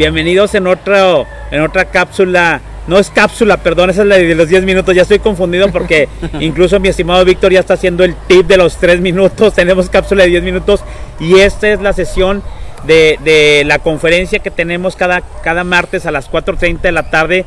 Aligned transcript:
Bienvenidos 0.00 0.54
en, 0.54 0.66
otro, 0.66 1.26
en 1.50 1.60
otra 1.60 1.84
cápsula. 1.84 2.62
No 2.86 2.98
es 2.98 3.10
cápsula, 3.10 3.58
perdón, 3.58 3.90
esa 3.90 4.00
es 4.00 4.08
la 4.08 4.16
de 4.16 4.34
los 4.34 4.48
10 4.48 4.64
minutos. 4.64 4.94
Ya 4.94 5.02
estoy 5.02 5.18
confundido 5.18 5.70
porque 5.70 6.08
incluso 6.40 6.80
mi 6.80 6.88
estimado 6.88 7.22
Víctor 7.22 7.52
ya 7.52 7.60
está 7.60 7.74
haciendo 7.74 8.02
el 8.02 8.14
tip 8.26 8.46
de 8.46 8.56
los 8.56 8.78
3 8.78 9.02
minutos. 9.02 9.52
Tenemos 9.56 9.90
cápsula 9.90 10.22
de 10.22 10.30
10 10.30 10.42
minutos 10.42 10.82
y 11.18 11.40
esta 11.40 11.68
es 11.68 11.82
la 11.82 11.92
sesión 11.92 12.42
de, 12.86 13.62
la 13.66 13.78
conferencia 13.78 14.38
que 14.38 14.50
tenemos 14.50 14.96
cada, 14.96 15.20
cada 15.44 15.64
martes 15.64 16.06
a 16.06 16.10
las 16.10 16.30
4.30 16.30 16.80
de 16.80 16.92
la 16.92 17.10
tarde. 17.10 17.44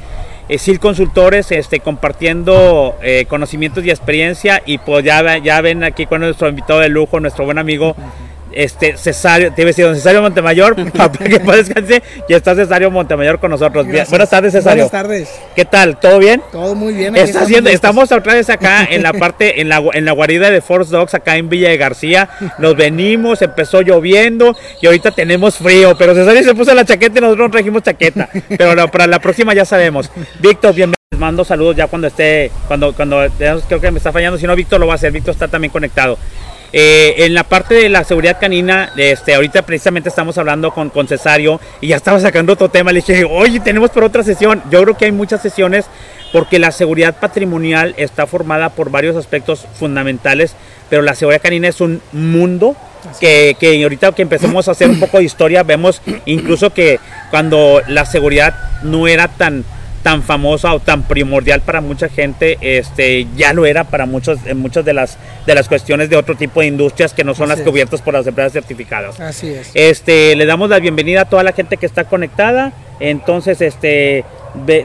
Eh, 0.48 0.60
SIL 0.60 0.80
Consultores 0.80 1.52
este, 1.52 1.80
compartiendo 1.80 2.96
eh, 3.02 3.26
conocimientos 3.28 3.84
y 3.84 3.90
experiencia 3.90 4.62
y 4.64 4.78
pues 4.78 5.04
ya, 5.04 5.40
ya 5.40 5.60
ven 5.62 5.84
aquí 5.84 6.06
con 6.06 6.22
nuestro 6.22 6.50
invitado 6.50 6.82
de 6.82 6.90
lujo, 6.90 7.20
nuestro 7.20 7.46
buen 7.46 7.58
amigo 7.58 7.96
este 8.56 8.98
Cesario, 8.98 9.52
te 9.54 9.62
iba 9.62 9.68
a 9.68 9.72
decir 9.72 9.86
don 9.86 9.96
Cesario 9.96 10.22
Montemayor, 10.22 10.76
para 10.98 11.12
que 11.12 11.40
descanse, 11.40 12.04
y 12.28 12.34
está 12.34 12.56
Cesario 12.56 12.92
Montemayor 12.92 13.40
con 13.40 13.52
nosotros. 13.52 13.86
buenas 13.86 14.30
tardes, 14.30 14.54
Cesario. 14.54 14.86
Buenas 14.86 14.92
tardes. 14.92 15.30
¿Qué 15.56 15.66
tal? 15.66 16.00
¿Todo 16.00 16.20
bien? 16.20 16.42
Todo 16.52 16.76
muy 16.76 16.94
bien. 16.94 17.16
Está 17.16 17.42
haciendo, 17.42 17.70
estamos 17.70 18.12
otra 18.12 18.34
vez 18.34 18.50
acá 18.50 18.88
en 18.90 19.04
la 19.04 19.14
parte, 19.14 19.62
en 19.62 19.70
la, 19.70 19.82
en 19.94 20.06
la 20.06 20.12
guarida 20.12 20.50
de 20.50 20.62
Force 20.62 20.92
Dogs, 20.92 21.14
acá 21.14 21.38
en 21.38 21.50
Villa 21.50 21.70
de 21.70 21.78
García. 21.78 22.30
Nos 22.58 22.76
venimos, 22.76 23.42
empezó 23.42 23.82
lloviendo 23.82 24.56
y 24.82 24.88
ahorita 24.88 25.12
tenemos 25.12 25.58
frío, 25.58 25.96
pero 25.98 26.14
Cesario 26.16 26.44
se 26.44 26.56
puso 26.56 26.74
la 26.74 26.86
chaqueta 26.86 27.20
y 27.20 27.22
nosotros 27.22 27.52
trajimos 27.52 27.84
chaqueta. 27.84 28.30
Pero 28.50 28.88
para 28.88 29.08
la 29.08 29.20
próxima 29.20 29.54
ya 29.54 29.66
sabemos. 29.66 30.10
Víctor, 30.40 30.74
bienvenido. 30.74 30.94
Les 31.12 31.20
mando 31.20 31.46
saludos 31.46 31.76
ya 31.76 31.88
cuando 31.88 32.08
esté, 32.08 32.52
cuando, 32.68 32.94
cuando 32.94 33.22
creo 33.38 33.80
que 33.80 33.92
me 33.92 33.98
está 33.98 34.12
fallando, 34.12 34.38
si 34.38 34.48
no 34.48 34.56
Víctor 34.56 34.80
lo 34.80 34.88
va 34.88 34.94
a 34.94 34.96
hacer, 34.96 35.12
Víctor 35.12 35.34
está 35.34 35.48
también 35.48 35.72
conectado. 35.72 36.18
Eh, 36.76 37.26
en 37.26 37.36
la 37.36 37.44
parte 37.44 37.76
de 37.76 37.88
la 37.88 38.04
seguridad 38.04 38.40
canina, 38.40 38.92
este, 38.98 39.36
ahorita 39.36 39.62
precisamente 39.62 40.10
estamos 40.10 40.40
hablando 40.40 40.72
con, 40.72 40.90
con 40.90 41.08
Cesario 41.08 41.62
y 41.82 41.90
ya 41.90 41.98
estaba 41.98 42.20
sacando 42.20 42.54
otro 42.54 42.70
tema. 42.70 42.92
Le 42.92 43.02
dije, 43.02 43.26
oye, 43.26 43.60
tenemos 43.60 43.92
por 43.92 44.04
otra 44.04 44.24
sesión. 44.24 44.64
Yo 44.72 44.82
creo 44.82 44.98
que 44.98 45.06
hay 45.06 45.12
muchas 45.12 45.44
sesiones 45.44 45.86
porque 46.32 46.58
la 46.58 46.72
seguridad 46.72 47.16
patrimonial 47.20 47.94
está 47.98 48.26
formada 48.26 48.70
por 48.70 48.90
varios 48.90 49.16
aspectos 49.16 49.68
fundamentales, 49.78 50.56
pero 50.90 51.04
la 51.04 51.14
seguridad 51.14 51.44
canina 51.44 51.68
es 51.68 51.80
un 51.80 52.02
mundo 52.12 52.76
que, 53.20 53.56
que, 53.60 53.84
ahorita 53.84 54.14
que 54.14 54.24
empecemos 54.24 54.68
a 54.68 54.72
hacer 54.72 54.90
un 54.90 55.00
poco 55.00 55.20
de 55.20 55.26
historia, 55.26 55.62
vemos 55.62 56.02
incluso 56.26 56.74
que 56.74 57.00
cuando 57.30 57.84
la 57.88 58.06
seguridad 58.06 58.56
no 58.82 59.08
era 59.08 59.28
tan 59.28 59.64
tan 60.04 60.22
famosa 60.22 60.74
o 60.74 60.80
tan 60.80 61.04
primordial 61.04 61.62
para 61.62 61.82
mucha 61.82 62.10
gente, 62.10 62.58
este, 62.62 63.26
ya 63.36 63.54
lo 63.54 63.66
era 63.66 63.86
para 63.86 64.06
muchos, 64.06 64.38
en 64.46 64.60
muchas 64.60 64.84
de 64.84 64.94
las, 64.94 65.18
de 65.48 65.56
las 65.56 65.70
cuestiones 65.70 66.10
de 66.10 66.18
otro 66.18 66.36
tipo 66.36 66.60
de 66.60 66.68
industrias 66.68 67.14
que 67.14 67.24
no 67.24 67.34
son 67.34 67.50
las 67.50 67.62
cubiertas 67.62 68.02
por 68.02 68.14
las 68.14 68.28
empresas 68.28 68.52
certificadas. 68.52 69.20
Así 69.20 69.50
es. 69.50 69.72
Este, 69.74 70.36
le 70.36 70.46
damos 70.46 70.70
la 70.70 70.80
bienvenida 70.80 71.22
a 71.22 71.26
toda 71.26 71.44
la 71.44 71.54
gente 71.54 71.78
que 71.78 71.86
está 71.86 72.04
conectada. 72.04 72.74
Entonces, 73.00 73.62
este, 73.62 74.24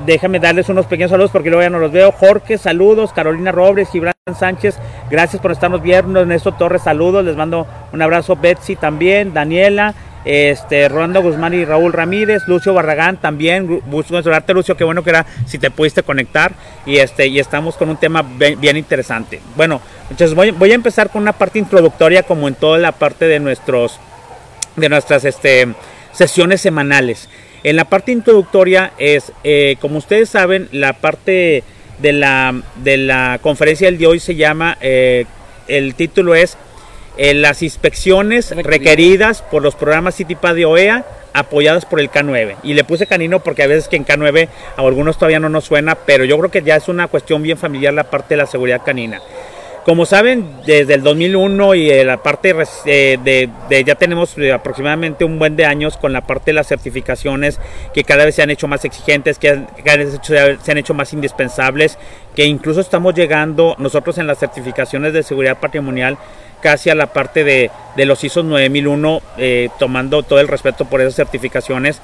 déjame 0.07 0.39
darles 0.39 0.69
unos 0.69 0.87
pequeños 0.87 1.11
saludos 1.11 1.31
porque 1.31 1.51
luego 1.51 1.63
ya 1.63 1.71
no 1.71 1.79
los 1.79 1.93
veo. 1.93 2.13
Jorge, 2.13 2.57
saludos. 2.57 3.13
Carolina 3.13 3.53
Robles, 3.53 3.91
Gibran 3.91 4.15
Sánchez, 4.39 4.77
gracias 5.11 5.43
por 5.43 5.53
estarnos 5.53 5.83
viendo. 5.83 6.21
Ernesto 6.21 6.53
Torres, 6.53 6.83
saludos. 6.83 7.25
Les 7.25 7.37
mando 7.37 7.67
un 7.93 8.03
abrazo. 8.03 8.37
Betsy 8.37 8.77
también. 8.77 9.35
Daniela 9.35 9.95
este, 10.25 10.89
Rolando 10.89 11.23
Guzmán 11.23 11.55
y 11.55 11.65
Raúl 11.65 11.93
Ramírez, 11.93 12.43
Lucio 12.47 12.75
Barragán 12.75 13.17
también, 13.17 13.81
gusto 13.87 14.15
saludarte 14.15 14.55
Lucio, 14.55 14.77
qué 14.77 14.85
bueno 14.85 15.03
que 15.03 15.11
era 15.11 15.27
si 15.47 15.59
te 15.59 15.71
pudiste 15.71 16.03
conectar 16.03 16.53
y 16.85 16.99
este 16.99 17.27
y 17.27 17.39
estamos 17.39 17.77
con 17.77 17.89
un 17.89 17.97
tema 17.97 18.23
bien, 18.23 18.77
interesante. 18.77 19.41
Bueno, 19.57 19.81
entonces 20.11 20.35
voy, 20.35 20.51
voy, 20.51 20.73
a 20.73 20.75
empezar 20.75 21.11
con 21.11 21.23
una 21.23 21.33
parte 21.33 21.59
introductoria 21.59 22.23
como 22.23 22.49
en 22.49 22.55
toda 22.55 22.79
la 22.79 22.93
parte 22.93 23.27
de 23.27 23.41
nuestros 23.41 23.99
de 24.77 24.89
nuestras 24.89 25.25
este, 25.25 25.69
sesiones 26.13 26.61
semanales. 26.61 27.29
En 27.65 27.77
la 27.77 27.85
parte 27.85 28.13
introductoria 28.13 28.93
es, 28.99 29.33
eh, 29.43 29.77
como 29.81 29.99
ustedes 29.99 30.29
saben, 30.29 30.69
la 30.73 30.93
parte 30.93 31.65
de 31.99 32.13
la, 32.13 32.55
de 32.77 32.97
la 32.97 33.41
conferencia 33.43 33.89
del 33.89 33.99
día 33.99 34.09
de 34.09 34.13
hoy 34.13 34.21
se 34.21 34.37
llama, 34.37 34.79
eh, 34.81 35.27
el 35.67 35.95
título 35.95 36.35
es 36.35 36.57
las 37.19 37.63
inspecciones 37.63 38.51
requeridas 38.57 39.43
por 39.43 39.63
los 39.63 39.75
programas 39.75 40.17
CITIPA 40.17 40.55
de 40.55 40.65
OEA 40.65 41.05
apoyadas 41.33 41.85
por 41.85 42.01
el 42.01 42.11
K9. 42.11 42.57
Y 42.63 42.75
le 42.75 42.85
puse 42.85 43.07
canino 43.07 43.41
porque 43.41 43.63
a 43.63 43.67
veces 43.67 43.89
que 43.89 43.97
en 43.97 44.07
K9 44.07 44.49
a 44.77 44.81
algunos 44.81 45.19
todavía 45.19 45.41
no 45.41 45.49
nos 45.49 45.65
suena, 45.65 45.95
pero 45.95 46.25
yo 46.25 46.39
creo 46.39 46.51
que 46.51 46.63
ya 46.63 46.77
es 46.77 46.89
una 46.89 47.09
cuestión 47.09 47.43
bien 47.43 47.59
familiar 47.59 47.93
la 47.93 48.05
parte 48.05 48.35
de 48.35 48.39
la 48.39 48.47
seguridad 48.47 48.83
canina. 48.85 49.21
Como 49.89 50.05
saben, 50.05 50.45
desde 50.67 50.93
el 50.93 51.03
2001 51.03 51.75
y 51.75 51.91
eh, 51.91 52.05
la 52.05 52.23
parte 52.23 52.55
eh, 52.85 53.19
de, 53.25 53.85
ya 53.85 53.95
tenemos 53.95 54.37
eh, 54.37 54.53
aproximadamente 54.53 55.25
un 55.25 55.39
buen 55.39 55.57
de 55.57 55.65
años 55.65 55.97
con 55.97 56.13
la 56.13 56.27
parte 56.27 56.51
de 56.51 56.53
las 56.53 56.67
certificaciones 56.67 57.59
que 57.95 58.05
cada 58.05 58.27
vez 58.27 58.35
se 58.35 58.43
han 58.43 58.51
hecho 58.51 58.69
más 58.69 58.85
exigentes, 58.85 59.39
que 59.39 59.65
cada 59.83 59.97
vez 59.97 60.21
se 60.23 60.71
han 60.71 60.77
hecho 60.77 60.93
más 60.93 61.15
indispensables, 61.15 61.97
que 62.37 62.45
incluso 62.45 62.83
estamos 62.83 63.15
llegando 63.15 63.77
nosotros 63.79 64.19
en 64.19 64.27
las 64.27 64.39
certificaciones 64.39 65.15
de 65.15 65.23
seguridad 65.23 65.57
patrimonial 65.59 66.19
casi 66.61 66.91
a 66.91 66.95
la 66.95 67.07
parte 67.07 67.43
de, 67.43 67.71
los 68.05 68.23
ISO 68.23 68.43
9001, 68.43 69.23
tomando 69.79 70.23
todo 70.23 70.39
el 70.41 70.49
respeto 70.49 70.85
por 70.85 71.01
esas 71.01 71.15
certificaciones 71.15 72.03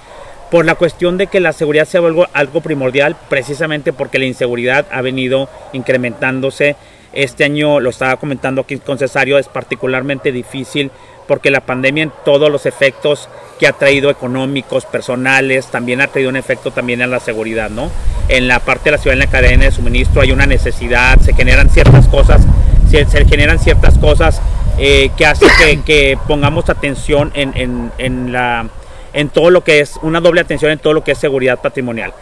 por 0.50 0.64
la 0.64 0.76
cuestión 0.76 1.18
de 1.18 1.26
que 1.26 1.40
la 1.40 1.52
seguridad 1.52 1.84
sea 1.84 2.00
algo, 2.00 2.28
algo 2.32 2.60
primordial, 2.62 3.14
precisamente 3.28 3.92
porque 3.92 4.18
la 4.18 4.24
inseguridad 4.24 4.86
ha 4.90 5.02
venido 5.02 5.50
incrementándose 5.74 6.76
este 7.14 7.44
año, 7.44 7.80
lo 7.80 7.90
estaba 7.90 8.16
comentando 8.16 8.62
aquí 8.62 8.78
con 8.78 8.98
Cesario, 8.98 9.38
es 9.38 9.48
particularmente 9.48 10.32
difícil 10.32 10.90
porque 11.26 11.50
la 11.50 11.60
pandemia 11.60 12.02
en 12.02 12.12
todos 12.24 12.50
los 12.50 12.66
efectos 12.66 13.28
que 13.58 13.66
ha 13.66 13.72
traído 13.72 14.10
económicos, 14.10 14.84
personales, 14.84 15.66
también 15.66 16.00
ha 16.00 16.08
traído 16.08 16.30
un 16.30 16.36
efecto 16.36 16.70
también 16.70 17.00
en 17.00 17.10
la 17.10 17.20
seguridad, 17.20 17.70
¿no? 17.70 17.90
En 18.28 18.48
la 18.48 18.60
parte 18.60 18.84
de 18.86 18.90
la 18.92 18.98
ciudad, 18.98 19.14
en 19.14 19.20
la 19.20 19.26
cadena 19.26 19.64
de 19.64 19.70
suministro 19.70 20.20
hay 20.20 20.32
una 20.32 20.46
necesidad, 20.46 21.18
se 21.20 21.34
generan 21.34 21.70
ciertas 21.70 22.08
cosas, 22.08 22.42
se, 22.90 23.06
generan 23.26 23.58
ciertas 23.58 23.98
cosas 23.98 24.40
eh, 24.78 25.10
que 25.16 25.26
hacen 25.26 25.82
que, 25.84 26.18
pongamos 26.26 26.68
atención 26.68 27.30
en, 27.34 27.90
en, 27.98 28.32
la, 28.32 28.68
en 29.12 29.28
todo 29.28 29.50
lo 29.50 29.64
que 29.64 29.80
es, 29.80 29.98
una 30.02 30.20
doble 30.20 30.40
atención 30.40 30.70
en 30.70 30.78
todo 30.78 30.92
lo 30.92 31.04
que 31.04 31.12
es 31.12 31.18
seguridad 31.18 31.60
patrimonial. 31.60 32.12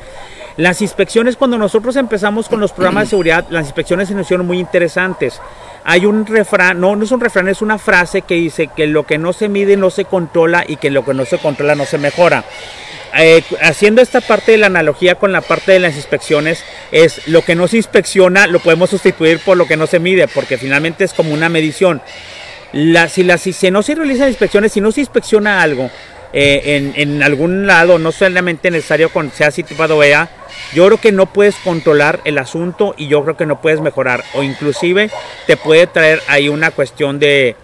Las 0.57 0.83
inspecciones, 0.83 1.37
cuando 1.37 1.57
nosotros 1.57 1.97
empezamos 1.97 2.49
con 2.49 2.61
los 2.61 2.73
programas 2.73 3.05
de 3.05 3.11
seguridad, 3.11 3.47
las 3.49 3.67
inspecciones 3.67 4.09
se 4.09 4.15
nos 4.15 4.27
hicieron 4.27 4.47
muy 4.47 4.59
interesantes. 4.59 5.41
Hay 5.85 6.05
un 6.05 6.27
refrán, 6.27 6.81
no, 6.81 6.95
no 6.95 7.05
es 7.05 7.11
un 7.11 7.21
refrán, 7.21 7.49
es 7.49 7.63
una 7.63 7.79
frase 7.79 8.23
que 8.23 8.35
dice 8.35 8.69
que 8.69 8.87
lo 8.87 9.05
que 9.05 9.19
no 9.19 9.33
se 9.33 9.49
mide 9.49 9.77
no 9.77 9.91
se 9.91 10.05
controla 10.05 10.65
y 10.67 10.77
que 10.77 10.91
lo 10.91 11.05
que 11.05 11.15
no 11.15 11.25
se 11.25 11.39
controla 11.39 11.75
no 11.75 11.87
se 11.87 11.99
mejora. 11.99 12.45
Eh, 13.15 13.43
haciendo 13.61 14.01
esta 14.01 14.23
parte 14.23 14.53
de 14.53 14.59
la 14.59 14.67
analogía 14.67 15.17
con 15.17 15.33
la 15.33 15.43
parte 15.43 15.73
de 15.73 15.81
las 15.81 15.97
inspecciones, 15.97 16.65
es 16.93 17.29
lo 17.29 17.43
que 17.43 17.55
no 17.55 17.69
se 17.69 17.77
inspecciona 17.77 18.47
lo 18.47 18.61
podemos 18.61 18.91
sustituir 18.91 19.39
por 19.39 19.57
lo 19.57 19.67
que 19.67 19.77
no 19.77 19.87
se 19.87 19.99
mide, 19.99 20.29
porque 20.29 20.57
finalmente 20.57 21.05
es 21.05 21.13
como 21.13 21.35
una 21.35 21.49
medición. 21.49 22.01
Si, 23.09 23.53
si 23.53 23.71
no 23.71 23.83
se 23.83 23.95
realizan 23.95 24.29
inspecciones, 24.29 24.73
si 24.73 24.81
no 24.81 24.93
se 24.93 25.01
inspecciona 25.01 25.61
algo, 25.61 25.91
eh, 26.33 26.93
en, 26.97 27.23
algún 27.23 27.67
lado, 27.67 27.99
no 27.99 28.11
solamente 28.11 28.71
necesario 28.71 29.11
con 29.11 29.31
sea 29.31 29.51
situado 29.51 30.03
EA, 30.03 30.31
yo 30.73 30.87
creo 30.87 30.99
que 30.99 31.13
no 31.13 31.27
puedes 31.27 31.57
controlar 31.57 32.21
el 32.25 32.39
asunto 32.39 32.95
y 32.97 33.09
yo 33.09 33.23
creo 33.23 33.37
que 33.37 33.45
no 33.45 33.61
puedes 33.61 33.81
mejorar 33.81 34.25
o 34.35 34.43
inclusive 34.43 35.11
te 35.47 35.57
puede 35.59 35.87
traer 35.87 36.23
ahí 36.29 36.49
una 36.49 36.71
cuestión 36.71 37.19
de, 37.19 37.57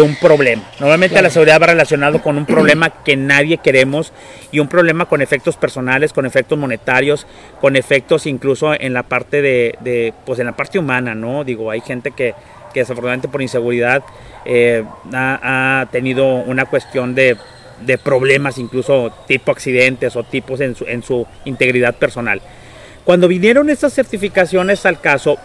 un 0.00 0.14
problema. 0.14 0.62
Normalmente 0.78 1.20
la 1.20 1.30
seguridad 1.30 1.60
va 1.60 1.66
relacionado 1.66 2.22
con 2.22 2.38
un 2.38 2.46
problema 2.46 3.02
que 3.02 3.16
nadie 3.16 3.58
queremos 3.58 4.12
y 4.52 4.60
un 4.60 4.68
problema 4.68 5.06
con 5.06 5.20
efectos 5.22 5.56
personales, 5.56 6.12
con 6.12 6.24
efectos 6.24 6.56
monetarios, 6.56 7.26
con 7.60 7.74
efectos 7.74 8.26
incluso 8.26 8.72
en 8.74 8.92
la 8.92 9.02
parte 9.02 9.42
de, 9.42 10.14
pues 10.24 10.38
en 10.38 10.46
la 10.46 10.52
parte 10.52 10.78
humana, 10.78 11.16
¿no? 11.16 11.42
Digo, 11.42 11.72
hay 11.72 11.80
gente 11.80 12.12
que, 12.12 12.36
que 12.72 12.80
desafortunadamente 12.80 13.26
por 13.26 13.42
inseguridad 13.42 14.04
eh, 14.44 14.84
ha 15.12 15.86
tenido 15.90 16.26
una 16.26 16.66
cuestión 16.66 17.16
de 17.16 17.36
de 17.84 17.98
problemas, 17.98 18.58
incluso 18.58 19.12
tipo 19.26 19.52
accidentes 19.52 20.16
o 20.16 20.24
tipos 20.24 20.60
en 20.60 20.74
su, 20.74 20.84
en 20.84 21.02
su 21.02 21.26
integridad 21.44 21.94
personal. 21.94 22.40
Cuando 23.04 23.28
vinieron 23.28 23.68
estas 23.70 23.92
certificaciones 23.92 24.86
al 24.86 25.00
caso, 25.00 25.38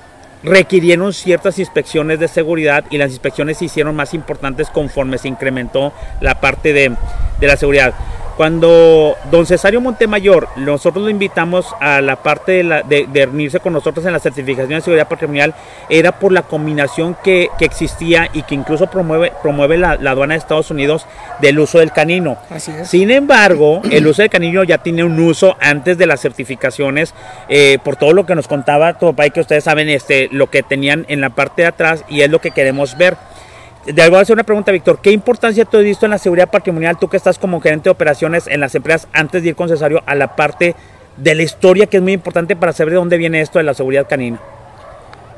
requirieron 0.43 1.13
ciertas 1.13 1.57
inspecciones 1.59 2.19
de 2.19 2.27
seguridad 2.27 2.85
y 2.89 2.97
las 2.97 3.11
inspecciones 3.11 3.57
se 3.57 3.65
hicieron 3.65 3.95
más 3.95 4.13
importantes 4.13 4.69
conforme 4.69 5.17
se 5.17 5.27
incrementó 5.27 5.93
la 6.21 6.39
parte 6.39 6.73
de, 6.73 6.93
de 7.39 7.47
la 7.47 7.57
seguridad. 7.57 7.93
Cuando 8.37 9.17
don 9.31 9.47
Cesario 9.47 9.81
Montemayor, 9.81 10.47
nosotros 10.57 11.03
lo 11.03 11.09
invitamos 11.09 11.65
a 11.79 12.01
la 12.01 12.17
parte 12.17 12.51
de, 12.51 12.63
la, 12.63 12.83
de, 12.83 13.27
unirse 13.33 13.59
con 13.59 13.73
nosotros 13.73 14.05
en 14.05 14.13
la 14.13 14.19
certificación 14.19 14.69
de 14.69 14.81
seguridad 14.81 15.07
patrimonial, 15.07 15.55
era 15.89 16.11
por 16.11 16.31
la 16.31 16.43
combinación 16.43 17.17
que, 17.23 17.49
existía 17.59 18.29
y 18.33 18.43
que 18.43 18.53
incluso 18.53 18.85
promueve, 18.87 19.33
promueve 19.41 19.79
la, 19.79 19.93
aduana 19.93 20.35
de 20.35 20.37
Estados 20.37 20.69
Unidos 20.69 21.07
del 21.41 21.57
uso 21.57 21.79
del 21.79 21.91
canino. 21.91 22.37
Sin 22.83 23.09
embargo, 23.09 23.81
el 23.89 24.05
uso 24.05 24.21
del 24.21 24.29
canino 24.29 24.63
ya 24.63 24.77
tiene 24.77 25.03
un 25.03 25.19
uso 25.19 25.57
antes 25.59 25.97
de 25.97 26.05
las 26.05 26.21
certificaciones, 26.21 27.15
eh, 27.49 27.79
por 27.83 27.95
todo 27.95 28.13
lo 28.13 28.27
que 28.27 28.35
nos 28.35 28.47
contaba 28.47 28.99
tu 28.99 29.07
papá 29.07 29.25
y 29.25 29.31
que 29.31 29.41
ustedes 29.41 29.63
saben 29.63 29.89
este, 29.89 30.29
lo 30.31 30.51
que 30.51 30.61
tenían 30.61 31.07
en 31.09 31.21
la 31.21 31.31
parte 31.31 31.63
de 31.63 31.69
atrás 31.69 32.05
y 32.07 32.21
es 32.21 32.29
lo 32.29 32.39
que 32.39 32.51
queremos 32.51 32.99
ver 32.99 33.17
de 33.93 34.01
algo 34.01 34.17
hacer 34.17 34.33
una 34.33 34.43
pregunta, 34.43 34.71
Víctor. 34.71 34.99
¿Qué 35.01 35.11
importancia 35.11 35.63
tú 35.65 35.77
has 35.77 35.83
visto 35.83 36.05
en 36.05 36.11
la 36.11 36.17
seguridad 36.17 36.49
patrimonial, 36.49 36.99
tú 36.99 37.07
que 37.07 37.17
estás 37.17 37.39
como 37.39 37.61
gerente 37.61 37.85
de 37.85 37.91
operaciones 37.91 38.47
en 38.47 38.59
las 38.59 38.75
empresas, 38.75 39.07
antes 39.13 39.43
de 39.43 39.49
ir 39.49 39.55
con 39.55 39.69
Cesario 39.69 40.03
a 40.05 40.15
la 40.15 40.35
parte 40.35 40.75
de 41.15 41.35
la 41.35 41.43
historia, 41.43 41.87
que 41.87 41.97
es 41.97 42.03
muy 42.03 42.13
importante 42.13 42.55
para 42.55 42.73
saber 42.73 42.91
de 42.91 42.97
dónde 42.97 43.17
viene 43.17 43.41
esto 43.41 43.59
de 43.59 43.63
la 43.63 43.73
seguridad 43.73 44.07
canina? 44.07 44.39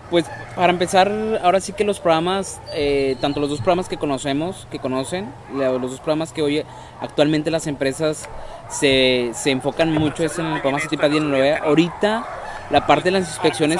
Pues 0.09 0.25
para 0.55 0.73
empezar, 0.73 1.11
ahora 1.43 1.61
sí 1.61 1.73
que 1.73 1.83
los 1.83 1.99
programas, 1.99 2.59
eh, 2.73 3.15
tanto 3.21 3.39
los 3.39 3.49
dos 3.49 3.59
programas 3.59 3.87
que 3.87 3.97
conocemos, 3.97 4.67
que 4.71 4.79
conocen, 4.79 5.31
los 5.53 5.81
dos 5.81 5.99
programas 5.99 6.33
que 6.33 6.41
hoy 6.41 6.65
actualmente 6.99 7.51
las 7.51 7.67
empresas 7.67 8.27
se, 8.69 9.29
se 9.35 9.51
enfocan 9.51 9.93
mucho 9.93 10.23
es 10.23 10.39
en 10.39 10.47
el 10.47 10.53
programa 10.61 10.79
CITIPAD 10.79 11.11
y 11.11 11.49
Ahorita 11.63 12.25
la 12.71 12.87
parte 12.87 13.05
de 13.05 13.19
las 13.19 13.29
inspecciones 13.29 13.79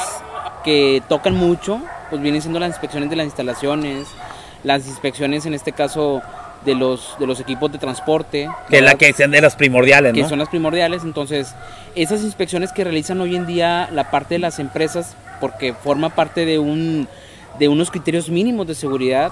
que 0.64 1.02
tocan 1.10 1.34
mucho, 1.34 1.82
pues 2.12 2.22
vienen 2.22 2.42
siendo 2.42 2.60
las 2.60 2.70
inspecciones 2.70 3.10
de 3.10 3.16
las 3.16 3.26
instalaciones, 3.26 4.08
las 4.64 4.88
inspecciones 4.88 5.46
en 5.46 5.54
este 5.54 5.72
caso 5.72 6.22
de 6.66 6.76
los 6.76 7.16
de 7.20 7.26
los 7.26 7.40
equipos 7.40 7.72
de 7.72 7.78
transporte 7.78 8.50
que 8.70 8.82
la 8.82 8.96
que 8.96 9.14
son 9.14 9.32
de 9.32 9.40
las 9.40 9.56
primordiales 9.56 10.14
que 10.14 10.28
son 10.28 10.40
las 10.40 10.50
primordiales. 10.50 11.04
Entonces 11.04 11.56
esas 11.96 12.22
inspecciones 12.22 12.74
que 12.74 12.84
realizan 12.84 13.22
hoy 13.22 13.36
en 13.36 13.46
día 13.46 13.90
la 13.92 14.12
parte 14.12 14.36
de 14.36 14.40
las 14.40 14.60
empresas 14.60 15.16
porque 15.40 15.74
forma 15.74 16.10
parte 16.10 16.46
de 16.46 16.60
un 16.60 17.08
de 17.58 17.68
unos 17.68 17.92
criterios 17.92 18.30
mínimos 18.30 18.68
de 18.68 18.76
seguridad 18.76 19.32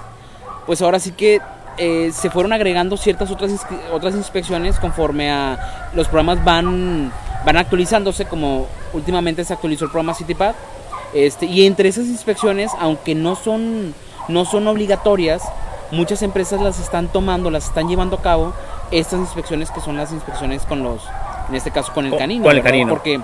pues 0.66 0.80
ahora 0.80 0.98
sí 1.00 1.12
que 1.12 1.40
eh, 1.76 2.10
se 2.12 2.30
fueron 2.30 2.52
agregando 2.52 2.96
ciertas 2.96 3.30
otras 3.30 3.52
otras 3.92 4.14
inspecciones 4.14 4.78
conforme 4.78 5.30
a 5.30 5.90
los 5.94 6.08
programas 6.08 6.42
van 6.44 7.12
van 7.44 7.56
actualizándose 7.56 8.24
como 8.24 8.66
últimamente 8.94 9.44
se 9.44 9.52
actualizó 9.52 9.84
el 9.84 9.90
programa 9.90 10.14
CityPad 10.14 10.54
este, 11.14 11.46
y 11.46 11.66
entre 11.66 11.88
esas 11.88 12.06
inspecciones, 12.06 12.70
aunque 12.78 13.14
no 13.14 13.34
son, 13.34 13.94
no 14.28 14.44
son 14.44 14.66
obligatorias, 14.68 15.42
muchas 15.90 16.22
empresas 16.22 16.60
las 16.60 16.78
están 16.80 17.08
tomando, 17.08 17.50
las 17.50 17.66
están 17.66 17.88
llevando 17.88 18.16
a 18.16 18.22
cabo, 18.22 18.52
estas 18.90 19.20
inspecciones 19.20 19.70
que 19.70 19.80
son 19.80 19.96
las 19.96 20.12
inspecciones 20.12 20.62
con 20.64 20.82
los, 20.82 21.02
en 21.48 21.54
este 21.54 21.70
caso 21.70 21.92
con 21.92 22.06
el 22.06 22.16
canino. 22.16 22.44
Con 22.44 22.56
el 22.56 22.62
canino. 22.62 22.90
Porque 22.90 23.20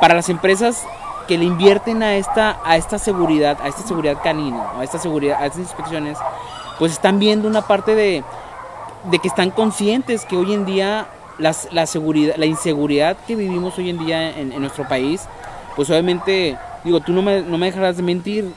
para 0.00 0.14
las 0.14 0.28
empresas 0.28 0.84
que 1.28 1.38
le 1.38 1.44
invierten 1.44 2.02
a 2.02 2.16
esta, 2.16 2.58
a 2.64 2.76
esta 2.76 2.98
seguridad, 2.98 3.58
a 3.62 3.68
esta 3.68 3.82
seguridad 3.82 4.18
canina, 4.22 4.72
a 4.78 4.84
esta 4.84 4.98
seguridad, 4.98 5.40
a 5.40 5.46
estas 5.46 5.60
inspecciones, 5.60 6.18
pues 6.78 6.92
están 6.92 7.18
viendo 7.18 7.48
una 7.48 7.62
parte 7.62 7.94
de, 7.94 8.22
de 9.04 9.18
que 9.18 9.28
están 9.28 9.50
conscientes 9.50 10.24
que 10.24 10.36
hoy 10.36 10.52
en 10.52 10.66
día 10.66 11.06
las, 11.38 11.68
la 11.72 11.86
seguridad, 11.86 12.36
la 12.36 12.46
inseguridad 12.46 13.16
que 13.26 13.36
vivimos 13.36 13.78
hoy 13.78 13.90
en 13.90 13.98
día 13.98 14.30
en, 14.38 14.52
en 14.52 14.60
nuestro 14.60 14.86
país, 14.86 15.22
pues 15.76 15.90
obviamente 15.90 16.58
Digo, 16.84 17.00
tú 17.00 17.12
no 17.12 17.22
me, 17.22 17.40
no 17.40 17.56
me 17.56 17.66
dejarás 17.66 17.96
de 17.96 18.02
mentir, 18.02 18.52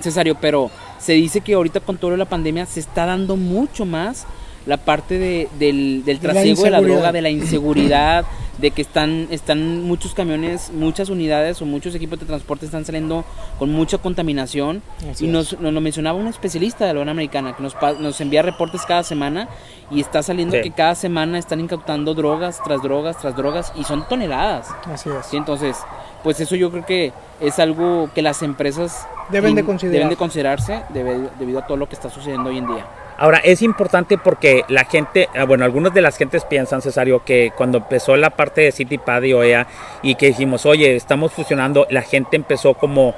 Cesario, 0.00 0.36
pero 0.36 0.70
se 1.00 1.14
dice 1.14 1.40
que 1.40 1.54
ahorita 1.54 1.80
con 1.80 1.96
todo 1.96 2.16
la 2.16 2.26
pandemia 2.26 2.66
se 2.66 2.80
está 2.80 3.06
dando 3.06 3.36
mucho 3.36 3.86
más 3.86 4.26
la 4.66 4.76
parte 4.76 5.18
de, 5.18 5.48
del, 5.58 6.04
del 6.04 6.20
trasiego 6.20 6.62
de 6.62 6.70
la 6.70 6.80
droga, 6.80 7.12
de 7.12 7.22
la 7.22 7.30
inseguridad, 7.30 8.24
de 8.60 8.70
que 8.70 8.82
están, 8.82 9.28
están 9.30 9.82
muchos 9.82 10.14
camiones, 10.14 10.70
muchas 10.72 11.08
unidades 11.08 11.60
o 11.62 11.66
muchos 11.66 11.94
equipos 11.94 12.20
de 12.20 12.26
transporte 12.26 12.66
están 12.66 12.84
saliendo 12.84 13.24
con 13.58 13.72
mucha 13.72 13.98
contaminación. 13.98 14.82
y 15.18 15.26
nos, 15.26 15.58
nos, 15.60 15.72
lo 15.72 15.80
mencionaba 15.80 16.18
un 16.18 16.26
especialista 16.26 16.86
de 16.86 16.94
la 16.94 17.00
Unión 17.00 17.10
Americana 17.10 17.56
que 17.56 17.62
nos, 17.62 17.74
nos 17.98 18.20
envía 18.20 18.42
reportes 18.42 18.82
cada 18.86 19.02
semana 19.02 19.48
y 19.90 20.00
está 20.00 20.22
saliendo 20.22 20.60
que 20.60 20.70
cada 20.70 20.94
semana 20.94 21.38
están 21.38 21.60
incautando 21.60 22.14
drogas 22.14 22.60
tras 22.62 22.82
drogas 22.82 23.18
tras 23.18 23.36
drogas 23.36 23.72
y 23.76 23.84
son 23.84 24.06
toneladas. 24.08 24.68
Así 24.84 25.08
es. 25.10 25.32
entonces, 25.34 25.76
pues 26.22 26.40
eso 26.40 26.56
yo 26.56 26.70
creo 26.70 26.84
que 26.84 27.12
es 27.40 27.58
algo 27.58 28.10
que 28.14 28.22
las 28.22 28.42
empresas 28.42 29.06
deben 29.30 29.54
de, 29.54 29.64
considerar. 29.64 29.94
deben 29.94 30.08
de 30.10 30.16
considerarse 30.16 30.82
debido 30.90 31.58
a 31.58 31.66
todo 31.66 31.76
lo 31.76 31.88
que 31.88 31.94
está 31.94 32.10
sucediendo 32.10 32.50
hoy 32.50 32.58
en 32.58 32.66
día. 32.66 32.86
Ahora, 33.20 33.36
es 33.36 33.60
importante 33.60 34.16
porque 34.16 34.64
la 34.68 34.86
gente, 34.86 35.28
ah, 35.36 35.44
bueno, 35.44 35.66
algunas 35.66 35.92
de 35.92 36.00
las 36.00 36.16
gentes 36.16 36.46
piensan, 36.46 36.80
Cesario, 36.80 37.22
que 37.22 37.52
cuando 37.54 37.76
empezó 37.76 38.16
la 38.16 38.30
parte 38.30 38.62
de 38.62 38.72
CityPad 38.72 39.22
y 39.24 39.34
OEA 39.34 39.66
y 40.02 40.14
que 40.14 40.28
dijimos, 40.28 40.64
oye, 40.64 40.96
estamos 40.96 41.30
fusionando, 41.30 41.86
la 41.90 42.00
gente 42.00 42.36
empezó 42.36 42.72
como 42.72 43.14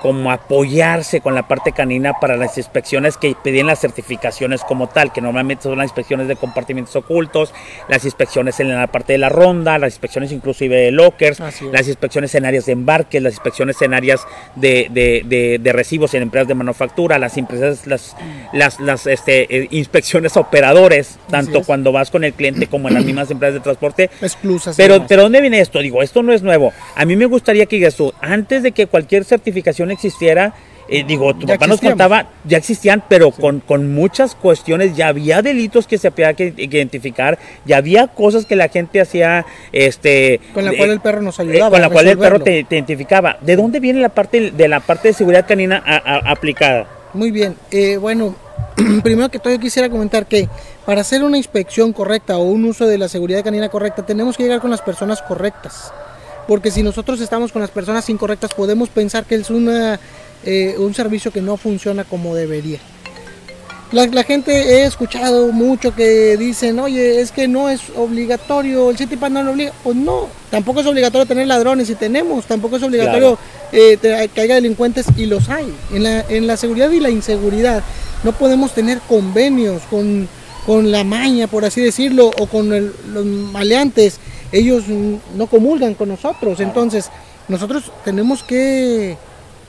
como 0.00 0.30
apoyarse 0.30 1.20
con 1.20 1.34
la 1.34 1.48
parte 1.48 1.72
canina 1.72 2.14
para 2.20 2.36
las 2.36 2.56
inspecciones 2.58 3.16
que 3.16 3.34
pedían 3.42 3.66
las 3.66 3.80
certificaciones 3.80 4.62
como 4.62 4.88
tal, 4.88 5.12
que 5.12 5.20
normalmente 5.20 5.64
son 5.64 5.78
las 5.78 5.86
inspecciones 5.86 6.28
de 6.28 6.36
compartimentos 6.36 6.94
ocultos, 6.96 7.52
las 7.88 8.04
inspecciones 8.04 8.60
en 8.60 8.74
la 8.74 8.86
parte 8.86 9.12
de 9.14 9.18
la 9.18 9.28
ronda, 9.28 9.78
las 9.78 9.92
inspecciones 9.92 10.32
inclusive 10.32 10.76
de 10.76 10.90
lockers, 10.90 11.40
las 11.40 11.88
inspecciones 11.88 12.34
en 12.34 12.44
áreas 12.44 12.66
de 12.66 12.72
embarque, 12.72 13.20
las 13.20 13.34
inspecciones 13.34 13.80
en 13.82 13.94
áreas 13.94 14.26
de, 14.56 14.88
de, 14.90 15.58
de, 15.60 15.72
recibos 15.72 16.14
en 16.14 16.22
empresas 16.22 16.48
de 16.48 16.54
manufactura, 16.54 17.18
las 17.18 17.36
empresas, 17.36 17.86
las, 17.86 18.16
las, 18.52 18.80
las 18.80 19.06
este, 19.06 19.54
eh, 19.54 19.68
inspecciones 19.70 20.36
operadores, 20.36 21.18
tanto 21.30 21.62
cuando 21.62 21.92
vas 21.92 22.10
con 22.10 22.24
el 22.24 22.32
cliente 22.32 22.66
como 22.66 22.88
en 22.88 22.94
las 22.94 23.04
mismas 23.08 23.30
empresas 23.30 23.54
de 23.54 23.60
transporte. 23.60 24.10
Exclusas. 24.20 24.76
Pero, 24.76 25.06
pero 25.06 25.22
¿dónde 25.22 25.40
viene 25.40 25.60
esto? 25.60 25.80
Digo, 25.80 26.02
esto 26.02 26.22
no 26.22 26.32
es 26.32 26.42
nuevo. 26.42 26.72
A 26.94 27.04
mí 27.04 27.16
me 27.16 27.26
gustaría 27.26 27.66
que 27.66 27.76
digas 27.76 27.94
tú, 27.94 28.12
antes 28.20 28.62
de 28.62 28.72
que 28.72 28.86
cualquier 28.86 29.24
certificación 29.24 29.87
existiera, 29.90 30.54
eh, 30.88 31.04
digo, 31.06 31.34
tu 31.34 31.46
papá 31.46 31.66
nos 31.66 31.80
contaba, 31.80 32.30
ya 32.44 32.56
existían, 32.56 33.04
pero 33.08 33.30
con, 33.30 33.60
con 33.60 33.92
muchas 33.92 34.34
cuestiones, 34.34 34.96
ya 34.96 35.08
había 35.08 35.42
delitos 35.42 35.86
que 35.86 35.98
se 35.98 36.08
había 36.08 36.32
que 36.32 36.54
identificar, 36.56 37.38
ya 37.66 37.76
había 37.76 38.06
cosas 38.08 38.46
que 38.46 38.56
la 38.56 38.68
gente 38.68 39.00
hacía, 39.00 39.44
este... 39.72 40.40
Con 40.54 40.64
la 40.64 40.72
cual 40.72 40.90
el 40.90 41.00
perro 41.00 41.20
nos 41.20 41.38
ayudaba. 41.40 41.70
con 41.70 41.82
la 41.82 41.90
cual 41.90 42.08
el 42.08 42.18
perro 42.18 42.40
te, 42.40 42.60
identificaba. 42.60 43.36
¿De 43.42 43.56
dónde 43.56 43.80
viene 43.80 44.00
la 44.00 44.08
parte 44.08 44.50
de 44.50 44.68
la 44.68 44.80
parte 44.80 45.08
de 45.08 45.14
seguridad 45.14 45.46
canina 45.46 45.82
aplicada? 46.24 46.86
Muy 47.12 47.30
bien, 47.30 47.56
eh, 47.70 47.98
bueno, 47.98 48.34
primero 49.02 49.28
que 49.28 49.38
todo 49.38 49.52
yo 49.52 49.60
quisiera 49.60 49.90
comentar 49.90 50.24
que 50.26 50.48
para 50.86 51.02
hacer 51.02 51.22
una 51.22 51.36
inspección 51.36 51.92
correcta 51.92 52.38
o 52.38 52.44
un 52.44 52.64
uso 52.64 52.86
de 52.86 52.96
la 52.96 53.08
seguridad 53.08 53.44
canina 53.44 53.68
correcta, 53.68 54.06
tenemos 54.06 54.38
que 54.38 54.44
llegar 54.44 54.60
con 54.60 54.70
las 54.70 54.80
personas 54.80 55.20
correctas 55.20 55.92
porque 56.48 56.70
si 56.70 56.82
nosotros 56.82 57.20
estamos 57.20 57.52
con 57.52 57.60
las 57.60 57.70
personas 57.70 58.08
incorrectas 58.08 58.54
podemos 58.54 58.88
pensar 58.88 59.26
que 59.26 59.34
es 59.34 59.50
una, 59.50 60.00
eh, 60.44 60.74
un 60.78 60.94
servicio 60.94 61.30
que 61.30 61.42
no 61.42 61.58
funciona 61.58 62.04
como 62.04 62.34
debería. 62.34 62.80
La, 63.92 64.22
gente 64.22 64.52
he 64.52 64.84
escuchado 64.84 65.50
mucho 65.50 65.94
que 65.94 66.36
dicen, 66.36 66.78
oye, 66.78 67.20
es 67.20 67.32
que 67.32 67.48
no 67.48 67.70
es 67.70 67.80
obligatorio, 67.96 68.90
el 68.90 68.98
CityPad 68.98 69.30
no 69.30 69.42
lo 69.42 69.52
obliga. 69.52 69.72
Pues 69.82 69.96
no, 69.96 70.28
tampoco 70.50 70.80
es 70.80 70.86
obligatorio 70.86 71.24
tener 71.24 71.46
ladrones 71.46 71.88
y 71.88 71.94
tenemos, 71.94 72.44
tampoco 72.44 72.76
es 72.76 72.82
obligatorio 72.82 73.38
eh, 73.72 74.28
que 74.34 74.40
haya 74.40 74.56
delincuentes 74.56 75.06
y 75.16 75.24
los 75.24 75.48
hay. 75.48 75.72
En 75.92 76.02
la, 76.02 76.20
en 76.28 76.46
la 76.46 76.58
seguridad 76.58 76.90
y 76.90 77.00
la 77.00 77.08
inseguridad 77.08 77.82
no 78.24 78.32
podemos 78.32 78.74
tener 78.74 79.00
convenios 79.00 79.82
con, 79.88 80.28
con 80.66 80.90
la 80.90 81.02
maña, 81.02 81.46
por 81.46 81.64
así 81.64 81.80
decirlo, 81.80 82.30
o 82.38 82.46
con 82.46 82.68
los 82.68 83.24
maleantes 83.24 84.18
ellos 84.52 84.84
no 84.88 85.46
comulgan 85.46 85.94
con 85.94 86.08
nosotros. 86.08 86.60
Entonces, 86.60 87.10
nosotros 87.48 87.90
tenemos 88.04 88.42
que 88.42 89.16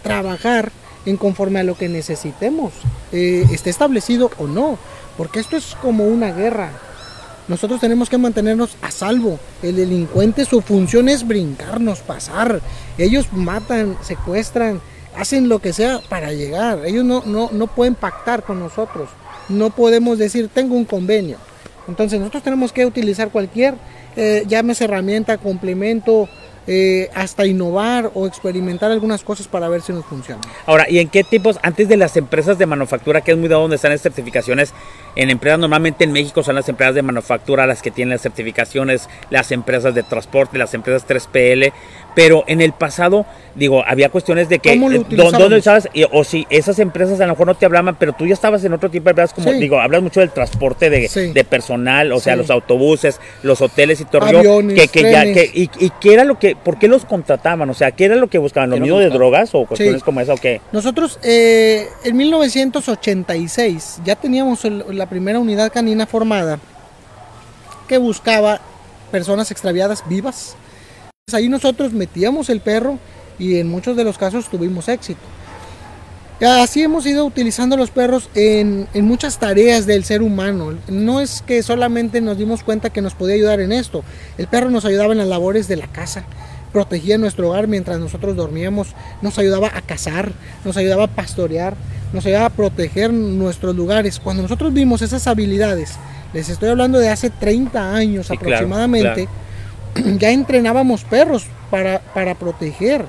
trabajar 0.04 0.72
en 1.06 1.18
conforme 1.18 1.60
a 1.60 1.64
lo 1.64 1.78
que 1.78 1.90
necesitemos, 1.90 2.74
eh, 3.12 3.46
esté 3.52 3.70
establecido 3.70 4.32
o 4.38 4.48
no, 4.48 4.78
porque 5.18 5.40
esto 5.40 5.58
es 5.58 5.76
como 5.82 6.06
una 6.06 6.32
guerra. 6.32 6.72
Nosotros 7.48 7.82
tenemos 7.82 8.10
que 8.10 8.18
mantenernos 8.20 8.78
a 8.82 8.92
salvo. 8.92 9.40
El 9.64 9.76
delincuente, 9.76 10.46
su 10.46 10.62
función 10.62 11.10
es 11.10 11.28
brincarnos, 11.28 12.00
pasar. 12.02 12.62
Ellos 12.98 13.28
matan, 13.32 13.98
secuestran, 14.04 14.82
hacen 15.18 15.50
lo 15.50 15.60
que 15.60 15.74
sea 15.74 16.00
para 16.10 16.32
llegar. 16.32 16.86
Ellos 16.86 17.04
no, 17.04 17.24
no, 17.26 17.50
no 17.52 17.66
pueden 17.66 17.96
pactar 17.96 18.44
con 18.44 18.60
nosotros. 18.60 19.10
No 19.50 19.72
podemos 19.72 20.20
decir, 20.20 20.48
tengo 20.54 20.76
un 20.76 20.86
convenio. 20.86 21.38
Entonces 21.88 22.20
nosotros 22.20 22.44
tenemos 22.44 22.72
que 22.72 22.86
utilizar 22.86 23.32
cualquier 23.32 23.74
eh, 24.16 24.44
llámese 24.48 24.86
herramienta, 24.86 25.38
complemento, 25.38 26.30
eh, 26.72 27.10
hasta 27.16 27.48
innovar 27.48 28.12
o 28.14 28.28
experimentar 28.28 28.92
algunas 28.92 29.24
cosas 29.24 29.48
para 29.48 29.68
ver 29.70 29.82
si 29.82 29.92
nos 29.92 30.06
funciona. 30.06 30.42
Ahora, 30.68 30.88
¿y 30.88 31.00
en 31.00 31.10
qué 31.10 31.24
tipos, 31.24 31.58
antes 31.64 31.90
de 31.90 31.98
las 31.98 32.16
empresas 32.16 32.60
de 32.60 32.68
manufactura, 32.68 33.22
que 33.22 33.32
es 33.32 33.38
muy 33.38 33.48
de 33.48 33.56
donde 33.56 33.78
están 33.78 33.90
las 33.92 34.04
certificaciones, 34.04 34.72
en 35.16 35.32
empresas 35.32 35.58
normalmente 35.58 36.04
en 36.04 36.12
México 36.12 36.44
son 36.44 36.54
las 36.54 36.70
empresas 36.70 36.94
de 36.94 37.02
manufactura 37.02 37.66
las 37.66 37.82
que 37.82 37.90
tienen 37.90 38.12
las 38.12 38.22
certificaciones, 38.22 39.10
las 39.32 39.52
empresas 39.52 39.96
de 39.96 40.04
transporte, 40.04 40.60
las 40.60 40.76
empresas 40.76 41.08
3PL, 41.08 41.74
pero 42.20 42.44
en 42.48 42.60
el 42.60 42.74
pasado, 42.74 43.26
digo, 43.56 43.82
había 43.88 44.10
cuestiones 44.10 44.50
de 44.50 44.60
que 44.60 44.72
¿Cómo 44.72 44.90
lo 44.90 45.04
eh, 45.04 45.06
¿dónde 45.10 45.62
sabes? 45.62 45.88
O 46.12 46.26
si 46.26 46.46
esas 46.50 46.78
empresas 46.80 47.22
a 47.22 47.26
lo 47.26 47.32
mejor 47.32 47.48
no 47.48 47.56
te 47.56 47.66
hablaban, 47.66 47.96
pero 47.96 48.12
tú 48.12 48.28
ya 48.28 48.34
estabas 48.34 48.62
en 48.66 48.74
otro 48.74 48.92
tipo 48.92 49.06
de 49.06 49.12
empresas, 49.12 49.34
como 49.34 49.54
digo, 49.54 49.80
hablas 49.80 50.02
mucho 50.02 50.20
del 50.20 50.30
transporte 50.30 50.90
de, 50.90 51.46
personal, 51.50 52.12
o 52.12 52.20
sea, 52.20 52.36
los 52.36 52.50
autobuses, 52.50 53.22
los 53.42 53.62
hoteles 53.62 54.02
y 54.02 54.06
todo, 54.06 54.28
que, 54.28 54.90
que 54.90 55.02
ya, 55.02 55.24
que, 55.24 55.50
y, 55.54 55.70
y 55.80 55.92
qué 56.02 56.14
era 56.14 56.26
lo 56.26 56.38
que, 56.38 56.58
¿por 56.58 56.78
qué 56.78 56.90
los 56.90 57.06
contrataban? 57.06 57.70
O 57.70 57.74
sea, 57.74 57.92
¿qué 57.92 58.04
era 58.04 58.18
lo 58.18 58.28
que 58.28 58.38
buscaban? 58.38 58.70
¿Lo 58.70 58.78
mismo 58.78 59.00
de 59.00 59.08
drogas 59.08 59.52
o 59.54 59.66
cuestiones 59.66 60.04
como 60.04 60.20
esa 60.20 60.34
o 60.34 60.38
qué? 60.38 60.60
Nosotros 60.74 61.20
eh, 61.24 61.88
en 62.04 62.18
1986 62.18 64.02
ya 64.04 64.18
teníamos 64.18 64.66
la 64.66 65.08
primera 65.08 65.40
unidad 65.40 65.72
canina 65.72 66.06
formada 66.06 66.60
que 67.88 67.98
buscaba 67.98 68.60
personas 69.10 69.52
extraviadas 69.52 70.04
vivas 70.10 70.58
Ahí 71.34 71.50
nosotros 71.50 71.94
metíamos 71.94 72.50
el 72.50 72.62
perro 72.62 73.00
y 73.38 73.58
en 73.58 73.70
muchos 73.70 73.96
de 73.96 74.04
los 74.04 74.18
casos 74.18 74.50
tuvimos 74.50 74.88
éxito. 74.88 75.22
Así 76.42 76.82
hemos 76.82 77.06
ido 77.06 77.26
utilizando 77.26 77.76
los 77.76 77.92
perros 77.92 78.30
en, 78.34 78.88
en, 78.94 79.06
muchas 79.06 79.40
tareas 79.40 79.86
del 79.86 80.06
ser 80.06 80.22
humano. 80.22 80.74
No 80.88 81.20
es 81.20 81.44
que 81.46 81.62
solamente 81.64 82.22
nos 82.22 82.38
dimos 82.38 82.64
cuenta 82.64 82.92
que 82.92 83.02
nos 83.02 83.14
podía 83.14 83.36
ayudar 83.36 83.60
en 83.60 83.74
esto. 83.74 84.04
El 84.38 84.48
perro 84.48 84.70
nos 84.70 84.86
ayudaba 84.86 85.12
en 85.12 85.18
las 85.18 85.28
labores 85.28 85.68
de 85.68 85.76
la 85.76 85.88
casa, 85.88 86.24
protegía 86.72 87.18
nuestro 87.18 87.50
hogar 87.50 87.68
mientras 87.68 88.00
nosotros 88.00 88.38
dormíamos, 88.38 88.90
nos 89.22 89.38
ayudaba 89.38 89.70
a 89.74 89.82
cazar, 89.82 90.32
nos 90.64 90.78
ayudaba 90.78 91.06
a 91.06 91.08
pastorear, 91.08 91.76
nos 92.14 92.26
ayudaba 92.26 92.46
a 92.46 92.52
proteger 92.52 93.12
nuestros 93.12 93.76
lugares. 93.76 94.22
Cuando 94.22 94.42
nosotros 94.42 94.74
vimos 94.74 95.02
esas 95.02 95.28
habilidades, 95.28 95.96
les 96.34 96.48
estoy 96.48 96.70
hablando 96.70 97.00
de 97.00 97.10
hace 97.10 97.30
30 97.30 97.94
años 97.94 98.28
Sí, 98.28 98.38
claro, 98.38 98.56
aproximadamente, 98.56 99.28
ya 100.18 100.32
entrenábamos 100.32 101.04
perros 101.04 101.46
para, 101.70 102.00
para 102.00 102.36
proteger 102.36 103.06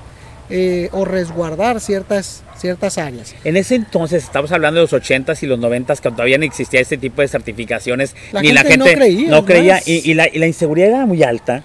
eh, 0.53 0.89
o 0.93 1.05
resguardar 1.05 1.81
ciertas, 1.81 2.43
ciertas 2.57 2.99
áreas. 2.99 3.35
En 3.45 3.57
ese 3.57 3.77
entonces, 3.77 4.25
estamos 4.25 4.51
hablando 4.51 4.81
de 4.81 4.91
los 4.91 4.93
80s 4.93 5.43
y 5.43 5.47
los 5.47 5.61
90s, 5.61 6.01
que 6.01 6.11
todavía 6.11 6.39
no 6.39 6.45
existía 6.45 6.81
este 6.81 6.97
tipo 6.97 7.23
de 7.23 7.29
certificaciones, 7.29 8.17
La 8.33 8.43
ni 8.43 8.49
gente 8.49 8.63
la 8.65 8.69
gente 8.71 8.91
no 8.91 8.99
creía, 8.99 9.31
no 9.31 9.45
creía, 9.45 9.75
más. 9.75 9.89
y, 9.89 10.11
y 10.11 10.15
la, 10.15 10.29
y 10.29 10.39
la 10.39 10.47
inseguridad 10.49 10.89
era 10.89 11.07
muy 11.07 11.23
alta. 11.23 11.63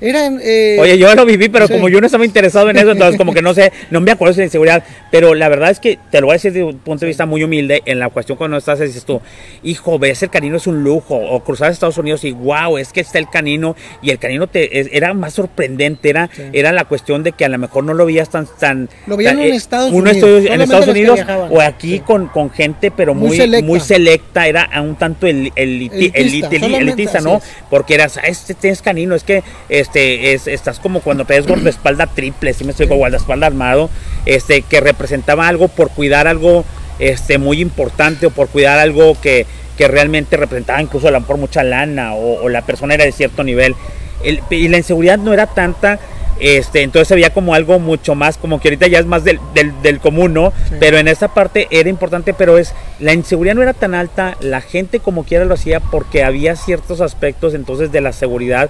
Eran, 0.00 0.40
eh, 0.42 0.76
Oye, 0.80 0.98
yo 0.98 1.14
lo 1.14 1.24
viví, 1.24 1.48
pero 1.48 1.66
sí. 1.66 1.72
como 1.72 1.88
yo 1.88 2.00
no 2.00 2.06
estaba 2.06 2.24
interesado 2.24 2.68
en 2.68 2.76
eso, 2.76 2.90
entonces 2.90 3.16
como 3.16 3.32
que 3.32 3.40
no 3.42 3.54
sé, 3.54 3.72
no 3.90 4.00
me 4.00 4.10
acuerdo 4.10 4.34
de 4.34 4.40
la 4.42 4.44
inseguridad, 4.46 4.82
pero 5.10 5.34
la 5.34 5.48
verdad 5.48 5.70
es 5.70 5.78
que 5.78 5.98
te 6.10 6.20
lo 6.20 6.26
voy 6.26 6.32
a 6.32 6.36
decir 6.36 6.52
desde 6.52 6.64
un 6.64 6.78
punto 6.78 7.02
de 7.02 7.08
vista 7.08 7.26
muy 7.26 7.44
humilde, 7.44 7.82
en 7.86 7.98
la 8.00 8.08
cuestión 8.10 8.36
cuando 8.36 8.56
estás, 8.56 8.80
dices 8.80 9.04
tú, 9.04 9.20
hijo, 9.62 9.98
ves 9.98 10.22
el 10.24 10.30
canino 10.30 10.56
es 10.56 10.66
un 10.66 10.82
lujo, 10.82 11.14
o 11.16 11.44
cruzar 11.44 11.68
a 11.68 11.72
Estados 11.72 11.96
Unidos 11.96 12.24
y 12.24 12.32
wow, 12.32 12.76
es 12.76 12.92
que 12.92 13.00
está 13.00 13.18
el 13.18 13.30
canino, 13.30 13.76
y 14.02 14.10
el 14.10 14.18
canino 14.18 14.46
te, 14.48 14.80
es- 14.80 14.88
era 14.92 15.14
más 15.14 15.34
sorprendente, 15.34 16.10
era, 16.10 16.28
Sí. 16.34 16.42
era 16.52 16.72
la 16.72 16.84
cuestión 16.86 17.22
de 17.22 17.32
que 17.32 17.44
a 17.44 17.48
lo 17.48 17.58
mejor 17.58 17.84
no 17.84 17.94
lo 17.94 18.04
veías 18.06 18.28
tan... 18.30 18.46
tan 18.58 18.88
Lo 19.06 19.16
veían 19.16 19.36
tan- 19.36 19.44
en 19.44 19.52
eh, 19.52 19.56
Estados 19.56 19.92
uno 19.92 20.10
Unidos, 20.10 20.44
en 20.50 20.60
Estados 20.60 20.88
Unidos 20.88 21.20
o 21.50 21.60
aquí 21.60 21.92
Sí. 21.92 21.98
con, 22.00 22.26
con 22.28 22.50
gente, 22.50 22.90
pero 22.90 23.14
Muy 23.14 23.28
muy, 23.28 23.36
selecta. 23.36 23.66
muy 23.66 23.80
selecta, 23.80 24.46
era 24.48 24.62
a 24.64 24.80
un 24.82 24.96
tanto 24.96 25.26
el, 25.28 25.52
el, 25.54 25.74
Elitista, 25.84 26.18
elitista, 26.18 26.66
elitista, 26.78 27.20
¿no? 27.20 27.36
es. 27.36 27.44
Porque 27.70 27.94
eras, 27.94 28.16
ah, 28.18 28.22
este 28.26 28.54
tienes 28.54 28.82
canino, 28.82 29.14
es 29.14 29.22
que 29.22 29.42
este 29.84 30.32
es, 30.32 30.46
estás 30.46 30.80
como 30.80 31.00
cuando 31.00 31.24
traes 31.24 31.46
guardaespaldas 31.46 32.14
triple, 32.14 32.52
si 32.52 32.64
me 32.64 32.70
explico, 32.70 32.96
guardaespaldas 32.96 33.48
armado, 33.48 33.90
este, 34.26 34.62
que 34.62 34.80
representaba 34.80 35.46
algo 35.46 35.68
por 35.68 35.90
cuidar 35.90 36.26
algo 36.26 36.64
este 36.98 37.38
muy 37.38 37.60
importante 37.60 38.26
o 38.26 38.30
por 38.30 38.48
cuidar 38.48 38.78
algo 38.78 39.20
que, 39.20 39.46
que 39.76 39.88
realmente 39.88 40.36
representaba 40.36 40.80
incluso 40.80 41.08
a 41.08 41.10
lo 41.10 41.20
mejor 41.20 41.36
mucha 41.38 41.62
lana 41.62 42.14
o, 42.14 42.42
o 42.44 42.48
la 42.48 42.62
persona 42.62 42.94
era 42.94 43.04
de 43.04 43.12
cierto 43.12 43.44
nivel. 43.44 43.74
El- 44.22 44.40
y 44.50 44.68
la 44.68 44.78
inseguridad 44.78 45.18
no 45.18 45.32
era 45.32 45.46
tanta. 45.46 45.98
Este, 46.40 46.82
entonces 46.82 47.14
veía 47.14 47.30
como 47.30 47.54
algo 47.54 47.78
mucho 47.78 48.16
más, 48.16 48.38
como 48.38 48.60
que 48.60 48.66
ahorita 48.66 48.88
ya 48.88 48.98
es 48.98 49.06
más 49.06 49.22
del, 49.22 49.38
del, 49.54 49.70
del 49.82 50.00
común, 50.00 50.34
¿no? 50.34 50.52
Sí. 50.68 50.74
Pero 50.80 50.98
en 50.98 51.06
esa 51.06 51.28
parte 51.28 51.68
era 51.70 51.88
importante, 51.88 52.34
pero 52.34 52.58
es, 52.58 52.74
la 52.98 53.12
inseguridad 53.12 53.54
no 53.54 53.62
era 53.62 53.72
tan 53.72 53.94
alta, 53.94 54.36
la 54.40 54.60
gente 54.60 54.98
como 54.98 55.22
quiera 55.22 55.44
lo 55.44 55.54
hacía 55.54 55.78
porque 55.78 56.24
había 56.24 56.56
ciertos 56.56 57.00
aspectos 57.00 57.54
entonces 57.54 57.92
de 57.92 58.00
la 58.00 58.12
seguridad 58.12 58.68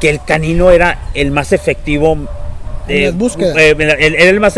que 0.00 0.10
el 0.10 0.22
canino 0.24 0.70
era 0.70 0.98
el 1.14 1.30
más 1.30 1.52
efectivo. 1.52 2.16
En 2.88 3.04
las 3.04 3.14
búsquedas. 3.16 3.54
eh, 3.58 3.74
el- 3.78 3.82
el- 3.90 4.14
era 4.14 4.30
el 4.30 4.40
más, 4.40 4.56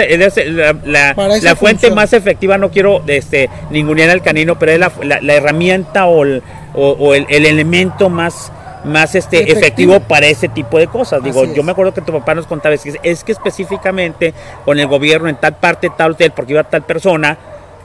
la, 0.85 1.15
fuente 1.57 1.89
función. 1.89 1.95
más 1.95 2.13
efectiva, 2.13 2.59
no 2.59 2.71
quiero 2.71 3.03
este, 3.09 3.51
ningunear 3.71 4.09
al 4.11 4.23
canino, 4.23 4.57
pero 4.59 4.71
es 4.73 4.79
la, 4.79 5.35
herramienta 5.35 6.07
o 6.07 6.23
el, 6.23 6.43
o- 6.75 6.91
o 6.93 7.15
el- 7.15 7.27
el 7.29 7.45
elemento 7.47 8.09
más, 8.09 8.53
más 8.85 9.15
este, 9.17 9.39
Efectivo. 9.39 9.59
efectivo 9.59 10.01
para 10.01 10.27
ese 10.27 10.49
tipo 10.49 10.79
de 10.79 10.87
cosas. 10.87 11.23
Digo, 11.25 11.45
yo 11.53 11.63
me 11.65 11.73
acuerdo 11.73 11.93
que 11.93 12.03
tu 12.03 12.13
papá 12.13 12.35
nos 12.37 12.47
contaba, 12.47 12.75
es 12.75 12.83
que, 12.83 13.01
es 13.03 13.25
que 13.25 13.33
específicamente 13.33 14.33
con 14.65 14.79
el 14.79 14.87
gobierno 14.87 15.29
en 15.29 15.35
tal 15.37 15.57
parte, 15.57 15.91
tal 15.97 16.13
hotel, 16.13 16.31
porque 16.31 16.53
iba 16.53 16.63
tal 16.63 16.83
persona, 16.83 17.37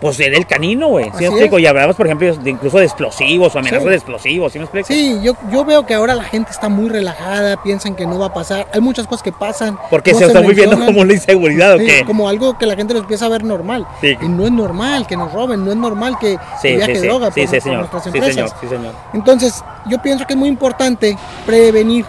pues 0.01 0.19
era 0.19 0.37
el 0.37 0.45
canino, 0.45 0.87
güey. 0.89 1.05
¿Sí 1.17 1.21
me 1.21 1.27
explico? 1.27 1.57
Y 1.59 1.65
hablamos, 1.65 1.95
por 1.95 2.05
ejemplo, 2.05 2.35
de, 2.35 2.49
incluso 2.49 2.77
de 2.79 2.85
explosivos 2.85 3.55
o 3.55 3.59
amenazas 3.59 3.83
Sí. 3.83 3.89
de 3.89 3.95
explosivos, 3.95 4.51
¿sí 4.53 4.59
me 4.59 4.65
explico? 4.65 4.87
Sí, 4.87 5.19
yo, 5.23 5.33
yo 5.51 5.63
veo 5.65 5.85
que 5.85 5.93
ahora 5.93 6.13
la 6.15 6.23
gente 6.23 6.51
está 6.51 6.69
muy 6.69 6.89
relajada, 6.89 7.61
piensan 7.63 7.95
que 7.95 8.05
no 8.05 8.19
va 8.19 8.27
a 8.27 8.33
pasar. 8.33 8.67
Hay 8.73 8.81
muchas 8.81 9.07
cosas 9.07 9.23
que 9.23 9.31
pasan. 9.31 9.77
Porque 9.89 10.11
no 10.13 10.19
se 10.19 10.25
está 10.25 10.41
muy 10.41 10.53
viendo 10.53 10.71
mencionan. 10.77 10.87
como 10.93 11.01
una 11.01 11.13
inseguridad, 11.13 11.75
¿o 11.75 11.79
Sí, 11.79 11.85
qué? 11.85 12.05
como 12.05 12.27
algo 12.29 12.57
que 12.57 12.65
la 12.65 12.75
gente 12.75 12.93
lo 12.93 12.99
empieza 12.99 13.25
a 13.25 13.29
ver 13.29 13.43
normal. 13.43 13.87
Sí. 14.01 14.17
Y 14.21 14.27
no 14.27 14.45
es 14.45 14.51
normal 14.51 15.07
que 15.07 15.15
nos 15.17 15.31
roben, 15.31 15.63
no 15.65 15.71
es 15.71 15.77
normal 15.77 16.17
que 16.19 16.37
viaje 16.63 16.99
droga 17.01 17.31
por, 17.31 17.45
por 17.45 17.61
señor. 17.61 17.77
nuestras 17.79 18.03
Sí, 18.03 18.09
empresas. 18.09 18.33
señor, 18.35 18.49
sí, 18.61 18.67
señor. 18.67 18.93
Entonces, 19.13 19.63
yo 19.87 20.01
pienso 20.01 20.25
que 20.27 20.33
es 20.33 20.39
muy 20.39 20.49
importante 20.49 21.17
prevenir. 21.45 22.05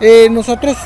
Eh, 0.00 0.28
nosotros 0.30 0.76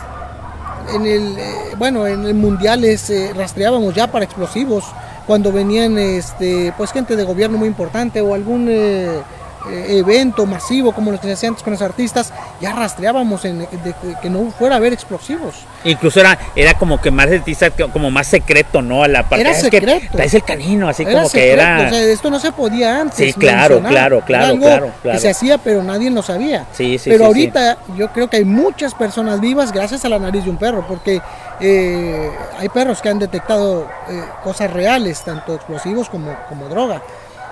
en 0.95 1.07
el 1.07 1.39
eh, 1.39 1.55
bueno, 1.77 2.07
en 2.07 2.25
el 2.25 2.35
mundiales 2.35 3.09
eh, 3.11 3.33
rastreábamos 3.37 3.95
ya 3.95 4.07
para 4.09 4.25
explosivos 4.25 4.85
cuando 5.27 5.53
venían 5.53 5.99
este 5.99 6.73
pues 6.77 6.93
gente 6.93 7.17
de 7.17 7.25
gobierno 7.25 7.59
muy 7.59 7.69
importante 7.69 8.21
o 8.21 8.35
algún 8.35 8.69
eh, 8.69 9.23
eh, 9.71 9.99
evento 9.99 10.47
masivo 10.47 10.93
como 10.93 11.11
los 11.11 11.21
que 11.21 11.27
se 11.29 11.33
hacían 11.35 11.51
antes 11.51 11.63
con 11.63 11.73
los 11.73 11.83
artistas, 11.83 12.33
ya 12.61 12.73
rastreábamos 12.73 13.45
en, 13.45 13.61
de 13.61 13.67
que- 13.69 14.15
que 14.21 14.31
no 14.31 14.51
fuera 14.51 14.75
a 14.77 14.79
haber 14.79 14.93
explosivos. 14.93 15.55
Incluso 15.85 16.21
era, 16.21 16.39
era 16.55 16.75
como 16.75 17.01
que 17.01 17.11
más 17.11 17.27
artista, 17.31 17.71
como 17.71 18.11
más 18.11 18.27
secreto, 18.29 18.83
¿no? 18.83 19.03
A 19.03 19.09
la 19.09 19.23
parte 19.25 19.41
Era 19.43 19.51
es 19.51 19.57
que 19.59 19.63
secreto. 19.79 20.07
traes 20.13 20.35
el 20.35 20.43
canino, 20.45 20.89
así 20.89 21.03
Era 21.03 21.13
como 21.13 21.25
que 21.25 21.31
secreto, 21.31 21.53
era. 21.63 21.87
o 21.87 21.91
sea, 21.91 22.03
esto 22.03 22.31
no 22.31 22.39
se 22.41 22.53
podía 22.53 23.01
antes. 23.01 23.17
Sí, 23.17 23.33
claro, 23.33 23.81
claro, 23.81 24.17
Era 24.19 24.27
claro, 24.27 24.47
algo 24.47 24.61
claro, 24.67 24.91
claro. 25.03 25.17
Que 25.19 25.23
se 25.23 25.31
hacía, 25.31 25.59
pero 25.59 25.83
nadie 25.83 26.11
lo 26.11 26.23
sabía. 26.23 26.67
Sí, 26.73 26.99
sí, 26.99 27.11
pero 27.11 27.25
sí, 27.25 27.27
ahorita 27.27 27.79
yo 27.97 28.09
creo 28.13 28.29
que 28.31 28.37
hay 28.39 28.45
muchas 28.45 28.95
personas 28.95 29.41
vivas 29.41 29.73
gracias 29.73 30.05
a 30.05 30.09
la 30.09 30.19
nariz 30.19 30.45
de 30.45 30.51
un 30.51 30.57
perro, 30.57 30.85
porque 30.87 31.21
eh, 31.61 32.31
hay 32.59 32.69
perros 32.69 33.01
que 33.03 33.09
han 33.09 33.19
detectado 33.19 33.89
eh, 34.09 34.23
cosas 34.43 34.71
reales, 34.73 35.23
tanto 35.25 35.55
explosivos 35.55 36.09
como, 36.09 36.35
como 36.49 36.69
droga. 36.69 37.03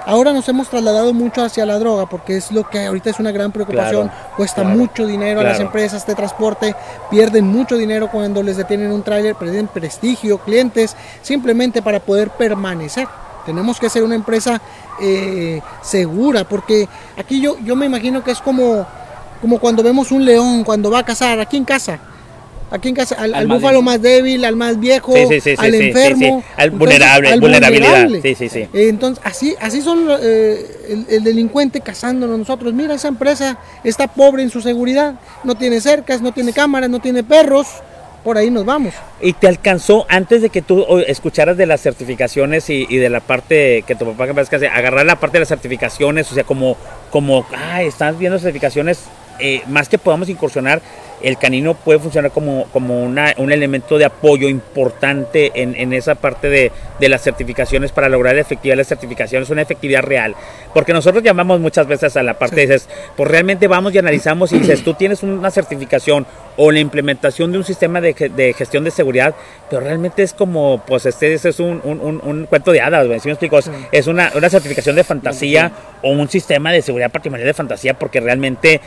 Ahora 0.07 0.33
nos 0.33 0.49
hemos 0.49 0.69
trasladado 0.69 1.13
mucho 1.13 1.43
hacia 1.43 1.67
la 1.67 1.79
droga 1.79 2.07
porque 2.07 2.37
es 2.37 2.51
lo 2.51 2.69
que 2.69 2.87
ahorita 2.87 3.11
es 3.11 3.21
una 3.21 3.33
gran 3.33 3.53
preocupación. 3.53 4.09
Claro, 4.09 4.37
Cuesta 4.37 4.63
claro, 4.63 4.79
mucho 4.79 5.07
dinero 5.07 5.41
a 5.41 5.45
las 5.45 5.61
empresas 5.61 6.07
de 6.07 6.15
transporte, 6.15 6.75
pierden 7.11 7.47
mucho 7.47 7.77
dinero 7.77 8.09
cuando 8.11 8.43
les 8.43 8.57
detienen 8.57 8.93
un 8.93 9.03
tráiler, 9.03 9.35
pierden 9.35 9.69
prestigio, 9.69 10.39
clientes, 10.39 10.97
simplemente 11.23 11.83
para 11.83 12.01
poder 12.01 12.31
permanecer. 12.31 13.07
Tenemos 13.45 13.79
que 13.79 13.89
ser 13.89 14.03
una 14.03 14.15
empresa 14.15 14.61
eh, 15.01 15.61
segura 15.83 16.45
porque 16.45 16.89
aquí 17.17 17.41
yo, 17.41 17.59
yo 17.59 17.77
me 17.77 17.87
imagino 17.87 18.23
que 18.23 18.31
es 18.31 18.41
como, 18.41 18.87
como 19.41 19.59
cuando 19.59 19.83
vemos 19.83 20.13
un 20.13 20.25
león 20.25 20.65
cuando 20.65 20.91
va 20.91 21.01
a 21.01 21.05
cazar, 21.05 21.41
aquí 21.41 21.57
en 21.57 21.65
casa. 21.65 21.99
Aquí 22.71 22.89
en 22.89 22.95
casa, 22.95 23.17
al, 23.17 23.35
Al 23.35 23.41
al 23.41 23.47
búfalo 23.49 23.83
más 23.83 24.01
débil, 24.01 24.45
al 24.45 24.55
más 24.57 24.79
viejo, 24.79 25.13
Sí, 25.29 25.41
sí, 25.41 25.55
al 25.59 25.75
enfermo. 25.75 26.43
Al 26.57 26.71
vulnerable, 26.71 27.39
vulnerabilidad. 27.39 28.09
Sí, 28.23 28.35
sí, 28.35 28.49
sí. 28.49 28.61
Eh, 28.73 28.89
Entonces, 28.89 29.23
así, 29.27 29.57
así 29.61 29.81
son 29.83 30.07
eh, 30.23 30.65
el, 30.89 31.07
el 31.09 31.25
delincuente 31.25 31.81
cazándonos 31.81 32.39
nosotros. 32.39 32.73
Mira, 32.73 32.95
esa 32.95 33.09
empresa 33.09 33.59
está 33.83 34.07
pobre 34.07 34.43
en 34.43 34.51
su 34.51 34.61
seguridad, 34.61 35.15
no 35.43 35.57
tiene 35.57 35.81
cercas, 35.81 36.21
no 36.23 36.33
tiene 36.33 36.53
cámaras, 36.53 36.89
no 36.91 37.01
tiene 37.01 37.25
perros. 37.25 37.67
Por 38.23 38.37
ahí 38.37 38.51
nos 38.51 38.67
vamos. 38.67 38.93
Y 39.23 39.33
te 39.33 39.49
alcanzó 39.49 40.05
antes 40.11 40.43
de 40.43 40.51
que 40.51 40.61
tú 40.61 40.85
escucharas 41.07 41.57
de 41.57 41.65
las 41.65 41.81
certificaciones 41.81 42.69
y, 42.69 42.87
y 42.87 42.99
de 42.99 43.09
la 43.09 43.21
parte 43.21 43.83
que 43.87 43.95
tu 43.95 44.05
papá 44.05 44.27
que 44.27 44.35
parece 44.35 44.51
que 44.51 44.57
hace, 44.57 44.69
agarrar 44.69 45.07
la 45.07 45.17
parte 45.19 45.39
de 45.39 45.41
las 45.41 45.49
certificaciones, 45.49 46.31
o 46.31 46.35
sea, 46.35 46.45
como, 46.45 46.77
como, 47.11 47.47
ah, 47.57 47.83
estás 47.83 48.19
viendo 48.19 48.39
certificaciones, 48.39 48.99
eh, 49.39 49.63
más 49.69 49.89
que 49.89 49.97
podamos 49.97 50.29
incursionar, 50.29 50.83
el 51.23 51.37
canino 51.39 51.75
puede 51.75 51.99
funcionar 51.99 52.31
como, 52.31 52.65
como 52.73 53.03
una, 53.03 53.35
un 53.37 53.53
elemento 53.53 53.99
de 53.99 54.05
apoyo 54.07 54.49
importante 54.49 55.53
en, 55.55 55.75
en 55.75 55.93
esa 55.93 56.15
parte 56.15 56.49
de, 56.49 56.73
de 56.99 57.09
las 57.09 57.23
certificaciones 57.23 57.93
para 57.93 58.09
lograr 58.09 58.35
la 58.35 58.41
efectividad 58.41 58.73
de 58.73 58.79
las 58.79 58.89
certificaciones, 58.89 59.51
una 59.51 59.63
efectividad 59.63 60.03
real. 60.03 60.35
Porque 60.75 60.93
nosotros 60.93 61.23
llamamos 61.23 61.61
muchas 61.61 61.87
veces 61.87 62.17
a 62.17 62.23
la 62.23 62.35
parte, 62.35 62.61
dices, 62.63 62.89
pues 63.17 63.31
realmente 63.31 63.67
vamos 63.69 63.95
y 63.95 63.99
analizamos 63.99 64.53
y 64.53 64.59
dices, 64.59 64.83
tú 64.83 64.95
tienes 64.95 65.23
una 65.23 65.51
certificación 65.51 66.27
o 66.57 66.71
la 66.71 66.81
implementación 66.81 67.53
de 67.53 67.59
un 67.59 67.65
sistema 67.65 68.01
de, 68.01 68.15
de 68.15 68.53
gestión 68.55 68.85
de 68.85 68.91
seguridad, 68.91 69.35
pero 69.69 69.83
realmente 69.83 70.23
es 70.23 70.33
como, 70.33 70.83
pues 70.87 71.07
este, 71.07 71.33
ese 71.33 71.51
es 71.51 71.61
un, 71.61 71.81
un- 71.85 72.01
un- 72.01 72.21
un 72.25 72.47
cuento 72.47 72.73
de 72.73 72.81
hadas, 72.81 73.07
¿sí 73.23 73.29
me 73.29 73.33
explico? 73.33 73.59
Es- 73.59 73.71
Es 73.93 74.07
una, 74.07 74.31
una 74.35 74.49
certificación 74.51 74.97
de 74.97 75.05
fantasía 75.05 75.73
o 76.03 76.11
un 76.11 76.29
sistema 76.29 76.73
de 76.73 76.83
seguridad 76.83 77.11
patrimonial 77.11 77.47
de 77.47 77.55
fantasía 77.55 77.95
porque 77.95 78.21
realmente 78.21 78.81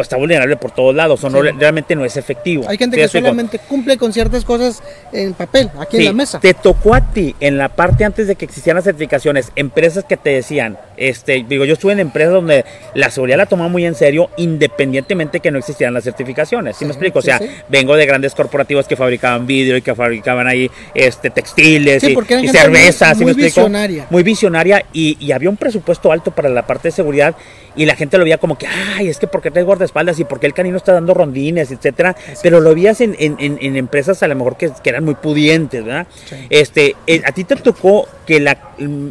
pues 0.00 0.06
está 0.06 0.16
vulnerable 0.16 0.56
por 0.56 0.70
todos 0.70 0.94
lados, 0.94 1.22
o 1.24 1.28
no, 1.28 1.42
Sí. 1.42 1.50
realmente 1.58 1.94
no 1.94 2.06
es 2.06 2.16
efectivo. 2.16 2.64
Hay 2.66 2.78
gente 2.78 2.96
¿Sí 2.96 3.00
me 3.00 3.02
que 3.02 3.04
explico? 3.04 3.26
solamente 3.26 3.58
cumple 3.58 3.98
con 3.98 4.14
ciertas 4.14 4.46
cosas 4.46 4.82
en 5.12 5.34
papel, 5.34 5.68
aquí 5.78 5.98
en 5.98 6.04
la 6.06 6.12
mesa. 6.14 6.40
Te 6.40 6.54
tocó 6.54 6.94
a 6.94 7.02
ti 7.12 7.34
en 7.38 7.58
la 7.58 7.68
parte 7.68 8.06
antes 8.06 8.26
de 8.26 8.34
que 8.34 8.46
existieran 8.46 8.76
las 8.76 8.84
certificaciones, 8.84 9.52
empresas 9.56 10.04
que 10.04 10.16
te 10.16 10.30
decían, 10.30 10.78
Este, 10.96 11.44
digo, 11.48 11.64
yo 11.64 11.72
estuve 11.74 11.92
en 11.94 12.00
empresas 12.00 12.32
donde 12.34 12.64
la 12.94 13.10
seguridad 13.10 13.38
la 13.38 13.46
tomaba 13.46 13.68
muy 13.70 13.86
en 13.86 13.94
serio, 13.94 14.28
independientemente 14.36 15.40
que 15.40 15.50
no 15.50 15.58
existieran 15.58 15.94
las 15.94 16.04
certificaciones. 16.04 16.76
¿Sí, 16.76 16.84
me 16.84 16.90
explico? 16.90 17.18
O 17.20 17.22
sea, 17.22 17.40
vengo 17.68 17.96
de 17.96 18.04
grandes 18.06 18.34
corporativos 18.34 18.86
que 18.86 18.96
fabricaban 18.96 19.46
vidrio 19.46 19.76
y 19.78 19.82
que 19.82 19.94
fabricaban 19.94 20.46
ahí 20.46 20.70
este 20.94 21.30
textiles 21.30 22.02
y, 22.04 22.16
y 22.42 22.48
cervezas. 22.48 23.16
Muy, 23.16 23.32
muy 23.32 23.42
visionaria. 23.44 24.06
Muy 24.10 24.22
visionaria 24.22 24.84
y, 24.92 25.16
y, 25.20 25.32
había 25.32 25.48
un 25.50 25.56
presupuesto 25.56 26.12
alto 26.12 26.30
para 26.30 26.48
la 26.48 26.66
parte 26.66 26.88
de 26.88 26.92
seguridad 26.92 27.34
y 27.76 27.86
la 27.86 27.96
gente 27.96 28.18
lo 28.18 28.24
veía 28.24 28.36
como 28.38 28.58
que, 28.58 28.66
ay, 28.66 29.08
es 29.08 29.18
que 29.18 29.26
porque 29.26 29.50
trae 29.50 29.64
guardaespaldas 29.90 30.20
y 30.20 30.24
porque 30.24 30.46
el 30.46 30.54
canino 30.54 30.76
está 30.76 30.92
dando 30.92 31.14
rondines, 31.14 31.70
etcétera. 31.70 32.16
Pero 32.42 32.60
lo 32.60 32.74
veías 32.74 33.00
en, 33.00 33.16
en, 33.18 33.36
en, 33.38 33.76
empresas 33.76 34.22
a 34.22 34.28
lo 34.28 34.34
mejor 34.34 34.56
que, 34.56 34.70
que 34.82 34.90
eran 34.90 35.04
muy 35.04 35.14
pudientes, 35.14 35.84
¿verdad? 35.84 36.06
Este, 36.48 36.96
eh, 37.06 37.22
a 37.24 37.32
ti 37.32 37.44
te 37.44 37.56
tocó 37.56 38.08
que 38.26 38.40
la, 38.40 38.58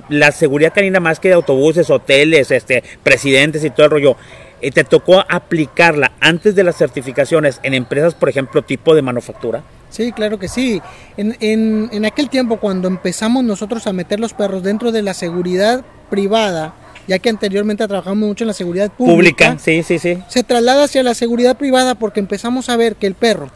la 0.09 0.31
seguridad 0.31 0.74
canina 0.74 1.00
más 1.00 1.19
que 1.19 1.29
de 1.29 1.36
autobuses, 1.36 1.89
hoteles, 1.89 2.51
este, 2.51 2.83
presidentes 3.03 3.63
y 3.63 3.69
todo 3.69 3.86
el 3.86 3.91
rollo, 3.91 4.15
eh, 4.62 4.71
¿te 4.71 4.83
tocó 4.83 5.24
aplicarla 5.27 6.12
antes 6.19 6.55
de 6.55 6.63
las 6.63 6.77
certificaciones 6.77 7.59
en 7.63 7.74
empresas, 7.74 8.13
por 8.15 8.29
ejemplo, 8.29 8.62
tipo 8.62 8.95
de 8.95 9.01
manufactura? 9.01 9.63
Sí, 9.89 10.12
claro 10.12 10.38
que 10.38 10.48
sí. 10.48 10.81
En, 11.17 11.36
en, 11.39 11.89
en, 11.91 12.05
aquel 12.05 12.29
tiempo, 12.29 12.57
cuando 12.57 12.88
empezamos 12.88 13.43
nosotros 13.43 13.88
a 13.88 13.93
meter 13.93 14.19
los 14.19 14.33
perros 14.33 14.62
dentro 14.62 14.91
de 14.91 15.01
la 15.01 15.15
seguridad 15.15 15.83
privada, 16.12 16.74
ya 17.08 17.20
que 17.20 17.29
anteriormente 17.29 17.88
trabajamos 17.88 18.27
mucho 18.27 18.44
en 18.44 18.50
la 18.50 18.53
seguridad 18.53 18.91
pública, 18.91 19.51
pública 19.51 19.58
sí, 19.60 19.84
sí, 19.84 20.00
sí. 20.00 20.18
se 20.27 20.44
traslada 20.44 20.84
hacia 20.84 21.03
la 21.03 21.13
seguridad 21.13 21.58
privada 21.58 21.96
porque 21.96 22.20
empezamos 22.20 22.70
a 22.70 22.77
ver 22.77 22.96
que 22.96 23.08
el 23.08 23.15
perro 23.15 23.50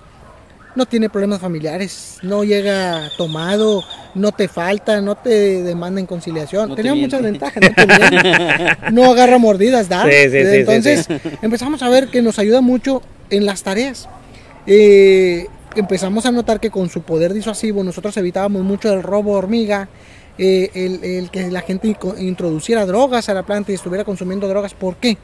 no 0.75 0.85
tiene 0.85 1.09
problemas 1.09 1.39
familiares, 1.39 2.17
no 2.23 2.43
llega 2.43 3.09
tomado, 3.17 3.83
no 4.15 4.31
te 4.31 4.47
falta, 4.47 5.01
no 5.01 5.15
te 5.15 5.63
demanda 5.63 5.99
en 5.99 6.07
conciliación. 6.07 6.69
No 6.69 6.75
Tenía 6.75 6.95
muchas 6.95 7.21
ventajas, 7.21 7.61
no, 8.91 9.03
no, 9.03 9.11
agarra 9.11 9.37
mordidas, 9.37 9.87
¿da? 9.87 10.03
Sí, 10.03 10.29
sí, 10.31 10.37
Entonces 10.37 11.07
empezamos 11.41 11.83
a 11.83 11.89
ver 11.89 12.07
que 12.07 12.21
nos 12.21 12.39
ayuda 12.39 12.61
mucho 12.61 13.01
en 13.29 13.45
las 13.45 13.63
tareas. 13.63 14.09
Eh, 14.65 15.45
empezamos 15.75 16.25
a 16.25 16.31
notar 16.31 16.59
que 16.59 16.71
con 16.71 16.89
su 16.89 17.01
poder 17.01 17.33
disuasivo 17.33 17.83
nosotros 17.83 18.15
evitábamos 18.17 18.63
mucho 18.63 18.91
el 18.93 19.03
robo 19.03 19.33
hormiga, 19.33 19.89
eh, 20.37 20.71
el, 20.73 21.03
el, 21.03 21.29
que 21.29 21.49
la 21.51 21.61
gente 21.61 21.95
introduciera 22.17 22.85
drogas 22.85 23.29
a 23.29 23.33
la 23.33 23.43
planta 23.43 23.71
y 23.71 23.75
estuviera 23.75 24.03
consumiendo 24.03 24.47
drogas. 24.47 24.73
¿Por 24.73 24.95
qué? 24.97 25.17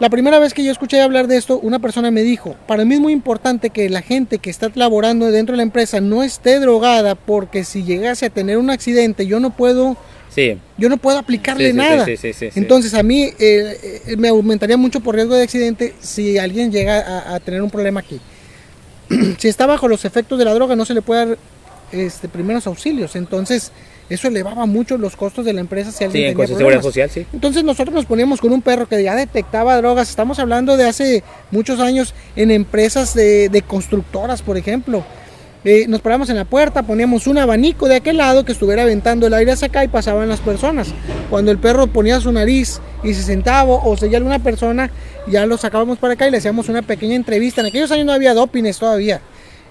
La 0.00 0.10
primera 0.10 0.40
vez 0.40 0.54
que 0.54 0.64
yo 0.64 0.72
escuché 0.72 1.00
hablar 1.00 1.28
de 1.28 1.36
esto, 1.36 1.60
una 1.60 1.78
persona 1.78 2.10
me 2.10 2.22
dijo, 2.22 2.56
para 2.66 2.84
mí 2.84 2.94
es 2.94 3.00
muy 3.00 3.12
importante 3.12 3.70
que 3.70 3.88
la 3.88 4.02
gente 4.02 4.38
que 4.38 4.50
está 4.50 4.70
laborando 4.74 5.30
dentro 5.30 5.52
de 5.52 5.58
la 5.58 5.62
empresa 5.62 6.00
no 6.00 6.24
esté 6.24 6.58
drogada 6.58 7.14
porque 7.14 7.62
si 7.62 7.84
llegase 7.84 8.26
a 8.26 8.30
tener 8.30 8.58
un 8.58 8.70
accidente 8.70 9.26
yo 9.26 9.38
no 9.38 9.54
puedo, 9.54 9.96
sí. 10.30 10.58
yo 10.78 10.88
no 10.88 10.96
puedo 10.96 11.16
aplicarle 11.16 11.66
Sí, 11.66 11.70
sí, 11.70 11.76
nada. 11.76 12.06
Entonces 12.56 12.94
a 12.94 13.04
mí 13.04 13.22
eh, 13.22 14.02
eh, 14.08 14.16
me 14.16 14.28
aumentaría 14.28 14.76
mucho 14.76 14.98
por 14.98 15.14
riesgo 15.14 15.36
de 15.36 15.44
accidente 15.44 15.94
si 16.00 16.38
alguien 16.38 16.72
llega 16.72 16.98
a, 16.98 17.36
a 17.36 17.40
tener 17.40 17.62
un 17.62 17.70
problema 17.70 18.00
aquí. 18.00 18.20
si 19.38 19.46
está 19.46 19.66
bajo 19.66 19.86
los 19.86 20.04
efectos 20.04 20.38
de 20.38 20.44
la 20.44 20.54
droga 20.54 20.74
no 20.74 20.84
se 20.84 20.94
le 20.94 21.02
puede 21.02 21.26
dar 21.26 21.38
este, 21.94 22.28
primeros 22.28 22.66
auxilios. 22.66 23.16
Entonces, 23.16 23.72
eso 24.10 24.28
elevaba 24.28 24.66
mucho 24.66 24.98
los 24.98 25.16
costos 25.16 25.44
de 25.44 25.52
la 25.52 25.60
empresa 25.60 25.90
si 25.90 25.98
Sí, 25.98 26.04
alguien 26.04 26.32
tenía 26.32 26.46
de 26.46 26.54
seguridad 26.56 26.82
social, 26.82 27.10
sí. 27.10 27.26
Entonces 27.32 27.64
nosotros 27.64 27.94
nos 27.94 28.04
poníamos 28.04 28.40
con 28.40 28.52
un 28.52 28.60
perro 28.60 28.86
que 28.86 29.02
ya 29.02 29.14
detectaba 29.14 29.76
drogas. 29.76 30.10
Estamos 30.10 30.38
hablando 30.38 30.76
de 30.76 30.84
hace 30.84 31.24
muchos 31.50 31.80
años 31.80 32.14
en 32.36 32.50
empresas 32.50 33.14
de, 33.14 33.48
de 33.48 33.62
constructoras, 33.62 34.42
por 34.42 34.56
ejemplo. 34.56 35.04
Eh, 35.64 35.86
nos 35.88 36.02
parábamos 36.02 36.28
en 36.28 36.36
la 36.36 36.44
puerta, 36.44 36.82
poníamos 36.82 37.26
un 37.26 37.38
abanico 37.38 37.88
de 37.88 37.96
aquel 37.96 38.18
lado 38.18 38.44
que 38.44 38.52
estuviera 38.52 38.82
aventando 38.82 39.26
el 39.26 39.32
aire 39.32 39.52
hacia 39.52 39.68
acá 39.68 39.82
y 39.82 39.88
pasaban 39.88 40.28
las 40.28 40.40
personas. 40.40 40.88
Cuando 41.30 41.50
el 41.50 41.58
perro 41.58 41.86
ponía 41.86 42.20
su 42.20 42.30
nariz 42.32 42.80
y 43.02 43.14
se 43.14 43.22
sentaba 43.22 43.72
o 43.72 43.96
seguía 43.96 44.18
alguna 44.18 44.40
persona, 44.40 44.90
ya 45.26 45.46
lo 45.46 45.56
sacábamos 45.56 45.96
para 45.96 46.14
acá 46.14 46.28
y 46.28 46.30
le 46.30 46.36
hacíamos 46.36 46.68
una 46.68 46.82
pequeña 46.82 47.14
entrevista. 47.14 47.62
En 47.62 47.68
aquellos 47.68 47.90
años 47.90 48.04
no 48.04 48.12
había 48.12 48.34
dopines 48.34 48.78
todavía. 48.78 49.22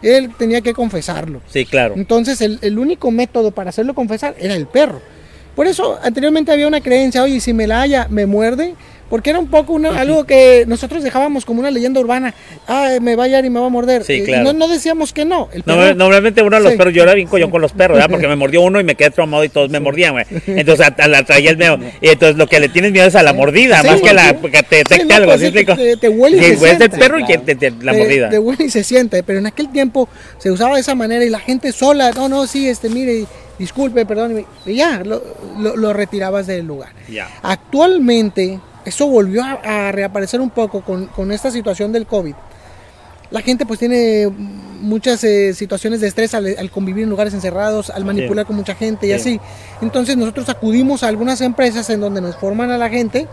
Él 0.04 0.32
tenía 0.38 0.62
que 0.62 0.74
confesarlo. 0.74 1.42
Sí, 1.48 1.66
claro. 1.66 1.96
Entonces 1.98 2.42
el, 2.42 2.60
el, 2.62 2.78
único 2.78 3.10
método 3.10 3.52
para 3.52 3.70
hacerlo 3.70 3.94
confesar 3.94 4.36
era 4.38 4.56
el 4.56 4.68
perro. 4.68 5.02
Por 5.56 5.68
eso 5.68 6.00
anteriormente 6.02 6.52
había 6.52 6.68
una 6.68 6.82
creencia, 6.82 7.24
oye, 7.24 7.40
si 7.40 7.54
me 7.54 7.68
la 7.68 7.82
haya, 7.82 8.08
me 8.10 8.26
muerde. 8.26 8.76
Porque 9.14 9.30
era 9.30 9.38
un 9.38 9.46
poco 9.48 9.74
una, 9.74 10.00
algo 10.02 10.24
que 10.24 10.64
nosotros 10.68 11.04
dejábamos 11.04 11.46
como 11.46 11.60
una 11.60 11.70
leyenda 11.70 12.00
urbana. 12.00 12.34
Ah, 12.68 12.94
me 13.00 13.16
va 13.16 13.22
a 13.22 13.26
hallar 13.28 13.46
y 13.46 13.52
me 13.52 13.60
va 13.60 13.68
a 13.68 13.70
morder. 13.70 14.04
Sí, 14.04 14.14
Eh, 14.14 14.24
claro. 14.24 14.46
no, 14.46 14.54
no 14.54 14.68
decíamos 14.68 15.14
que 15.14 15.24
no. 15.24 15.50
El 15.54 15.62
No, 15.68 15.76
perro- 15.76 15.94
normalmente 15.96 16.42
uno 16.42 16.58
de 16.58 16.64
los 16.64 16.72
Sí. 16.72 16.78
perros, 16.80 16.96
yo 16.96 17.04
era 17.04 17.14
bien 17.14 17.28
collón 17.28 17.52
con 17.52 17.62
los 17.62 17.74
perros, 17.74 17.98
¿verdad? 17.98 18.10
Porque 18.10 18.28
me 18.28 18.36
mordió 18.36 18.62
uno 18.62 18.80
y 18.80 18.84
me 18.84 18.96
quedé 18.96 19.12
traumado 19.12 19.44
y 19.44 19.50
todos 19.50 19.70
me 19.70 19.80
mordían, 19.80 20.14
güey. 20.14 20.26
Entonces 20.48 20.88
a, 20.88 20.96
a 21.04 21.08
la 21.08 21.22
traía 21.24 21.52
el 21.52 21.58
miedo. 21.58 21.78
Y 22.02 22.08
entonces 22.08 22.38
lo 22.38 22.48
que 22.48 22.60
le 22.60 22.70
tienes 22.70 22.92
miedo 22.92 23.06
es 23.06 23.14
a 23.16 23.22
la 23.22 23.34
mordida, 23.34 23.82
Sí, 23.84 23.88
más 23.88 24.02
que 24.02 24.10
a 24.10 24.14
la 24.14 24.34
que 24.34 24.64
te 24.64 25.06
no, 25.06 25.16
algo, 25.16 25.28
pues 25.34 25.42
¿sí 25.42 25.46
sí, 25.46 25.54
te- 25.64 25.66
te- 25.76 25.98
te 25.98 26.10
huele 26.10 26.38
y 26.38 26.40
Sí, 26.40 26.46
se 26.48 26.54
es 26.54 26.62
el 26.64 26.78
siente. 26.78 26.98
perro 26.98 27.20
y 27.20 27.26
que 27.26 27.38
te- 27.38 27.56
te- 27.56 27.70
la 27.70 27.94
mordida. 27.94 28.30
De 28.30 28.40
huele 28.40 28.66
y 28.66 28.70
se 28.72 28.84
siente, 28.84 29.22
pero 29.22 29.38
en 29.38 29.46
aquel 29.46 29.70
tiempo 29.72 30.10
se 30.40 30.50
usaba 30.50 30.74
de 30.74 30.82
esa 30.82 30.96
manera 30.96 31.24
y 31.24 31.30
la 31.30 31.40
gente 31.40 31.72
sola, 31.72 32.10
no, 32.16 32.30
no, 32.30 32.48
sí, 32.48 32.68
este, 32.68 32.90
mire, 32.90 33.26
disculpe, 33.60 34.08
perdón, 34.08 34.44
y 34.66 34.74
ya, 34.74 35.04
lo, 35.06 35.22
lo- 35.60 35.76
lo 35.76 35.94
retirabas 35.94 36.48
del 36.48 36.66
lugar. 36.66 36.94
Ya. 37.08 37.28
Actualmente, 37.44 38.60
eso 38.86 39.08
volvió 39.08 39.44
a, 39.44 39.88
a 39.88 39.92
reaparecer 39.92 40.42
un 40.42 40.50
poco 40.50 40.82
con, 40.82 41.08
con 41.08 41.32
esta 41.32 41.52
situación 41.52 41.92
del 41.92 42.06
COVID. 42.06 42.36
La 43.32 43.42
gente 43.42 43.66
pues 43.66 43.80
tiene 43.80 44.28
muchas 44.82 45.24
eh, 45.24 45.54
situaciones 45.56 46.02
de 46.02 46.08
estrés 46.08 46.34
al, 46.36 46.56
al 46.58 46.70
convivir 46.70 47.04
en 47.06 47.10
lugares 47.10 47.34
encerrados, 47.34 47.90
al 47.90 48.06
manipular 48.06 48.46
con 48.46 48.56
mucha 48.56 48.76
gente 48.76 49.08
y 49.08 49.10
Sí. 49.10 49.16
así. 49.16 49.40
Entonces 49.82 50.18
nosotros 50.18 50.50
acudimos 50.50 51.02
a 51.04 51.08
algunas 51.08 51.42
empresas 51.42 51.90
en 51.90 52.00
donde 52.00 52.22
nos 52.22 52.36
forman 52.36 52.70
a 52.70 52.78
la 52.78 52.90
gente 52.90 53.28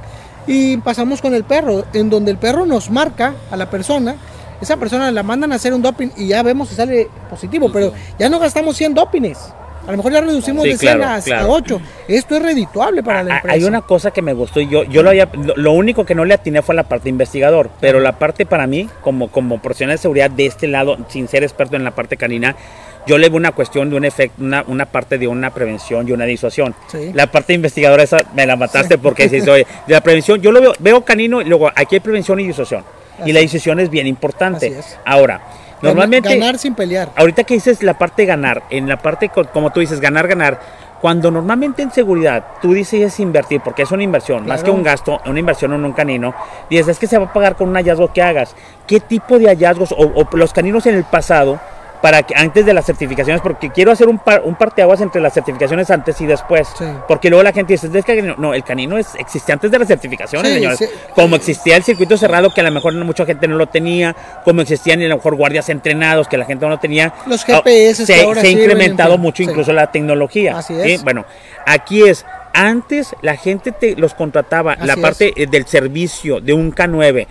y 0.46 0.78
pasamos 0.78 1.20
con 1.20 1.34
el 1.34 1.44
perro, 1.44 1.84
en 1.92 2.08
donde 2.08 2.30
el 2.30 2.38
perro 2.38 2.64
nos 2.64 2.90
marca 2.90 3.34
a 3.50 3.56
la 3.56 3.68
persona, 3.68 4.16
esa 4.62 4.78
persona 4.78 5.10
la 5.10 5.22
mandan 5.22 5.52
a 5.52 5.56
hacer 5.56 5.74
un 5.74 5.82
doping 5.82 6.08
y 6.16 6.28
ya 6.28 6.42
vemos 6.42 6.68
si 6.70 6.74
sale 6.76 7.08
positivo, 7.28 7.70
pero 7.70 7.92
ya 8.18 8.28
no 8.30 8.38
gastamos 8.38 8.76
100 8.76 8.94
dopines. 8.94 9.38
A 9.86 9.90
lo 9.92 9.96
mejor 9.96 10.12
ya 10.12 10.20
reducimos 10.20 10.64
Sí, 10.64 10.70
de 10.70 10.76
100 10.78 10.98
claro, 10.98 11.14
a, 11.14 11.20
claro. 11.22 11.44
a 11.46 11.56
8. 11.56 11.80
Esto 12.08 12.36
es 12.36 12.42
redituable 12.42 13.02
para 13.02 13.22
la 13.22 13.34
Ah, 13.34 13.36
empresa. 13.38 13.54
Hay 13.54 13.64
una 13.64 13.80
cosa 13.82 14.10
que 14.10 14.22
me 14.22 14.32
gustó 14.34 14.60
y 14.60 14.68
yo, 14.68 14.84
yo 14.84 15.02
lo 15.02 15.10
había, 15.10 15.28
lo, 15.56 15.72
único 15.72 16.04
que 16.04 16.14
no 16.14 16.24
le 16.24 16.34
atiné 16.34 16.62
fue 16.62 16.74
la 16.74 16.84
parte 16.84 17.08
investigador, 17.08 17.70
pero 17.80 18.00
la 18.00 18.18
parte 18.18 18.46
para 18.46 18.66
mí, 18.66 18.88
como, 19.00 19.28
como 19.30 19.60
profesional 19.60 19.96
de 19.96 20.02
seguridad 20.02 20.30
de 20.30 20.46
este 20.46 20.66
lado, 20.68 20.98
sin 21.08 21.28
ser 21.28 21.42
experto 21.42 21.76
en 21.76 21.84
la 21.84 21.92
parte 21.92 22.16
canina, 22.16 22.56
yo 23.06 23.16
le 23.16 23.28
veo 23.28 23.38
una 23.38 23.52
cuestión 23.52 23.88
de 23.90 23.96
un 23.96 24.04
efecto, 24.04 24.42
una, 24.42 24.62
una 24.66 24.84
parte 24.86 25.16
de 25.18 25.26
una 25.26 25.50
prevención 25.52 26.06
y 26.06 26.12
una 26.12 26.26
disuasión. 26.26 26.74
Sí. 26.88 27.12
La 27.14 27.28
parte 27.28 27.54
investigadora 27.54 28.02
esa 28.02 28.18
me 28.34 28.46
la 28.46 28.56
mataste 28.56 28.98
porque 28.98 29.28
si 29.28 29.40
soy 29.40 29.60
de 29.86 29.92
la 29.94 30.02
prevención, 30.02 30.40
yo 30.42 30.52
lo 30.52 30.60
veo, 30.60 30.72
veo 30.78 31.04
canino 31.04 31.40
y 31.40 31.46
luego 31.46 31.68
aquí 31.74 31.96
hay 31.96 32.00
prevención 32.00 32.38
y 32.40 32.46
disuasión. 32.46 32.84
Así 33.18 33.30
y 33.30 33.32
la 33.32 33.40
disuasión 33.40 33.80
es 33.80 33.90
bien 33.90 34.06
importante. 34.06 34.74
Ahora, 35.04 35.40
normalmente 35.82 36.28
Ganar 36.28 36.58
sin 36.58 36.74
pelear. 36.74 37.08
ahorita 37.16 37.44
que 37.44 37.54
dices 37.54 37.82
la 37.82 37.94
parte 37.94 38.22
de 38.22 38.26
ganar, 38.26 38.62
en 38.70 38.88
la 38.88 38.96
parte 38.98 39.28
co- 39.28 39.44
como 39.46 39.70
tú 39.70 39.80
dices, 39.80 40.00
ganar, 40.00 40.28
ganar, 40.28 40.60
cuando 41.00 41.30
normalmente 41.30 41.80
en 41.82 41.90
seguridad 41.90 42.44
tú 42.60 42.74
dices 42.74 43.00
es 43.00 43.20
invertir, 43.20 43.60
porque 43.62 43.82
es 43.82 43.90
una 43.90 44.02
inversión, 44.02 44.46
más 44.46 44.62
que 44.62 44.70
un 44.70 44.82
gasto, 44.82 45.20
una 45.26 45.38
inversión 45.40 45.72
en 45.72 45.84
un 45.84 45.92
canino, 45.92 46.34
dices 46.68 46.88
es 46.88 46.98
que 46.98 47.06
se 47.06 47.16
va 47.16 47.24
a 47.26 47.32
pagar 47.32 47.56
con 47.56 47.68
un 47.70 47.74
hallazgo 47.76 48.12
que 48.12 48.20
hagas. 48.22 48.54
¿Qué 48.86 49.00
tipo 49.00 49.38
de 49.38 49.46
hallazgos 49.46 49.92
o, 49.92 49.96
o 49.96 50.36
los 50.36 50.52
caninos 50.52 50.84
en 50.86 50.96
el 50.96 51.04
pasado? 51.04 51.58
Para 52.02 52.22
que 52.22 52.34
antes 52.34 52.64
de 52.64 52.72
las 52.72 52.86
certificaciones, 52.86 53.42
porque 53.42 53.70
quiero 53.70 53.92
hacer 53.92 54.08
un, 54.08 54.18
par, 54.18 54.40
un 54.44 54.54
parteaguas 54.54 55.00
entre 55.02 55.20
las 55.20 55.34
certificaciones 55.34 55.90
antes 55.90 56.18
y 56.22 56.26
después. 56.26 56.68
Sí. 56.78 56.84
Porque 57.06 57.28
luego 57.28 57.42
la 57.42 57.52
gente 57.52 57.74
dice, 57.74 57.90
es 57.92 58.04
que 58.06 58.22
no, 58.22 58.36
no, 58.36 58.54
el 58.54 58.64
canino 58.64 58.96
es, 58.96 59.14
existe 59.16 59.52
antes 59.52 59.70
de 59.70 59.78
las 59.78 59.86
certificaciones, 59.88 60.48
Sí, 60.50 60.54
señores. 60.58 60.78
sí. 60.78 60.86
Como 61.14 61.36
existía 61.36 61.76
el 61.76 61.82
circuito 61.82 62.16
cerrado, 62.16 62.54
que 62.54 62.62
a 62.62 62.64
lo 62.64 62.70
mejor 62.70 62.94
mucha 63.04 63.26
gente 63.26 63.46
no 63.48 63.56
lo 63.56 63.66
tenía, 63.66 64.16
como 64.44 64.62
existían 64.62 65.00
a 65.02 65.08
lo 65.08 65.16
mejor 65.16 65.36
guardias 65.36 65.68
entrenados, 65.68 66.26
que 66.26 66.38
la 66.38 66.46
gente 66.46 66.64
no 66.64 66.70
lo 66.70 66.78
tenía. 66.78 67.12
Los 67.26 67.42
Ah, 67.48 67.62
GPS 67.64 68.06
se, 68.06 68.14
que 68.14 68.22
ahora 68.22 68.40
se 68.40 68.46
ha 68.46 68.50
incrementado 68.50 69.18
mucho 69.18 69.42
incluso 69.42 69.72
la 69.72 69.90
tecnología. 69.92 70.56
Así 70.56 70.74
¿sí? 70.82 70.92
es. 70.92 71.04
Bueno, 71.04 71.26
aquí 71.66 72.02
es, 72.02 72.24
antes 72.54 73.14
la 73.20 73.36
gente 73.36 73.72
te 73.72 73.94
los 73.96 74.14
contrataba, 74.14 74.76
la 74.76 74.96
parte 74.96 75.34
eh, 75.36 75.46
del 75.46 75.66
servicio 75.66 76.40
de 76.40 76.52
un 76.54 76.74
K9, 76.74 77.26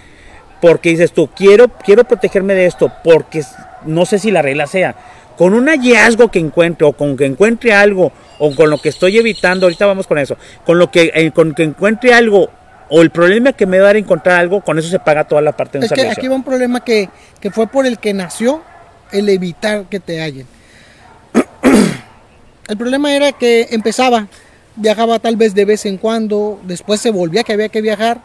porque 0.62 0.90
dices 0.90 1.12
tú, 1.12 1.28
quiero, 1.36 1.70
quiero 1.70 2.04
protegerme 2.04 2.54
de 2.54 2.66
esto, 2.68 2.92
porque 3.04 3.44
no 3.86 4.06
sé 4.06 4.20
si 4.20 4.32
la 4.32 4.42
regla 4.42 4.68
sea. 4.68 4.96
Con 5.38 5.54
un 5.54 5.68
hallazgo 5.68 6.30
que 6.30 6.40
encuentre, 6.40 6.86
o 6.86 6.94
con 6.94 7.16
que 7.16 7.26
encuentre 7.26 7.74
algo, 7.74 8.12
o 8.40 8.54
con 8.56 8.70
lo 8.70 8.78
que 8.82 8.90
estoy 8.90 9.18
evitando, 9.18 9.66
ahorita 9.66 9.86
vamos 9.86 10.06
con 10.06 10.18
eso, 10.18 10.38
con 10.66 10.78
lo 10.80 10.92
que, 10.92 11.12
eh, 11.14 11.32
con 11.32 11.54
que 11.54 11.64
encuentre 11.64 12.14
algo, 12.14 12.50
o 12.90 13.02
el 13.02 13.10
problema 13.10 13.54
que 13.54 13.66
me 13.66 13.78
va 13.78 13.86
a 13.86 13.88
dar 13.88 13.98
encontrar 13.98 14.40
algo, 14.40 14.62
con 14.62 14.78
eso 14.80 14.90
se 14.90 15.00
paga 15.00 15.26
toda 15.26 15.42
la 15.42 15.54
parte 15.54 15.78
de 15.78 15.86
un 15.86 15.86
Es 15.86 15.94
que 15.94 16.10
aquí 16.10 16.28
va 16.28 16.36
un 16.36 16.44
problema 16.44 16.84
que, 16.84 17.10
que 17.40 17.52
fue 17.52 17.68
por 17.68 17.86
el 17.86 18.00
que 18.00 18.14
nació 18.14 18.62
el 19.12 19.30
evitar 19.30 19.86
que 19.86 20.00
te 20.00 20.22
hallen. 20.22 20.48
El 22.68 22.78
problema 22.78 23.16
era 23.16 23.32
que 23.32 23.68
empezaba, 23.72 24.28
viajaba 24.76 25.18
tal 25.18 25.36
vez 25.36 25.56
de 25.56 25.66
vez 25.66 25.88
en 25.88 25.98
cuando, 25.98 26.60
después 26.64 27.02
se 27.02 27.10
volvía 27.10 27.44
que 27.44 27.54
había 27.54 27.70
que 27.70 27.82
viajar, 27.82 28.22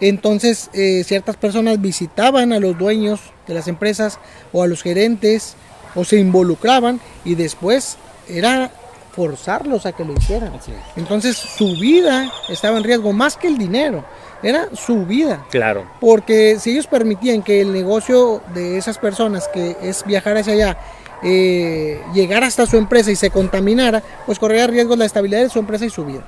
entonces 0.00 0.70
eh, 0.72 1.04
ciertas 1.04 1.36
personas 1.36 1.80
visitaban 1.80 2.52
a 2.52 2.60
los 2.60 2.76
dueños 2.76 3.20
de 3.46 3.54
las 3.54 3.68
empresas 3.68 4.18
o 4.52 4.62
a 4.62 4.66
los 4.66 4.82
gerentes 4.82 5.56
o 5.94 6.04
se 6.04 6.18
involucraban 6.18 7.00
y 7.24 7.34
después 7.34 7.96
era 8.28 8.70
forzarlos 9.14 9.86
a 9.86 9.92
que 9.92 10.04
lo 10.04 10.12
hicieran. 10.12 10.52
Entonces 10.96 11.36
su 11.36 11.76
vida 11.76 12.32
estaba 12.48 12.78
en 12.78 12.84
riesgo 12.84 13.12
más 13.12 13.36
que 13.36 13.46
el 13.46 13.58
dinero, 13.58 14.04
era 14.42 14.68
su 14.74 15.06
vida. 15.06 15.46
Claro. 15.50 15.86
Porque 16.00 16.58
si 16.58 16.72
ellos 16.72 16.88
permitían 16.88 17.42
que 17.42 17.60
el 17.60 17.72
negocio 17.72 18.42
de 18.54 18.76
esas 18.76 18.98
personas, 18.98 19.48
que 19.52 19.76
es 19.82 20.04
viajar 20.04 20.36
hacia 20.36 20.54
allá, 20.54 20.78
eh, 21.22 22.02
llegara 22.12 22.46
hasta 22.46 22.66
su 22.66 22.76
empresa 22.76 23.10
y 23.10 23.16
se 23.16 23.30
contaminara, 23.30 24.02
pues 24.26 24.38
corría 24.38 24.66
riesgo 24.66 24.96
la 24.96 25.04
estabilidad 25.04 25.42
de 25.42 25.48
su 25.48 25.60
empresa 25.60 25.86
y 25.86 25.90
su 25.90 26.04
vida. 26.04 26.24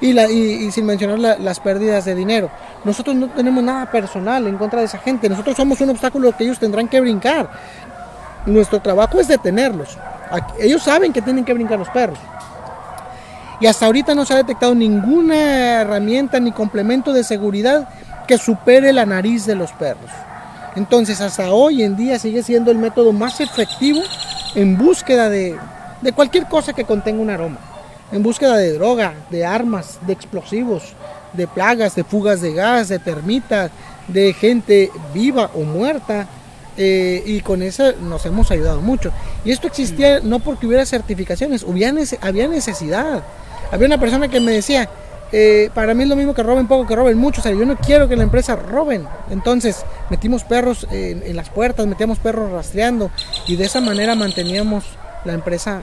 Y, 0.00 0.70
sin 0.70 0.86
mencionar 0.86 1.18
la- 1.18 1.38
las 1.38 1.58
pérdidas 1.58 2.04
de 2.04 2.14
dinero. 2.14 2.50
Nosotros 2.84 3.16
no 3.16 3.28
tenemos 3.30 3.64
nada 3.64 3.90
personal 3.90 4.46
en 4.46 4.56
contra 4.56 4.78
de 4.80 4.86
esa 4.86 4.98
gente. 4.98 5.28
Nosotros 5.28 5.56
somos 5.56 5.80
un 5.80 5.90
obstáculo 5.90 6.36
que 6.36 6.44
ellos 6.44 6.58
tendrán 6.58 6.86
que 6.86 7.00
brincar. 7.00 7.50
Nuestro 8.46 8.80
trabajo 8.80 9.18
es 9.20 9.26
detenerlos. 9.26 9.98
Ellos 10.60 10.82
saben 10.82 11.12
que 11.12 11.20
tienen 11.20 11.44
que 11.44 11.52
brincar 11.52 11.78
los 11.78 11.88
perros. 11.88 12.18
Y 13.60 13.66
hasta 13.66 13.86
ahorita 13.86 14.14
no 14.14 14.24
se 14.24 14.34
ha 14.34 14.36
detectado 14.36 14.72
ninguna 14.74 15.80
herramienta 15.80 16.38
ni 16.38 16.52
complemento 16.52 17.12
de 17.12 17.24
seguridad 17.24 17.88
que 18.28 18.38
supere 18.38 18.92
la 18.92 19.04
nariz 19.04 19.46
de 19.46 19.56
los 19.56 19.72
perros. 19.72 20.10
Entonces 20.76 21.20
hasta 21.20 21.50
hoy 21.50 21.82
en 21.82 21.96
día 21.96 22.20
sigue 22.20 22.44
siendo 22.44 22.70
el 22.70 22.78
método 22.78 23.12
más 23.12 23.40
efectivo 23.40 24.00
en 24.54 24.78
búsqueda 24.78 25.28
de 25.28 25.58
cualquier 26.14 26.46
cosa 26.46 26.72
que 26.72 26.84
contenga 26.84 27.20
un 27.20 27.30
aroma. 27.30 27.58
En 28.10 28.22
búsqueda 28.22 28.56
de 28.56 28.72
droga, 28.72 29.14
de 29.30 29.44
armas, 29.44 29.98
de 30.06 30.12
explosivos, 30.12 30.94
de 31.32 31.46
plagas, 31.46 31.94
de 31.94 32.04
fugas 32.04 32.40
de 32.40 32.54
gas, 32.54 32.88
de 32.88 32.98
termitas, 32.98 33.70
de 34.08 34.32
gente 34.32 34.90
viva 35.12 35.50
o 35.54 35.60
muerta. 35.62 36.26
eh, 36.80 37.24
y 37.26 37.40
con 37.40 37.60
eso 37.62 37.92
nos 38.00 38.24
hemos 38.24 38.52
ayudado 38.52 38.80
mucho. 38.80 39.10
Y 39.44 39.50
esto 39.50 39.66
existía 39.66 40.20
no 40.20 40.38
porque 40.38 40.64
hubiera 40.66 40.86
certificaciones, 40.86 41.64
hubiera 41.64 41.92
había 42.20 42.46
necesidad. 42.46 43.24
Había 43.72 43.86
una 43.88 43.98
persona 43.98 44.28
que 44.28 44.38
me 44.40 44.52
decía, 44.52 44.88
eh, 45.32 45.70
para 45.74 45.92
mí 45.92 46.04
es 46.04 46.08
lo 46.08 46.14
mismo 46.14 46.34
que 46.34 46.42
roben 46.44 46.68
poco 46.68 46.86
que 46.86 46.94
roben 46.94 47.18
mucho, 47.18 47.40
o 47.40 47.42
sea, 47.42 47.52
yo 47.52 47.66
no 47.66 47.76
quiero 47.76 48.08
que 48.08 48.14
la 48.16 48.22
empresa 48.22 48.54
roben. 48.54 49.06
Entonces 49.28 49.84
metimos 50.08 50.44
perros 50.44 50.86
en, 50.92 51.22
en 51.24 51.34
las 51.34 51.50
puertas, 51.50 51.84
metíamos 51.86 52.20
perros 52.20 52.50
rastreando 52.52 53.10
y 53.48 53.56
de 53.56 53.64
esa 53.64 53.80
manera 53.80 54.14
manteníamos 54.14 54.84
la 55.24 55.34
empresa 55.34 55.82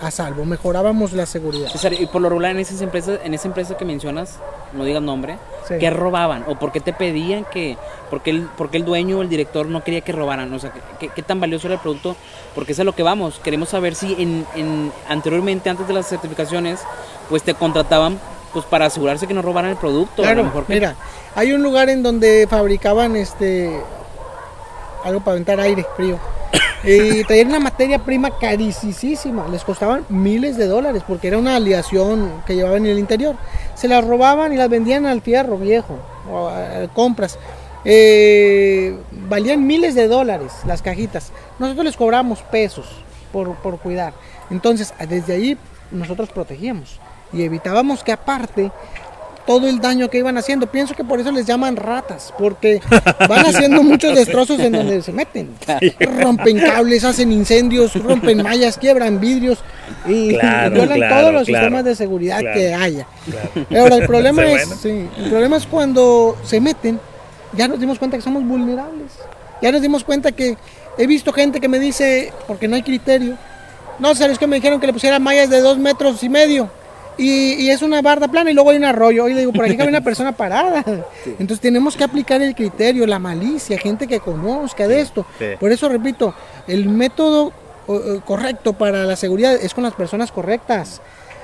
a 0.00 0.10
salvo, 0.10 0.44
mejorábamos 0.44 1.12
la 1.12 1.24
seguridad. 1.26 1.70
César, 1.70 1.92
y 1.94 2.06
por 2.06 2.20
lo 2.20 2.28
regular 2.28 2.50
en 2.50 2.58
esas 2.58 2.82
empresas, 2.82 3.18
en 3.24 3.32
esa 3.32 3.48
empresa 3.48 3.76
que 3.76 3.84
mencionas, 3.86 4.38
no 4.74 4.84
digas 4.84 5.02
nombre, 5.02 5.38
Sí. 5.66 5.74
¿qué 5.80 5.88
robaban? 5.90 6.44
¿O 6.48 6.56
por 6.58 6.70
qué 6.70 6.80
te 6.80 6.92
pedían 6.92 7.44
que, 7.50 7.76
porque 8.10 8.30
el, 8.30 8.42
porque 8.58 8.76
el 8.76 8.84
dueño 8.84 9.18
o 9.18 9.22
el 9.22 9.28
director 9.30 9.66
no 9.66 9.82
quería 9.82 10.02
que 10.02 10.12
robaran? 10.12 10.52
O 10.52 10.58
sea, 10.58 10.70
¿qué, 11.00 11.08
qué 11.08 11.22
tan 11.22 11.40
valioso 11.40 11.66
era 11.66 11.74
el 11.74 11.80
producto? 11.80 12.14
Porque 12.54 12.72
es 12.72 12.80
a 12.80 12.84
lo 12.84 12.94
que 12.94 13.02
vamos. 13.02 13.40
Queremos 13.42 13.70
saber 13.70 13.94
si 13.94 14.12
en, 14.22 14.46
en- 14.54 14.92
anteriormente, 15.08 15.70
antes 15.70 15.88
de 15.88 15.94
las 15.94 16.06
certificaciones, 16.06 16.80
pues 17.30 17.42
te 17.42 17.54
contrataban 17.54 18.18
pues 18.52 18.64
para 18.66 18.86
asegurarse 18.86 19.26
que 19.26 19.34
no 19.34 19.42
robaran 19.42 19.70
el 19.70 19.76
producto. 19.76 20.22
a 20.22 20.26
lo 20.26 20.32
Claro, 20.32 20.44
mejor 20.44 20.66
que- 20.66 20.74
mira, 20.74 20.94
hay 21.34 21.52
un 21.52 21.62
lugar 21.62 21.88
en 21.88 22.02
donde 22.02 22.46
fabricaban 22.48 23.16
este 23.16 23.80
algo 25.04 25.20
para 25.20 25.32
aventar 25.32 25.58
aire 25.60 25.86
frío. 25.96 26.18
Y 26.84 27.24
traían 27.24 27.48
una 27.48 27.58
materia 27.58 27.98
prima 27.98 28.38
carísima, 28.38 29.48
les 29.48 29.64
costaban 29.64 30.04
miles 30.08 30.56
de 30.56 30.66
dólares 30.66 31.02
porque 31.06 31.26
era 31.28 31.38
una 31.38 31.56
aleación 31.56 32.42
que 32.46 32.54
llevaban 32.54 32.84
en 32.84 32.92
el 32.92 32.98
interior. 32.98 33.34
Se 33.74 33.88
las 33.88 34.04
robaban 34.04 34.52
y 34.52 34.56
las 34.56 34.68
vendían 34.68 35.04
al 35.04 35.20
fierro 35.20 35.58
viejo, 35.58 35.98
compras. 36.94 37.38
Eh, 37.84 38.96
valían 39.10 39.66
miles 39.66 39.94
de 39.94 40.08
dólares 40.08 40.52
las 40.64 40.82
cajitas. 40.82 41.32
Nosotros 41.58 41.84
les 41.86 41.96
cobramos 41.96 42.42
pesos 42.42 42.86
por, 43.32 43.54
por 43.56 43.78
cuidar. 43.78 44.12
Entonces, 44.50 44.94
desde 45.08 45.34
ahí 45.34 45.58
nosotros 45.90 46.28
protegíamos 46.30 47.00
y 47.32 47.42
evitábamos 47.42 48.02
que 48.04 48.12
aparte 48.12 48.70
todo 49.46 49.68
el 49.68 49.80
daño 49.80 50.10
que 50.10 50.18
iban 50.18 50.36
haciendo. 50.36 50.66
Pienso 50.66 50.94
que 50.94 51.04
por 51.04 51.20
eso 51.20 51.30
les 51.30 51.46
llaman 51.46 51.76
ratas, 51.76 52.34
porque 52.38 52.80
van 53.28 53.46
haciendo 53.46 53.82
muchos 53.82 54.14
destrozos 54.16 54.58
en 54.60 54.72
donde 54.72 55.02
se 55.02 55.12
meten. 55.12 55.50
Rompen 56.20 56.58
cables, 56.58 57.04
hacen 57.04 57.32
incendios, 57.32 57.94
rompen 57.94 58.42
mallas, 58.42 58.76
quiebran 58.76 59.20
vidrios 59.20 59.58
y 60.06 60.34
Claro, 60.36 60.74
violan 60.74 60.98
claro, 60.98 61.16
todos 61.16 61.32
los 61.32 61.46
sistemas 61.46 61.84
de 61.84 61.94
seguridad 61.94 62.40
que 62.40 62.74
haya. 62.74 63.06
Ahora, 63.78 63.96
el 63.96 64.06
problema, 64.06 64.44
es, 64.44 64.68
bueno. 64.68 64.82
sí, 64.82 65.08
el 65.18 65.30
problema 65.30 65.56
es 65.56 65.66
cuando 65.66 66.36
se 66.44 66.60
meten, 66.60 67.00
ya 67.56 67.68
nos 67.68 67.80
dimos 67.80 67.98
cuenta 67.98 68.16
que 68.16 68.22
somos 68.22 68.44
vulnerables. 68.44 69.12
Ya 69.62 69.72
nos 69.72 69.80
dimos 69.80 70.04
cuenta 70.04 70.32
que 70.32 70.56
he 70.98 71.06
visto 71.06 71.32
gente 71.32 71.60
que 71.60 71.68
me 71.68 71.78
dice, 71.78 72.32
porque 72.46 72.68
no 72.68 72.76
hay 72.76 72.82
criterio, 72.82 73.38
no, 73.98 74.14
sabes 74.14 74.38
que 74.38 74.46
me 74.46 74.56
dijeron 74.56 74.78
que 74.80 74.86
le 74.86 74.92
pusiera 74.92 75.18
mallas 75.18 75.48
de 75.48 75.60
dos 75.60 75.78
metros 75.78 76.22
y 76.22 76.28
medio. 76.28 76.68
Y, 77.18 77.54
y 77.54 77.70
es 77.70 77.82
una 77.82 78.02
barda 78.02 78.28
plana 78.28 78.50
y 78.50 78.54
luego 78.54 78.70
hay 78.70 78.76
un 78.76 78.84
arroyo. 78.84 79.28
Y 79.28 79.34
le 79.34 79.40
digo, 79.40 79.52
por 79.52 79.64
aquí 79.64 79.76
cabe 79.76 79.88
una 79.88 80.00
persona 80.04 80.32
parada. 80.32 80.84
Entonces 81.24 81.60
tenemos 81.60 81.96
que 81.96 82.04
aplicar 82.04 82.42
el 82.42 82.54
criterio, 82.54 83.06
la 83.06 83.18
malicia, 83.18 83.78
gente 83.78 84.06
que 84.06 84.20
conozca 84.20 84.86
de 84.86 85.00
esto. 85.00 85.26
sí. 85.38 85.46
Por 85.58 85.72
eso 85.72 85.88
repito, 85.88 86.34
el 86.66 86.88
método 86.88 87.52
correcto 88.24 88.72
para 88.72 89.04
la 89.04 89.16
seguridad 89.16 89.54
es 89.54 89.72
con 89.72 89.84
las 89.84 89.94
personas 89.94 90.32
correctas. 90.32 91.00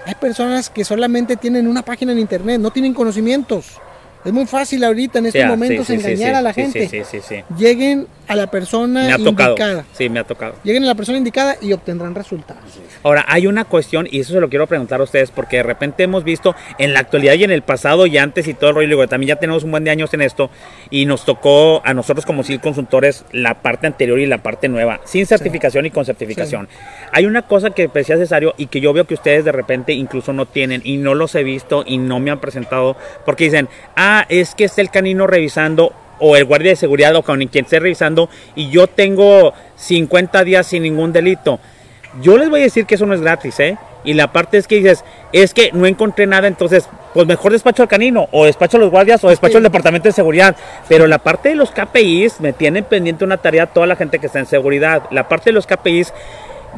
Hay 0.07 0.15
personas 0.17 0.69
que 0.69 0.85
solamente 0.85 1.37
tienen 1.37 1.69
una 1.69 1.83
página 1.83 2.13
en 2.13 2.19
internet, 2.19 2.61
no 2.61 2.71
tienen 2.71 2.93
conocimientos. 2.93 3.81
Es 4.25 4.33
muy 4.33 4.47
fácil 4.47 4.83
ahorita 4.85 5.19
en 5.19 5.27
estos 5.27 5.43
sí, 5.43 5.49
momentos 5.49 5.91
engañar 5.91 6.35
a 6.35 6.43
la 6.43 6.53
gente. 6.53 6.89
Sí, 6.89 7.03
sí, 7.05 7.21
sí, 7.21 7.21
sí. 7.29 7.45
Lleguen 7.57 8.07
a 8.33 8.37
la 8.37 8.47
persona 8.49 9.05
Me 9.05 9.13
ha 9.13 9.19
tocado. 9.19 9.51
indicada. 9.51 9.85
Sí, 9.93 10.09
me 10.09 10.21
ha 10.21 10.25
tocado. 10.25 10.55
Lleguen 10.65 10.85
a 10.85 10.87
la 10.87 10.95
persona 10.95 11.19
indicada 11.19 11.57
y 11.61 11.73
obtendrán 11.73 12.15
resultados. 12.15 12.63
Ahora, 13.03 13.25
hay 13.29 13.47
una 13.47 13.65
cuestión, 13.65 14.09
y 14.11 14.21
eso 14.21 14.33
se 14.33 14.41
lo 14.41 14.49
quiero 14.49 14.67
preguntar 14.67 15.01
a 15.01 15.05
ustedes, 15.05 15.31
porque 15.31 15.59
de 15.59 15.63
repente 15.63 16.03
hemos 16.03 16.25
visto 16.25 16.55
en 16.79 16.93
la 16.93 17.01
actualidad 17.01 17.35
y 17.35 17.45
en 17.45 17.51
el 17.51 17.63
pasado 17.63 18.07
y 18.07 18.19
antes 18.19 18.49
y 18.49 18.55
todo 18.55 18.71
el 18.71 18.77
rollo, 18.77 18.89
digo, 18.89 19.09
también 19.09 19.29
ya 19.29 19.37
tenemos 19.37 19.65
un 19.65 19.71
buen 19.71 19.85
de 19.85 19.91
años 19.91 20.13
en 20.15 20.23
esto, 20.23 20.51
y 20.91 21.07
nos 21.07 21.25
tocó 21.25 21.83
a 21.85 21.95
nosotros 21.95 22.27
como 22.27 22.43
CIL 22.45 22.61
Consultores 22.61 23.25
la 23.33 23.55
parte 23.63 23.87
anterior 23.87 24.19
y 24.19 24.27
la 24.27 24.39
parte 24.39 24.69
nueva, 24.69 25.01
sin 25.05 25.27
certificación 25.27 25.87
y 25.87 25.91
con 25.91 26.05
certificación. 26.05 26.69
Hay 27.13 27.27
una 27.27 27.43
cosa 27.43 27.71
que 27.71 27.89
decía 27.89 28.17
Cesario 28.17 28.55
y 28.57 28.67
que 28.67 28.81
yo 28.81 28.93
veo 28.93 29.05
que 29.07 29.15
ustedes 29.15 29.45
de 29.45 29.53
repente 29.53 29.93
incluso 29.93 30.33
no 30.33 30.47
tienen, 30.47 30.81
y 30.85 30.97
no 30.97 31.15
los 31.15 31.35
he 31.35 31.43
visto 31.43 31.85
y 31.87 31.99
no 31.99 32.21
me 32.21 32.31
han 32.31 32.41
presentado, 32.41 32.97
porque 33.25 33.45
dicen, 33.45 33.69
ah, 33.97 34.25
es 34.29 34.55
que 34.55 34.65
está 34.65 34.81
el 34.81 34.91
canino 34.91 35.27
revisando 35.27 35.93
o 36.25 36.37
el 36.37 36.45
guardia 36.45 36.71
de 36.71 36.77
seguridad 36.77 37.15
o 37.17 37.23
con 37.23 37.45
quien 37.47 37.65
esté 37.65 37.81
revisando 37.81 38.31
y 38.55 38.71
yo 38.71 38.87
tengo 38.87 39.53
50 39.77 40.45
días 40.45 40.67
sin 40.69 40.85
ningún 40.85 41.13
delito. 41.13 41.59
Yo 42.23 42.39
les 42.39 42.49
voy 42.49 42.61
a 42.61 42.65
decir 42.65 42.87
que 42.87 42.95
eso 42.95 43.07
no 43.07 43.15
es 43.15 43.21
gratis, 43.21 43.59
¿eh? 43.59 43.77
Y 44.05 44.15
la 44.15 44.33
parte 44.33 44.59
es 44.59 44.67
que 44.67 44.77
dices, 44.77 45.05
es 45.33 45.55
que 45.55 45.71
no 45.73 45.87
encontré 45.87 46.27
nada, 46.27 46.49
entonces, 46.49 46.89
pues 47.15 47.27
mejor 47.27 47.53
despacho 47.53 47.83
al 47.83 47.89
canino, 47.89 48.29
o 48.33 48.45
despacho 48.45 48.77
a 48.77 48.81
los 48.81 48.91
guardias, 48.91 49.23
o 49.25 49.31
despacho 49.31 49.59
al 49.59 49.63
departamento 49.63 50.09
de 50.09 50.13
seguridad. 50.13 50.57
Pero 50.89 51.07
la 51.07 51.19
parte 51.19 51.51
de 51.51 51.55
los 51.55 51.71
KPIs 51.71 52.41
me 52.41 52.53
tienen 52.53 52.85
pendiente 52.85 53.25
una 53.25 53.37
tarea 53.37 53.67
toda 53.67 53.87
la 53.87 53.97
gente 53.97 54.19
que 54.19 54.27
está 54.27 54.41
en 54.41 54.47
seguridad. 54.47 55.05
La 55.11 55.29
parte 55.29 55.51
de 55.51 55.55
los 55.55 55.67
KPIs 55.67 56.13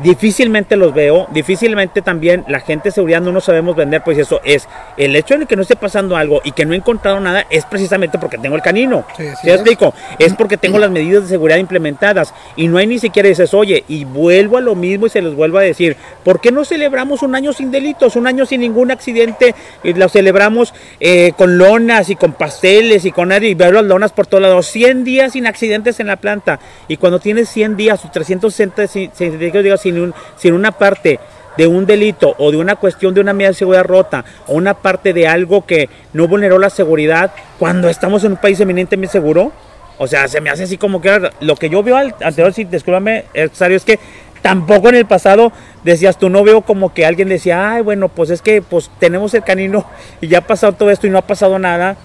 difícilmente 0.03 0.77
los 0.77 0.95
veo, 0.95 1.27
difícilmente 1.33 2.03
también 2.03 2.45
la 2.49 2.61
gente 2.61 2.89
de 2.89 2.93
seguridad 2.93 3.21
no 3.21 3.33
nos 3.33 3.45
sabemos 3.45 3.77
vender, 3.77 4.03
pues 4.03 4.19
eso 4.19 4.41
es 4.45 4.69
el 4.97 5.15
hecho 5.17 5.37
de 5.37 5.47
que 5.47 5.57
no 5.57 5.63
esté 5.63 5.77
pasando 5.77 6.17
algo 6.17 6.41
y 6.45 6.53
que 6.53 6.65
no 6.65 6.73
he 6.73 6.77
encontrado 6.77 7.21
nada 7.21 7.47
es 7.51 7.65
precisamente 7.67 8.19
porque 8.19 8.39
tengo 8.39 8.57
el 8.57 8.63
canino. 8.63 9.05
Sí, 9.17 9.27
así 9.27 9.41
¿Sí 9.43 9.47
me 9.47 9.53
es. 9.53 9.61
explico? 9.61 9.95
Es 10.19 10.35
porque 10.35 10.57
tengo 10.57 10.79
las 10.79 10.91
medidas 10.91 11.25
de 11.25 11.29
seguridad 11.29 11.59
implementadas 11.59 12.33
y 12.57 12.69
no 12.69 12.79
hay 12.79 12.87
ni 12.87 12.99
siquiera 12.99 13.29
dices, 13.29 13.53
oye, 13.55 13.85
y 13.89 14.05
vuelvo 14.05 14.57
a 14.57 14.61
lo 14.61 14.75
mismo 14.75 15.07
y 15.07 15.11
se 15.11 15.21
les 15.21 15.35
vuelvo 15.35 15.59
a 15.59 15.63
decir, 15.63 15.97
¿por 16.23 16.41
qué 16.41 16.51
no 16.51 16.65
celebramos 16.65 17.23
un 17.23 17.35
año 17.35 17.53
sin 17.53 17.71
delitos, 17.71 18.17
un 18.17 18.27
año 18.27 18.47
sin 18.47 18.61
ningún 18.61 18.91
accidente? 18.91 19.55
Y 19.83 19.93
lo 19.93 20.09
celebramos 20.09 20.73
eh, 21.01 21.33
con 21.37 21.59
lonas 21.59 22.11
y 22.11 22.17
con 22.17 22.33
pasteles 22.33 23.05
y 23.05 23.13
con 23.13 23.33
y 23.43 23.55
ver 23.55 23.73
las 23.73 23.85
lonas 23.85 24.13
por 24.13 24.27
todos 24.27 24.43
lados, 24.43 24.67
100 24.67 25.03
días 25.03 25.33
sin 25.33 25.47
accidentes 25.47 25.99
en 25.99 26.07
la 26.07 26.17
planta 26.17 26.61
y 26.89 26.99
cuando 26.99 27.19
tienes 27.19 27.49
100 27.49 27.77
días 27.77 28.05
o 28.05 28.11
360 28.11 28.87
sin, 28.87 29.11
sin, 29.15 29.39
digo, 29.39 29.77
sin, 29.85 30.01
un- 30.01 30.15
sin 30.37 30.55
una 30.55 30.73
parte 30.73 31.21
de 31.57 31.67
un 31.69 31.87
delito 31.87 32.35
o 32.39 32.51
de 32.51 32.57
una 32.57 32.75
cuestión 32.75 33.15
de 33.15 33.21
una 33.21 33.33
medida 33.33 33.51
de 33.51 33.55
seguridad 33.55 33.85
rota 33.85 34.25
o 34.49 34.55
una 34.55 34.75
parte 34.75 35.13
de 35.13 35.29
algo 35.29 35.65
que 35.65 35.89
no 36.13 36.27
vulneró 36.27 36.59
la 36.59 36.69
seguridad 36.71 37.31
cuando 37.61 37.89
estamos 37.89 38.25
en 38.25 38.33
un 38.33 38.39
país 38.39 38.59
eminentemente 38.59 39.13
seguro. 39.13 39.53
O 39.99 40.09
sea, 40.09 40.27
se 40.27 40.41
me 40.41 40.51
hace 40.51 40.65
así 40.65 40.77
como 40.79 41.01
que 41.01 41.31
lo 41.41 41.55
que 41.55 41.71
yo 41.71 41.83
veo 41.85 41.97
al 41.97 42.13
anterior, 42.21 42.53
sí, 42.53 42.65
discúlpame, 42.65 43.27
es 43.35 43.85
que 43.85 44.01
tampoco 44.43 44.89
en 44.89 44.97
el 44.97 45.07
pasado 45.07 45.53
decías 45.85 46.19
tú, 46.19 46.29
no 46.29 46.43
veo 46.43 46.63
como 46.63 46.93
que 46.93 47.07
alguien 47.07 47.29
decía, 47.29 47.71
ay, 47.75 47.83
bueno, 47.83 48.09
pues 48.09 48.31
es 48.31 48.43
que 48.43 48.61
pues 48.61 48.91
tenemos 48.99 49.33
el 49.35 49.45
canino 49.45 49.87
y 50.21 50.27
ya 50.27 50.39
ha 50.39 50.47
pasado 50.47 50.73
todo 50.73 50.91
esto 50.91 51.07
y 51.07 51.11
no 51.11 51.19
ha 51.19 51.23
pasado 51.27 51.59
nada. 51.61 51.97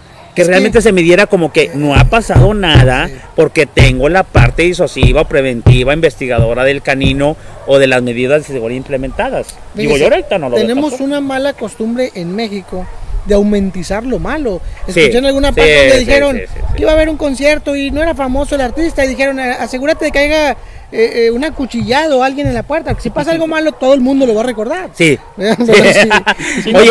Que 0.44 0.50
realmente 0.52 0.82
se 0.82 0.92
midiera 0.92 1.28
como 1.28 1.52
que 1.54 1.72
no 1.74 1.96
ha 1.96 2.06
pasado 2.06 2.54
nada 2.54 3.10
porque 3.36 3.66
tengo 3.66 4.10
la 4.10 4.24
parte 4.24 4.64
disuasiva, 4.64 5.28
preventiva, 5.28 5.94
investigadora 5.94 6.64
del 6.64 6.82
canino 6.82 7.36
o 7.68 7.78
de 7.80 7.88
las 7.88 8.02
medidas 8.02 8.48
de 8.48 8.54
seguridad 8.54 8.78
implementadas. 8.78 9.48
Digo, 9.74 9.94
Fíjese, 9.96 10.00
yo 10.10 10.16
ahorita 10.16 10.38
no 10.38 10.50
lo 10.50 10.56
veo 10.56 10.66
Tenemos 10.66 11.00
una 11.00 11.22
mala 11.22 11.54
costumbre 11.54 12.12
en 12.16 12.36
México 12.36 12.86
de 13.26 13.36
aumentizar 13.36 14.04
lo 14.06 14.18
malo. 14.18 14.62
Sí, 14.88 15.02
Escuché 15.02 15.18
en 15.20 15.26
alguna 15.26 15.50
sí, 15.50 15.56
parte 15.56 15.76
donde 15.78 15.94
sí, 15.94 16.00
dijeron 16.00 16.36
sí, 16.38 16.42
sí, 16.48 16.54
sí. 16.56 16.74
que 16.78 16.82
iba 16.82 16.92
a 16.92 16.94
haber 16.96 17.10
un 17.10 17.18
concierto 17.18 17.76
y 17.76 17.92
no 17.92 18.02
era 18.02 18.16
famoso 18.16 18.56
el 18.56 18.62
artista 18.62 19.04
y 19.06 19.10
dijeron 19.10 19.40
"A- 19.40 19.56
asegúrate 19.56 20.06
de 20.06 20.12
que 20.12 20.20
haya 20.20 20.58
eh, 20.92 21.26
eh, 21.26 21.32
un 21.32 21.46
acuchillado 21.46 22.24
a 22.24 22.26
alguien 22.26 22.48
en 22.48 22.54
la 22.54 22.64
puerta. 22.64 22.96
Si 23.00 23.10
pasa 23.12 23.32
algo 23.32 23.46
malo, 23.46 23.72
todo 23.74 23.94
el 23.94 24.02
mundo 24.02 24.26
lo 24.26 24.34
va 24.34 24.42
a 24.42 24.46
recordar. 24.46 24.90
Sí. 24.94 25.20
Oye, 25.38 25.56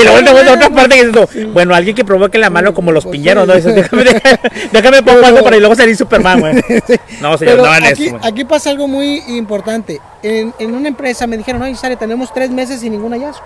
pasa 0.04 0.52
otra, 0.52 0.70
parte 0.70 0.94
que 0.94 1.00
es 1.00 1.06
esto. 1.06 1.28
Bueno, 1.52 1.74
alguien 1.74 1.96
que 1.96 2.04
provoque 2.04 2.38
la 2.38 2.48
mano 2.48 2.72
como 2.72 2.92
los 2.92 3.04
Pues 3.04 3.16
piñeros, 3.16 3.44
sí. 3.44 3.48
¿no? 3.48 3.56
Dices, 3.56 3.74
déjame, 3.74 4.04
déjame, 4.04 4.40
déjame 4.72 5.02
pongo 5.02 5.26
algo 5.26 5.42
para 5.42 5.56
y 5.56 5.60
luego 5.60 5.74
salir 5.74 5.96
Superman, 5.96 6.40
güey. 6.40 6.54
No, 7.20 7.36
señor, 7.36 7.38
Pero 7.38 7.56
no 7.56 7.64
hagan 7.64 7.84
aquí, 7.84 8.06
eso. 8.06 8.20
aquí 8.22 8.44
pasa 8.44 8.70
algo 8.70 8.86
muy 8.86 9.22
importante. 9.28 10.00
En, 10.22 10.54
en 10.58 10.74
una 10.74 10.88
empresa 10.88 11.26
me 11.26 11.36
dijeron, 11.36 11.62
oye, 11.62 11.74
Sare, 11.74 11.96
tenemos 11.96 12.32
tres 12.32 12.50
meses 12.50 12.80
sin 12.80 12.92
ningún 12.92 13.12
hallazgo. 13.12 13.44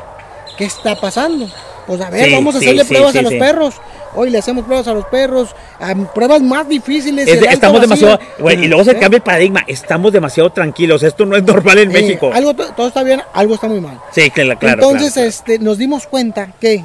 ¿Qué 0.57 0.65
está 0.65 1.01
pasando? 1.01 1.49
Pues 1.87 2.01
a 2.01 2.11
ver, 2.11 2.31
vamos 2.31 2.55
a 2.55 2.59
hacerle 2.59 2.85
pruebas 2.85 3.17
a 3.17 3.23
los 3.23 3.35
perros. 3.35 3.75
Hoy 4.15 4.31
le 4.31 4.39
hacemos 4.39 4.65
pruebas 4.65 4.87
a 4.89 4.93
los 4.95 5.05
perros, 5.07 5.55
a 5.81 5.95
pruebas 6.13 6.43
más 6.43 6.69
difíciles. 6.69 7.27
Es 7.29 7.41
de- 7.41 7.47
estamos 7.47 7.81
demasiado, 7.81 8.19
güey, 8.39 8.65
y 8.65 8.69
luego 8.69 8.85
se 8.85 8.97
cambia 8.99 9.17
el 9.17 9.23
paradigma. 9.23 9.65
Estamos 9.67 10.13
demasiado 10.13 10.51
tranquilos. 10.51 11.03
Esto 11.03 11.25
no 11.27 11.37
es 11.37 11.43
normal 11.45 11.79
en 11.79 11.91
Eh, 11.91 11.95
México. 11.95 12.31
Algo, 12.33 12.55
to- 12.55 12.73
todo 12.75 12.89
está 12.89 13.03
bien, 13.03 13.23
algo 13.33 13.55
está 13.55 13.69
muy 13.69 13.81
mal. 13.81 13.99
Sí, 14.13 14.31
claro, 14.31 14.59
claro. 14.59 14.83
Entonces 14.83 15.13
claro. 15.15 15.29
Este, 15.29 15.59
nos 15.59 15.79
dimos 15.79 16.07
cuenta 16.07 16.53
que 16.61 16.85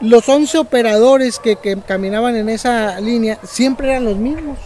los 0.00 0.28
11 0.28 0.58
operadores 0.58 1.38
que, 1.38 1.56
que 1.56 1.78
caminaban 1.80 2.36
en 2.36 2.48
esa 2.48 3.00
línea 3.00 3.38
siempre 3.42 3.88
eran 3.90 4.04
los 4.04 4.16
mismos. 4.16 4.58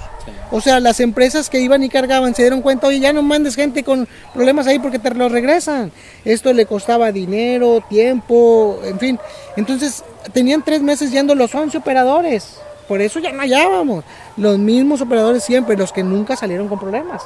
O 0.50 0.60
sea, 0.60 0.80
las 0.80 1.00
empresas 1.00 1.50
que 1.50 1.60
iban 1.60 1.82
y 1.82 1.88
cargaban 1.88 2.34
se 2.34 2.42
dieron 2.42 2.62
cuenta, 2.62 2.86
oye, 2.86 3.00
ya 3.00 3.12
no 3.12 3.22
mandes 3.22 3.54
gente 3.54 3.84
con 3.84 4.08
problemas 4.32 4.66
ahí 4.66 4.78
porque 4.78 4.98
te 4.98 5.14
lo 5.14 5.28
regresan. 5.28 5.92
Esto 6.24 6.52
le 6.52 6.66
costaba 6.66 7.12
dinero, 7.12 7.82
tiempo, 7.88 8.80
en 8.84 8.98
fin. 8.98 9.18
Entonces, 9.56 10.04
tenían 10.32 10.62
tres 10.62 10.82
meses 10.82 11.10
yendo 11.10 11.34
los 11.34 11.54
11 11.54 11.78
operadores. 11.78 12.58
Por 12.88 13.02
eso 13.02 13.18
ya 13.18 13.32
no 13.32 13.42
hallábamos. 13.42 14.02
Los 14.38 14.58
mismos 14.58 15.02
operadores 15.02 15.44
siempre, 15.44 15.76
los 15.76 15.92
que 15.92 16.02
nunca 16.02 16.36
salieron 16.36 16.68
con 16.68 16.78
problemas. 16.78 17.22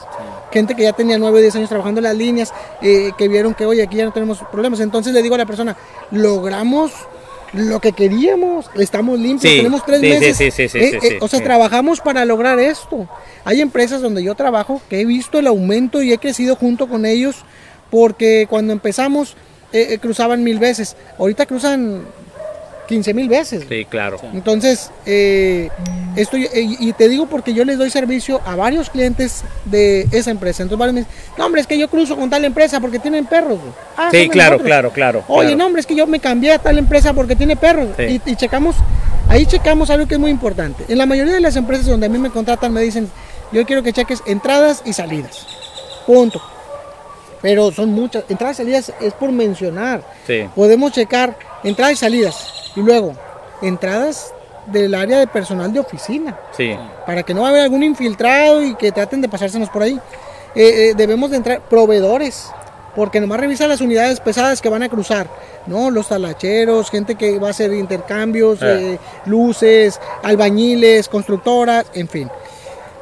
Gente 0.51 0.75
que 0.75 0.83
ya 0.83 0.93
tenía 0.93 1.19
9 1.19 1.38
o 1.38 1.41
10 1.41 1.57
años 1.57 1.69
trabajando 1.69 2.01
en 2.01 2.05
las 2.05 2.17
líneas, 2.17 2.53
eh, 2.83 3.12
que 3.17 3.29
vieron 3.29 3.55
que, 3.55 3.65
oye, 3.65 3.83
aquí 3.83 3.97
ya 3.97 4.05
no 4.05 4.12
tenemos 4.12 4.41
problemas. 4.51 4.81
Entonces 4.81 5.12
le 5.12 5.23
digo 5.23 5.37
a 5.37 5.38
la 5.38 5.47
persona, 5.47 5.77
logramos 6.11 6.93
lo 7.53 7.81
que 7.81 7.93
queríamos, 7.93 8.71
estamos 8.77 9.19
limpios, 9.19 9.53
Sí, 9.53 9.59
tenemos 9.59 9.85
tres 9.85 10.01
sí, 10.01 10.09
meses. 10.09 10.37
sí, 10.37 10.51
sí, 10.51 10.69
sí, 10.69 10.79
Eh, 10.79 10.99
sí, 11.01 11.07
eh, 11.09 11.19
o 11.21 11.29
sea, 11.29 11.43
trabajamos 11.43 12.01
para 12.01 12.25
lograr 12.25 12.59
esto. 12.59 13.09
Hay 13.45 13.61
empresas 13.61 14.01
donde 14.01 14.23
yo 14.23 14.35
trabajo 14.35 14.81
que 14.88 15.01
he 15.01 15.05
visto 15.05 15.38
el 15.38 15.47
aumento 15.47 16.03
y 16.03 16.12
he 16.12 16.19
crecido 16.19 16.57
junto 16.57 16.88
con 16.88 17.05
ellos 17.05 17.37
porque 17.91 18.47
cuando 18.49 18.73
empezamos 18.73 19.37
eh, 19.73 19.88
eh, 19.91 19.99
cruzaban 19.99 20.43
mil 20.43 20.59
veces, 20.59 20.97
ahorita 21.19 21.47
cruzan 21.47 22.03
15 22.88 23.14
mil 23.14 23.29
veces. 23.29 23.64
Sí, 23.68 23.85
claro. 23.85 24.18
Entonces, 24.35 24.90
eh, 25.07 25.71
esto, 26.16 26.37
y, 26.37 26.49
y 26.53 26.92
te 26.92 27.09
digo 27.09 27.27
porque 27.27 27.55
yo 27.55 27.64
les 27.64 27.79
doy 27.79 27.88
servicio 27.90 28.40
a 28.45 28.57
varios 28.57 28.90
clientes 28.90 29.45
de 29.64 30.07
esa 30.12 30.31
empresa. 30.31 30.62
Entonces, 30.62 30.79
varios 30.79 30.95
me 30.95 31.01
dicen, 31.03 31.14
no, 31.38 31.47
hombre, 31.47 31.61
es 31.61 31.66
que 31.66 31.79
yo 31.79 31.88
cruzo 31.88 32.16
con 32.16 32.29
tal 32.29 32.45
empresa 32.45 32.81
porque 32.81 32.99
tienen 32.99 33.25
perros. 33.25 33.61
güey". 33.61 33.73
Ah, 33.97 34.09
Sí, 34.11 34.29
claro, 34.29 34.53
nosotros. 34.53 34.66
claro, 34.66 34.90
claro. 34.90 35.25
Oye, 35.29 35.49
claro. 35.49 35.57
no, 35.59 35.66
hombre, 35.66 35.81
es 35.81 35.87
que 35.87 35.95
yo 35.95 36.07
me 36.07 36.18
cambié 36.21 36.53
a 36.53 36.59
tal 36.59 36.77
empresa 36.77 37.12
porque 37.14 37.37
tiene 37.37 37.57
perros. 37.57 37.88
Sí. 37.97 38.21
Y, 38.27 38.31
y 38.33 38.37
checamos, 38.37 38.77
ahí 39.29 39.47
checamos 39.47 39.88
algo 39.90 40.07
que 40.07 40.14
es 40.14 40.21
muy 40.21 40.31
importante. 40.31 40.85
En 40.88 40.99
la 40.99 41.07
mayoría 41.07 41.35
de 41.35 41.40
las 41.40 41.57
empresas 41.57 41.87
donde 41.87 42.07
a 42.07 42.09
mí 42.09 42.18
me 42.18 42.31
contratan 42.31 42.73
me 42.73 42.83
dicen, 42.83 43.09
yo 43.53 43.64
quiero 43.64 43.83
que 43.83 43.92
cheques 43.92 44.23
entradas 44.27 44.83
y 44.85 44.92
salidas. 44.92 45.47
Punto. 46.07 46.42
Pero 47.40 47.73
son 47.73 47.90
muchas. 47.90 48.25
Entradas 48.29 48.57
y 48.57 48.62
salidas 48.62 48.92
es 49.01 49.14
por 49.14 49.33
mencionar. 49.33 50.03
Sí. 50.27 50.47
Podemos 50.55 50.92
checar 50.92 51.37
entradas 51.64 51.94
y 51.94 51.96
salidas. 51.96 52.72
Y 52.77 52.81
luego, 52.81 53.14
entradas 53.61 54.33
del 54.66 54.94
área 54.94 55.18
de 55.18 55.27
personal 55.27 55.72
de 55.72 55.81
oficina. 55.81 56.38
Sí. 56.57 56.77
Para 57.07 57.22
que 57.22 57.35
no 57.35 57.46
haya 57.46 57.64
algún 57.64 57.83
infiltrado 57.83 58.62
y 58.62 58.75
que 58.75 58.92
traten 58.92 59.20
de 59.20 59.29
pasársenos 59.29 59.68
por 59.68 59.83
ahí. 59.83 59.98
Eh, 60.55 60.90
eh, 60.90 60.94
debemos 60.96 61.31
de 61.31 61.38
entrar 61.38 61.61
proveedores. 61.62 62.51
Porque 62.94 63.20
nomás 63.22 63.40
revisa 63.40 63.66
las 63.66 63.81
unidades 63.81 64.20
pesadas 64.20 64.61
que 64.61 64.68
van 64.68 64.83
a 64.83 64.88
cruzar. 64.90 65.27
No, 65.66 65.90
los 65.90 66.09
talacheros, 66.09 66.90
gente 66.90 67.14
que 67.14 67.38
va 67.38 67.48
a 67.48 67.51
hacer 67.53 67.72
intercambios, 67.72 68.59
Eh. 68.61 68.98
luces, 69.25 69.98
albañiles, 70.22 71.09
constructoras, 71.09 71.87
en 71.94 72.07
fin. 72.07 72.31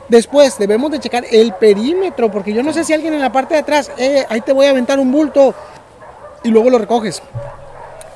Después 0.08 0.58
debemos 0.58 0.92
de 0.92 1.00
checar 1.00 1.24
el 1.30 1.52
perímetro, 1.54 2.30
porque 2.30 2.52
yo 2.52 2.62
no 2.62 2.72
sé 2.72 2.84
si 2.84 2.92
alguien 2.92 3.14
en 3.14 3.20
la 3.20 3.32
parte 3.32 3.54
de 3.54 3.60
atrás, 3.60 3.90
ahí 4.28 4.40
te 4.40 4.52
voy 4.52 4.66
a 4.66 4.70
aventar 4.70 4.98
un 5.00 5.10
bulto 5.10 5.54
y 6.44 6.50
luego 6.50 6.70
lo 6.70 6.78
recoges. 6.78 7.20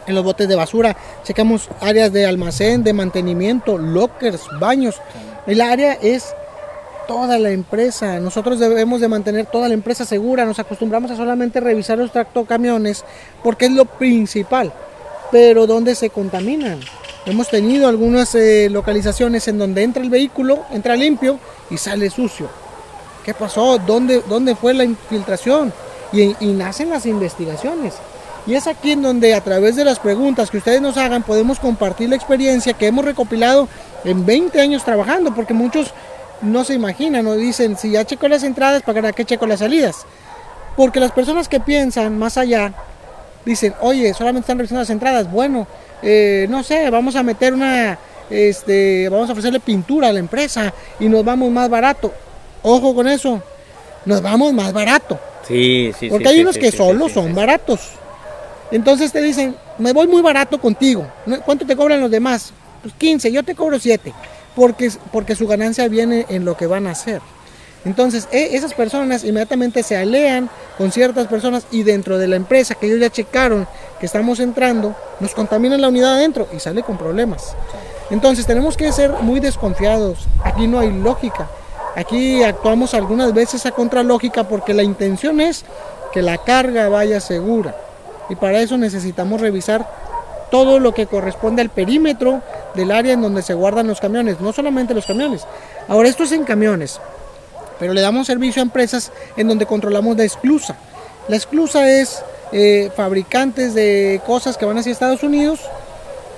En 0.07 0.14
los 0.14 0.25
botes 0.25 0.49
de 0.49 0.55
basura, 0.55 0.97
checamos 1.23 1.69
áreas 1.81 2.12
de 2.12 2.27
almacén, 2.27 2.85
de 2.85 2.93
mantenimiento, 2.93 3.79
lockers, 3.79 4.43
baños. 4.61 5.01
El 5.47 5.61
área 5.61 5.95
es 5.95 6.35
toda 7.07 7.38
la 7.38 7.51
empresa. 7.51 8.21
Nosotros 8.21 8.59
debemos 8.59 9.01
de 9.01 9.09
mantener 9.09 9.47
toda 9.47 9.69
la 9.69 9.75
empresa 9.75 10.05
segura. 10.05 10.45
Nos 10.45 10.59
acostumbramos 10.59 11.11
a 11.11 11.17
solamente 11.17 11.61
revisar 11.61 11.99
los 11.99 12.12
tractocamiones 12.12 13.05
porque 13.43 13.67
es 13.67 13.73
lo 13.73 13.85
principal. 13.85 14.73
Pero 15.31 15.67
¿dónde 15.67 15.95
se 15.95 16.11
contaminan? 16.11 16.81
Hemos 17.27 17.49
tenido 17.49 17.88
algunas 17.88 18.35
eh, 18.35 18.69
localizaciones 18.71 19.49
en 19.49 19.59
donde 19.59 19.83
entra 19.83 20.03
el 20.03 20.11
vehículo, 20.11 20.64
entra 20.71 20.95
limpio 20.97 21.38
y 21.71 21.79
sale 21.79 22.11
sucio. 22.11 22.49
¿Qué 23.25 23.33
pasó? 23.33 23.79
¿Dónde, 23.79 24.23
dónde 24.29 24.55
fue 24.55 24.75
la 24.75 24.85
infiltración? 24.85 25.73
Y, 26.12 26.37
y 26.45 26.53
nacen 26.53 26.90
las 26.90 27.07
investigaciones. 27.07 27.95
Y 28.46 28.54
es 28.54 28.66
aquí 28.66 28.92
en 28.92 29.02
donde 29.02 29.35
a 29.35 29.40
través 29.40 29.76
de 29.76 29.85
las 29.85 29.98
preguntas 29.98 30.50
que 30.50 30.59
ustedes 30.59 30.83
nos 30.83 30.96
hagan 30.96 31.22
podemos 31.22 31.59
compartir 31.59 32.11
la 32.11 32.16
experiencia 32.16 32.74
que 32.74 32.87
hemos 32.87 33.04
recopilado 33.04 33.68
en 34.04 34.26
20 34.26 34.61
años 34.61 34.85
trabajando, 34.85 35.35
porque 35.35 35.54
muchos 35.54 35.94
no 36.42 36.64
se 36.64 36.74
imaginan 36.74 37.26
o 37.26 37.35
dicen, 37.35 37.78
si 37.78 37.92
ya 37.92 38.04
checo 38.04 38.28
las 38.28 38.42
entradas, 38.42 38.83
¿para 38.83 39.12
qué 39.12 39.24
checo 39.24 39.46
las 39.46 39.61
salidas? 39.61 40.04
Porque 40.76 41.00
las 41.00 41.12
personas 41.12 41.48
que 41.48 41.61
piensan 41.61 42.18
más 42.18 42.37
allá 42.37 42.74
dicen, 43.46 43.74
oye, 43.80 44.12
solamente 44.12 44.44
están 44.44 44.59
revisando 44.59 44.80
las 44.80 44.90
entradas, 44.90 45.30
bueno, 45.30 45.66
eh, 46.02 46.46
no 46.50 46.62
sé, 46.62 46.90
vamos 46.90 47.16
a 47.16 47.22
meter 47.22 47.54
una, 47.54 47.98
este, 48.28 49.09
vamos 49.09 49.28
a 49.28 49.33
ofrecerle 49.33 49.61
pintura 49.61 50.09
a 50.09 50.12
la 50.12 50.18
empresa 50.18 50.72
y 51.00 51.09
nos 51.09 51.24
vamos 51.24 51.50
más 51.50 51.70
barato. 51.70 52.12
Ojo 52.62 52.94
con 52.94 53.09
eso, 53.09 53.42
nos 54.04 54.20
vamos 54.20 54.52
más 54.52 54.72
barato. 54.72 55.18
Sí, 55.46 55.92
sí, 55.98 56.09
Porque 56.09 56.24
sí, 56.24 56.30
hay 56.30 56.37
sí, 56.37 56.42
unos 56.42 56.54
sí, 56.57 56.61
que 56.61 56.72
solo 56.72 57.09
son 57.09 57.35
baratos. 57.35 57.80
Entonces 58.70 59.12
te 59.12 59.20
dicen, 59.20 59.57
me 59.79 59.92
voy 59.92 60.07
muy 60.07 60.22
barato 60.22 60.61
contigo. 60.61 61.07
¿Cuánto 61.44 61.66
te 61.66 61.77
cobran 61.77 62.00
los 62.00 62.11
demás? 62.11 62.53
Pues 62.83 62.94
15, 62.94 63.31
yo 63.33 63.42
te 63.42 63.55
cobro 63.55 63.79
7. 63.79 64.12
Porque, 64.57 64.90
porque 65.12 65.35
su 65.35 65.46
ganancia 65.46 65.88
viene 65.88 66.27
en 66.29 66.44
lo 66.44 66.57
que 66.57 66.66
van 66.66 66.87
a 66.87 66.92
hacer. 66.92 67.20
Entonces, 67.85 68.29
e- 68.33 68.57
esas 68.57 68.72
personas 68.72 69.24
inmediatamente 69.24 69.83
se 69.83 69.96
alean 69.96 70.48
con 70.79 70.90
ciertas 70.90 71.27
personas 71.27 71.66
y 71.70 71.83
dentro 71.83 72.18
de 72.18 72.29
la 72.29 72.37
empresa 72.37 72.74
que 72.74 72.87
ellos 72.87 73.00
ya 73.00 73.11
checaron 73.11 73.66
que 74.00 74.07
estamos 74.07 74.40
entrando, 74.40 74.96
nos 75.20 75.35
contaminan 75.35 75.81
la 75.81 75.88
unidad 75.88 76.14
adentro 76.14 76.48
y 76.55 76.61
sale 76.61 76.83
con 76.83 76.96
problemas. 76.96 77.55
Entonces, 78.11 78.46
tenemos 78.46 78.77
que 78.77 78.90
ser 78.92 79.11
muy 79.22 79.40
desconfiados. 79.40 80.27
Aquí 80.42 80.66
no 80.66 80.81
hay 80.81 80.90
lógica. 80.92 81.48
Aquí 81.96 82.42
actuamos 82.42 82.94
algunas 82.94 83.33
veces 83.35 83.66
a 83.66 83.70
contralógica 83.72 84.44
porque 84.48 84.74
la 84.74 84.83
intención 84.83 85.40
es 85.40 85.64
que 86.12 86.22
la 86.22 86.38
carga 86.38 86.88
vaya 86.88 87.20
segura. 87.20 87.77
Y 88.28 88.37
para 88.37 88.60
eso 88.60 88.76
necesitamos 88.76 89.40
revisar 89.40 89.87
todo 90.50 90.78
lo 90.78 90.94
que 90.94 91.06
corresponde 91.06 91.62
al 91.62 91.70
perímetro 91.70 92.42
del 92.74 92.92
área 92.92 93.12
en 93.12 93.22
donde 93.22 93.42
se 93.42 93.54
guardan 93.54 93.87
los 93.87 94.00
camiones, 94.00 94.40
no 94.40 94.52
solamente 94.52 94.94
los 94.94 95.06
camiones. 95.06 95.46
Ahora 95.88 96.08
esto 96.08 96.24
es 96.24 96.32
en 96.32 96.44
camiones, 96.44 97.00
pero 97.78 97.92
le 97.92 98.00
damos 98.00 98.26
servicio 98.26 98.62
a 98.62 98.64
empresas 98.64 99.10
en 99.37 99.48
donde 99.48 99.66
controlamos 99.66 100.16
la 100.16 100.24
esclusa. 100.24 100.76
La 101.28 101.37
esclusa 101.37 101.90
es 101.90 102.22
eh, 102.52 102.90
fabricantes 102.94 103.74
de 103.74 104.20
cosas 104.26 104.56
que 104.56 104.64
van 104.64 104.78
hacia 104.78 104.92
Estados 104.92 105.22
Unidos. 105.22 105.60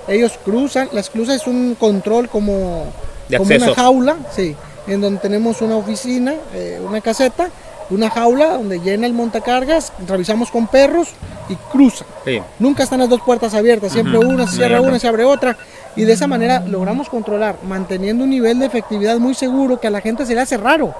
Ellos 0.07 0.39
cruzan, 0.43 0.89
la 0.93 1.01
esclusa 1.01 1.35
es 1.35 1.45
un 1.45 1.75
control 1.75 2.29
como, 2.29 2.85
De 3.27 3.37
como 3.37 3.53
una 3.53 3.75
jaula, 3.75 4.17
sí, 4.35 4.55
en 4.87 5.01
donde 5.01 5.19
tenemos 5.19 5.61
una 5.61 5.75
oficina, 5.75 6.33
eh, 6.53 6.81
una 6.83 7.01
caseta, 7.01 7.49
una 7.89 8.09
jaula 8.09 8.53
donde 8.53 8.79
llena 8.79 9.05
el 9.05 9.13
montacargas, 9.13 9.93
revisamos 10.07 10.51
con 10.51 10.67
perros 10.67 11.09
y 11.49 11.55
cruza. 11.71 12.05
Sí. 12.25 12.41
Nunca 12.59 12.83
están 12.83 12.99
las 12.99 13.09
dos 13.09 13.21
puertas 13.21 13.53
abiertas, 13.53 13.91
siempre 13.91 14.17
una 14.17 14.47
se 14.47 14.57
cierra 14.57 14.81
una, 14.81 14.99
se 14.99 15.07
abre 15.07 15.23
otra. 15.23 15.57
Y 15.95 16.03
de 16.03 16.13
esa 16.13 16.27
manera 16.27 16.59
logramos 16.59 17.09
controlar, 17.09 17.57
manteniendo 17.67 18.23
un 18.23 18.29
nivel 18.29 18.59
de 18.59 18.67
efectividad 18.67 19.17
muy 19.17 19.33
seguro 19.33 19.79
que 19.79 19.87
a 19.87 19.89
la 19.89 20.01
gente 20.01 20.25
se 20.25 20.35
le 20.35 20.41
hace 20.41 20.57
raro. 20.57 20.93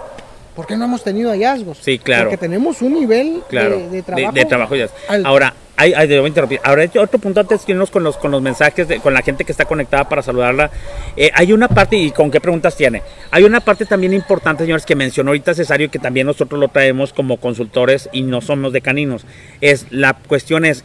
¿Por 0.58 0.66
qué 0.68 0.76
no 0.76 0.84
hemos 0.86 1.04
tenido 1.04 1.30
hallazgos? 1.32 1.78
Sí, 1.80 2.00
claro. 2.00 2.26
Porque 2.26 2.38
tenemos 2.38 2.82
un 2.82 2.96
nivel 2.96 3.44
Claro, 3.48 3.78
de, 3.78 3.90
de 3.90 4.02
trabajo. 4.02 4.32
de 4.34 4.46
trabajo 4.46 4.76
ya. 4.76 4.88
alto. 5.08 5.28
Ahora, 5.28 5.54
hay, 5.78 5.94
hay, 5.94 6.08
debo 6.08 6.26
interrumpir. 6.26 6.60
Ahora, 6.64 6.82
hay 6.82 6.90
otro 6.98 7.20
punto 7.20 7.40
antes 7.40 7.64
de 7.66 7.72
irnos 7.74 7.92
con 7.92 8.04
los, 8.04 8.18
con 8.18 8.32
los 8.32 8.42
mensajes, 8.42 8.88
de- 8.88 9.00
con 9.00 9.14
la 9.14 9.22
gente 9.22 9.46
que 9.46 9.52
está 9.52 9.66
conectada 9.66 10.10
para 10.10 10.24
saludarla. 10.24 10.72
Eh, 11.16 11.30
hay 11.36 11.54
una 11.54 11.68
parte, 11.68 11.96
y 11.96 12.10
con 12.10 12.32
qué 12.32 12.42
preguntas 12.42 12.76
tiene. 12.76 13.04
Hay 13.30 13.44
una 13.44 13.60
parte 13.62 13.86
también 13.86 14.14
importante, 14.14 14.64
señores, 14.64 14.86
que 14.86 14.96
mencionó 14.96 15.30
ahorita 15.30 15.54
Cesario, 15.54 15.92
que 15.92 16.00
también 16.00 16.26
nosotros 16.26 16.60
lo 16.60 16.68
traemos 16.70 17.14
como 17.14 17.38
consultores 17.38 18.10
y 18.12 18.24
no 18.24 18.42
somos 18.42 18.74
de 18.74 18.82
caninos. 18.82 19.26
Es, 19.62 19.86
la 19.92 20.16
cuestión 20.16 20.66
es, 20.66 20.84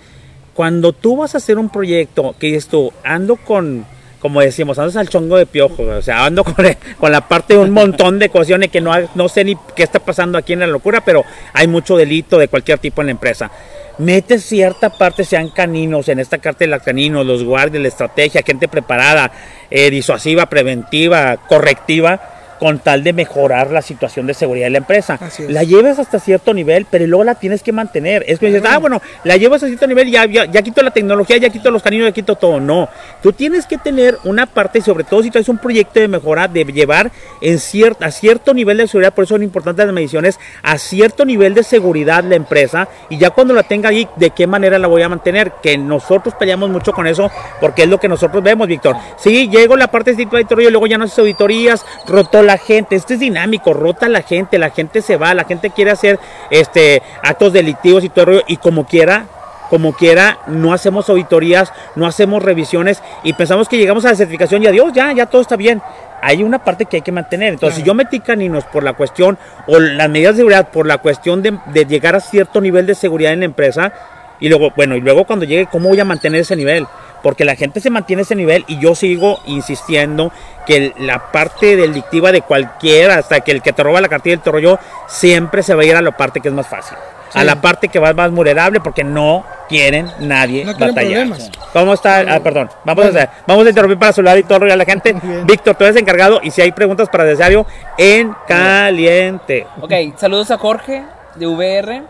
cuando 0.53 0.93
tú 0.93 1.17
vas 1.17 1.35
a 1.35 1.39
hacer 1.39 1.57
un 1.57 1.71
proyecto, 1.71 2.35
que 2.39 2.49
dices 2.49 2.67
tú, 2.69 2.93
ando 3.05 3.37
con 3.37 3.87
como 4.23 4.41
decimos, 4.41 4.79
andas 4.79 4.95
al 4.95 5.09
chongo 5.09 5.37
de 5.37 5.47
piojo, 5.47 5.83
o 5.83 6.01
sea, 6.01 6.25
ando 6.25 6.45
con, 6.45 6.65
la 7.11 7.29
parte 7.29 7.55
de 7.55 7.59
un 7.59 7.73
montón 7.73 8.21
de 8.21 8.29
cuestiones 8.29 8.71
que 8.71 8.81
no, 8.81 8.93
no 9.17 9.29
sé 9.29 9.43
ni 9.43 9.57
qué 9.75 9.83
está 9.83 9.99
pasando 9.99 10.39
aquí 10.39 10.53
en 10.53 10.61
la 10.61 10.69
locura, 10.69 11.03
pero 11.05 11.25
hay 11.53 11.67
mucho 11.67 11.97
delito 11.97 12.39
de 12.39 12.47
cualquier 12.47 12.79
tipo 12.79 13.03
en 13.03 13.09
la 13.09 13.11
empresa. 13.11 13.51
Mete 13.99 14.39
cierta 14.39 14.91
parte, 14.91 15.25
sean 15.25 15.49
caninos, 15.49 16.09
en 16.09 16.21
esta 16.21 16.39
carta 16.39 16.61
de 16.61 16.69
los 16.69 16.83
caninos, 16.83 17.27
los 17.27 17.43
guardias, 17.43 17.83
la 17.83 17.89
estrategia, 17.89 18.43
gente 18.47 18.69
preparada, 18.69 19.33
eh, 19.71 19.91
disuasiva, 19.91 20.47
preventiva, 20.47 21.37
correctiva, 21.49 22.32
con 22.63 22.79
tal 22.79 23.03
de 23.03 23.13
mejorar 23.13 23.73
la 23.73 23.83
situación 23.83 24.29
de 24.29 24.35
seguridad 24.35 24.67
de 24.67 24.71
la 24.71 24.79
empresa. 24.79 25.19
La 25.49 25.65
llevas 25.65 25.99
hasta 25.99 26.21
cierto 26.21 26.55
nivel, 26.55 26.87
pero 26.89 27.05
luego 27.09 27.25
la 27.25 27.35
tienes 27.35 27.61
que 27.61 27.73
mantener. 27.73 28.25
Es 28.29 28.39
que 28.39 28.47
dices, 28.47 28.63
ah, 28.65 28.79
bueno, 28.79 29.03
la 29.25 29.37
llevas 29.37 29.65
a 29.65 29.67
cierto 29.67 29.85
nivel, 29.89 30.09
ya, 30.09 30.27
ya, 30.27 30.45
ya 30.45 30.63
quito 30.63 30.81
la 30.81 30.93
tecnología, 30.93 31.39
ya 31.39 31.51
quito 31.51 31.73
los 31.73 31.83
caninos, 31.83 32.07
ya 32.07 32.13
quito 32.13 32.37
todo. 32.37 32.61
No, 32.61 32.89
tú 33.21 33.33
tienes 33.33 33.67
que 33.67 33.79
tener 33.79 34.17
una 34.23 34.47
parte, 34.47 34.81
sobre 34.81 35.03
todo 35.03 35.25
si 35.25 35.33
traes 35.33 35.49
un 35.49 35.59
proyecto 35.59 35.99
de 35.99 36.07
mejora, 36.07 36.47
de 36.47 36.63
llevar 36.67 37.11
en 37.41 37.59
cierta, 37.59 38.07
a 38.07 38.11
cierto 38.13 38.55
nivel 38.55 38.77
de 38.77 38.87
seguridad, 38.87 39.13
por 39.13 39.25
eso 39.25 39.35
son 39.35 39.43
importantes 39.43 39.85
las 39.85 39.93
mediciones, 39.93 40.39
a 40.63 40.79
cierto 40.79 41.25
nivel 41.25 41.55
de 41.55 41.65
seguridad 41.65 42.23
la 42.23 42.37
empresa, 42.37 42.87
y 43.11 43.19
ya 43.19 43.31
cuando 43.31 43.55
la 43.55 43.65
tenga 43.65 43.89
ahí, 43.89 44.07
¿de 44.15 44.31
qué 44.31 44.47
manera 44.47 44.79
la 44.79 44.87
voy 44.87 45.03
a 45.03 45.09
mantener? 45.09 45.55
Que 45.61 45.77
nosotros 45.77 46.37
peleamos 46.39 46.71
mucho 46.71 46.93
con 46.93 47.09
eso, 47.09 47.29
porque 47.61 47.83
es 47.83 47.89
lo 47.89 47.99
que 47.99 48.07
nosotros 48.07 48.41
vemos, 48.41 48.69
Víctor. 48.69 48.95
Sí, 49.17 49.49
llego 49.49 49.75
a 49.75 49.79
la 49.79 49.89
parte 49.89 50.15
de 50.15 50.23
auditoría, 50.23 50.71
luego 50.71 50.87
ya 50.87 50.97
no 50.97 51.07
haces 51.07 51.19
auditorías, 51.19 51.85
rotó 52.07 52.41
la 52.45 52.52
gente, 52.59 52.97
esto 52.97 53.15
es 53.15 53.21
dinámico, 53.21 53.73
rota 53.73 54.09
la 54.09 54.23
gente, 54.23 54.59
la 54.59 54.71
gente 54.71 55.03
se 55.03 55.17
va, 55.17 55.35
la 55.35 55.45
gente 55.45 55.71
quiere 55.71 55.91
hacer 55.91 56.19
este 56.51 57.03
actos 57.23 57.53
delictivos 57.53 58.05
y 58.05 58.09
todo 58.09 58.21
el 58.23 58.27
rollo, 58.27 58.45
y 58.47 58.57
como 58.57 58.87
quiera, 58.87 59.27
como 59.71 59.95
quiera, 59.95 60.39
no 60.47 60.73
hacemos 60.73 61.09
auditorías, 61.09 61.73
no 61.95 62.07
hacemos 62.07 62.43
revisiones 62.43 63.03
y 63.23 63.33
pensamos 63.33 63.69
que 63.69 63.79
llegamos 63.79 64.05
a 64.05 64.11
la 64.11 64.17
certificación 64.17 64.63
y 64.63 64.67
adiós, 64.67 64.93
ya, 64.93 65.13
ya 65.13 65.27
todo 65.27 65.41
está 65.41 65.57
bien. 65.57 65.81
Hay 66.21 66.43
una 66.43 66.63
parte 66.63 66.85
que 66.85 66.99
hay 66.99 67.03
que 67.03 67.11
mantener. 67.11 67.55
Entonces, 67.55 67.81
si 67.81 67.83
yo 67.83 67.95
metí 67.95 68.21
caninos 68.21 68.65
por 68.65 68.85
la 68.85 68.93
cuestión, 68.93 69.39
o 69.67 69.81
las 69.81 70.09
medidas 70.09 70.35
de 70.35 70.41
seguridad 70.41 70.69
por 70.69 70.87
la 70.87 70.99
cuestión 70.99 71.43
de, 71.43 71.59
de 71.67 71.85
llegar 71.87 72.15
a 72.15 72.21
cierto 72.21 72.61
nivel 72.61 72.87
de 72.87 72.95
seguridad 72.95 73.33
en 73.33 73.41
la 73.41 73.47
empresa, 73.47 73.93
y 74.39 74.49
luego, 74.49 74.73
bueno, 74.77 74.95
y 74.97 75.01
luego 75.01 75.25
cuando 75.25 75.45
llegue, 75.45 75.67
¿cómo 75.67 75.89
voy 75.89 76.01
a 76.01 76.05
mantener 76.05 76.43
ese 76.43 76.55
nivel? 76.55 76.87
Porque 77.23 77.45
la 77.45 77.55
gente 77.57 77.81
se 77.81 77.91
mantiene 77.91 78.23
ese 78.23 78.35
nivel 78.35 78.65
y 78.67 78.79
yo 78.79 78.95
sigo 78.95 79.41
insistiendo 79.47 80.33
que 80.67 80.93
la 80.99 81.31
parte 81.33 81.77
delictiva 81.77 82.33
de 82.33 82.43
cualquiera, 82.43 83.17
hasta 83.19 83.41
que 83.41 83.53
el 83.53 83.63
que 83.63 83.73
te 83.73 83.83
roba 83.83 84.01
la 84.01 84.09
cartilla 84.09 84.37
del 84.37 84.53
rollo, 84.53 84.79
siempre 85.07 85.63
se 85.63 85.75
va 85.75 85.83
a 85.83 85.85
ir 85.85 85.97
a 85.97 86.03
la 86.03 86.17
parte 86.17 86.41
que 86.41 86.49
es 86.49 86.55
más 86.55 86.67
fácil. 86.67 86.97
A 87.35 87.45
la 87.45 87.63
parte 87.63 87.89
que 87.89 87.99
va 87.99 88.13
más 88.13 88.31
vulnerable 88.31 88.79
porque 88.81 89.03
no 89.05 89.43
quieren 89.67 90.07
nadie 90.21 90.67
No 90.67 90.75
quieren 90.77 90.95
batallar. 90.95 91.27
problemas. 91.29 91.51
¿Cómo 91.73 91.95
está? 91.95 92.19
Ah, 92.29 92.41
perdón. 92.41 92.69
Vamos, 92.85 93.05
Bueno. 93.07 93.19
a, 93.19 93.23
hacer- 93.23 93.43
vamos 93.47 93.65
a 93.65 93.69
interrumpir 93.71 93.99
para 93.99 94.13
saludar 94.13 94.37
y 94.39 94.43
todo 94.43 94.57
el 94.57 94.61
rollo 94.63 94.75
a 94.75 94.77
la 94.77 94.85
gente. 94.85 95.15
Víctor, 95.47 95.75
tú 95.77 95.85
eres 95.85 95.97
encargado 95.97 96.41
y 96.43 96.51
si 96.51 96.61
hay 96.61 96.73
preguntas 96.73 97.09
para 97.09 97.25
Deseario, 97.25 97.65
en 97.97 98.35
caliente. 98.47 99.67
Ok, 99.81 99.93
saludos 100.19 100.51
a 100.51 100.59
Jorge 100.59 101.05
de 101.37 101.47
VR. 101.47 102.03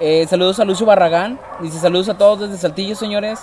Eh, 0.00 0.26
saludos 0.28 0.58
a 0.58 0.64
Lucio 0.64 0.84
Barragán. 0.86 1.38
Dice 1.60 1.78
saludos 1.78 2.08
a 2.08 2.18
todos 2.18 2.40
desde 2.40 2.56
Saltillo, 2.58 2.96
señores. 2.96 3.38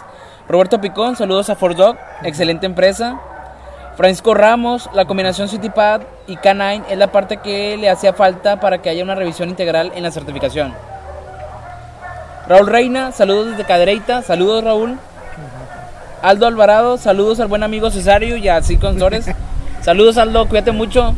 Roberto 0.50 0.80
Picón, 0.80 1.16
saludos 1.16 1.50
a 1.50 1.56
Ford 1.56 1.76
Dog, 1.76 1.98
excelente 2.24 2.66
empresa. 2.66 3.20
Francisco 3.98 4.34
Ramos, 4.34 4.90
la 4.94 5.06
combinación 5.06 5.50
CityPad 5.50 6.02
y 6.28 6.38
K9 6.38 6.84
es 6.90 6.98
la 6.98 7.08
parte 7.12 7.38
que 7.38 7.76
le 7.78 7.90
hacía 7.90 8.14
falta 8.14 8.60
para 8.60 8.78
que 8.82 8.90
haya 8.90 9.04
una 9.04 9.16
revisión 9.16 9.50
integral 9.50 9.92
en 9.96 10.04
la 10.04 10.12
certificación. 10.12 10.74
Raúl 12.48 12.68
Reina, 12.68 13.12
saludos 13.12 13.52
desde 13.52 13.66
Cadereyta, 13.66 14.22
saludos 14.22 14.64
Raúl. 14.64 14.98
Aldo 16.22 16.48
Alvarado, 16.48 16.98
saludos 16.98 17.40
al 17.40 17.48
buen 17.48 17.64
amigo 17.64 17.92
Cesario 17.92 18.38
y 18.38 18.48
a 18.48 18.62
Sid 18.62 18.80
Consores. 18.80 19.26
saludos 19.82 20.18
Aldo, 20.18 20.48
cuídate 20.48 20.72
mucho. 20.72 21.14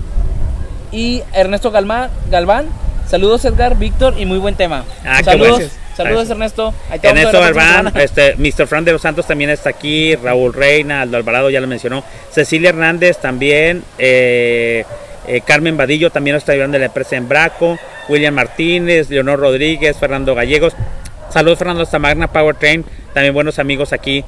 Y 0.91 1.21
Ernesto 1.33 1.71
Galma- 1.71 2.09
Galván, 2.31 2.65
saludos 3.05 3.45
Edgar, 3.45 3.75
Víctor 3.75 4.15
y 4.17 4.25
muy 4.25 4.39
buen 4.39 4.55
tema. 4.55 4.83
Ah, 5.05 5.21
saludos. 5.23 5.63
Saludos. 6.03 6.29
Ernesto. 6.29 6.73
Ahí 6.89 6.99
te 6.99 7.07
Ernesto 7.09 7.39
ver 7.39 7.41
la 7.41 7.51
próxima 7.51 7.73
Galván, 7.73 7.93
semana. 7.93 8.03
este, 8.03 8.35
Mr. 8.35 8.67
Fran 8.67 8.85
de 8.85 8.91
los 8.93 9.01
Santos 9.01 9.27
también 9.27 9.49
está 9.49 9.69
aquí, 9.69 10.15
Raúl 10.15 10.53
Reina, 10.53 11.01
Aldo 11.01 11.17
Alvarado 11.17 11.49
ya 11.49 11.61
lo 11.61 11.67
mencionó, 11.67 12.03
Cecilia 12.31 12.69
Hernández 12.69 13.17
también, 13.19 13.83
eh, 13.97 14.85
eh, 15.27 15.41
Carmen 15.45 15.77
Vadillo 15.77 16.09
también 16.09 16.35
está 16.35 16.53
ayudando 16.53 16.75
de 16.75 16.79
la 16.79 16.85
empresa 16.87 17.15
en 17.15 17.27
Braco, 17.27 17.77
William 18.07 18.33
Martínez, 18.33 19.09
Leonor 19.09 19.39
Rodríguez, 19.39 19.97
Fernando 19.97 20.35
Gallegos, 20.35 20.73
saludos 21.29 21.59
Fernando 21.59 21.83
hasta 21.83 21.99
Magna 21.99 22.27
Powertrain, 22.27 22.85
también 23.13 23.33
buenos 23.33 23.59
amigos 23.59 23.93
aquí 23.93 24.23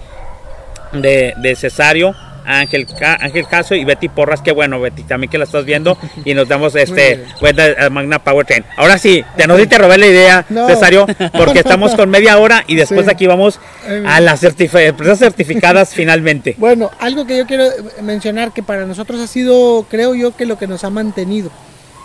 de, 0.92 1.34
de 1.38 1.56
Cesario. 1.56 2.16
Ángel, 2.46 2.88
Ángel 3.20 3.48
Caso 3.48 3.76
y 3.76 3.86
Betty 3.86 4.10
Porras, 4.10 4.42
que 4.42 4.52
bueno, 4.52 4.80
Betty, 4.80 5.04
también 5.04 5.30
que 5.30 5.38
la 5.38 5.44
estás 5.46 5.66
viendo 5.66 5.98
y 6.26 6.34
nos 6.34 6.48
damos 6.48 6.76
este 6.76 7.24
cuenta 7.40 7.64
de 7.68 7.90
Magna 7.90 8.20
Powertrain. 8.24 8.66
Ahora 8.78 8.98
sí, 8.98 9.24
te 9.38 9.48
no 9.48 9.56
sé 9.56 9.64
si 9.64 9.68
te 9.70 9.78
robé 9.78 9.98
la 9.98 10.08
idea, 10.08 10.46
No. 10.50 10.68
Cesario, 10.68 11.06
porque 11.34 11.60
estamos 11.60 11.94
con 11.96 12.10
media 12.10 12.38
hora 12.38 12.64
y 12.68 12.76
después 12.76 13.06
Sí. 13.06 13.12
aquí 13.12 13.28
vamos 13.28 13.60
a 14.06 14.20
las 14.22 14.44
certifi- 14.44 14.88
empresas 14.88 15.20
certificadas 15.20 15.90
finalmente. 15.94 16.56
Bueno, 16.58 16.92
algo 17.00 17.26
que 17.26 17.38
yo 17.38 17.46
quiero 17.46 17.66
mencionar 18.02 18.52
que 18.54 18.64
para 18.64 18.86
nosotros 18.86 19.20
ha 19.22 19.28
sido, 19.28 19.86
creo 19.90 20.16
yo, 20.16 20.36
que 20.36 20.46
lo 20.46 20.58
que 20.58 20.68
nos 20.68 20.84
ha 20.84 20.90
mantenido. 20.90 21.50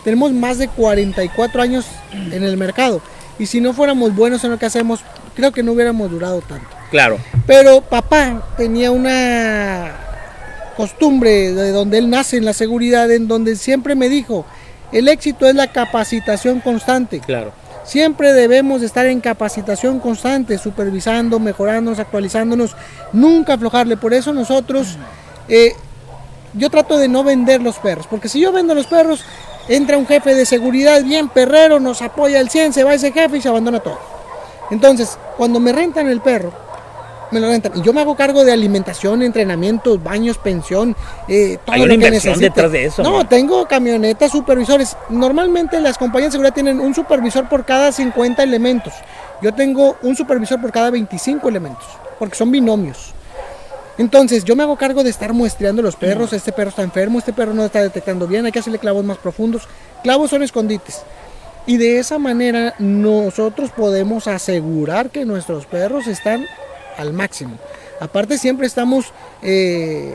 Tenemos 0.04 0.32
más 0.32 0.58
de 0.58 0.68
44 0.68 1.62
años 1.62 1.84
en 2.12 2.44
el 2.44 2.56
mercado 2.56 3.00
y 3.38 3.46
si 3.46 3.60
no 3.60 3.72
fuéramos 3.72 4.14
buenos 4.14 4.44
en 4.44 4.50
lo 4.52 4.58
que 4.58 4.66
hacemos, 4.66 5.00
creo 5.34 5.50
que 5.52 5.62
no 5.64 5.72
hubiéramos 5.72 6.10
durado 6.10 6.40
tanto. 6.42 6.66
Claro, 6.90 7.18
Pero 7.46 7.80
papá 7.80 8.46
tenía 8.56 8.92
una 8.92 9.92
costumbre 10.76 11.52
de 11.52 11.72
donde 11.72 11.98
él 11.98 12.10
nace 12.10 12.36
en 12.36 12.44
la 12.44 12.52
seguridad, 12.52 13.10
en 13.10 13.28
donde 13.28 13.56
siempre 13.56 13.94
me 13.94 14.08
dijo, 14.08 14.44
el 14.92 15.08
éxito 15.08 15.46
es 15.46 15.54
la 15.54 15.72
capacitación 15.72 16.60
constante. 16.60 17.20
claro. 17.20 17.52
Siempre 17.86 18.32
debemos 18.32 18.80
de 18.80 18.88
estar 18.88 19.06
en 19.06 19.20
capacitación 19.20 20.00
constante, 20.00 20.58
supervisando, 20.58 21.38
mejorándonos, 21.38 22.00
actualizándonos, 22.00 22.74
nunca 23.12 23.54
aflojarle. 23.54 23.96
Por 23.96 24.12
eso 24.12 24.32
nosotros, 24.32 24.96
eh, 25.48 25.72
yo 26.52 26.68
trato 26.68 26.98
de 26.98 27.06
no 27.06 27.22
vender 27.22 27.62
los 27.62 27.78
perros, 27.78 28.08
porque 28.08 28.28
si 28.28 28.40
yo 28.40 28.50
vendo 28.50 28.74
los 28.74 28.88
perros, 28.88 29.24
entra 29.68 29.98
un 29.98 30.06
jefe 30.06 30.34
de 30.34 30.46
seguridad 30.46 31.04
bien 31.04 31.28
perrero, 31.28 31.78
nos 31.78 32.02
apoya 32.02 32.40
el 32.40 32.50
100, 32.50 32.72
se 32.72 32.82
va 32.82 32.92
ese 32.92 33.12
jefe 33.12 33.36
y 33.36 33.40
se 33.40 33.48
abandona 33.48 33.78
todo. 33.78 34.00
Entonces, 34.72 35.16
cuando 35.36 35.60
me 35.60 35.72
rentan 35.72 36.08
el 36.08 36.20
perro, 36.20 36.52
me 37.30 37.40
lo 37.40 37.48
rentan. 37.48 37.72
Y 37.74 37.82
yo 37.82 37.92
me 37.92 38.00
hago 38.00 38.16
cargo 38.16 38.44
de 38.44 38.52
alimentación, 38.52 39.22
entrenamientos, 39.22 40.02
baños, 40.02 40.38
pensión, 40.38 40.96
eh, 41.28 41.58
todo 41.64 41.74
Hay 41.74 41.82
lo 41.82 41.88
que 41.88 41.94
inversión 41.94 42.38
detrás 42.38 42.72
de 42.72 42.86
eso, 42.86 43.02
No, 43.02 43.26
tengo 43.26 43.66
camionetas, 43.66 44.32
supervisores. 44.32 44.96
Normalmente 45.08 45.80
las 45.80 45.98
compañías 45.98 46.28
de 46.28 46.32
seguridad 46.32 46.54
tienen 46.54 46.80
un 46.80 46.94
supervisor 46.94 47.48
por 47.48 47.64
cada 47.64 47.92
50 47.92 48.42
elementos. 48.42 48.92
Yo 49.42 49.52
tengo 49.52 49.96
un 50.02 50.16
supervisor 50.16 50.60
por 50.60 50.72
cada 50.72 50.90
25 50.90 51.48
elementos, 51.48 51.86
porque 52.18 52.36
son 52.36 52.50
binomios. 52.50 53.14
Entonces, 53.98 54.44
yo 54.44 54.54
me 54.56 54.62
hago 54.62 54.76
cargo 54.76 55.02
de 55.02 55.10
estar 55.10 55.32
muestreando 55.32 55.80
los 55.80 55.96
perros. 55.96 56.32
Este 56.32 56.52
perro 56.52 56.70
está 56.70 56.82
enfermo, 56.82 57.18
este 57.18 57.32
perro 57.32 57.54
no 57.54 57.64
está 57.64 57.80
detectando 57.80 58.26
bien, 58.26 58.44
hay 58.44 58.52
que 58.52 58.58
hacerle 58.58 58.78
clavos 58.78 59.04
más 59.04 59.16
profundos. 59.18 59.62
Clavos 60.02 60.30
son 60.30 60.42
escondites. 60.42 61.02
Y 61.66 61.78
de 61.78 61.98
esa 61.98 62.18
manera 62.18 62.74
nosotros 62.78 63.70
podemos 63.70 64.28
asegurar 64.28 65.10
que 65.10 65.24
nuestros 65.24 65.66
perros 65.66 66.06
están 66.06 66.46
al 66.96 67.12
máximo. 67.12 67.58
Aparte 68.00 68.38
siempre 68.38 68.66
estamos 68.66 69.06
eh, 69.42 70.14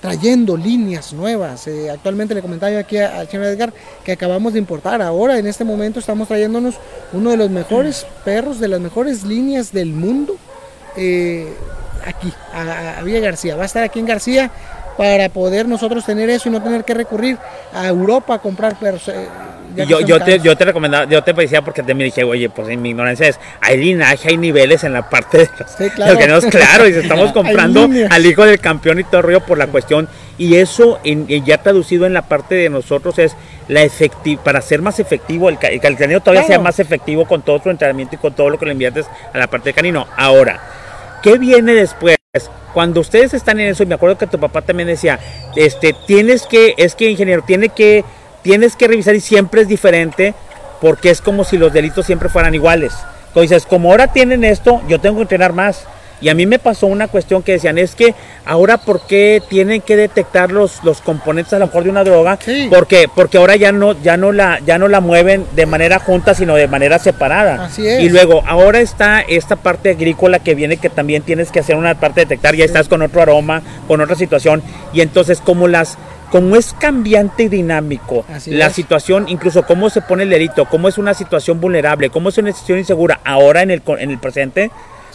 trayendo 0.00 0.56
líneas 0.56 1.12
nuevas. 1.12 1.66
Eh, 1.66 1.90
actualmente 1.90 2.34
le 2.34 2.42
comentaba 2.42 2.72
yo 2.72 2.78
aquí 2.78 2.96
al 2.98 3.28
señor 3.28 3.46
Edgar 3.46 3.72
que 4.04 4.12
acabamos 4.12 4.52
de 4.52 4.58
importar. 4.58 5.02
Ahora 5.02 5.38
en 5.38 5.46
este 5.46 5.64
momento 5.64 6.00
estamos 6.00 6.28
trayéndonos 6.28 6.76
uno 7.12 7.30
de 7.30 7.36
los 7.36 7.50
mejores 7.50 8.06
perros, 8.24 8.60
de 8.60 8.68
las 8.68 8.80
mejores 8.80 9.24
líneas 9.24 9.72
del 9.72 9.92
mundo. 9.92 10.36
eh, 10.96 11.52
aquí, 12.04 12.32
a, 12.52 12.98
a 12.98 13.02
Villa 13.02 13.20
García. 13.20 13.56
Va 13.56 13.62
a 13.64 13.66
estar 13.66 13.82
aquí 13.82 13.98
en 13.98 14.06
García 14.06 14.50
para 14.96 15.28
poder 15.28 15.68
nosotros 15.68 16.04
tener 16.04 16.28
eso 16.30 16.48
y 16.48 16.52
no 16.52 16.62
tener 16.62 16.84
que 16.84 16.94
recurrir 16.94 17.38
a 17.72 17.86
Europa 17.86 18.34
a 18.34 18.38
comprar 18.40 18.78
perros. 18.78 19.08
Y 19.84 19.86
yo, 19.86 20.00
yo, 20.00 20.20
te, 20.20 20.38
yo 20.40 20.56
te 20.56 20.64
recomendaba, 20.64 21.04
yo 21.06 21.22
te 21.22 21.32
decía 21.32 21.62
porque 21.62 21.82
te 21.82 21.94
me 21.94 22.04
dije, 22.04 22.24
oye, 22.24 22.48
pues 22.50 22.68
en 22.68 22.82
mi 22.82 22.90
ignorancia 22.90 23.28
es, 23.28 23.38
hay 23.60 23.76
linaje, 23.78 24.28
hay 24.30 24.36
niveles 24.36 24.84
en 24.84 24.92
la 24.92 25.08
parte 25.08 25.38
de 25.38 25.50
los, 25.58 25.70
Sí, 25.70 25.90
claro. 25.90 26.26
los 26.26 26.44
que 26.44 26.50
claro, 26.50 26.88
y 26.88 26.92
estamos 26.92 27.32
comprando 27.32 27.88
al 28.10 28.26
hijo 28.26 28.44
del 28.44 28.58
campeón 28.60 29.00
y 29.00 29.04
todo 29.04 29.18
el 29.18 29.22
rollo 29.24 29.40
por 29.40 29.58
la 29.58 29.66
cuestión. 29.68 30.08
Y 30.36 30.56
eso 30.56 31.00
en- 31.04 31.26
en 31.28 31.44
ya 31.44 31.58
traducido 31.62 32.06
en 32.06 32.12
la 32.12 32.22
parte 32.22 32.54
de 32.54 32.70
nosotros 32.70 33.18
es 33.18 33.34
la 33.68 33.82
efecti 33.82 34.36
para 34.36 34.60
ser 34.60 34.80
más 34.82 34.98
efectivo, 35.00 35.48
el, 35.48 35.58
el 35.60 35.80
canino 35.96 36.20
todavía 36.20 36.44
sea 36.46 36.58
más 36.58 36.78
efectivo 36.78 37.26
con 37.26 37.42
todo 37.42 37.60
su 37.62 37.70
entrenamiento 37.70 38.14
y 38.14 38.18
con 38.18 38.32
todo 38.34 38.48
lo 38.50 38.58
que 38.58 38.66
le 38.66 38.72
inviertes 38.72 39.06
a 39.32 39.38
la 39.38 39.46
parte 39.46 39.70
de 39.70 39.74
canino. 39.74 40.06
Ahora, 40.16 40.60
¿qué 41.22 41.38
viene 41.38 41.74
después? 41.74 42.16
Cuando 42.74 43.00
ustedes 43.00 43.34
están 43.34 43.58
en 43.58 43.68
eso, 43.68 43.82
y 43.82 43.86
me 43.86 43.94
acuerdo 43.96 44.16
que 44.18 44.26
tu 44.26 44.38
papá 44.38 44.62
también 44.62 44.86
decía, 44.88 45.18
este, 45.56 45.94
tienes 46.06 46.46
que, 46.46 46.74
es 46.76 46.94
que 46.94 47.10
ingeniero, 47.10 47.42
tiene 47.42 47.70
que, 47.70 48.04
tienes 48.48 48.76
que 48.76 48.88
revisar 48.88 49.14
y 49.14 49.20
siempre 49.20 49.60
es 49.60 49.68
diferente, 49.68 50.32
porque 50.80 51.10
es 51.10 51.20
como 51.20 51.44
si 51.44 51.58
los 51.58 51.70
delitos 51.70 52.06
siempre 52.06 52.30
fueran 52.30 52.54
iguales. 52.54 52.94
Entonces, 53.26 53.66
como 53.66 53.90
ahora 53.90 54.06
tienen 54.06 54.42
esto, 54.42 54.80
yo 54.88 54.98
tengo 54.98 55.16
que 55.16 55.22
entrenar 55.24 55.52
más. 55.52 55.84
Y 56.22 56.30
a 56.30 56.34
mí 56.34 56.46
me 56.46 56.58
pasó 56.58 56.86
una 56.86 57.08
cuestión 57.08 57.42
que 57.42 57.52
decían, 57.52 57.76
es 57.76 57.94
que 57.94 58.14
ahora 58.46 58.78
por 58.78 59.02
qué 59.06 59.42
tienen 59.50 59.82
que 59.82 59.96
detectar 59.96 60.50
los, 60.50 60.82
los 60.82 61.02
componentes 61.02 61.52
a 61.52 61.58
lo 61.58 61.66
mejor 61.66 61.84
de 61.84 61.90
una 61.90 62.04
droga, 62.04 62.38
Sí. 62.42 62.68
porque, 62.70 63.06
porque 63.14 63.36
ahora 63.36 63.54
ya 63.56 63.70
no, 63.70 63.92
ya 64.02 64.16
no 64.16 64.32
la, 64.32 64.60
ya 64.64 64.78
no 64.78 64.88
la 64.88 65.00
mueven 65.00 65.44
de 65.54 65.66
manera 65.66 65.98
junta, 65.98 66.32
sino 66.34 66.54
de 66.56 66.68
manera 66.68 66.98
separada. 66.98 67.66
Así 67.66 67.86
es. 67.86 68.00
Y 68.02 68.08
luego, 68.08 68.42
ahora 68.48 68.80
está 68.80 69.20
esta 69.20 69.56
parte 69.56 69.90
agrícola 69.90 70.38
que 70.38 70.54
viene 70.54 70.78
que 70.78 70.88
también 70.88 71.22
tienes 71.22 71.52
que 71.52 71.60
hacer 71.60 71.76
una 71.76 71.94
parte 72.00 72.20
de 72.20 72.24
detectar, 72.24 72.54
ya 72.56 72.64
estás 72.64 72.88
con 72.88 73.02
otro 73.02 73.20
aroma, 73.20 73.60
con 73.86 74.00
otra 74.00 74.16
situación, 74.16 74.62
y 74.94 75.02
entonces 75.02 75.42
como 75.42 75.68
las 75.68 75.98
como 76.30 76.56
es 76.56 76.72
cambiante 76.74 77.44
y 77.44 77.48
dinámico 77.48 78.24
Así 78.32 78.50
la 78.50 78.66
es. 78.66 78.72
situación, 78.74 79.26
incluso 79.28 79.64
cómo 79.64 79.90
se 79.90 80.00
pone 80.02 80.24
el 80.24 80.30
delito, 80.30 80.66
cómo 80.66 80.88
es 80.88 80.98
una 80.98 81.14
situación 81.14 81.60
vulnerable, 81.60 82.10
cómo 82.10 82.28
es 82.28 82.38
una 82.38 82.50
situación 82.52 82.78
insegura 82.78 83.20
ahora 83.24 83.62
en 83.62 83.70
el, 83.70 83.82
en 83.98 84.10
el 84.10 84.18
presente, 84.18 84.70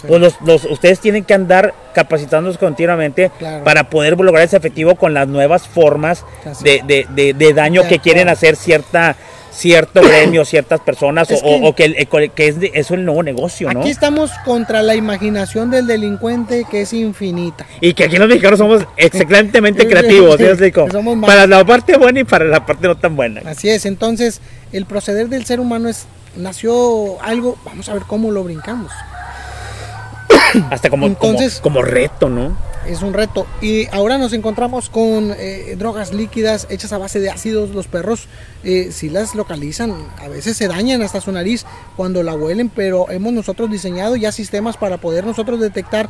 pues 0.07 0.19
los, 0.19 0.35
los- 0.41 0.65
ustedes 0.65 0.99
tienen 0.99 1.23
que 1.23 1.33
andar 1.33 1.73
capacitándose 1.93 2.57
continuamente 2.59 3.31
Claro. 3.39 3.63
para 3.63 3.89
poder 3.89 4.19
lograr 4.19 4.43
ese 4.43 4.57
efectivo 4.57 4.95
con 4.95 5.13
las 5.13 5.27
nuevas 5.27 5.67
formas 5.67 6.25
de, 6.61 6.81
de- 6.85 7.05
de- 7.09 7.33
de 7.33 7.53
daño 7.53 7.87
que 7.87 7.99
quieren 7.99 8.27
hacer 8.27 8.55
cierta 8.57 9.15
cierto 9.53 10.01
gremio, 10.07 10.45
ciertas 10.45 10.79
personas, 10.81 11.29
Es 11.29 11.41
o, 11.43 11.75
que- 11.75 12.07
o 12.09 12.15
que, 12.33 12.47
es, 12.47 12.55
eso 12.57 12.69
es 12.73 12.91
el 12.91 13.05
nuevo 13.05 13.23
negocio, 13.23 13.71
¿no? 13.71 13.81
Aquí 13.81 13.89
estamos 13.89 14.31
contra 14.45 14.81
la 14.81 14.95
imaginación 14.95 15.69
del 15.69 15.87
delincuente 15.87 16.65
que 16.69 16.81
es 16.81 16.93
infinita. 16.93 17.65
Y 17.81 17.93
que 17.93 18.05
aquí 18.05 18.17
los 18.17 18.27
mexicanos 18.27 18.59
somos 18.59 18.85
excelentemente 18.97 19.87
creativos, 19.87 20.37
Para 21.25 21.47
la 21.47 21.63
parte 21.65 21.97
buena 21.97 22.21
y 22.21 22.23
para 22.23 22.45
la 22.45 22.65
parte 22.65 22.87
no 22.87 22.97
tan 22.97 23.15
buena. 23.15 23.41
Así 23.45 23.69
es, 23.69 23.85
entonces 23.85 24.41
el 24.71 24.85
proceder 24.85 25.29
del 25.29 25.45
ser 25.45 25.59
humano 25.59 25.89
es 25.89 26.05
nació 26.35 27.21
algo, 27.21 27.57
vamos 27.63 27.89
a 27.89 27.93
ver 27.93 28.03
cómo 28.07 28.31
lo 28.31 28.43
brincamos. 28.43 28.91
Hasta 30.69 30.89
como, 30.89 31.07
Entonces- 31.07 31.59
como, 31.59 31.75
como 31.75 31.85
reto, 31.85 32.29
¿no? 32.29 32.55
Es 32.87 33.01
un 33.01 33.13
reto. 33.13 33.47
Y 33.61 33.87
ahora 33.93 34.17
nos 34.17 34.33
encontramos 34.33 34.89
con 34.89 35.33
eh, 35.37 35.75
drogas 35.77 36.11
líquidas 36.11 36.67
hechas 36.69 36.91
a 36.91 36.97
base 36.97 37.21
de 37.21 37.29
ácidos. 37.29 37.69
Los 37.69 37.87
perros, 37.87 38.27
eh, 38.65 38.89
si 38.91 39.09
las 39.09 39.35
localizan, 39.35 39.95
a 40.19 40.27
veces 40.27 40.57
se 40.57 40.67
dañan 40.67 41.01
hasta 41.01 41.21
su 41.21 41.31
nariz 41.31 41.65
cuando 41.95 42.23
la 42.23 42.35
huelen, 42.35 42.67
pero 42.69 43.09
hemos 43.09 43.31
nosotros 43.31 43.71
diseñado 43.71 44.17
ya 44.17 44.33
sistemas 44.33 44.75
para 44.75 44.97
poder 44.97 45.25
nosotros 45.25 45.61
detectar 45.61 46.09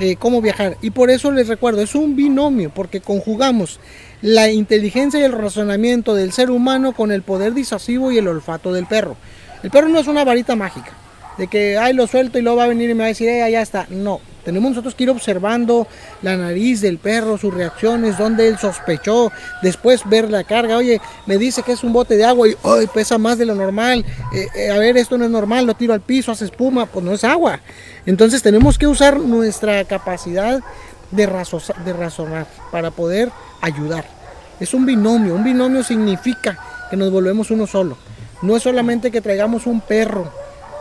eh, 0.00 0.16
cómo 0.16 0.40
viajar. 0.40 0.78
Y 0.82 0.90
por 0.90 1.10
eso 1.10 1.30
les 1.30 1.46
recuerdo, 1.46 1.80
es 1.80 1.94
un 1.94 2.16
binomio, 2.16 2.70
porque 2.70 3.00
conjugamos 3.00 3.78
la 4.22 4.50
inteligencia 4.50 5.20
y 5.20 5.24
el 5.24 5.32
razonamiento 5.32 6.14
del 6.14 6.32
ser 6.32 6.50
humano 6.50 6.92
con 6.92 7.12
el 7.12 7.22
poder 7.22 7.54
disuasivo 7.54 8.10
y 8.10 8.18
el 8.18 8.26
olfato 8.26 8.72
del 8.72 8.86
perro. 8.86 9.16
El 9.62 9.70
perro 9.70 9.88
no 9.88 9.98
es 9.98 10.08
una 10.08 10.24
varita 10.24 10.56
mágica, 10.56 10.92
de 11.40 11.46
que, 11.46 11.78
ay, 11.78 11.94
lo 11.94 12.06
suelto 12.06 12.38
y 12.38 12.42
luego 12.42 12.58
va 12.58 12.64
a 12.64 12.68
venir 12.68 12.90
y 12.90 12.92
me 12.92 12.98
va 12.98 13.04
a 13.06 13.08
decir, 13.08 13.26
eh, 13.26 13.50
ya 13.50 13.62
está. 13.62 13.86
No, 13.88 14.20
tenemos 14.44 14.72
nosotros 14.72 14.94
que 14.94 15.04
ir 15.04 15.10
observando 15.10 15.86
la 16.20 16.36
nariz 16.36 16.82
del 16.82 16.98
perro, 16.98 17.38
sus 17.38 17.54
reacciones, 17.54 18.18
dónde 18.18 18.46
él 18.46 18.58
sospechó, 18.58 19.32
después 19.62 20.02
ver 20.04 20.30
la 20.30 20.44
carga, 20.44 20.76
oye, 20.76 21.00
me 21.24 21.38
dice 21.38 21.62
que 21.62 21.72
es 21.72 21.82
un 21.82 21.94
bote 21.94 22.18
de 22.18 22.26
agua 22.26 22.46
y, 22.46 22.54
ay, 22.62 22.86
pesa 22.92 23.16
más 23.16 23.38
de 23.38 23.46
lo 23.46 23.54
normal, 23.54 24.04
eh, 24.34 24.48
eh, 24.54 24.70
a 24.70 24.76
ver, 24.76 24.98
esto 24.98 25.16
no 25.16 25.24
es 25.24 25.30
normal, 25.30 25.64
lo 25.64 25.72
tiro 25.72 25.94
al 25.94 26.02
piso, 26.02 26.30
hace 26.30 26.44
espuma, 26.44 26.84
pues 26.84 27.02
no 27.02 27.14
es 27.14 27.24
agua. 27.24 27.60
Entonces 28.04 28.42
tenemos 28.42 28.76
que 28.76 28.86
usar 28.86 29.18
nuestra 29.18 29.82
capacidad 29.84 30.60
de, 31.10 31.26
de 31.86 31.92
razonar 31.94 32.46
para 32.70 32.90
poder 32.90 33.30
ayudar. 33.62 34.04
Es 34.60 34.74
un 34.74 34.84
binomio, 34.84 35.36
un 35.36 35.44
binomio 35.44 35.82
significa 35.82 36.58
que 36.90 36.98
nos 36.98 37.10
volvemos 37.10 37.50
uno 37.50 37.66
solo. 37.66 37.96
No 38.42 38.56
es 38.56 38.62
solamente 38.62 39.10
que 39.10 39.22
traigamos 39.22 39.66
un 39.66 39.80
perro, 39.80 40.30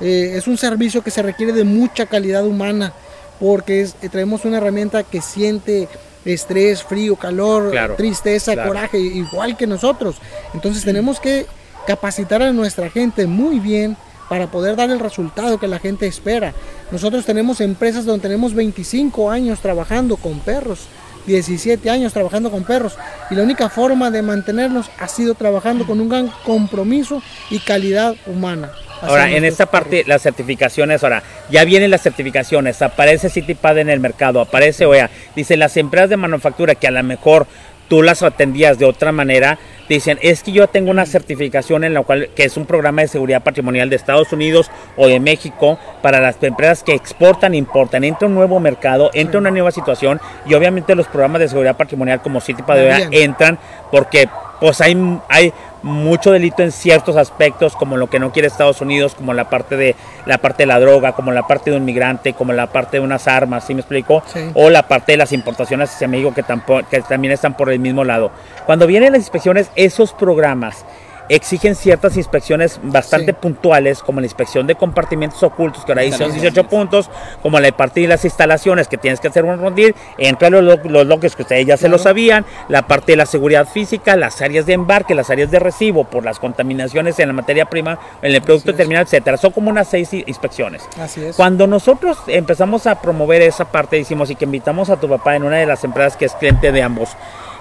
eh, 0.01 0.33
es 0.35 0.47
un 0.47 0.57
servicio 0.57 1.01
que 1.03 1.11
se 1.11 1.21
requiere 1.21 1.53
de 1.53 1.63
mucha 1.63 2.05
calidad 2.05 2.45
humana, 2.45 2.93
porque 3.39 3.81
es- 3.81 3.95
eh, 4.01 4.09
traemos 4.09 4.45
una 4.45 4.57
herramienta 4.57 5.03
que 5.03 5.21
siente 5.21 5.87
estrés, 6.25 6.83
frío, 6.83 7.15
calor, 7.15 7.71
Claro, 7.71 7.95
tristeza, 7.95 8.53
claro. 8.53 8.69
coraje, 8.69 8.99
igual 8.99 9.55
que 9.57 9.65
nosotros. 9.67 10.17
Entonces 10.53 10.83
tenemos 10.83 11.19
que 11.19 11.45
capacitar 11.87 12.41
a 12.43 12.51
nuestra 12.51 12.89
gente 12.89 13.25
muy 13.25 13.59
bien 13.59 13.95
para 14.27 14.51
poder 14.51 14.75
dar 14.75 14.91
el 14.91 14.99
resultado 14.99 15.57
que 15.59 15.67
la 15.67 15.79
gente 15.79 16.05
espera. 16.05 16.53
Nosotros 16.91 17.25
tenemos 17.25 17.61
empresas 17.61 18.05
donde 18.05 18.21
tenemos 18.21 18.53
25 18.53 19.31
años 19.31 19.59
trabajando 19.59 20.17
con 20.17 20.39
perros, 20.39 20.81
17 21.25 21.89
años 21.89 22.13
trabajando 22.13 22.51
con 22.51 22.63
perros 22.63 22.95
y 23.31 23.35
la 23.35 23.43
única 23.43 23.69
forma 23.69 24.11
de 24.11 24.21
mantenernos 24.21 24.87
ha 24.99 25.07
sido 25.07 25.33
trabajando 25.35 25.85
con 25.87 25.99
un 25.99 26.09
gran 26.09 26.31
compromiso 26.45 27.23
y 27.49 27.59
calidad 27.59 28.15
humana. 28.27 28.71
Ahora, 29.01 29.31
en 29.31 29.45
esta 29.45 29.65
parte, 29.65 30.03
las 30.05 30.21
certificaciones, 30.21 31.03
ahora, 31.03 31.23
ya 31.49 31.63
vienen 31.63 31.91
las 31.91 32.01
certificaciones, 32.01 32.81
aparece 32.81 33.29
CityPad 33.29 33.79
en 33.79 33.89
el 33.89 33.99
mercado, 33.99 34.41
aparece 34.41 34.85
OEA, 34.85 35.09
dice 35.35 35.57
las 35.57 35.77
empresas 35.77 36.09
de 36.09 36.17
manufactura 36.17 36.75
que 36.75 36.87
a 36.87 36.91
lo 36.91 37.03
mejor 37.03 37.47
tú 37.89 38.03
las 38.03 38.21
atendías 38.23 38.77
de 38.77 38.85
otra 38.85 39.11
manera, 39.11 39.57
dicen, 39.89 40.19
es 40.21 40.43
que 40.43 40.51
yo 40.51 40.67
tengo 40.67 40.91
una 40.91 41.05
certificación 41.05 41.83
en 41.83 41.95
la 41.95 42.03
cual, 42.03 42.29
que 42.35 42.43
es 42.43 42.55
un 42.55 42.65
programa 42.65 43.01
de 43.01 43.07
seguridad 43.07 43.43
patrimonial 43.43 43.89
de 43.89 43.95
Estados 43.95 44.31
Unidos 44.31 44.69
o 44.95 45.07
de 45.07 45.19
México, 45.19 45.79
para 46.01 46.21
las 46.21 46.41
empresas 46.43 46.83
que 46.83 46.93
exportan, 46.93 47.55
importan, 47.55 48.03
entra 48.03 48.27
un 48.27 48.35
nuevo 48.35 48.59
mercado, 48.59 49.09
entra 49.13 49.39
una 49.39 49.49
nueva 49.49 49.71
situación, 49.71 50.21
y 50.45 50.53
obviamente 50.53 50.95
los 50.95 51.07
programas 51.07 51.41
de 51.41 51.49
seguridad 51.49 51.75
patrimonial 51.75 52.21
como 52.21 52.39
CityPad 52.39 52.75
También. 52.75 53.23
entran 53.23 53.57
porque 53.91 54.29
pues 54.59 54.81
hay, 54.81 55.19
hay 55.29 55.53
mucho 55.83 56.31
delito 56.31 56.61
en 56.63 56.71
ciertos 56.71 57.15
aspectos 57.15 57.75
como 57.75 57.97
lo 57.97 58.09
que 58.09 58.19
no 58.19 58.31
quiere 58.31 58.47
Estados 58.47 58.81
Unidos 58.81 59.15
como 59.15 59.33
la 59.33 59.49
parte 59.49 59.77
de 59.77 59.95
la 60.25 60.37
parte 60.37 60.63
de 60.63 60.67
la 60.67 60.79
droga 60.79 61.13
como 61.13 61.31
la 61.31 61.47
parte 61.47 61.71
de 61.71 61.77
un 61.77 61.85
migrante 61.85 62.33
como 62.33 62.53
la 62.53 62.67
parte 62.67 62.97
de 62.97 63.01
unas 63.01 63.27
armas 63.27 63.65
¿sí 63.65 63.73
me 63.73 63.81
explico? 63.81 64.21
Sí. 64.27 64.51
o 64.53 64.69
la 64.69 64.83
parte 64.83 65.13
de 65.13 65.17
las 65.17 65.31
importaciones 65.31 65.93
hacia 65.93 66.07
México 66.07 66.33
que, 66.33 66.43
tampoco, 66.43 66.87
que 66.89 67.01
también 67.01 67.33
están 67.33 67.55
por 67.55 67.71
el 67.71 67.79
mismo 67.79 68.03
lado 68.03 68.31
cuando 68.65 68.87
vienen 68.87 69.13
las 69.13 69.21
inspecciones 69.21 69.71
esos 69.75 70.13
programas 70.13 70.85
exigen 71.29 71.75
ciertas 71.75 72.17
inspecciones 72.17 72.79
bastante 72.83 73.31
Sí. 73.31 73.37
puntuales, 73.39 74.01
como 74.03 74.19
la 74.19 74.25
inspección 74.25 74.67
de 74.67 74.75
compartimentos 74.75 75.41
ocultos, 75.43 75.85
que 75.85 75.91
ahora 75.91 76.01
ahí 76.01 76.09
son 76.11 76.21
Instalaciones. 76.27 76.53
18 76.53 76.69
puntos, 76.69 77.09
como 77.41 77.59
la 77.59 77.71
parte 77.71 78.01
de 78.01 78.07
las 78.07 78.25
instalaciones, 78.25 78.87
que 78.87 78.97
tienes 78.97 79.19
que 79.19 79.27
hacer 79.29 79.45
un 79.45 79.59
rondín, 79.59 79.93
entre 80.17 80.49
los, 80.49 80.63
lo- 80.63 80.77
los 80.89 81.05
bloques 81.05 81.35
que 81.35 81.43
ustedes 81.43 81.65
ya 81.65 81.77
se 81.77 81.87
lo 81.87 81.97
sabían, 81.97 82.45
la 82.67 82.81
parte 82.87 83.11
de 83.13 83.17
la 83.17 83.25
seguridad 83.25 83.67
física, 83.67 84.15
las 84.15 84.41
áreas 84.41 84.65
de 84.65 84.73
embarque, 84.73 85.13
las 85.15 85.29
áreas 85.29 85.51
de 85.51 85.59
recibo 85.59 86.03
por 86.03 86.25
las 86.25 86.39
contaminaciones 86.39 87.17
en 87.19 87.27
la 87.27 87.33
materia 87.33 87.65
prima, 87.65 87.99
en 88.21 88.33
el 88.33 88.41
producto 88.41 88.73
terminal, 88.75 89.03
etcétera. 89.03 89.37
Son 89.37 89.51
como 89.51 89.69
unas 89.69 89.87
seis 89.87 90.09
inspecciones. 90.13 90.81
Así 90.99 91.23
es. 91.23 91.35
Cuando 91.35 91.67
nosotros 91.67 92.17
empezamos 92.27 92.87
a 92.87 92.99
promover 93.01 93.41
esa 93.43 93.65
parte, 93.65 93.95
decimos 93.97 94.29
y 94.31 94.35
que 94.35 94.45
invitamos 94.45 94.89
a 94.89 94.97
tu 94.99 95.07
papá 95.07 95.35
en 95.35 95.43
una 95.43 95.57
de 95.57 95.65
las 95.65 95.83
empresas 95.83 96.17
que 96.17 96.25
es 96.25 96.33
cliente 96.33 96.71
de 96.71 96.81
ambos, 96.81 97.09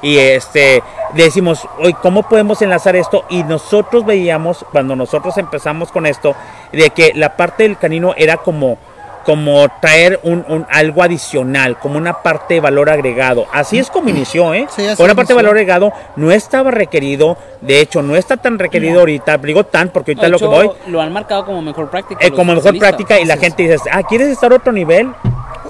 y 0.03 0.19
este 0.19 0.83
decimos, 1.15 1.67
hoy 1.79 1.95
¿cómo 1.95 2.23
podemos 2.23 2.61
enlazar 2.63 2.95
esto? 2.97 3.25
Y 3.31 3.43
nosotros 3.45 4.05
veíamos, 4.05 4.65
cuando 4.73 4.95
nosotros 4.97 5.37
empezamos 5.39 5.91
con 5.91 6.07
esto, 6.07 6.35
de 6.73 6.91
que 6.91 7.13
la 7.15 7.37
parte 7.37 7.63
del 7.65 7.77
canino 7.79 8.15
era 8.17 8.37
como 8.39 8.79
como 9.25 9.69
traer 9.83 10.19
un, 10.23 10.43
un- 10.49 10.67
algo 10.71 11.03
adicional, 11.03 11.79
como 11.79 11.99
una 11.99 12.23
parte 12.23 12.55
de 12.55 12.61
valor 12.61 12.89
agregado. 12.89 13.47
Así 13.53 13.79
es 13.79 13.91
como 13.91 14.09
inició, 14.09 14.55
¿eh? 14.55 14.67
Sí, 14.71 14.87
así 14.87 15.03
una 15.03 15.15
parte 15.15 15.35
de 15.35 15.37
valor 15.37 15.51
agregado 15.51 15.93
no 16.17 16.31
estaba 16.33 16.71
requerido, 16.71 17.37
de 17.61 17.81
hecho 17.83 18.01
no 18.01 18.17
está 18.17 18.39
tan 18.39 18.59
requerido 18.59 19.01
ahorita, 19.01 19.37
digo 19.37 19.65
tan 19.65 19.91
porque 19.91 20.13
ahorita 20.13 20.23
De 20.23 20.31
lo 20.31 20.39
que 20.39 20.47
voy, 20.47 20.71
lo 20.87 21.03
han 21.03 21.13
marcado 21.13 21.45
como 21.45 21.61
mejor 21.61 21.91
práctica. 21.91 22.25
eh, 22.25 22.31
como 22.31 22.55
mejor 22.55 22.79
práctica 22.79 23.21
y 23.21 23.27
la 23.27 23.35
es. 23.35 23.41
gente 23.41 23.65
dice, 23.65 23.91
ah, 23.93 24.03
¿quieres 24.03 24.29
estar 24.29 24.51
a 24.51 24.57
otro 24.57 24.73
nivel? 24.73 25.11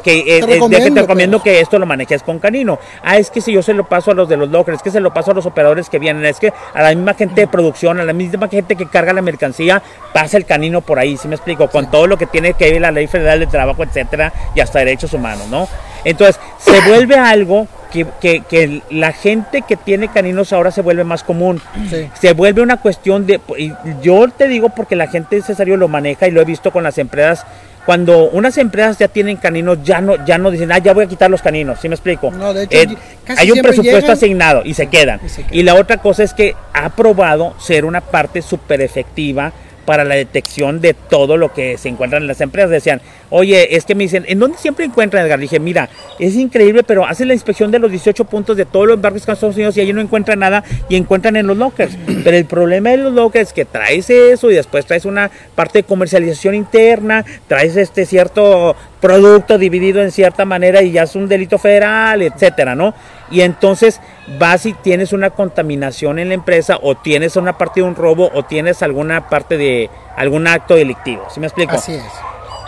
Que, 0.02 0.18
eh, 0.18 0.24
eh, 0.38 0.40
de 0.40 0.40
que 0.40 0.90
te 0.90 1.00
recomiendo, 1.00 1.38
pues. 1.38 1.42
que 1.54 1.60
esto 1.60 1.78
lo 1.78 1.86
manejes 1.86 2.22
con 2.22 2.38
canino. 2.38 2.78
Ah, 3.02 3.16
es 3.18 3.30
que 3.30 3.40
si 3.40 3.52
yo 3.52 3.62
se 3.62 3.74
lo 3.74 3.84
paso 3.88 4.10
a 4.10 4.14
los 4.14 4.28
de 4.28 4.36
los 4.36 4.48
lockers, 4.48 4.76
es 4.78 4.82
que 4.82 4.90
se 4.90 5.00
lo 5.00 5.12
paso 5.12 5.30
a 5.30 5.34
los 5.34 5.46
operadores 5.46 5.88
que 5.88 5.98
vienen, 5.98 6.24
es 6.26 6.38
que 6.38 6.52
a 6.74 6.82
la 6.82 6.94
misma 6.94 7.14
gente 7.14 7.40
de 7.42 7.46
producción, 7.46 8.00
a 8.00 8.04
la 8.04 8.12
misma 8.12 8.48
gente 8.48 8.76
que 8.76 8.86
carga 8.86 9.12
la 9.12 9.22
mercancía, 9.22 9.82
pasa 10.12 10.36
el 10.36 10.44
canino 10.46 10.80
por 10.80 10.98
ahí, 10.98 11.16
¿sí 11.16 11.28
me 11.28 11.34
explico? 11.34 11.68
Con 11.68 11.90
todo 11.90 12.06
lo 12.06 12.16
que 12.16 12.26
tiene 12.26 12.54
que 12.54 12.70
ver 12.72 12.80
la 12.80 12.90
ley 12.90 13.06
federal 13.06 13.40
de 13.40 13.46
trabajo, 13.46 13.82
etcétera, 13.82 14.32
y 14.54 14.60
hasta 14.60 14.78
derechos 14.80 15.12
humanos, 15.12 15.46
¿no? 15.48 15.68
Entonces, 16.04 16.38
se 16.58 16.80
vuelve 16.88 17.16
algo 17.16 17.66
que, 17.92 18.06
que- 18.20 18.42
que 18.42 18.82
la 18.90 19.12
gente 19.12 19.62
que 19.62 19.76
tiene 19.76 20.08
caninos 20.08 20.52
ahora 20.52 20.70
se 20.70 20.82
vuelve 20.82 21.04
más 21.04 21.24
común 21.24 21.60
Sí. 21.88 22.10
se 22.20 22.34
vuelve 22.34 22.60
una 22.60 22.76
cuestión 22.76 23.26
de 23.26 23.40
y 23.56 23.72
yo 24.02 24.26
te 24.28 24.46
digo 24.46 24.68
porque 24.68 24.94
la 24.94 25.06
gente 25.06 25.40
cesario 25.40 25.78
lo 25.78 25.88
maneja 25.88 26.28
y 26.28 26.30
lo 26.30 26.42
he 26.42 26.44
visto 26.44 26.70
con 26.70 26.82
las 26.84 26.98
empresas 26.98 27.46
cuando 27.86 28.28
unas 28.30 28.58
empresas 28.58 28.98
ya 28.98 29.08
tienen 29.08 29.36
caninos 29.36 29.78
ya 29.82 30.00
no 30.00 30.22
ya 30.24 30.36
no 30.38 30.50
dicen 30.50 30.70
ah 30.72 30.78
ya 30.78 30.92
voy 30.92 31.04
a 31.04 31.08
quitar 31.08 31.30
los 31.30 31.40
caninos 31.42 31.78
¿sí 31.80 31.88
me 31.88 31.94
explico? 31.94 32.30
No, 32.30 32.52
de 32.52 32.64
hecho, 32.64 32.76
Eh, 32.78 32.96
casi 33.24 33.40
hay 33.42 33.50
un 33.52 33.60
presupuesto 33.62 34.00
llegan- 34.00 34.10
asignado 34.12 34.62
y 34.64 34.74
se 34.74 34.86
quedan 34.88 35.20
Y 35.24 35.28
se 35.28 35.44
y 35.50 35.62
la 35.62 35.74
otra 35.74 35.96
cosa 35.96 36.22
es 36.22 36.34
que 36.34 36.54
ha 36.74 36.90
probado 36.90 37.54
ser 37.58 37.84
una 37.84 38.00
parte 38.00 38.42
súper 38.42 38.80
efectiva 38.82 39.52
para 39.88 40.04
la 40.04 40.16
detección 40.16 40.82
de 40.82 40.92
todo 40.92 41.38
lo 41.38 41.54
que 41.54 41.78
se 41.78 41.88
encuentran 41.88 42.20
en 42.20 42.28
las 42.28 42.42
empresas. 42.42 42.70
Decían, 42.70 43.00
oye, 43.30 43.74
es 43.74 43.86
que 43.86 43.94
me 43.94 44.04
dicen, 44.04 44.22
¿en 44.28 44.38
dónde 44.38 44.58
siempre 44.58 44.84
encuentran, 44.84 45.24
Edgar? 45.24 45.40
Dije, 45.40 45.58
mira, 45.58 45.88
es 46.18 46.36
increíble, 46.36 46.82
pero 46.82 47.06
hacen 47.06 47.26
la 47.26 47.32
inspección 47.32 47.70
de 47.70 47.78
los 47.78 47.90
18 47.90 48.26
puntos 48.26 48.58
de 48.58 48.66
todos 48.66 48.86
los 48.86 49.00
barrios 49.00 49.24
que 49.24 49.32
Estados 49.32 49.56
Unidos 49.56 49.78
y 49.78 49.80
allí 49.80 49.94
no 49.94 50.02
encuentran 50.02 50.40
nada 50.40 50.62
y 50.90 50.96
encuentran 50.96 51.36
en 51.36 51.46
los 51.46 51.56
lockers. 51.56 51.96
Pero 52.22 52.36
el 52.36 52.44
problema 52.44 52.90
de 52.90 52.98
los 52.98 53.14
lockers 53.14 53.48
es 53.48 53.54
que 53.54 53.64
traes 53.64 54.10
eso 54.10 54.50
y 54.50 54.56
después 54.56 54.84
traes 54.84 55.06
una 55.06 55.30
parte 55.54 55.78
de 55.78 55.84
comercialización 55.84 56.54
interna, 56.54 57.24
traes 57.46 57.74
este 57.74 58.04
cierto 58.04 58.76
producto 59.00 59.56
dividido 59.56 60.02
en 60.02 60.10
cierta 60.10 60.44
manera 60.44 60.82
y 60.82 60.92
ya 60.92 61.04
es 61.04 61.16
un 61.16 61.28
delito 61.28 61.56
federal, 61.56 62.20
etcétera, 62.20 62.74
¿no? 62.74 62.92
Y 63.30 63.40
entonces 63.40 64.02
vas 64.38 64.66
y 64.66 64.74
tienes 64.74 65.12
una 65.12 65.30
contaminación 65.30 66.18
en 66.18 66.28
la 66.28 66.34
empresa 66.34 66.78
o 66.82 66.94
tienes 66.94 67.36
una 67.36 67.56
parte 67.56 67.80
de 67.80 67.86
un 67.86 67.94
robo 67.94 68.30
o 68.34 68.42
tienes 68.44 68.82
alguna 68.82 69.28
parte 69.28 69.56
de 69.56 69.88
algún 70.16 70.46
acto 70.46 70.74
delictivo. 70.74 71.26
¿Sí 71.30 71.40
me 71.40 71.46
explico? 71.46 71.76
Así 71.76 71.94
es. 71.94 72.04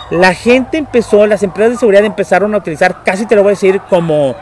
La 0.09 0.33
gente 0.33 0.77
empezó, 0.77 1.25
las 1.25 1.43
empresas 1.43 1.73
de 1.73 1.77
seguridad 1.79 2.03
empezaron 2.03 2.53
a 2.53 2.57
utilizar, 2.57 3.03
casi 3.03 3.25
te 3.25 3.35
lo 3.35 3.43
voy 3.43 3.51
a 3.51 3.53
decir, 3.53 3.79
como, 3.89 4.35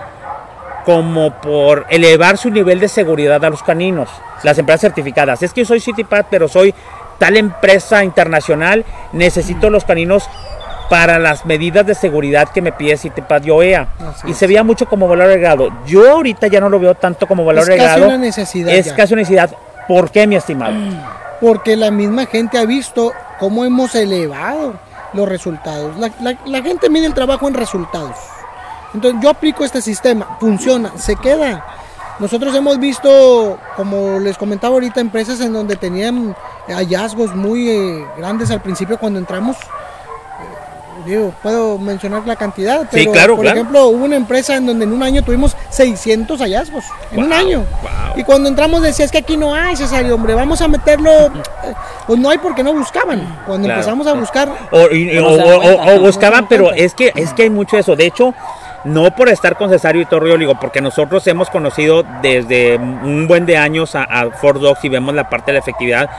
como 0.84 1.39
por 1.41 1.86
elevar 1.89 2.38
su 2.38 2.49
nivel 2.49 2.80
de 2.80 2.88
seguridad 2.88 3.43
a 3.45 3.49
los 3.49 3.61
caninos, 3.61 4.09
las 4.41 4.57
empresas 4.57 4.82
certificadas. 4.82 5.43
Es 5.43 5.53
que 5.53 5.61
yo 5.61 5.65
soy 5.65 5.80
CityPad, 5.80 6.26
pero 6.32 6.47
soy 6.47 6.74
tal 7.20 7.38
empresa 7.38 8.03
internacional, 8.03 8.84
necesito 9.11 9.70
los 9.70 9.84
caninos 9.84 10.28
para 10.90 11.20
las 11.20 11.46
medidas 11.46 11.86
de 11.86 11.94
seguridad 11.96 12.50
que 12.50 12.62
me 12.62 12.72
pide 12.72 12.98
CityPad 12.98 13.44
y 13.44 13.50
OEA. 13.52 13.88
Así 14.00 14.28
Y 14.28 14.32
es. 14.32 14.38
se 14.38 14.48
veía 14.48 14.64
mucho 14.64 14.88
como 14.88 15.08
valor 15.08 15.28
agregado. 15.28 15.70
Yo 15.86 16.12
ahorita 16.12 16.48
ya 16.48 16.60
no 16.60 16.70
lo 16.70 16.80
veo 16.80 16.96
tanto 16.96 17.28
como 17.28 17.46
valor 17.46 17.64
Es 17.64 17.70
casi 17.70 17.80
agregado. 17.82 18.06
una 18.08 18.18
necesidad 18.18 18.74
Es 18.74 18.88
ya. 18.88 18.96
casi 18.96 19.14
una 19.14 19.22
necesidad. 19.22 19.52
¿Por 19.88 20.10
qué, 20.12 20.26
mi 20.28 20.36
estimado? 20.36 20.74
Porque 21.42 21.76
la 21.78 21.92
misma 21.92 22.26
gente 22.26 22.58
ha 22.58 22.66
visto 22.66 23.14
cómo 23.40 23.64
hemos 23.66 23.96
elevado 23.96 24.74
los 25.14 25.30
resultados. 25.30 25.98
La, 25.98 26.12
la- 26.22 26.38
la 26.46 26.62
gente 26.62 26.90
mide 26.90 27.06
el 27.06 27.14
trabajo 27.14 27.48
en 27.48 27.54
resultados. 27.54 28.16
Entonces 28.94 29.22
yo 29.22 29.30
aplico 29.30 29.64
este 29.64 29.82
sistema, 29.82 30.38
funciona, 30.40 30.92
se 30.98 31.16
queda. 31.16 31.64
Nosotros 32.20 32.54
hemos 32.56 32.80
visto, 32.80 33.58
como 33.78 34.20
les 34.20 34.38
comentaba 34.38 34.74
ahorita, 34.74 35.00
empresas 35.00 35.40
en 35.40 35.54
donde 35.54 35.76
tenían 35.78 36.36
hallazgos 36.68 37.34
muy 37.34 37.70
eh, 37.70 38.06
grandes 38.18 38.52
al 38.52 38.62
principio 38.62 38.98
cuando 39.00 39.20
entramos. 39.20 39.56
Digo, 41.10 41.34
puedo 41.41 41.78
mencionar 41.80 42.22
la 42.28 42.36
cantidad, 42.36 42.88
pero 42.91 43.12
claro, 43.12 43.36
por 43.36 43.43
claro. 43.43 43.60
ejemplo, 43.60 43.88
hubo 43.88 44.05
una 44.05 44.16
empresa 44.16 44.55
en 44.55 44.68
donde 44.68 44.86
en 44.86 44.93
un 44.93 45.01
año 45.01 45.24
tuvimos 45.24 45.55
600 45.70 46.39
hallazgos, 46.39 46.86
en 47.12 47.24
un 47.24 47.30
Wow, 47.30 47.38
año. 47.39 47.57
wow. 47.82 48.14
Y 48.16 48.24
cuando 48.24 48.47
entramos 48.47 48.82
decía, 48.84 49.05
es 49.05 49.12
que 49.12 49.18
aquí 49.18 49.36
no 49.36 49.55
hay, 49.55 49.76
Cesario, 49.76 50.14
hombre, 50.14 50.36
vamos 50.36 50.62
a 50.62 50.68
meterlo. 50.68 51.10
Eh, 51.12 51.32
Pues 52.05 52.20
no 52.20 52.30
hay 52.30 52.38
porque 52.39 52.64
no 52.64 52.74
buscaban. 52.74 53.38
Cuando 53.45 53.66
Claro. 53.68 53.80
empezamos 53.82 54.07
a 54.07 54.14
buscar, 54.14 54.49
O, 54.72 54.88
y- 54.93 55.14
No 55.16 55.28
o- 55.28 55.60
o- 55.60 55.95
o 55.95 55.99
buscaban, 55.99 56.47
pero 56.47 56.72
es 56.74 56.93
que, 56.93 57.12
es 57.16 57.34
que 57.34 57.43
hay 57.43 57.49
mucho 57.49 57.76
de 57.76 57.82
eso. 57.82 57.95
De 57.95 58.05
hecho, 58.05 58.34
no 58.84 59.16
por 59.16 59.30
estar 59.30 59.55
con 59.57 59.70
Cesario 59.70 60.01
y 60.01 60.05
Torrio, 60.05 60.38
digo, 60.38 60.55
porque 60.60 60.82
nosotros 60.82 61.26
hemos 61.28 61.49
conocido 61.49 62.03
desde 62.22 62.78
un 62.78 63.28
buen 63.28 63.45
de 63.45 63.57
años 63.57 63.93
a, 63.95 64.03
a 64.03 64.32
Ford 64.32 64.60
Dogs 64.62 64.84
y 64.86 64.89
vemos 64.89 65.14
la 65.16 65.30
parte 65.30 65.47
de 65.47 65.53
la 65.53 65.60
efectividad. 65.60 66.10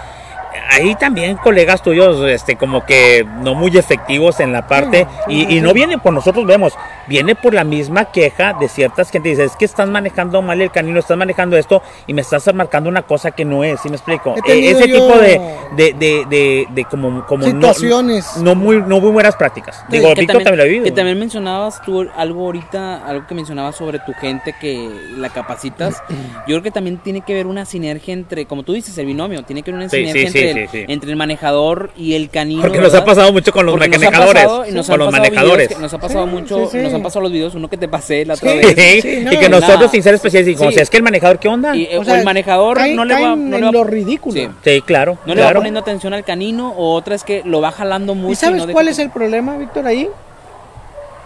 Ahí 0.71 0.95
también 0.97 1.37
colegas 1.37 1.83
tuyos, 1.83 2.27
este, 2.29 2.57
como 2.57 2.85
que 2.85 3.27
no 3.43 3.55
muy 3.55 3.77
efectivos 3.77 4.41
en 4.41 4.53
la 4.53 4.67
parte, 4.67 5.07
y, 5.29 5.57
y 5.57 5.61
no 5.61 5.73
viene 5.73 5.99
por 5.99 6.13
nosotros 6.13 6.47
vemos, 6.47 6.75
viene 7.07 7.35
por 7.35 7.55
la 7.55 7.65
misma 7.65 8.07
queja 8.07 8.55
de 8.55 8.69
ciertas 8.69 9.11
gente. 9.11 9.29
Dice, 9.31 9.45
es 9.45 9.57
que 9.57 9.65
estás 9.65 9.89
manejando 9.89 10.43
mal 10.43 10.61
el 10.61 10.71
canino, 10.71 10.99
estás 10.99 11.17
manejando 11.17 11.57
esto 11.57 11.83
y 12.07 12.15
me 12.15 12.23
estás 12.23 12.53
marcando 12.55 12.89
una 12.89 13.03
cosa 13.03 13.31
que 13.31 13.45
no 13.45 13.63
es, 13.65 13.81
¿sí 13.81 13.89
me 13.89 13.97
explico? 13.97 14.35
E- 14.47 14.71
ese 14.71 14.85
tipo 14.85 15.19
de, 15.19 15.41
de, 15.77 15.93
de, 15.95 16.25
de, 16.29 16.67
de 16.71 16.85
como, 16.85 17.25
como 17.27 17.45
Situaciones. 17.45 18.37
no, 18.39 18.55
muy, 18.55 18.77
no 18.83 19.01
muy 19.01 19.11
buenas 19.11 19.37
prácticas. 19.37 19.85
Digo, 19.89 20.13
que 20.15 20.21
Víctor 20.23 20.43
también, 20.43 20.57
lo 20.57 20.63
ha 20.63 20.67
vivido. 20.67 20.85
que 20.85 20.91
también 20.93 21.19
mencionabas 21.19 21.81
tú 21.83 22.09
algo 22.17 22.45
ahorita, 22.47 23.07
algo 23.07 23.27
que 23.27 23.35
mencionabas 23.35 23.77
sobre 23.77 23.99
tu 24.01 24.13
gente 24.15 24.55
que 24.61 24.89
la 25.17 25.29
capacitas. 25.29 26.03
Yo 26.47 26.55
creo 26.55 26.63
que 26.63 26.71
también 26.71 26.99
tiene 26.99 27.21
que 27.23 27.35
ver 27.35 27.47
una 27.47 27.65
sinergia 27.65 28.15
entre, 28.15 28.47
como 28.47 28.63
tú 28.63 28.73
dices, 28.73 28.97
el 28.99 29.07
binomio, 29.07 29.43
tiene 29.45 29.63
que 29.63 29.71
ver 29.71 29.79
una 29.79 29.89
Sí, 29.89 29.97
sinergia 29.99 30.31
sí, 30.31 30.39
sí, 30.39 30.45
entre, 30.51 30.69
sí, 30.69 30.79
el, 30.79 30.87
sí. 30.87 30.93
entre 30.93 31.11
el 31.11 31.17
manejador 31.17 31.91
y 31.97 32.15
el 32.15 32.31
canino. 32.31 32.63
Porque 32.63 32.79
nos 32.81 32.95
ha 32.95 33.05
pasado 33.05 33.33
mucho 33.33 33.53
con 33.53 33.67
los 33.67 33.75
Porque 33.75 33.89
manejadores. 33.89 34.45
nos 34.73 34.87
con 34.87 34.93
han 34.95 34.99
los 35.01 35.13
manejadores. 35.13 35.79
nos 35.79 35.95
ha 35.95 35.99
pasado 35.99 36.25
Sí, 36.27 36.31
mucho, 36.31 36.65
sí, 36.67 36.69
sí. 36.73 36.79
nos 36.79 36.95
han 36.95 37.03
pasado 37.03 37.23
los 37.23 37.33
videos, 37.33 37.55
uno 37.55 37.69
que 37.69 37.77
te 37.77 37.89
pasé 37.89 38.25
la 38.27 38.35
otra 38.35 38.53
Sí. 38.53 38.59
vez. 38.59 38.75
Sí, 38.77 39.01
Sí, 39.03 39.21
no, 39.25 39.33
y 39.33 39.37
que 39.39 39.49
nada. 39.49 39.61
nosotros 39.67 39.91
sin 39.91 40.03
ser 40.03 40.15
especialistas 40.15 40.55
decimos, 40.61 40.75
Sí. 40.75 40.81
es 40.81 40.91
que 40.91 40.97
el 40.97 41.03
manejador, 41.03 41.39
¿qué 41.39 41.49
onda? 41.49 41.75
Y, 41.77 41.85
eh, 41.85 41.99
O 41.99 42.01
o 42.01 42.05
sea, 42.05 42.19
el 42.19 42.25
manejador 42.25 42.79
caen- 42.79 42.95
no 42.97 43.05
le 43.05 43.15
va, 43.15 43.21
no 43.21 43.33
en 43.35 43.51
le 43.51 43.61
va- 43.63 43.73
lo 43.73 43.85
ridículo. 43.85 44.35
Sí. 44.35 44.49
sí, 44.65 44.83
claro. 44.83 45.19
No 45.27 45.35
le 45.35 45.43
va 45.43 45.53
poniendo 45.53 45.81
atención 45.81 46.13
al 46.15 46.25
canino, 46.25 46.71
o 46.77 46.95
otra 46.95 47.15
es 47.15 47.25
que 47.25 47.43
lo 47.45 47.61
va 47.61 47.71
jalando 47.73 48.15
mucho. 48.15 48.33
¿Y 48.33 48.37
sabes 48.37 48.67
cuál 48.73 48.89
es 48.89 48.99
el 48.99 49.11
problema, 49.11 49.57
Víctor, 49.57 49.87
ahí? 49.87 50.09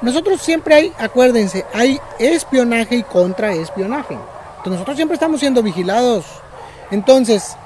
Nosotros 0.02 0.40
siempre 0.42 0.74
hay, 0.74 0.92
acuérdense, 0.98 1.64
hay 1.72 1.98
espionaje 2.18 2.96
y 2.96 3.02
contraespionaje. 3.04 4.14
Entonces 4.14 4.72
nosotros 4.72 4.96
siempre 4.96 5.14
estamos 5.14 5.40
siendo 5.40 5.62
vigilados. 5.62 6.24
Entonces, 6.90 7.56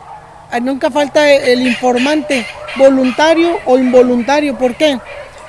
nunca 0.61 0.90
falta 0.90 1.30
el 1.32 1.66
informante, 1.66 2.46
voluntario 2.76 3.59
o 3.66 3.78
involuntario. 3.78 4.57
¿Por 4.57 4.74
qué? 4.74 4.99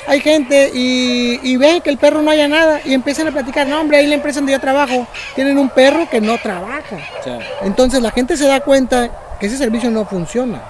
Hay 0.07 0.21
gente 0.21 0.71
y, 0.73 1.39
y 1.43 1.57
ven 1.57 1.81
que 1.81 1.89
el 1.91 1.97
perro 1.97 2.21
no 2.21 2.31
haya 2.31 2.47
nada 2.47 2.81
y 2.83 2.93
empiezan 2.93 3.27
a 3.27 3.31
platicar, 3.31 3.67
no 3.67 3.79
hombre, 3.79 3.97
ahí 3.97 4.07
la 4.07 4.15
empresa 4.15 4.39
donde 4.39 4.53
yo 4.53 4.59
trabajo 4.59 5.05
tienen 5.35 5.57
un 5.57 5.69
perro 5.69 6.09
que 6.09 6.19
no 6.19 6.37
trabaja. 6.39 6.97
Entonces 7.61 8.01
la 8.01 8.09
gente 8.11 8.35
se 8.35 8.47
da 8.47 8.59
cuenta 8.61 9.09
que 9.39 9.45
ese 9.45 9.57
servicio 9.57 9.91
no 9.91 10.05
funciona. 10.05 10.61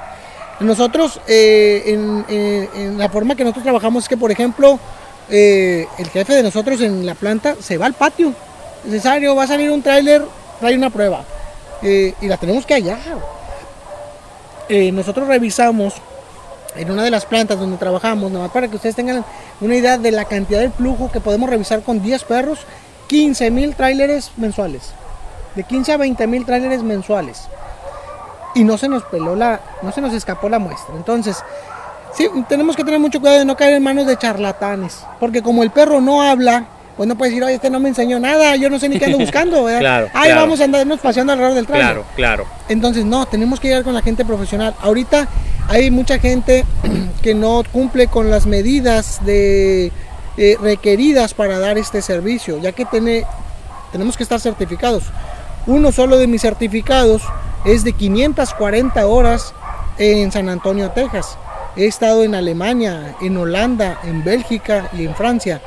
Nosotros, 0.59 1.21
eh, 1.27 1.83
en, 1.85 2.25
en- 2.27 2.69
en 2.75 2.97
la 2.97 3.07
forma 3.07 3.35
que 3.35 3.43
nosotros 3.43 3.63
trabajamos 3.63 4.03
es 4.03 4.09
que, 4.09 4.17
por 4.17 4.29
ejemplo, 4.29 4.77
eh, 5.29 5.87
el 5.97 6.09
jefe 6.09 6.33
de 6.33 6.43
nosotros 6.43 6.81
en 6.81 7.05
la 7.05 7.15
planta 7.15 7.55
se 7.61 7.77
va 7.77 7.85
al 7.85 7.93
patio. 7.93 8.33
Necesario, 8.83 9.35
va 9.35 9.43
a 9.43 9.47
salir 9.47 9.71
un 9.71 9.81
tráiler, 9.81 10.21
trae 10.59 10.75
una 10.75 10.89
prueba. 10.89 11.23
Eh, 11.81 12.13
y 12.19 12.27
la 12.27 12.35
tenemos 12.35 12.65
que 12.65 12.73
hallar. 12.73 12.97
Eh, 14.69 14.91
nosotros 14.91 15.27
revisamos 15.27 15.95
en 16.75 16.91
una 16.91 17.03
de 17.03 17.09
las 17.09 17.25
plantas 17.25 17.59
donde 17.59 17.77
trabajamos, 17.77 18.31
nada 18.31 18.45
más 18.45 18.53
para 18.53 18.67
que 18.67 18.75
ustedes 18.75 18.95
tengan 18.95 19.25
una 19.61 19.75
idea 19.75 19.97
de 19.97 20.11
la 20.11 20.25
cantidad 20.25 20.59
de 20.59 20.69
flujo 20.69 21.11
que 21.11 21.19
podemos 21.19 21.49
revisar 21.49 21.81
con 21.81 22.03
10 22.03 22.23
perros, 22.25 22.59
15 23.07 23.49
mil 23.49 23.75
tráileres 23.75 24.31
mensuales. 24.37 24.93
De 25.55 25.63
15 25.63 25.93
a 25.93 25.97
20 25.97 26.27
mil 26.27 26.45
tráileres 26.45 26.83
mensuales. 26.83 27.47
Y 28.53 28.63
no 28.63 28.77
se 28.77 28.87
nos 28.87 29.03
peló 29.05 29.35
la, 29.35 29.59
no 29.81 29.91
se 29.91 30.01
nos 30.01 30.13
escapó 30.13 30.47
la 30.49 30.59
muestra. 30.59 30.95
Entonces, 30.95 31.43
sí, 32.13 32.29
tenemos 32.47 32.75
que 32.75 32.83
tener 32.83 32.99
mucho 32.99 33.19
cuidado 33.19 33.39
de 33.39 33.45
no 33.45 33.57
caer 33.57 33.73
en 33.73 33.83
manos 33.83 34.05
de 34.05 34.17
charlatanes. 34.17 35.03
Porque 35.19 35.41
como 35.41 35.63
el 35.63 35.71
perro 35.71 35.99
no 35.99 36.21
habla, 36.21 36.67
pues 36.99 37.07
no 37.07 37.17
puede 37.17 37.31
decir, 37.31 37.45
oye, 37.45 37.55
este 37.55 37.69
no 37.69 37.79
me 37.79 37.87
enseñó 37.87 38.19
nada, 38.19 38.57
yo 38.57 38.69
no 38.69 38.77
sé 38.77 38.89
ni 38.89 38.99
qué 38.99 39.05
ando 39.05 39.19
buscando. 39.19 39.63
¿verdad? 39.63 39.79
Claro, 39.79 40.09
Ahí 40.13 40.25
claro. 40.31 40.41
vamos 40.41 40.59
a 40.59 40.65
andarnos 40.65 40.99
paseando 40.99 41.31
alrededor 41.31 41.55
del 41.55 41.65
tráiler. 41.65 41.87
Claro, 41.87 42.05
claro. 42.13 42.45
Entonces, 42.67 43.05
no, 43.05 43.25
tenemos 43.25 43.61
que 43.61 43.69
llegar 43.69 43.85
con 43.85 43.93
la 43.93 44.01
gente 44.01 44.25
profesional. 44.25 44.75
Ahorita 44.81 45.29
hay 45.69 45.91
mucha 45.91 46.19
gente 46.19 46.65
que 47.21 47.33
no 47.33 47.63
cumple 47.71 48.07
con 48.07 48.29
las 48.29 48.45
medidas 48.47 49.23
de, 49.23 49.93
eh, 50.35 50.57
requeridas 50.61 51.33
para 51.33 51.57
dar 51.57 51.77
este 51.77 52.01
servicio, 52.01 52.57
ya 52.57 52.73
que 52.73 52.83
tiene, 52.83 53.23
tenemos 53.93 54.17
que 54.17 54.23
estar 54.23 54.41
certificados. 54.41 55.05
Uno 55.67 55.93
solo 55.93 56.17
de 56.17 56.27
mis 56.27 56.41
certificados 56.41 57.21
es 57.63 57.85
de 57.85 57.93
540 57.93 59.07
horas 59.07 59.53
en 59.99 60.33
San 60.33 60.49
Antonio, 60.49 60.91
Texas. 60.91 61.37
He 61.77 61.85
estado 61.85 62.23
en 62.23 62.35
Alemania, 62.35 63.15
en 63.21 63.37
Holanda, 63.37 64.01
en 64.03 64.21
Bélgica 64.25 64.89
y 64.91 65.05
en 65.05 65.15
Francia, 65.15 65.61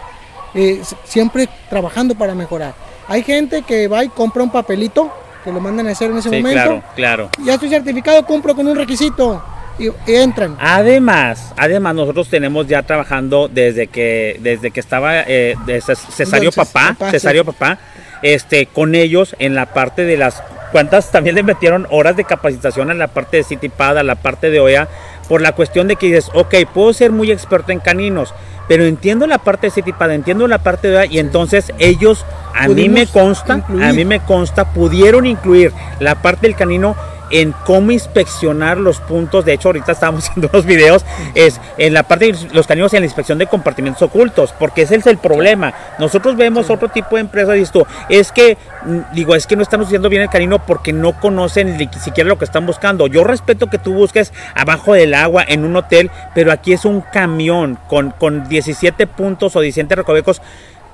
eh, 0.55 0.83
siempre 1.05 1.49
trabajando 1.71 2.15
para 2.15 2.35
mejorar. 2.35 2.75
Hay 3.09 3.23
gente 3.23 3.63
que 3.63 3.89
va 3.89 4.05
y 4.05 4.09
compra 4.09 4.43
un 4.43 4.51
papelito 4.51 5.13
que 5.45 5.51
lo 5.53 5.61
mandan 5.61 5.89
a 5.89 5.91
hacer 5.91 6.11
en 6.11 6.19
ese 6.19 6.31
Sí, 6.31 6.37
momento. 6.37 6.53
claro, 6.63 6.83
claro. 6.95 7.31
Ya 7.45 7.55
estoy 7.55 7.69
certificado, 7.69 8.25
cumplo 8.25 8.55
con 8.55 8.67
un 8.69 8.77
requisito 8.77 9.43
y, 9.79 9.89
y 9.89 10.15
entran. 10.15 10.57
Además, 10.61 11.53
además 11.57 11.95
nosotros 11.95 12.29
tenemos 12.29 12.69
ya 12.69 12.83
trabajando 12.83 13.49
desde 13.49 13.89
que 13.89 14.39
desde 14.41 14.71
que 14.71 14.79
estaba 14.81 15.21
eh, 15.23 15.57
Cesario 15.81 16.51
Entonces, 16.51 16.55
Papá, 16.73 16.95
papá, 16.97 17.11
Cesario 17.11 17.43
sí. 17.43 17.47
Papá, 17.47 17.79
este 18.23 18.67
con 18.67 18.95
ellos 18.95 19.35
en 19.41 19.55
la 19.57 19.67
parte 19.67 20.05
de 20.05 20.17
las 20.17 20.43
cuántas 20.71 21.11
también 21.11 21.35
le 21.35 21.43
metieron 21.43 21.87
horas 21.91 22.17
de 22.17 22.25
capacitación 22.25 22.91
en 22.91 22.99
la 22.99 23.09
parte 23.09 23.39
de 23.39 23.45
CityPad, 23.45 23.99
a 23.99 24.03
la 24.03 24.15
parte 24.15 24.51
de 24.51 24.61
OEA, 24.61 24.89
por 25.29 25.41
la 25.41 25.53
cuestión 25.53 25.89
de 25.89 25.97
que 25.97 26.07
dices, 26.07 26.31
ok, 26.35 26.55
puedo 26.73 26.93
ser 26.93 27.11
muy 27.11 27.31
experto 27.31 27.73
en 27.73 27.81
caninos, 27.81 28.33
pero 28.69 28.85
entiendo 28.85 29.27
la 29.27 29.39
parte 29.39 29.67
de 29.67 29.73
CityPad, 29.73 30.13
entiendo 30.13 30.47
la 30.47 30.59
parte 30.59 30.89
de 30.89 31.07
y 31.07 31.19
entonces 31.19 31.73
ellos 31.79 32.25
a 32.55 32.69
mí 32.69 32.89
me 32.89 33.07
consta, 33.07 33.57
incluir. 33.57 33.85
a 33.85 33.93
mí 33.93 34.05
me 34.05 34.21
consta, 34.21 34.73
pudieron 34.73 35.27
incluir 35.27 35.73
la 36.01 36.17
parte 36.17 36.47
del 36.47 36.57
canino 36.57 36.97
en 37.33 37.53
cómo 37.65 37.91
inspeccionar 37.91 38.79
los 38.79 39.01
puntos. 39.01 39.45
De 39.45 39.55
hecho, 39.55 39.71
ahorita 39.71 39.93
estamos 39.93 40.25
haciendo 40.29 40.49
unos 40.53 40.65
videos, 40.65 41.05
es 41.35 41.61
en 41.79 41.95
la 41.95 42.05
parte 42.05 42.33
de 42.33 42.39
los 42.53 42.67
caninos 42.67 42.95
en 42.95 43.01
la 43.01 43.07
inspección 43.07 43.39
de 43.39 43.47
compartimentos 43.47 44.03
ocultos, 44.03 44.55
porque 44.59 44.83
ese 44.83 44.97
es 44.97 45.07
el 45.07 45.19
problema. 45.19 45.75
Nosotros 45.99 46.37
vemos 46.37 46.71
otro 46.71 46.89
tipo 46.89 47.17
de 47.17 47.23
empresas 47.23 47.57
y 47.57 47.63
esto, 47.63 47.87
es 48.09 48.31
que, 48.31 48.57
mm, 48.85 49.15
digo, 49.15 49.35
es 49.35 49.47
que 49.47 49.57
no 49.57 49.63
están 49.63 49.81
haciendo 49.81 50.09
bien 50.09 50.23
el 50.23 50.29
canino 50.29 50.65
porque 50.65 50.93
no 50.93 51.19
conocen 51.19 51.77
ni 51.77 51.89
siquiera 52.01 52.29
lo 52.29 52.39
que 52.39 52.45
están 52.45 52.67
buscando. 52.67 53.07
Yo 53.07 53.25
respeto 53.25 53.69
que 53.69 53.79
tú 53.79 53.95
busques 53.95 54.33
abajo 54.55 54.93
del 54.93 55.15
agua 55.15 55.45
en 55.47 55.65
un 55.65 55.75
hotel, 55.77 56.11
pero 56.35 56.53
aquí 56.53 56.73
es 56.73 56.85
un 56.85 57.01
camión 57.01 57.79
con, 57.89 58.11
con 58.11 58.49
17 58.49 59.07
puntos 59.07 59.57
o 59.57 59.61
17 59.61 59.95
recovecos 59.97 60.43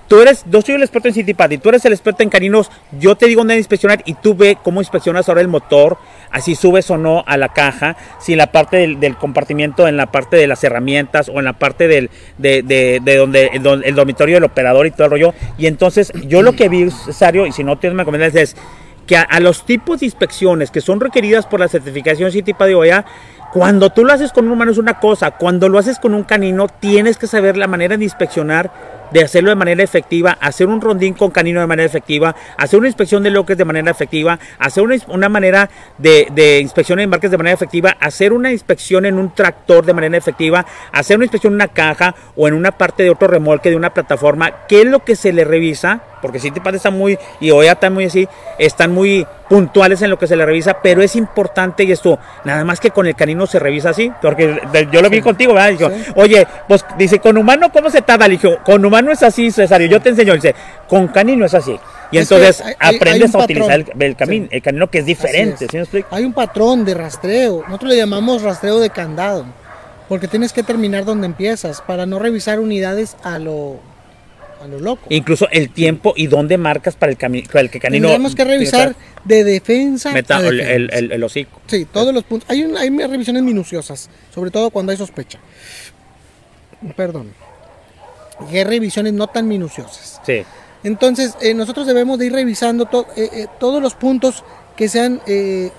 Tú 0.09 0.22
eres, 0.22 0.44
yo 0.50 0.62
soy 0.62 0.76
el 0.76 0.82
experto 0.82 1.09
en 1.09 1.14
City 1.14 1.36
y 1.50 1.59
tú 1.59 1.68
eres 1.68 1.84
el 1.84 1.92
experto 1.92 2.22
en 2.22 2.30
caninos, 2.30 2.70
yo 2.98 3.14
te 3.14 3.26
digo 3.26 3.40
dónde 3.40 3.59
inspeccionar 3.59 4.02
y 4.06 4.14
tú 4.14 4.34
ve 4.34 4.56
cómo 4.62 4.80
inspeccionas 4.80 5.28
ahora 5.28 5.42
el 5.42 5.48
motor, 5.48 5.98
así 6.30 6.54
subes 6.54 6.90
o 6.90 6.96
no 6.96 7.24
a 7.26 7.36
la 7.36 7.50
caja, 7.50 7.94
si 8.18 8.34
la 8.34 8.50
parte 8.50 8.78
del, 8.96 9.16
compartimiento, 9.18 9.86
en 9.86 9.98
la 9.98 10.06
parte 10.06 10.36
de 10.36 10.46
las 10.46 10.64
herramientas 10.64 11.28
o 11.28 11.38
en 11.38 11.44
la 11.44 11.52
parte 11.52 11.88
del, 11.88 12.09
de, 12.38 12.62
de, 12.62 13.16
donde 13.16 13.50
el, 13.52 13.94
dormitorio 13.94 14.36
del 14.36 14.44
operador 14.44 14.86
y 14.86 14.92
todo 14.92 15.04
el 15.04 15.11
rollo. 15.11 15.34
Y 15.59 15.66
entonces 15.66 16.11
yo 16.26 16.40
lo 16.40 16.54
que 16.54 16.70
vi, 16.70 16.90
Sario, 16.90 17.46
y 17.46 17.52
si 17.52 17.62
no 17.62 17.76
tienes 17.76 17.96
me 17.96 18.06
comentas, 18.06 18.34
es 18.34 18.56
que 19.09 19.16
a, 19.16 19.40
los 19.40 19.64
tipos 19.64 20.00
de 20.00 20.06
inspecciones 20.06 20.70
que 20.70 20.80
son 20.80 21.00
requeridas 21.00 21.46
por 21.46 21.61
la 21.61 21.68
certificación 21.68 22.30
City 22.30 22.54
de 22.59 22.74
OEA, 22.74 23.04
cuando 23.53 23.90
tú 23.90 24.05
lo 24.05 24.12
haces 24.12 24.32
con 24.32 24.46
un 24.46 24.53
humano 24.53 24.72
es 24.72 24.78
una 24.78 25.01
cosa, 25.01 25.30
cuando 25.30 25.68
lo 25.68 25.78
haces 25.78 25.99
con 25.99 26.14
un 26.14 26.24
canino 26.24 26.68
tienes 26.68 27.16
que 27.16 27.26
saber 27.26 27.57
la 27.57 27.66
manera 27.66 27.96
de 27.96 28.05
inspeccionar 28.05 28.70
de 29.11 29.22
hacerlo 29.22 29.49
de 29.49 29.57
manera 29.57 29.82
efectiva, 29.82 30.36
hacer 30.40 30.66
un 30.68 30.80
rondín 30.80 31.14
con 31.14 31.30
canino 31.30 31.61
de 31.61 31.66
manera 31.66 31.86
efectiva, 31.86 32.36
hacer 32.59 32.78
una 32.78 32.88
inspección 32.88 33.22
de 33.22 33.30
loques 33.30 33.57
de 33.57 33.64
manera 33.64 33.90
efectiva, 33.90 34.38
hacer 34.59 34.84
una, 34.84 35.28
manera 35.30 35.70
de, 35.96 36.61
inspección 36.61 36.99
de 36.99 37.05
embarques 37.05 37.30
de 37.30 37.38
manera 37.38 37.55
efectiva, 37.55 37.96
hacer 38.01 38.34
una 38.34 38.53
inspección 38.53 39.07
en 39.07 39.18
un 39.18 39.34
tractor 39.34 39.86
de 39.86 39.94
manera 39.94 40.16
efectiva, 40.16 40.66
hacer 40.92 41.16
una 41.16 41.24
inspección 41.24 41.53
en 41.53 41.57
una 41.57 41.68
caja 41.68 42.14
o 42.36 42.49
en 42.49 42.55
una 42.55 42.72
parte 42.72 43.03
de 43.03 43.11
otro 43.11 43.28
remolque 43.28 43.70
de 43.70 43.76
una 43.76 43.94
plataforma, 43.94 44.66
¿qué 44.68 44.82
es 44.82 44.86
lo 44.86 45.05
que 45.05 45.16
se 45.16 45.32
le 45.32 45.44
revisa? 45.44 46.03
Porque 46.20 46.38
si 46.38 46.50
te 46.50 46.60
parece 46.60 46.90
muy, 46.90 47.18
y 47.40 47.50
hoy 47.50 47.66
están 47.66 47.94
muy 47.94 48.06
así, 48.06 48.28
están 48.58 48.92
muy 48.92 49.26
puntuales 49.48 50.02
en 50.02 50.10
lo 50.10 50.18
que 50.18 50.26
se 50.26 50.36
le 50.36 50.44
revisa, 50.44 50.78
pero 50.82 51.02
es 51.02 51.16
importante 51.16 51.84
y 51.84 51.92
esto, 51.92 52.18
nada 52.44 52.64
más 52.64 52.80
que 52.80 52.90
con 52.90 53.06
el 53.06 53.14
canino 53.14 53.46
se 53.46 53.58
revisa 53.58 53.90
así, 53.90 54.12
porque 54.20 54.60
yo 54.92 55.00
lo 55.02 55.08
vi 55.08 55.20
contigo, 55.20 55.54
¿verdad? 55.54 55.70
Dijo, 55.70 55.90
oye, 56.16 56.46
pues 56.68 56.84
dice, 56.98 57.18
con 57.18 57.36
humano, 57.36 57.72
¿cómo 57.72 57.90
se 57.90 58.02
tarda? 58.02 58.28
Le 58.28 58.36
dijo, 58.36 58.58
con 58.64 58.84
humano 58.84 59.10
es 59.10 59.22
así, 59.22 59.50
Cesario, 59.50 59.88
yo 59.88 60.00
te 60.00 60.10
enseño, 60.10 60.34
dice, 60.34 60.54
con 60.86 61.08
canino 61.08 61.46
es 61.46 61.54
así. 61.54 61.78
Y 62.10 62.18
entonces 62.18 62.62
aprendes 62.78 63.34
a 63.34 63.38
utilizar 63.38 63.84
el, 63.98 64.16
camino, 64.16 64.48
el 64.50 64.62
canino 64.62 64.88
que 64.88 64.98
es 64.98 65.06
diferente. 65.06 65.66
hay 66.10 66.24
un 66.24 66.32
patrón 66.32 66.84
de 66.84 66.94
rastreo, 66.94 67.64
nosotros 67.66 67.90
le 67.90 67.96
llamamos 67.96 68.42
rastreo 68.42 68.78
de 68.80 68.90
candado, 68.90 69.46
porque 70.08 70.28
tienes 70.28 70.52
que 70.52 70.62
terminar 70.62 71.04
donde 71.04 71.26
empiezas, 71.26 71.80
para 71.80 72.06
no 72.06 72.18
revisar 72.18 72.60
unidades 72.60 73.16
a 73.22 73.38
lo 73.38 73.76
a 74.62 74.66
lo 74.66 74.80
loco. 74.80 75.06
Incluso 75.09 75.48
el 75.50 75.70
tiempo 75.70 76.14
y 76.16 76.26
dónde 76.26 76.59
marcas 76.59 76.96
para 76.96 77.12
el, 77.12 77.18
el 77.20 77.70
que 77.70 77.80
canino. 77.80 78.09
Tenemos 78.09 78.34
que 78.34 78.44
revisar 78.44 78.94
de 79.24 79.44
defensa 79.44 80.12
a 80.12 80.18
El, 80.18 80.90
el, 81.12 81.24
hocico. 81.24 81.61
Sí, 81.66 81.86
todos 81.90 82.14
los 82.14 82.24
puntos. 82.24 82.48
Hay, 82.50 82.62
hay 82.62 82.90
revisiones 82.90 83.42
minuciosas, 83.42 84.11
sobre 84.34 84.50
todo 84.50 84.70
cuando 84.70 84.92
hay 84.92 84.98
sospecha. 84.98 85.38
Perdón. 86.96 87.32
Y 88.52 88.56
hay 88.56 88.64
revisiones 88.64 89.12
no 89.12 89.26
tan 89.26 89.48
minuciosas. 89.48 90.20
Sí. 90.24 90.44
Entonces, 90.84 91.36
eh, 91.40 91.54
nosotros 91.54 91.86
debemos 91.86 92.18
de 92.18 92.26
ir 92.26 92.32
revisando 92.32 92.88
eh, 93.16 93.28
eh, 93.32 93.46
todos 93.59 93.82
los 93.82 93.94
puntos 93.94 94.44
que 94.76 94.88
sean 94.88 95.20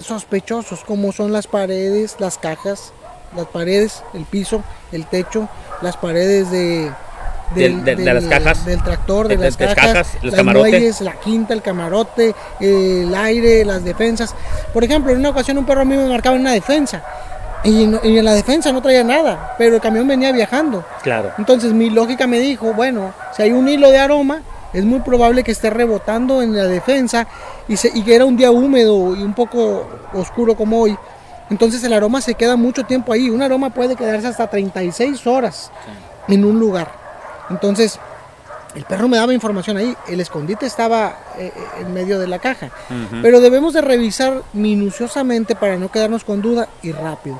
sospechosos, 0.02 0.84
como 0.84 1.14
son 1.14 1.32
las 1.32 1.48
paredes, 1.48 2.18
las 2.20 2.38
cajas, 2.38 2.92
las 3.34 3.48
paredes, 3.48 4.04
el 4.14 4.26
piso, 4.26 4.62
el 4.92 5.06
techo, 5.06 5.48
las 5.82 5.96
paredes 5.96 6.52
de, 6.52 6.92
de, 7.56 7.96
las 7.98 8.26
cajas. 8.26 8.66
Del 8.66 8.84
tractor, 8.84 9.28
de, 9.28 9.38
las 9.38 9.58
cajas, 9.58 10.18
los 10.22 10.34
las 10.34 10.46
muelles, 10.46 11.02
la 11.02 11.14
quinta, 11.14 11.54
el 11.54 11.62
camarote, 11.62 12.34
el 12.60 13.14
aire, 13.14 13.66
las 13.66 13.84
defensas. 13.84 14.36
Por 14.74 14.84
ejemplo, 14.84 15.12
en 15.12 15.20
una 15.20 15.30
ocasión 15.30 15.58
un 15.58 15.66
perro 15.66 15.82
a 15.82 15.86
mí 15.86 15.96
me 15.96 16.08
marcaba 16.08 16.36
en 16.36 16.42
una 16.42 16.54
defensa. 16.54 17.04
Y, 17.64 17.84
en 17.84 18.26
la 18.26 18.34
defensa 18.34 18.72
no 18.72 18.82
traía 18.82 19.04
nada, 19.04 19.56
pero 19.58 19.76
el 19.76 19.82
camión 19.82 20.08
venía 20.08 20.32
viajando. 20.32 20.86
Claro. 21.04 21.32
Entonces 21.38 21.74
mi 21.74 21.90
lógica 21.90 22.26
me 22.26 22.40
dijo, 22.40 22.74
bueno, 22.74 23.14
si 23.36 23.44
hay 23.44 23.52
un 23.52 23.68
hilo 23.68 23.92
de 23.92 24.00
aroma, 24.00 24.42
es 24.72 24.86
muy 24.86 25.00
probable 25.00 25.44
que 25.44 25.52
esté 25.52 25.70
rebotando 25.70 26.42
en 26.42 26.56
la 26.56 26.68
defensa 26.68 27.28
y, 27.68 27.74
y 27.98 28.04
que 28.04 28.16
era 28.16 28.26
un 28.26 28.38
día 28.38 28.52
húmedo 28.52 29.16
y 29.16 29.24
un 29.24 29.34
poco 29.34 29.90
oscuro 30.14 30.56
como 30.56 30.80
hoy. 30.80 30.98
Entonces 31.50 31.84
el 31.84 31.92
aroma 31.94 32.22
se 32.22 32.36
queda 32.36 32.56
mucho 32.56 32.84
tiempo 32.84 33.12
ahí. 33.12 33.30
Un 33.30 33.42
aroma 33.42 33.72
puede 33.72 33.96
quedarse 33.96 34.28
hasta 34.28 34.48
36 34.48 35.26
horas 35.28 35.72
en 36.28 36.46
un 36.46 36.60
lugar. 36.60 36.99
Entonces, 37.50 38.00
el 38.76 38.84
perro 38.84 39.08
me 39.08 39.18
daba 39.18 39.34
información 39.34 39.78
ahí, 39.78 39.96
el 40.08 40.20
escondite 40.20 40.66
estaba 40.66 41.18
eh, 41.38 41.52
eh, 41.56 41.82
en 41.82 41.94
medio 41.94 42.20
de 42.20 42.28
la 42.28 42.40
caja, 42.40 42.70
pero 43.22 43.40
debemos 43.42 43.74
de 43.74 43.82
revisar 43.82 44.44
minuciosamente 44.54 45.56
para 45.56 45.78
no 45.78 45.92
quedarnos 45.92 46.24
con 46.24 46.42
duda 46.42 46.70
y 46.84 46.92
rápido. 46.92 47.38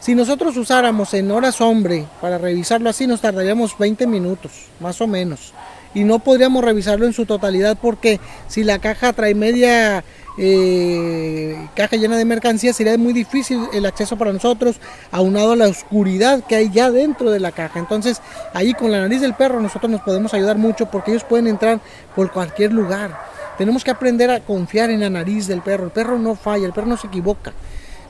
Si 0.00 0.14
nosotros 0.14 0.56
usáramos 0.56 1.12
en 1.12 1.30
horas 1.30 1.60
hombre 1.60 2.06
para 2.22 2.38
revisarlo 2.38 2.88
así, 2.88 3.06
nos 3.06 3.20
tardaríamos 3.20 3.76
20 3.76 4.06
minutos, 4.06 4.52
más 4.80 4.98
o 5.02 5.06
menos. 5.06 5.52
Y 5.92 6.04
no 6.04 6.20
podríamos 6.20 6.64
revisarlo 6.64 7.04
en 7.04 7.12
su 7.12 7.26
totalidad 7.26 7.76
porque 7.80 8.18
si 8.48 8.64
la 8.64 8.78
caja 8.78 9.12
trae 9.12 9.34
media 9.34 10.02
eh, 10.38 11.68
caja 11.74 11.96
llena 11.96 12.16
de 12.16 12.24
mercancías, 12.24 12.76
sería 12.76 12.96
muy 12.96 13.12
difícil 13.12 13.66
el 13.72 13.86
acceso 13.86 14.16
para 14.16 14.32
nosotros, 14.32 14.76
aunado 15.10 15.52
a 15.52 15.56
la 15.56 15.68
oscuridad 15.68 16.44
que 16.44 16.56
hay 16.56 16.70
ya 16.70 16.90
dentro 16.90 17.30
de 17.30 17.40
la 17.40 17.52
caja. 17.52 17.78
Entonces, 17.78 18.20
ahí 18.54 18.74
con 18.74 18.90
la 18.90 19.00
nariz 19.00 19.20
del 19.20 19.34
perro 19.34 19.60
nosotros 19.60 19.90
nos 19.90 20.00
podemos 20.02 20.32
ayudar 20.34 20.56
mucho 20.56 20.86
porque 20.90 21.10
ellos 21.10 21.24
pueden 21.24 21.46
entrar 21.46 21.80
por 22.14 22.30
cualquier 22.30 22.72
lugar. 22.72 23.18
Tenemos 23.58 23.84
que 23.84 23.90
aprender 23.90 24.30
a 24.30 24.40
confiar 24.40 24.90
en 24.90 25.00
la 25.00 25.10
nariz 25.10 25.46
del 25.46 25.60
perro. 25.60 25.84
El 25.84 25.90
perro 25.90 26.18
no 26.18 26.34
falla, 26.34 26.66
el 26.66 26.72
perro 26.72 26.86
no 26.86 26.96
se 26.96 27.08
equivoca. 27.08 27.52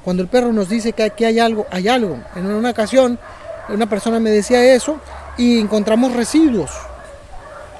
Cuando 0.04 0.22
el 0.22 0.28
perro 0.28 0.52
nos 0.52 0.68
dice 0.68 0.92
que 0.92 1.02
aquí 1.02 1.24
hay 1.24 1.38
algo, 1.38 1.66
hay 1.70 1.88
algo. 1.88 2.18
En 2.36 2.46
una 2.46 2.70
ocasión, 2.70 3.18
una 3.68 3.88
persona 3.88 4.20
me 4.20 4.30
decía 4.30 4.74
eso 4.74 4.98
y 5.36 5.58
encontramos 5.58 6.12
residuos 6.12 6.70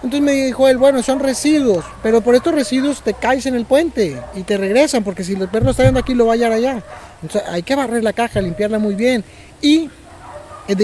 entonces 0.02 0.20
me 0.22 0.32
dijo 0.32 0.66
él, 0.66 0.78
bueno, 0.78 1.02
son 1.02 1.20
residuos, 1.20 1.84
pero 2.02 2.22
por 2.22 2.34
estos 2.34 2.54
residuos 2.54 3.02
te 3.02 3.12
caes 3.12 3.44
en 3.46 3.54
el 3.54 3.66
puente 3.66 4.16
y 4.34 4.42
te 4.42 4.56
regresan, 4.56 5.04
porque 5.04 5.24
si 5.24 5.34
el 5.34 5.48
perro 5.48 5.70
está 5.70 5.84
yendo 5.84 6.00
aquí, 6.00 6.14
lo 6.14 6.26
va 6.26 6.32
a 6.32 6.34
hallar 6.34 6.52
allá. 6.52 6.82
Entonces 7.22 7.48
hay 7.48 7.62
que 7.62 7.74
barrer 7.74 8.02
la 8.02 8.14
caja, 8.14 8.40
limpiarla 8.40 8.78
muy 8.78 8.94
bien. 8.94 9.22
Y 9.60 9.90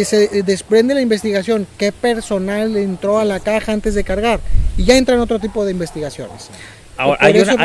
se 0.04 0.42
desprende 0.42 0.94
la 0.94 1.00
investigación, 1.00 1.66
qué 1.78 1.92
personal 1.92 2.76
entró 2.76 3.18
a 3.18 3.24
la 3.24 3.40
caja 3.40 3.72
antes 3.72 3.94
de 3.94 4.04
cargar. 4.04 4.40
Y 4.76 4.84
ya 4.84 4.96
entran 4.98 5.18
otro 5.20 5.38
tipo 5.38 5.64
de 5.64 5.70
investigaciones. 5.70 6.50
Ahora, 6.98 7.18
hay, 7.20 7.38
una, 7.38 7.56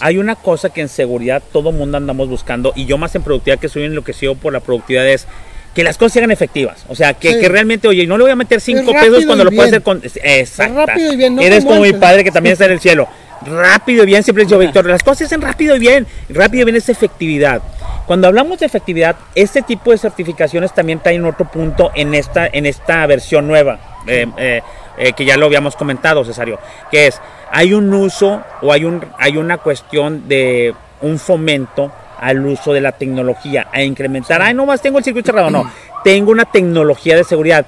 hay, 0.00 0.18
una, 0.18 0.36
cosa 0.36 0.70
que 0.70 0.80
en 0.80 0.88
seguridad 0.88 1.42
todo 1.52 1.70
mundo 1.70 1.98
andamos 1.98 2.28
buscando, 2.30 2.72
y 2.74 2.86
yo 2.86 2.96
más 2.96 3.14
en 3.14 3.22
productividad 3.22 3.58
que 3.58 3.68
soy 3.68 3.84
enloquecido 3.84 4.36
por 4.36 4.54
la 4.54 4.60
productividad 4.60 5.06
es 5.06 5.26
que 5.74 5.84
las 5.84 5.98
cosas 5.98 6.14
sean 6.14 6.30
efectivas. 6.30 6.84
O 6.88 6.94
sea, 6.94 7.14
que, 7.14 7.48
realmente, 7.48 7.88
oye, 7.88 8.06
no 8.06 8.16
le 8.16 8.24
voy 8.24 8.32
a 8.32 8.36
meter 8.36 8.60
cinco 8.60 8.92
pesos 8.92 9.26
cuando 9.26 9.44
lo 9.44 9.50
puedo 9.50 9.68
hacer 9.68 9.82
con. 9.82 10.00
Exacto. 10.22 10.86
Rápido 10.86 11.12
y 11.12 11.16
bien, 11.16 11.38
Eres 11.38 11.64
como 11.64 11.80
mi 11.80 11.92
padre 11.92 12.24
que 12.24 12.30
también 12.30 12.54
está 12.54 12.66
en 12.66 12.72
el 12.72 12.80
cielo. 12.80 13.08
Rápido 13.46 14.04
y 14.04 14.06
bien, 14.06 14.22
siempre 14.22 14.44
dicho 14.44 14.58
Víctor, 14.58 14.86
las 14.86 15.02
cosas 15.02 15.18
se 15.18 15.24
hacen 15.24 15.42
rápido 15.42 15.76
y 15.76 15.78
bien. 15.78 16.06
Rápido 16.30 16.62
y 16.62 16.64
bien 16.64 16.76
es 16.76 16.88
efectividad. 16.88 17.60
Cuando 18.06 18.28
hablamos 18.28 18.58
de 18.58 18.66
efectividad, 18.66 19.16
este 19.34 19.62
tipo 19.62 19.90
de 19.90 19.98
certificaciones 19.98 20.74
también 20.74 21.00
traen 21.00 21.24
otro 21.24 21.50
punto 21.50 21.90
en 21.94 22.14
esta, 22.14 22.46
en 22.46 22.66
esta 22.66 23.06
versión 23.06 23.46
nueva, 23.46 23.98
eh, 24.06 24.26
eh, 24.36 24.62
eh, 24.98 25.12
que 25.14 25.24
ya 25.24 25.36
lo 25.36 25.46
habíamos 25.46 25.76
comentado, 25.76 26.24
Cesario, 26.24 26.58
que 26.90 27.06
es, 27.06 27.20
hay 27.50 27.72
un 27.72 27.92
uso 27.92 28.42
o 28.62 28.72
hay, 28.72 28.84
un, 28.84 29.04
hay 29.18 29.36
una 29.36 29.58
cuestión 29.58 30.28
de 30.28 30.74
un 31.00 31.18
fomento 31.18 31.92
al 32.20 32.44
uso 32.46 32.72
de 32.72 32.80
la 32.80 32.92
tecnología, 32.92 33.68
a 33.72 33.82
incrementar, 33.82 34.42
ay, 34.42 34.54
no 34.54 34.66
más 34.66 34.80
tengo 34.80 34.98
el 34.98 35.04
circuito 35.04 35.26
cerrado, 35.26 35.50
no, 35.50 35.70
tengo 36.02 36.30
una 36.30 36.44
tecnología 36.44 37.16
de 37.16 37.24
seguridad. 37.24 37.66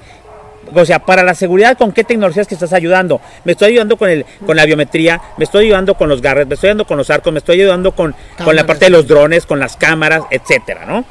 O 0.73 0.85
sea, 0.85 0.99
para 0.99 1.23
la 1.23 1.33
seguridad, 1.33 1.77
¿con 1.77 1.93
qué 1.93 2.03
tecnologías 2.03 2.45
que 2.45 2.55
estás 2.55 2.73
ayudando? 2.73 3.21
Me 3.45 3.53
estoy 3.53 3.69
ayudando 3.69 3.95
con, 3.95 4.09
el, 4.09 4.25
con 4.45 4.57
la 4.57 4.65
biometría, 4.65 5.21
me 5.37 5.45
estoy 5.45 5.65
ayudando 5.65 5.95
con 5.95 6.09
los 6.09 6.21
garres, 6.21 6.45
me 6.45 6.55
estoy 6.55 6.67
ayudando 6.67 6.85
con 6.85 6.97
los 6.97 7.09
arcos, 7.09 7.31
me 7.31 7.39
estoy 7.39 7.61
ayudando 7.61 7.93
con, 7.93 8.13
con 8.43 8.55
la 8.55 8.65
parte 8.65 8.85
de 8.85 8.91
los 8.91 9.07
drones, 9.07 9.45
con 9.45 9.59
las 9.59 9.77
cámaras, 9.77 10.23
etcétera, 10.29 10.85
¿no? 10.85 11.05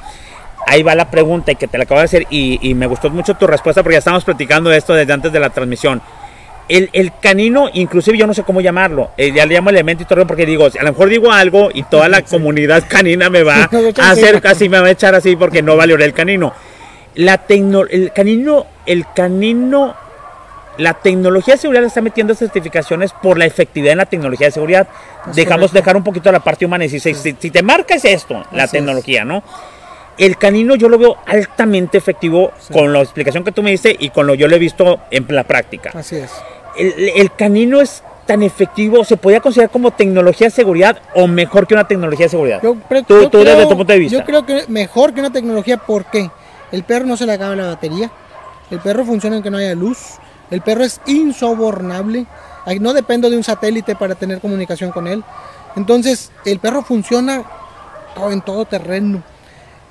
Ahí 0.67 0.83
va 0.83 0.95
la 0.95 1.11
pregunta 1.11 1.53
y 1.53 1.57
que 1.57 1.69
te 1.69 1.79
la 1.79 1.85
acabo 1.85 2.01
de 2.01 2.05
hacer 2.05 2.27
y, 2.29 2.59
y 2.61 2.75
me 2.75 2.87
gustó 2.87 3.09
mucho 3.09 3.35
tu 3.35 3.47
respuesta 3.47 3.83
porque 3.83 3.95
ya 3.95 4.01
estamos 4.01 4.25
platicando 4.25 4.69
de 4.69 4.77
esto 4.77 4.93
desde 4.95 5.13
antes 5.13 5.33
de 5.33 5.41
la 5.41 5.49
transmisión. 5.51 6.03
El, 6.69 7.13
canino, 7.21 7.71
inclusive 7.73 8.19
yo 8.19 8.27
no 8.27 8.35
sé 8.35 8.43
cómo 8.43 8.61
llamarlo, 8.61 9.11
eh, 9.17 9.31
ya 9.33 9.47
le 9.47 9.55
llamo 9.55 9.71
elemento 9.71 10.03
y 10.03 10.07
todo 10.07 10.27
porque 10.27 10.45
digo, 10.45 10.67
a 10.67 10.83
lo 10.83 10.91
mejor 10.93 11.09
digo 11.09 11.31
algo 11.31 11.71
y 11.73 11.85
toda 11.85 12.09
la 12.09 12.23
comunidad 12.23 12.85
canina 12.89 13.31
me 13.31 13.45
va 13.45 13.69
a 13.99 14.11
hacer 14.11 14.41
casi, 14.41 14.69
me 14.69 14.81
va 14.81 14.89
a 14.89 14.91
echar 14.91 15.15
así 15.15 15.37
porque 15.37 15.63
no 15.63 15.77
valió 15.77 15.95
el 15.97 16.13
canino. 16.13 16.53
La 17.15 17.39
tecno, 17.39 17.83
el 17.89 18.13
canino, 18.13 18.67
el 18.85 19.07
canino 19.15 19.95
la 20.79 20.95
tecnología 20.95 21.55
de 21.55 21.59
seguridad 21.61 21.83
le 21.83 21.89
está 21.89 22.01
metiendo 22.03 22.35
certificaciones 22.35 23.13
por 23.13 23.39
la 23.39 23.47
efectividad 23.47 23.93
en 23.93 23.99
la 23.99 24.07
tecnología 24.07 24.49
de 24.49 24.51
seguridad. 24.51 24.89
Dejamos 25.35 25.71
correcto. 25.71 25.73
dejar 25.79 25.97
un 25.97 26.05
poquito 26.05 26.31
la 26.31 26.41
parte 26.41 26.67
humana 26.67 26.85
y 26.85 26.89
si, 26.91 27.01
si, 27.01 27.15
si 27.15 27.51
te 27.51 27.63
marca 27.63 27.95
es 27.95 28.05
esto, 28.05 28.35
la 28.53 28.65
Así 28.65 28.65
es. 28.65 28.71
tecnología, 28.73 29.25
¿no? 29.25 29.43
El 30.19 30.37
canino 30.39 30.77
yo 30.77 30.89
lo 30.89 30.99
veo 30.99 31.17
altamente 31.27 31.99
efectivo 31.99 32.53
Sí. 32.59 32.73
con 32.73 32.93
la 32.93 33.01
explicación 33.01 33.45
que 33.45 33.53
tú 33.53 33.63
me 33.63 33.71
diste 33.71 33.95
y 33.99 34.11
con 34.11 34.27
lo 34.27 34.35
yo 34.35 34.49
lo 34.49 34.57
he 34.57 34.59
visto 34.59 35.01
en 35.11 35.27
la 35.29 35.45
práctica. 35.45 35.93
Así 35.95 36.17
es. 36.17 36.31
El, 36.79 36.95
el 37.17 37.33
canino 37.35 37.81
es 37.81 38.03
tan 38.27 38.43
efectivo, 38.43 39.05
se 39.05 39.17
podría 39.17 39.41
considerar 39.41 39.71
como 39.71 39.93
tecnología 39.93 40.49
de 40.49 40.51
seguridad 40.51 40.99
o 41.15 41.27
mejor 41.29 41.67
que 41.67 41.75
una 41.75 41.87
tecnología 41.87 42.27
de 42.27 42.31
seguridad. 42.31 42.61
Yo, 42.63 42.77
tú, 43.07 43.21
yo 43.21 43.31
tú 43.31 43.39
desde 43.39 43.55
creo- 43.55 43.69
tu 43.69 43.77
punto 43.77 43.93
de 43.93 43.99
vista. 44.01 44.19
Yo 44.19 44.25
creo 44.25 44.45
que 44.45 44.65
mejor 44.69 45.15
que 45.15 45.21
una 45.21 45.31
tecnología, 45.31 45.77
¿por 45.77 46.05
qué? 46.07 46.29
El 46.73 46.83
perro 46.83 47.07
no 47.07 47.17
se 47.17 47.25
le 47.27 47.33
acaba 47.33 47.55
la 47.55 47.67
batería. 47.67 48.11
El 48.71 48.81
perro 48.81 49.05
funciona 49.05 49.37
en 49.37 49.43
que 49.45 49.51
no 49.51 49.59
haya 49.59 49.75
luz. 49.77 49.99
El 50.51 50.61
perro 50.61 50.83
es 50.83 51.01
insobornable. 51.07 52.27
No 52.81 52.93
dependo 52.93 53.31
de 53.31 53.37
un 53.37 53.45
satélite 53.45 53.95
para 53.95 54.17
tener 54.17 54.41
comunicación 54.41 54.91
con 54.91 55.07
él. 55.07 55.23
Entonces, 55.77 56.33
el 56.45 56.59
perro 56.59 56.83
funciona 56.83 57.45
en 58.31 58.41
todo 58.41 58.65
terreno. 58.65 59.23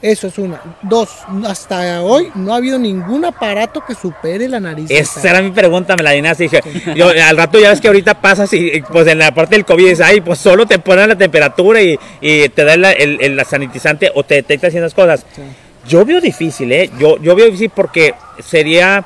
Eso 0.08 0.28
es 0.28 0.38
una. 0.38 0.62
Dos, 0.84 1.10
hasta 1.48 2.04
hoy 2.04 2.32
no 2.36 2.54
ha 2.54 2.58
habido 2.58 2.78
ningún 2.78 3.26
aparato 3.26 3.84
que 3.84 3.96
supere 3.96 4.48
la 4.48 4.60
nariz. 4.60 4.86
Esa 4.92 5.32
era 5.32 5.42
mi 5.42 5.50
pregunta, 5.50 5.96
me 5.96 6.04
la 6.04 6.12
adivinaste. 6.12 6.44
Dije, 6.44 6.62
yo, 6.96 7.10
al 7.10 7.36
rato 7.36 7.60
ya 7.60 7.72
ves 7.72 7.82
que 7.82 7.88
ahorita 7.88 8.22
pasas 8.22 8.54
y 8.54 8.84
pues 8.92 9.08
en 9.08 9.18
la 9.18 9.34
parte 9.34 9.56
del 9.56 9.66
COVID 9.66 9.84
dices, 9.84 10.02
ay, 10.06 10.22
pues 10.22 10.38
solo 10.38 10.68
te 10.68 10.78
ponen 10.78 11.10
la 11.10 11.16
temperatura 11.18 11.82
y, 11.82 11.98
y 12.22 12.50
te 12.50 12.64
da 12.64 12.78
la- 12.78 12.92
el, 12.92 13.18
el- 13.20 13.36
la 13.36 13.46
sanitizante 13.46 14.12
o 14.14 14.24
te 14.24 14.36
detecta 14.36 14.70
ciertas 14.70 14.94
cosas. 14.94 15.26
Sí. 15.36 15.42
Yo 15.88 16.06
veo 16.06 16.22
difícil, 16.22 16.72
¿eh? 16.72 16.92
Yo, 17.00 17.18
yo 17.20 17.36
veo 17.36 17.46
difícil 17.48 17.72
porque 17.76 18.14
sería, 18.46 19.04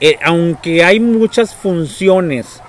eh, 0.00 0.18
aunque 0.22 0.84
hay 0.84 1.00
muchas 1.00 1.54
funciones 1.54 2.60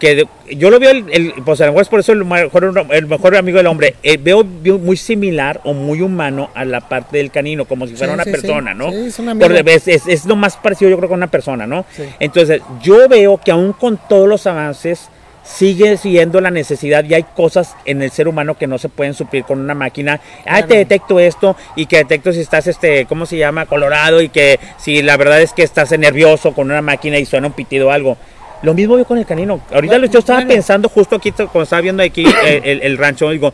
que 0.00 0.14
de- 0.16 0.28
yo 0.56 0.70
lo 0.70 0.78
veo, 0.78 0.90
el, 0.90 1.04
el- 1.10 1.34
pues 1.44 1.60
a 1.60 1.66
lo 1.66 1.72
mejor 1.72 1.82
es 1.82 1.88
por 1.88 2.00
eso 2.00 2.12
el 2.12 2.24
mejor, 2.24 2.86
el 2.90 3.06
mejor 3.06 3.36
amigo 3.36 3.58
del 3.58 3.66
hombre, 3.68 3.94
eh, 4.02 4.18
veo, 4.20 4.44
veo 4.62 4.78
muy 4.78 4.96
similar 4.96 5.60
o 5.64 5.72
muy 5.72 6.00
humano 6.02 6.50
a 6.54 6.64
la 6.64 6.80
parte 6.88 7.18
del 7.18 7.30
canino, 7.30 7.64
como 7.64 7.86
si 7.86 7.94
fuera 7.94 8.12
Sí, 8.12 8.14
una 8.14 8.24
sí, 8.24 8.30
sí. 8.30 8.36
persona, 8.36 8.74
¿no? 8.74 8.90
Es 8.90 9.18
un 9.18 9.28
amigo. 9.28 9.46
Porque 9.48 9.74
es, 9.74 9.88
es- 9.88 10.06
es 10.06 10.24
lo 10.26 10.36
más 10.36 10.56
parecido 10.56 10.90
yo 10.90 10.96
creo 10.98 11.08
con 11.08 11.18
una 11.18 11.28
persona, 11.30 11.66
¿no? 11.66 11.84
Entonces 12.20 12.60
yo 12.82 13.08
veo 13.08 13.38
que 13.38 13.50
aún 13.52 13.72
con 13.72 13.98
todos 14.08 14.28
los 14.28 14.46
avances 14.46 15.08
sigue 15.46 15.98
siendo 15.98 16.40
la 16.40 16.50
necesidad 16.50 17.04
y 17.04 17.12
hay 17.12 17.22
cosas 17.22 17.76
en 17.84 18.00
el 18.00 18.10
ser 18.10 18.28
humano 18.28 18.56
que 18.56 18.66
no 18.66 18.78
se 18.78 18.88
pueden 18.88 19.12
suplir 19.12 19.44
con 19.44 19.60
una 19.60 19.74
máquina. 19.74 20.18
Ah, 20.40 20.42
Claro. 20.56 20.68
te 20.68 20.76
detecto 20.78 21.20
esto 21.20 21.54
y 21.76 21.84
que 21.84 21.98
detecto 21.98 22.32
si 22.32 22.40
estás, 22.40 22.66
este, 22.66 23.04
¿cómo 23.04 23.26
se 23.26 23.36
llama? 23.36 23.66
Colorado 23.66 24.22
y 24.22 24.30
que 24.30 24.58
si 24.78 25.02
la 25.02 25.18
verdad 25.18 25.42
es 25.42 25.52
que 25.52 25.62
estás 25.62 25.96
nervioso 25.98 26.54
con 26.54 26.70
una 26.70 26.80
máquina 26.80 27.18
y 27.18 27.26
suena 27.26 27.46
un 27.48 27.52
pitido 27.52 27.88
o 27.88 27.90
algo. 27.90 28.16
Lo 28.62 28.74
mismo 28.74 28.96
yo 28.98 29.04
con 29.04 29.18
el 29.18 29.26
canino. 29.26 29.60
Ahorita 29.72 29.94
Bueno, 29.94 30.06
yo 30.12 30.18
estaba 30.20 30.38
bueno. 30.40 30.52
pensando 30.54 30.88
justo 30.88 31.16
aquí 31.16 31.30
cuando 31.32 31.62
estaba 31.62 31.82
viendo 31.82 32.02
aquí 32.02 32.24
eh, 32.46 32.60
el, 32.64 32.82
el 32.82 32.96
rancho, 32.98 33.30
digo, 33.30 33.52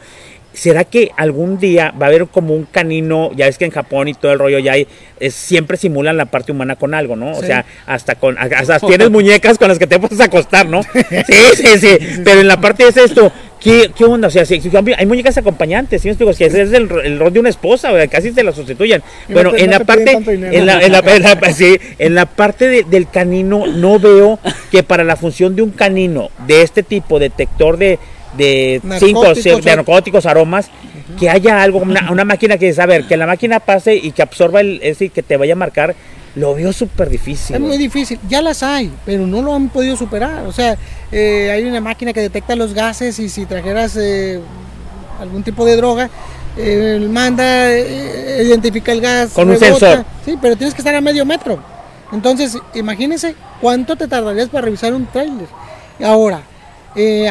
¿será 0.53 0.85
que 0.85 1.11
algún 1.17 1.59
día 1.59 1.93
va 2.01 2.07
a 2.07 2.09
haber 2.09 2.27
como 2.29 2.55
un 2.55 2.65
canino? 2.65 3.31
Ya 3.35 3.47
ves 3.47 3.59
que 3.59 3.65
en 3.65 3.71
Japón 3.71 4.09
y 4.09 4.15
todo 4.15 4.33
el 4.33 4.39
rollo 4.39 4.59
ya 4.59 4.73
hay, 4.73 4.87
es- 5.19 5.35
siempre 5.35 5.77
simulan 5.77 6.17
la 6.17 6.27
parte 6.27 6.53
humana 6.53 6.77
con 6.77 6.95
algo, 6.95 7.17
¿no? 7.17 7.33
O 7.33 7.41
sea, 7.43 7.65
hasta 7.87 8.15
con, 8.17 8.37
hasta 8.39 8.79
tienes 8.81 9.11
muñecas 9.13 9.59
con 9.59 9.69
las 9.69 9.79
que 9.79 9.87
te 9.87 9.99
puedes 9.99 10.21
acostar, 10.21 10.67
¿no? 10.67 10.83
Sí, 10.83 11.35
sí, 11.57 11.79
sí. 11.79 11.99
Pero 12.25 12.41
en 12.41 12.49
la 12.49 12.61
parte 12.61 12.91
de 12.91 13.05
esto, 13.05 13.33
¿qué, 13.61 13.91
qué 13.97 14.05
onda? 14.05 14.29
O 14.29 14.31
sea, 14.31 14.45
si, 14.45 14.61
hay 14.97 15.07
muñecas 15.07 15.37
acompañantes, 15.39 16.03
¿sí 16.03 16.09
me 16.09 16.13
explico? 16.13 16.33
Si 16.33 16.45
ese 16.45 16.63
es 16.63 16.73
el, 16.73 16.89
el 17.05 17.19
rol 17.19 17.33
de 17.33 17.41
una 17.41 17.49
esposa, 17.51 17.93
o 17.93 17.97
casi 18.11 18.33
se 18.33 18.43
la 18.43 18.53
sustituyen. 18.53 19.03
No 19.29 19.35
Bueno, 19.35 19.51
te- 19.53 19.65
en 19.65 19.71
no 19.71 19.79
la 19.79 19.85
parte, 19.85 20.13
en 20.13 20.41
la, 20.41 20.49
en 20.53 20.67
la- 20.67 20.79
en 20.83 21.23
la- 21.23 21.53
sí, 21.53 21.79
en 21.99 22.15
la 22.15 22.27
parte 22.27 22.69
de- 22.69 22.85
del 22.85 23.09
canino, 23.09 23.67
no 23.67 23.99
veo 23.99 24.39
que 24.71 24.83
para 24.83 25.05
la 25.05 25.17
función 25.17 25.55
de 25.55 25.63
un 25.63 25.71
canino 25.71 26.31
de 26.47 26.63
este 26.63 26.83
tipo, 26.83 27.19
detector 27.19 27.77
de, 27.77 27.99
de 28.37 28.81
cinco, 28.99 29.25
Narcóticos, 29.25 29.39
sí, 29.43 29.49
de 29.51 29.73
o- 29.73 29.77
narcóticos, 29.77 30.27
aromas, 30.27 30.71
que 31.19 31.29
haya 31.29 31.63
algo, 31.63 31.81
una, 31.81 32.11
una 32.13 32.25
máquina 32.25 32.57
que, 32.57 32.73
a 32.79 32.87
ver, 32.87 33.05
que 33.07 33.17
la 33.17 33.27
máquina 33.27 33.61
pase 33.61 33.95
y 33.97 34.13
que 34.13 34.23
absorba 34.23 34.61
el, 34.61 34.79
ese 34.83 35.07
y 35.07 35.09
que 35.11 35.23
te 35.23 35.37
vaya 35.37 35.53
a 35.55 35.57
marcar, 35.57 35.95
lo 36.35 36.55
veo 36.55 36.73
súper 36.73 37.09
difícil. 37.09 37.57
Es 37.57 37.61
muy 37.61 37.77
difícil, 37.77 38.19
ya 38.29 38.43
las 38.43 38.63
hay, 38.63 38.93
pero 39.05 39.27
no 39.27 39.43
lo 39.43 39.55
han 39.55 39.69
podido 39.69 39.97
superar. 39.97 40.47
O 40.47 40.53
sea, 40.53 40.77
eh, 41.11 41.51
hay 41.51 41.65
una 41.65 41.81
máquina 41.81 42.13
que 42.13 42.21
detecta 42.21 42.55
los 42.57 42.73
gases 42.75 43.19
y 43.19 43.29
si 43.29 43.47
trajeras 43.47 43.97
eh, 43.97 44.41
algún 45.21 45.43
tipo 45.43 45.65
de 45.65 45.77
droga, 45.77 46.09
eh, 46.57 47.05
manda, 47.11 47.71
identifica 47.73 48.93
el 48.93 49.01
gas. 49.01 49.31
Con 49.31 49.51
un 49.51 49.59
sensor. 49.59 50.05
Sí, 50.25 50.39
pero 50.41 50.57
tienes 50.57 50.75
que 50.75 50.81
estar 50.81 50.95
a 50.95 51.01
medio 51.01 51.25
metro. 51.27 51.59
Entonces, 52.13 52.57
imagínense 52.75 53.35
cuánto 53.61 53.97
te 53.97 54.09
tardarías 54.09 54.49
para 54.49 54.63
revisar 54.63 54.93
un 54.95 55.07
tráiler. 55.07 55.49
Ahora, 56.03 56.43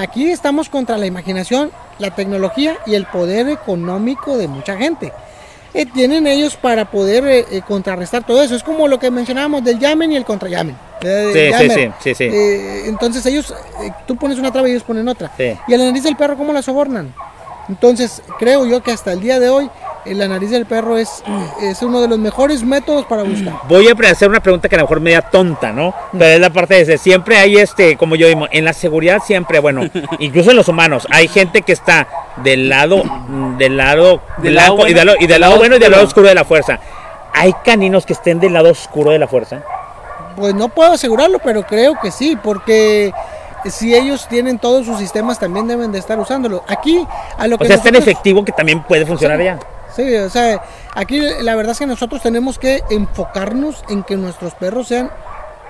aquí 0.02 0.30
estamos 0.30 0.70
contra 0.70 0.98
la 0.98 1.06
imaginación, 1.06 1.72
la 2.00 2.16
tecnología 2.16 2.78
y 2.86 2.96
el 2.96 3.06
poder 3.06 3.50
económico 3.50 4.38
de 4.38 4.48
mucha 4.48 4.78
gente. 4.78 5.12
Eh, 5.74 5.86
tienen 5.86 6.26
ellos 6.26 6.56
para 6.56 6.90
poder 6.90 7.26
eh, 7.28 7.46
eh, 7.52 7.62
contrarrestar 7.68 8.26
todo 8.26 8.42
eso. 8.42 8.56
Es 8.56 8.64
como 8.64 8.88
lo 8.88 9.00
que 9.00 9.12
mencionábamos 9.12 9.64
del 9.64 9.78
llamen 9.80 10.12
y 10.12 10.16
el 10.18 10.26
contrallamen. 10.26 10.76
Eh, 11.02 11.52
Sí, 11.54 11.70
sí, 11.70 11.70
sí, 11.74 11.92
sí, 12.02 12.16
sí. 12.16 12.24
Eh, 12.24 12.84
entonces 12.88 13.26
ellos, 13.26 13.54
tú 14.08 14.16
pones 14.16 14.40
una 14.40 14.52
traba 14.52 14.68
y 14.68 14.72
ellos 14.72 14.84
ponen 14.84 15.08
otra. 15.08 15.32
Sí. 15.38 15.56
Y 15.68 15.74
a 15.74 15.78
la 15.78 15.86
nariz 15.86 16.04
del 16.04 16.16
perro, 16.16 16.36
¿cómo 16.38 16.54
la 16.54 16.62
sobornan? 16.62 17.14
Entonces, 17.70 18.24
creo 18.40 18.66
yo 18.66 18.82
que 18.82 18.92
hasta 18.92 19.12
el 19.14 19.20
día 19.22 19.40
de 19.40 19.50
hoy, 19.50 19.70
la 20.16 20.28
nariz 20.28 20.50
del 20.52 20.66
perro 20.66 20.98
es, 20.98 21.24
es 21.62 21.82
uno 21.82 22.02
de 22.02 22.08
los 22.08 22.18
mejores 22.20 22.64
métodos 22.64 23.06
para 23.06 23.24
buscar. 23.24 23.54
Voy 23.68 23.88
a 23.88 23.94
hacer 24.12 24.30
una 24.30 24.40
pregunta 24.40 24.68
que 24.70 24.76
a 24.76 24.80
lo 24.80 24.86
mejor 24.86 25.00
media 25.02 25.22
tonta, 25.22 25.72
¿no? 25.72 25.94
Pero 26.12 26.26
es 26.26 26.40
la 26.40 26.50
parte 26.50 26.76
de 26.76 26.82
ese. 26.82 26.98
Siempre 26.98 27.38
hay 27.38 27.58
este, 27.58 27.98
como 27.98 28.16
yo 28.16 28.28
digo, 28.28 28.48
en 28.52 28.66
la 28.66 28.74
seguridad 28.74 29.22
siempre, 29.26 29.60
bueno, 29.60 29.82
incluso 30.20 30.52
en 30.52 30.58
los 30.58 30.68
humanos, 30.68 31.08
hay 31.12 31.28
gente 31.28 31.62
que 31.62 31.74
está 31.74 32.08
del 32.44 32.70
lado, 32.70 33.04
mm, 33.04 33.58
del 33.58 33.78
lado 33.78 34.22
Del 34.38 34.54
blanco 34.54 34.78
lado 34.78 34.88
y 34.90 34.94
del, 34.94 35.06
lado- 35.08 35.18
y 35.20 35.28
del 35.28 35.42
lado 35.42 35.58
bueno 35.58 35.76
y 35.76 35.80
del 35.80 35.92
lado 35.92 36.04
oscuro. 36.06 36.28
de 36.28 36.36
la 36.36 36.46
fuerza. 36.46 36.80
Hay 37.34 37.54
caninos 37.64 38.06
que 38.06 38.14
estén 38.14 38.40
del 38.40 38.54
lado 38.54 38.70
oscuro 38.72 39.12
de 39.12 39.20
la 39.20 39.28
fuerza. 39.28 39.62
Pues 40.36 40.54
no 40.56 40.70
puedo 40.70 40.94
asegurarlo, 40.94 41.40
pero 41.40 41.64
creo 41.64 42.00
que 42.02 42.12
sí, 42.12 42.38
porque 42.42 43.12
si 43.66 43.94
ellos 43.94 44.26
tienen 44.30 44.58
todos 44.58 44.86
sus 44.86 44.98
sistemas, 44.98 45.38
también 45.38 45.68
deben 45.68 45.92
de 45.92 46.00
estar 46.00 46.18
usándolo. 46.18 46.64
Aquí, 46.68 47.06
a 47.38 47.46
lo 47.48 47.56
O 47.56 47.60
que 47.60 47.68
sea, 47.68 47.76
es 47.76 47.84
tan 47.84 47.94
nosotros- 47.94 48.12
efectivo 48.14 48.46
que 48.46 48.52
también 48.54 48.82
puede 48.84 49.06
funcionar 49.06 49.38
Sí. 49.38 49.42
allá. 49.44 49.60
Sí, 49.96 50.16
o 50.16 50.30
sea, 50.30 50.62
aquí 50.94 51.20
la 51.20 51.56
verdad 51.56 51.72
es 51.72 51.80
que 51.80 51.88
nosotros 51.88 52.22
tenemos 52.22 52.60
que 52.60 52.84
enfocarnos 52.90 53.84
en 53.90 54.04
que 54.04 54.16
nuestros 54.16 54.54
perros 54.56 54.88
sean 54.88 55.12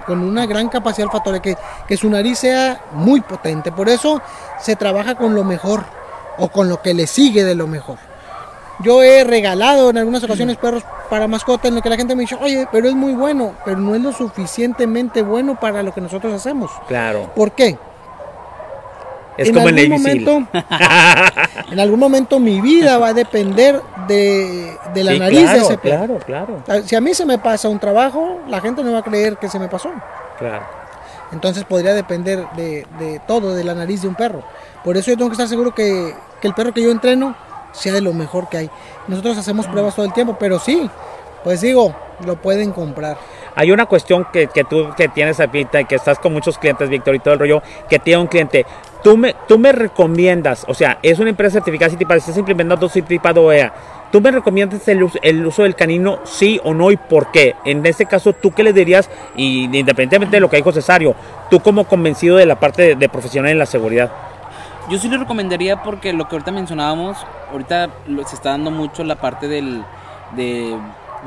con 0.06 0.22
una 0.22 0.46
gran 0.46 0.70
capacidad 0.70 1.08
olfatoria, 1.08 1.42
que, 1.42 1.56
que 1.88 1.98
su 1.98 2.10
nariz 2.10 2.40
sea 2.40 2.82
muy 2.94 3.22
potente. 3.22 3.72
Por 3.72 3.90
eso 3.90 4.22
se 4.60 4.76
trabaja 4.76 5.16
con 5.16 5.36
lo 5.36 5.44
mejor 5.44 5.84
o 6.38 6.50
con 6.50 6.70
lo 6.70 6.82
que 6.82 6.94
le 6.94 7.06
sigue 7.06 7.44
de 7.44 7.56
lo 7.56 7.68
mejor. 7.68 7.98
Yo 8.82 9.04
he 9.04 9.24
regalado 9.24 9.90
en 9.90 9.98
algunas 9.98 10.24
ocasiones 10.24 10.58
perros 10.58 10.84
para 11.10 11.28
mascota 11.28 11.68
en 11.68 11.76
lo 11.76 11.82
que 11.82 11.90
la 11.90 11.98
gente 11.98 12.16
me 12.16 12.22
dice, 12.22 12.38
oye, 12.40 12.68
pero 12.72 12.88
es 12.88 12.96
muy 12.96 13.14
bueno, 13.14 13.54
pero 13.66 13.78
no 13.78 13.94
es 13.94 14.02
lo 14.02 14.14
suficientemente 14.14 15.22
bueno 15.22 15.60
para 15.60 15.84
lo 15.84 15.94
que 15.94 16.00
nosotros 16.00 16.34
hacemos. 16.34 16.72
Claro. 16.88 17.30
¿Por 17.36 17.52
qué? 17.52 17.78
Es 19.42 19.52
como 19.52 19.70
en 19.70 19.78
el 19.78 19.86
algún 19.86 20.04
misil. 20.04 20.26
momento, 20.26 20.60
en 21.72 21.80
algún 21.80 22.00
momento 22.00 22.40
mi 22.40 22.62
vida 22.62 22.98
va 22.98 23.10
a 23.10 23.14
depender 23.14 23.82
de, 24.08 24.78
de 24.94 25.04
la 25.04 25.12
Sí, 25.14 25.20
nariz 25.20 25.40
claro, 25.42 25.58
de 25.60 25.64
ese 25.66 25.78
perro. 25.78 26.20
Claro, 26.26 26.64
claro, 26.66 26.84
Si 26.88 26.96
a 26.96 27.02
mí 27.02 27.14
se 27.14 27.26
me 27.26 27.38
pasa 27.38 27.70
un 27.70 27.80
trabajo, 27.80 28.40
la 28.48 28.60
gente 28.62 28.84
no 28.84 28.92
va 28.92 29.00
a 29.00 29.04
creer 29.04 29.38
que 29.38 29.50
se 29.50 29.60
me 29.60 29.68
pasó. 29.68 29.92
claro. 30.38 30.66
Entonces 31.32 31.64
podría 31.64 31.94
depender 31.94 32.48
de, 32.56 32.88
de 32.98 33.22
todo, 33.28 33.54
de 33.54 33.64
la 33.64 33.76
nariz 33.76 34.02
de 34.02 34.08
un 34.08 34.16
perro. 34.16 34.42
Por 34.84 34.98
eso 34.98 35.12
yo 35.12 35.18
tengo 35.18 35.30
que 35.30 35.34
estar 35.34 35.48
seguro 35.48 35.76
que, 35.76 36.16
que 36.42 36.48
el 36.48 36.56
perro 36.56 36.74
que 36.74 36.82
yo 36.82 36.90
entreno 36.90 37.36
sea 37.72 37.94
de 37.94 38.02
lo 38.02 38.14
mejor 38.14 38.50
que 38.50 38.58
hay. 38.58 38.70
Nosotros 39.08 39.38
hacemos 39.38 39.68
pruebas 39.68 39.94
todo 39.96 40.08
el 40.08 40.14
tiempo, 40.14 40.38
pero 40.40 40.58
sí, 40.58 40.90
pues 41.44 41.62
digo, 41.62 41.96
lo 42.26 42.42
pueden 42.42 42.72
comprar. 42.72 43.18
Hay 43.60 43.72
una 43.74 43.88
cuestión 43.88 44.26
que, 44.32 44.48
que 44.48 44.64
tú 44.64 44.88
que 44.96 45.10
tienes 45.10 45.38
ahorita 45.42 45.82
y 45.82 45.84
que 45.84 45.96
estás 45.96 46.18
con 46.18 46.32
muchos 46.32 46.58
clientes, 46.58 46.88
Víctor, 46.88 47.14
y 47.16 47.20
todo 47.20 47.34
el 47.34 47.42
rollo, 47.42 47.62
que 47.90 48.00
tiene 48.00 48.22
un 48.22 48.28
cliente. 48.28 48.66
Tú 49.04 49.18
me, 49.18 49.36
tú 49.50 49.60
me 49.60 49.74
recomiendas, 49.74 50.64
o 50.70 50.74
sea, 50.74 50.98
es 51.04 51.20
una 51.20 51.32
empresa 51.32 51.56
certificada 51.56 51.92
CITIPA, 51.92 52.16
estás 52.16 52.38
implementando 52.38 52.88
CITIPA 52.88 53.32
OEA. 53.32 53.74
¿Tú 54.14 54.22
me 54.22 54.32
recomiendas 54.32 54.88
el, 54.88 55.06
el 55.22 55.46
uso 55.46 55.64
del 55.64 55.76
canino, 55.76 56.20
sí 56.24 56.62
o 56.64 56.74
no, 56.74 56.90
y 56.90 56.96
por 56.96 57.32
qué? 57.32 57.58
En 57.66 57.86
este 57.86 58.06
caso, 58.06 58.32
¿tú 58.32 58.52
qué 58.52 58.64
le 58.64 58.72
dirías? 58.72 59.10
Y 59.36 59.66
independientemente 59.66 60.38
de 60.38 60.40
lo 60.40 60.50
que 60.50 60.56
dijo 60.56 60.72
Cesario, 60.72 61.14
tú 61.50 61.60
como 61.60 61.84
convencido 61.84 62.38
de 62.38 62.46
la 62.46 62.58
parte 62.62 62.82
de, 62.84 62.96
de 62.96 63.10
profesional 63.10 63.52
en 63.52 63.60
la 63.60 63.66
seguridad. 63.66 64.10
Yo 64.90 64.98
sí 65.00 65.10
le 65.10 65.18
recomendaría 65.18 65.84
porque 65.84 66.14
lo 66.14 66.30
que 66.30 66.38
ahorita 66.38 66.52
mencionábamos, 66.54 67.18
ahorita 67.52 67.90
se 68.26 68.36
está 68.36 68.52
dando 68.52 68.72
mucho 68.72 69.04
la 69.04 69.16
parte 69.16 69.50
del, 69.50 69.84
de, 70.38 70.78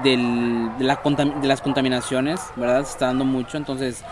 del- 0.03 0.71
de, 0.79 0.85
la 0.85 0.99
de 1.05 1.49
las 1.49 1.61
contaminaciones, 1.61 2.41
¿verdad? 2.57 2.85
Se 2.85 2.93
está 2.93 3.07
dando 3.07 3.25
mucho, 3.25 3.57
entonces 3.57 4.03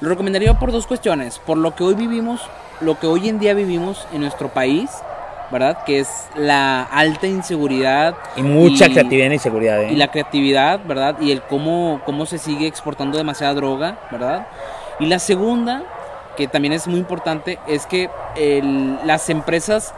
lo 0.00 0.08
recomendaría 0.08 0.58
por 0.58 0.72
dos 0.72 0.86
cuestiones, 0.86 1.38
por 1.38 1.56
lo 1.58 1.74
que 1.74 1.84
hoy 1.84 1.94
vivimos, 1.94 2.40
lo 2.80 2.98
que 2.98 3.06
hoy 3.06 3.28
en 3.28 3.38
día 3.38 3.54
vivimos 3.54 4.06
en 4.12 4.20
nuestro 4.20 4.48
país, 4.48 4.90
¿verdad? 5.50 5.78
Que 5.84 6.00
es 6.00 6.08
la 6.36 6.82
alta 6.82 7.26
inseguridad 7.26 8.14
Y 8.36 8.42
mucha 8.42 8.86
Y- 8.86 8.92
creatividad 8.92 9.30
y 9.30 9.38
seguridad, 9.38 9.82
¿eh? 9.82 9.92
y 9.92 9.96
la 9.96 10.08
creatividad, 10.08 10.80
¿verdad? 10.84 11.16
Y 11.20 11.32
el 11.32 11.42
cómo, 11.42 12.00
cómo 12.04 12.26
se 12.26 12.38
sigue 12.38 12.66
exportando 12.66 13.16
demasiada 13.16 13.54
droga, 13.54 13.98
¿verdad? 14.10 14.46
Y 15.00 15.06
la 15.06 15.18
segunda, 15.18 15.82
que 16.36 16.48
también 16.48 16.72
es 16.74 16.86
muy 16.86 16.98
importante, 16.98 17.58
es 17.66 17.86
que 17.86 18.10
el- 18.36 18.98
las 19.06 19.30
empresas, 19.30 19.94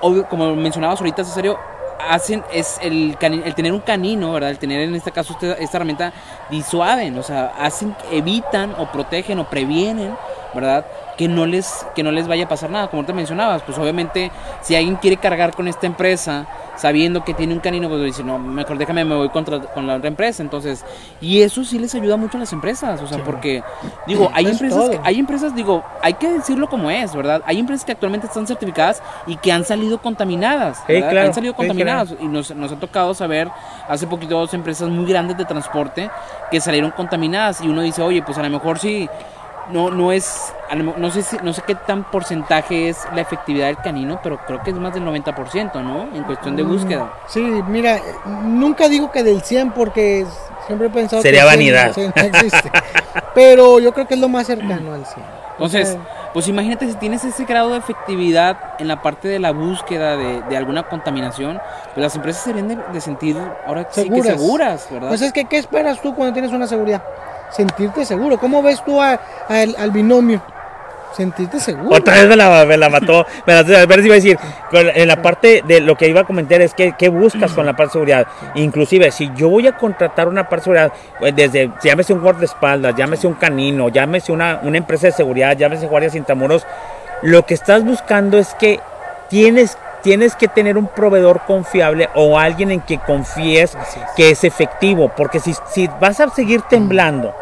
obvio, 0.00 0.24
como 0.28 0.54
mencionabas 0.56 1.00
ahorita, 1.00 1.22
Cesario, 1.24 1.58
hacen 1.98 2.44
es 2.52 2.78
el, 2.82 3.16
el 3.20 3.54
tener 3.54 3.72
un 3.72 3.80
canino, 3.80 4.32
¿verdad? 4.32 4.50
El 4.50 4.58
tener 4.58 4.80
en 4.80 4.94
este 4.94 5.12
caso 5.12 5.32
esta, 5.34 5.54
esta 5.54 5.76
herramienta 5.78 6.12
disuaden, 6.50 7.18
o 7.18 7.22
sea, 7.22 7.52
hacen, 7.58 7.94
evitan 8.10 8.74
o 8.78 8.86
protegen 8.90 9.38
o 9.38 9.48
previenen, 9.48 10.16
¿verdad? 10.54 10.86
Que 11.16 11.28
no 11.28 11.46
les 11.46 11.86
que 11.94 12.02
no 12.02 12.10
les 12.10 12.28
vaya 12.28 12.44
a 12.44 12.48
pasar 12.48 12.70
nada, 12.70 12.88
como 12.88 13.04
te 13.04 13.12
mencionabas, 13.12 13.62
pues 13.62 13.78
obviamente 13.78 14.30
si 14.60 14.74
alguien 14.74 14.96
quiere 14.96 15.16
cargar 15.16 15.54
con 15.54 15.66
esta 15.68 15.86
empresa 15.86 16.46
sabiendo 16.76 17.24
que 17.24 17.34
tiene 17.34 17.54
un 17.54 17.60
canino, 17.60 17.88
pues 17.88 18.02
dice, 18.04 18.22
no, 18.22 18.38
mejor 18.38 18.78
déjame, 18.78 19.04
me 19.04 19.14
voy 19.14 19.28
contra, 19.30 19.60
con 19.60 19.86
la 19.86 19.96
otra 19.96 20.08
empresa, 20.08 20.42
entonces, 20.42 20.84
y 21.20 21.40
eso 21.40 21.64
sí 21.64 21.78
les 21.78 21.94
ayuda 21.94 22.16
mucho 22.16 22.36
a 22.36 22.40
las 22.40 22.52
empresas, 22.52 23.00
o 23.02 23.06
sea, 23.06 23.22
porque, 23.24 23.62
digo, 24.06 24.30
hay 24.34 24.46
Es 24.46 24.52
empresas, 24.52 24.90
que, 24.90 25.00
hay 25.02 25.18
empresas, 25.18 25.54
digo, 25.54 25.82
hay 26.02 26.14
que 26.14 26.30
decirlo 26.30 26.68
como 26.68 26.90
es, 26.90 27.14
¿verdad? 27.14 27.42
Hay 27.46 27.58
empresas 27.58 27.84
que 27.84 27.92
actualmente 27.92 28.26
están 28.26 28.46
certificadas 28.46 29.02
y 29.26 29.36
que 29.36 29.52
han 29.52 29.64
salido 29.64 29.98
contaminadas, 29.98 30.82
¿verdad? 30.86 31.10
claro, 31.10 31.28
han 31.28 31.34
salido 31.34 31.54
contaminadas. 31.54 32.14
Y 32.20 32.26
nos, 32.26 32.54
nos 32.54 32.72
ha 32.72 32.76
tocado 32.76 33.14
saber 33.14 33.48
hace 33.88 34.06
poquito 34.06 34.38
dos 34.38 34.52
empresas 34.54 34.88
muy 34.88 35.06
grandes 35.06 35.36
de 35.36 35.44
transporte 35.44 36.10
que 36.50 36.60
salieron 36.60 36.90
contaminadas 36.90 37.60
y 37.60 37.68
uno 37.68 37.82
dice, 37.82 38.02
oye, 38.02 38.22
pues 38.22 38.38
a 38.38 38.42
lo 38.42 38.50
mejor 38.50 38.78
sí, 38.78 39.08
no, 39.70 39.90
no 39.90 40.12
es, 40.12 40.52
a 40.70 40.74
lo 40.76 40.84
mo- 40.84 40.94
no 40.96 41.10
sé, 41.10 41.22
si- 41.22 41.38
no 41.42 41.52
sé 41.52 41.62
qué 41.66 41.74
tan 41.74 42.04
porcentaje 42.04 42.88
es 42.88 42.98
la 43.14 43.20
efectividad 43.20 43.66
del 43.66 43.76
canino, 43.78 44.20
pero 44.22 44.38
creo 44.46 44.62
que 44.62 44.70
es 44.70 44.76
más 44.76 44.94
del 44.94 45.04
90%, 45.04 45.82
¿no? 45.82 46.02
En 46.16 46.22
cuestión 46.24 46.56
de 46.56 46.62
búsqueda. 46.62 47.12
Sí, 47.26 47.40
mira, 47.68 47.98
nunca 48.44 48.88
digo 48.88 49.10
que 49.10 49.22
del 49.22 49.42
100 49.42 49.72
porque 49.72 50.24
siempre 50.66 50.86
he 50.88 50.90
pensado 50.90 51.22
Sería 51.22 51.42
que 51.48 51.54
el 51.54 51.60
100 51.60 51.74
vanidad. 51.74 51.92
sí, 51.94 52.10
no 52.14 52.22
existe. 52.22 52.70
Pero 53.34 53.80
yo 53.80 53.92
creo 53.92 54.06
que 54.06 54.14
es 54.14 54.20
lo 54.20 54.28
más 54.28 54.46
cercano 54.46 54.92
al 54.94 55.04
100. 55.04 55.24
Entonces, 55.52 55.88
O 55.88 55.92
sea, 55.92 56.00
pues 56.34 56.48
imagínate 56.48 56.86
si 56.86 56.94
tienes 56.96 57.24
ese 57.24 57.44
grado 57.46 57.70
de 57.70 57.78
efectividad 57.78 58.58
en 58.78 58.88
la 58.88 59.00
parte 59.00 59.26
de 59.26 59.38
la 59.38 59.52
búsqueda 59.52 60.16
de, 60.16 60.42
de 60.42 60.56
alguna 60.56 60.82
contaminación, 60.82 61.58
pues 61.94 62.02
las 62.04 62.14
empresas 62.14 62.42
se 62.42 62.52
de, 62.52 62.76
de 62.92 63.00
sentir 63.00 63.38
ahora 63.66 63.86
sí 63.90 64.02
que 64.02 64.08
Seguras. 64.10 64.40
seguras, 64.40 64.88
¿verdad? 64.90 65.08
pues 65.08 65.22
es 65.22 65.32
que, 65.32 65.46
¿qué 65.46 65.56
esperas 65.56 66.00
tú 66.02 66.14
cuando 66.14 66.34
tienes 66.34 66.52
una 66.52 66.66
seguridad? 66.66 67.02
Sentirte 67.50 68.04
seguro. 68.04 68.38
¿Cómo 68.38 68.62
ves 68.62 68.82
tú 68.84 69.00
a- 69.00 69.18
al, 69.48 69.74
al 69.78 69.90
binomio? 69.90 70.42
Sentirte 71.16 71.58
seguro. 71.60 71.96
Otra 71.96 72.14
vez 72.14 72.28
me 72.28 72.36
la, 72.36 72.64
la 72.66 72.88
mató. 72.90 73.24
Me 73.46 73.54
la, 73.54 73.60
a 73.80 73.86
ver 73.86 74.00
si 74.00 74.06
iba 74.06 74.14
a 74.14 74.16
decir. 74.16 74.38
En 74.72 75.08
la 75.08 75.22
parte 75.22 75.62
de 75.66 75.80
lo 75.80 75.96
que 75.96 76.08
iba 76.08 76.20
a 76.20 76.24
comentar 76.24 76.60
es 76.60 76.74
que 76.74 76.92
qué 76.98 77.08
buscas 77.08 77.52
con 77.52 77.64
la 77.64 77.72
parte 77.72 77.84
de 77.88 77.92
seguridad. 77.92 78.26
Inclusive, 78.56 79.10
si 79.12 79.30
yo 79.34 79.48
voy 79.48 79.66
a 79.66 79.72
contratar 79.76 80.28
una 80.28 80.42
parte 80.48 80.56
de 80.56 80.64
seguridad, 80.64 80.92
pues, 81.18 81.34
desde, 81.34 81.70
llámese 81.82 82.12
un 82.12 82.20
guardaespaldas, 82.20 82.94
llámese 82.96 83.26
un 83.26 83.34
canino, 83.34 83.88
llámese 83.88 84.30
una, 84.32 84.60
una 84.62 84.76
empresa 84.76 85.06
de 85.06 85.12
seguridad, 85.12 85.56
llámese 85.56 85.86
guardias 85.86 86.14
intramuros, 86.14 86.66
lo 87.22 87.46
que 87.46 87.54
estás 87.54 87.82
buscando 87.82 88.36
es 88.36 88.54
que 88.54 88.80
tienes 89.30 89.78
tienes 90.06 90.36
que 90.36 90.46
tener 90.46 90.78
un 90.78 90.86
proveedor 90.86 91.40
confiable 91.48 92.08
o 92.14 92.38
alguien 92.38 92.70
en 92.70 92.80
que 92.80 92.96
confíes 92.96 93.74
es. 93.74 93.98
que 94.14 94.30
es 94.30 94.44
efectivo, 94.44 95.10
porque 95.16 95.40
si, 95.40 95.52
si 95.68 95.88
vas 96.00 96.20
a 96.20 96.30
seguir 96.30 96.62
temblando 96.62 97.34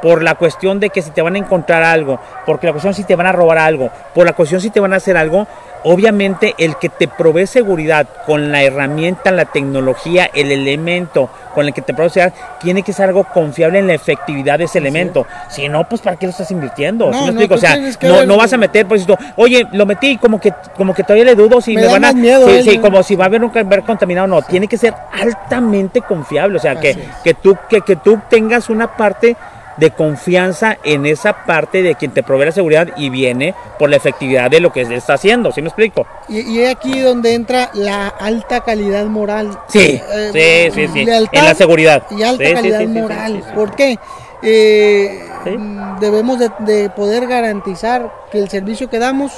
por 0.00 0.22
la 0.22 0.34
cuestión 0.34 0.80
de 0.80 0.88
que 0.88 1.02
si 1.02 1.10
te 1.10 1.20
van 1.20 1.34
a 1.34 1.38
encontrar 1.38 1.82
algo, 1.82 2.18
porque 2.46 2.66
la 2.66 2.72
cuestión 2.72 2.94
si 2.94 3.04
te 3.04 3.14
van 3.14 3.26
a 3.26 3.32
robar 3.32 3.58
algo, 3.58 3.90
por 4.14 4.24
la 4.24 4.32
cuestión 4.32 4.62
si 4.62 4.70
te 4.70 4.80
van 4.80 4.94
a 4.94 4.96
hacer 4.96 5.18
algo, 5.18 5.46
obviamente 5.84 6.54
el 6.58 6.76
que 6.76 6.88
te 6.88 7.08
provee 7.08 7.46
seguridad 7.46 8.06
con 8.26 8.52
la 8.52 8.62
herramienta, 8.62 9.30
la 9.30 9.44
tecnología, 9.46 10.30
el 10.34 10.50
elemento 10.52 11.30
con 11.54 11.66
el 11.66 11.72
que 11.74 11.82
te 11.82 11.94
provee 11.94 12.10
seguridad, 12.10 12.34
tiene 12.60 12.82
que 12.82 12.92
ser 12.92 13.06
algo 13.08 13.24
confiable 13.24 13.78
en 13.78 13.86
la 13.86 13.94
efectividad 13.94 14.58
de 14.58 14.64
ese 14.64 14.78
elemento. 14.78 15.26
Si 15.48 15.68
no, 15.68 15.88
pues 15.88 16.00
¿para 16.00 16.16
qué 16.16 16.26
lo 16.26 16.30
estás 16.30 16.50
invirtiendo? 16.50 17.10
No, 17.10 17.12
¿Sí 17.12 17.18
me 17.18 17.32
no, 17.32 17.40
explico? 17.40 17.54
o 17.54 17.58
sea, 17.58 17.76
no, 17.76 18.18
ver- 18.18 18.28
no 18.28 18.36
vas 18.36 18.52
a 18.52 18.56
meter, 18.56 18.86
pues, 18.86 19.02
esto, 19.02 19.16
oye, 19.36 19.66
lo 19.72 19.86
metí 19.86 20.16
como 20.18 20.40
que, 20.40 20.52
como 20.76 20.94
que 20.94 21.02
todavía 21.02 21.24
le 21.24 21.34
dudo 21.34 21.60
si 21.60 21.74
Me 21.74 21.86
van 21.86 22.04
a, 22.04 22.12
miedo, 22.12 22.48
sí, 22.48 22.62
sí, 22.62 22.78
como 22.78 23.02
si 23.02 23.16
va 23.16 23.24
a 23.24 23.26
haber 23.28 23.42
un 23.44 23.56
haber 23.56 23.82
contaminado, 23.82 24.26
no, 24.26 24.42
tiene 24.42 24.68
que 24.68 24.76
ser 24.76 24.94
altamente 25.12 26.00
confiable, 26.02 26.56
o 26.58 26.60
sea, 26.60 26.78
que, 26.78 26.90
es. 26.90 26.98
que 27.24 27.34
tú, 27.34 27.56
que, 27.68 27.80
que 27.80 27.96
tú 27.96 28.20
tengas 28.28 28.68
una 28.70 28.96
parte 28.96 29.36
de 29.78 29.90
confianza 29.92 30.76
en 30.82 31.06
esa 31.06 31.44
parte 31.46 31.82
de 31.82 31.94
quien 31.94 32.10
te 32.10 32.22
provee 32.22 32.46
la 32.46 32.52
seguridad 32.52 32.88
y 32.96 33.10
viene 33.10 33.54
por 33.78 33.88
la 33.90 33.96
efectividad 33.96 34.50
de 34.50 34.60
lo 34.60 34.72
que 34.72 34.82
está 34.82 35.14
haciendo, 35.14 35.52
¿sí 35.52 35.62
me 35.62 35.68
explico? 35.68 36.06
Y, 36.28 36.40
y 36.40 36.60
es 36.62 36.70
aquí 36.74 37.00
donde 37.00 37.34
entra 37.34 37.70
la 37.74 38.08
alta 38.08 38.60
calidad 38.60 39.06
moral. 39.06 39.58
Sí, 39.68 40.00
Eh, 40.34 40.70
sí, 40.74 40.86
sí, 40.86 40.92
sí, 40.92 41.04
lealtad 41.04 41.38
en 41.38 41.44
la 41.44 41.54
seguridad. 41.54 42.02
Y 42.10 42.22
alta 42.22 42.42
Sí, 42.44 42.48
sí, 42.50 42.54
calidad 42.54 42.80
sí, 42.80 42.86
sí, 42.86 42.92
sí, 42.92 43.00
moral. 43.00 43.32
sí, 43.36 43.42
sí. 43.48 43.54
¿Por 43.54 43.74
qué? 43.76 43.98
Eh, 44.42 45.24
Sí. 45.44 45.50
mm, 45.56 45.98
Debemos 46.00 46.38
de, 46.38 46.50
de 46.60 46.90
poder 46.90 47.26
garantizar 47.26 48.12
que 48.30 48.38
el 48.38 48.48
servicio 48.48 48.88
que 48.90 48.98
damos 48.98 49.32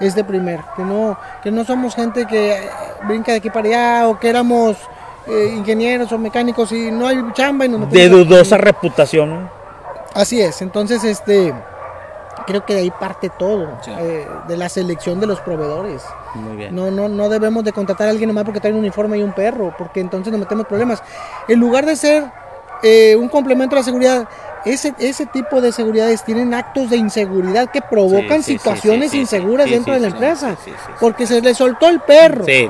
es 0.00 0.14
de 0.14 0.24
primera, 0.24 0.64
que 0.76 0.82
no, 0.82 1.16
que 1.42 1.50
no 1.50 1.64
somos 1.64 1.94
gente 1.94 2.26
que 2.26 2.52
eh, 2.52 2.56
brinca 3.06 3.32
de 3.32 3.38
aquí 3.38 3.50
para 3.50 3.68
allá 3.68 4.08
o 4.08 4.18
que 4.18 4.28
éramos 4.28 4.76
eh, 5.26 5.52
ingenieros 5.56 6.10
o 6.12 6.18
mecánicos 6.18 6.72
y 6.72 6.90
no 6.90 7.06
hay 7.06 7.18
chamba 7.34 7.66
y 7.66 7.68
nos 7.68 7.90
De 7.90 8.08
dudosa 8.08 8.56
reputación. 8.58 9.48
Así 10.14 10.40
es, 10.40 10.62
entonces 10.62 11.04
este 11.04 11.54
creo 12.46 12.64
que 12.64 12.74
de 12.74 12.80
ahí 12.80 12.90
parte 12.90 13.30
todo, 13.38 13.78
Sí. 13.82 13.92
eh, 13.96 14.26
de 14.48 14.56
la 14.56 14.68
selección 14.68 15.20
de 15.20 15.26
los 15.26 15.40
proveedores. 15.40 16.02
Muy 16.34 16.56
bien. 16.56 16.74
No, 16.74 16.90
no, 16.90 17.08
no 17.08 17.28
debemos 17.28 17.62
de 17.62 17.72
contratar 17.72 18.08
a 18.08 18.10
alguien 18.10 18.28
nomás 18.28 18.44
porque 18.44 18.58
trae 18.60 18.72
un 18.72 18.80
uniforme 18.80 19.18
y 19.18 19.22
un 19.22 19.32
perro, 19.32 19.74
porque 19.78 20.00
entonces 20.00 20.32
nos 20.32 20.40
metemos 20.40 20.66
problemas. 20.66 21.02
En 21.48 21.60
lugar 21.60 21.86
de 21.86 21.94
ser 21.94 22.24
eh, 22.82 23.14
un 23.16 23.28
complemento 23.28 23.76
a 23.76 23.80
la 23.80 23.84
seguridad, 23.84 24.28
ese, 24.64 24.94
ese 24.98 25.26
tipo 25.26 25.60
de 25.60 25.72
seguridades 25.72 26.24
tienen 26.24 26.52
actos 26.54 26.90
de 26.90 26.96
inseguridad 26.96 27.70
que 27.70 27.80
provocan 27.80 28.42
sí, 28.42 28.52
sí, 28.52 28.58
situaciones 28.58 29.14
inseguras 29.14 29.68
dentro 29.70 29.92
de 29.94 30.00
la 30.00 30.06
empresa. 30.08 30.56
Porque 31.00 31.26
se 31.26 31.40
le 31.40 31.54
soltó 31.54 31.88
el 31.88 32.00
perro, 32.00 32.44
Sí, 32.44 32.68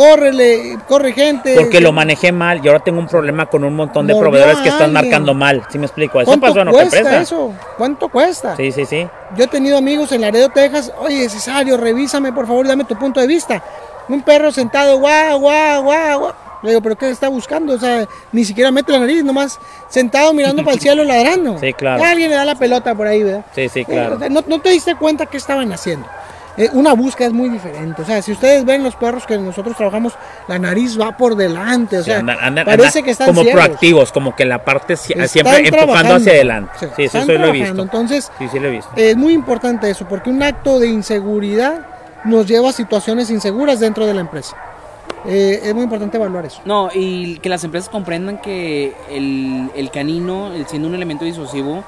córrele, 0.00 0.78
corre 0.88 1.12
gente. 1.12 1.54
porque 1.56 1.80
lo 1.80 1.92
manejé 1.92 2.32
mal 2.32 2.60
y 2.64 2.68
ahora 2.68 2.80
tengo 2.80 2.98
un 2.98 3.06
problema 3.06 3.46
con 3.46 3.64
un 3.64 3.74
montón 3.76 4.06
de 4.06 4.14
Mordió 4.14 4.30
proveedores 4.30 4.58
que 4.58 4.68
están 4.70 4.96
alguien. 4.96 5.10
marcando 5.10 5.34
mal, 5.34 5.62
¿sí 5.70 5.78
me 5.78 5.86
explico? 5.86 6.20
Eso 6.20 6.30
¿Cuánto 6.30 6.46
pasó 6.46 6.60
en 6.62 6.68
otra 6.68 6.80
cuesta 6.80 6.98
empresa. 6.98 7.20
eso? 7.20 7.52
¿Cuánto 7.76 8.08
cuesta? 8.08 8.56
Sí, 8.56 8.72
sí, 8.72 8.86
sí. 8.86 9.06
Yo 9.36 9.44
he 9.44 9.46
tenido 9.48 9.76
amigos 9.76 10.10
en 10.12 10.22
Laredo, 10.22 10.48
Texas. 10.48 10.90
Oye, 10.98 11.28
Cesario, 11.28 11.76
revísame, 11.76 12.32
por 12.32 12.46
favor, 12.46 12.66
dame 12.66 12.84
tu 12.84 12.96
punto 12.96 13.20
de 13.20 13.26
vista. 13.26 13.62
Un 14.08 14.22
perro 14.22 14.50
sentado, 14.50 14.98
guau, 14.98 15.38
guau, 15.38 15.82
guau, 15.82 16.18
guau. 16.20 16.32
Le 16.62 16.70
digo, 16.70 16.80
¿pero 16.82 16.96
qué 16.96 17.10
está 17.10 17.28
buscando? 17.28 17.74
O 17.74 17.78
sea, 17.78 18.06
ni 18.32 18.44
siquiera 18.44 18.70
mete 18.70 18.92
la 18.92 18.98
nariz, 19.00 19.22
nomás 19.24 19.58
sentado 19.88 20.32
mirando 20.34 20.62
para 20.64 20.74
el 20.74 20.80
cielo 20.86 21.04
ladrando. 21.04 21.58
Sí, 21.58 21.72
claro. 21.74 22.02
Alguien 22.04 22.30
le 22.30 22.36
da 22.36 22.44
la 22.44 22.54
pelota 22.54 22.94
por 22.94 23.06
ahí, 23.06 23.22
¿verdad? 23.22 23.44
Sí, 23.54 23.68
sí, 23.68 23.84
claro. 23.84 24.18
no, 24.30 24.42
no 24.46 24.58
te 24.60 24.70
diste 24.70 24.94
cuenta 24.94 25.26
qué 25.26 25.36
estaban 25.36 25.72
haciendo. 25.72 26.06
Eh, 26.60 26.68
una 26.74 26.92
búsqueda 26.92 27.28
es 27.28 27.32
muy 27.32 27.48
diferente. 27.48 28.02
O 28.02 28.04
sea, 28.04 28.20
si 28.20 28.32
ustedes 28.32 28.66
ven 28.66 28.82
los 28.82 28.94
perros 28.94 29.24
que 29.26 29.38
nosotros 29.38 29.74
trabajamos, 29.76 30.12
la 30.46 30.58
nariz 30.58 31.00
va 31.00 31.16
por 31.16 31.34
delante. 31.34 31.96
O 31.98 32.02
Sí, 32.02 32.10
sea, 32.10 32.18
andan- 32.18 32.36
andan- 32.38 32.66
parece 32.66 32.88
andan 32.98 33.04
que 33.04 33.10
están 33.12 33.26
como 33.28 33.42
ciegos. 33.42 33.62
proactivos, 33.64 34.12
como 34.12 34.36
que 34.36 34.44
la 34.44 34.62
parte 34.62 34.92
Están 34.92 35.26
siempre 35.28 35.66
empujando 35.66 36.16
hacia 36.16 36.32
adelante. 36.32 36.72
Sí, 36.78 36.86
Sí, 36.96 37.02
eso 37.04 37.24
lo 37.32 37.46
he 37.46 37.52
visto. 37.52 37.80
Entonces, 37.82 38.30
Sí, 38.38 38.48
sí 38.52 38.58
lo 38.58 38.68
he 38.68 38.72
visto. 38.72 38.90
es 38.94 39.16
muy 39.16 39.32
importante 39.32 39.88
eso, 39.88 40.06
porque 40.06 40.28
un 40.28 40.42
acto 40.42 40.78
de 40.78 40.88
inseguridad 40.88 41.86
nos 42.24 42.46
lleva 42.46 42.68
a 42.68 42.72
situaciones 42.72 43.30
inseguras 43.30 43.80
dentro 43.80 44.04
de 44.06 44.12
la 44.12 44.20
empresa. 44.20 44.54
Eh, 45.26 45.60
es 45.64 45.74
muy 45.74 45.84
importante 45.84 46.18
evaluar 46.18 46.44
eso. 46.44 46.60
No, 46.66 46.90
y 46.92 47.38
que 47.38 47.48
las 47.48 47.64
empresas 47.64 47.88
comprendan 47.88 48.38
que 48.38 48.94
el, 49.10 49.70
el 49.74 49.90
canino, 49.90 50.52
el 50.52 50.66
siendo 50.66 50.88
un 50.88 50.94
elemento 50.94 51.24
disuasivo, 51.24 51.84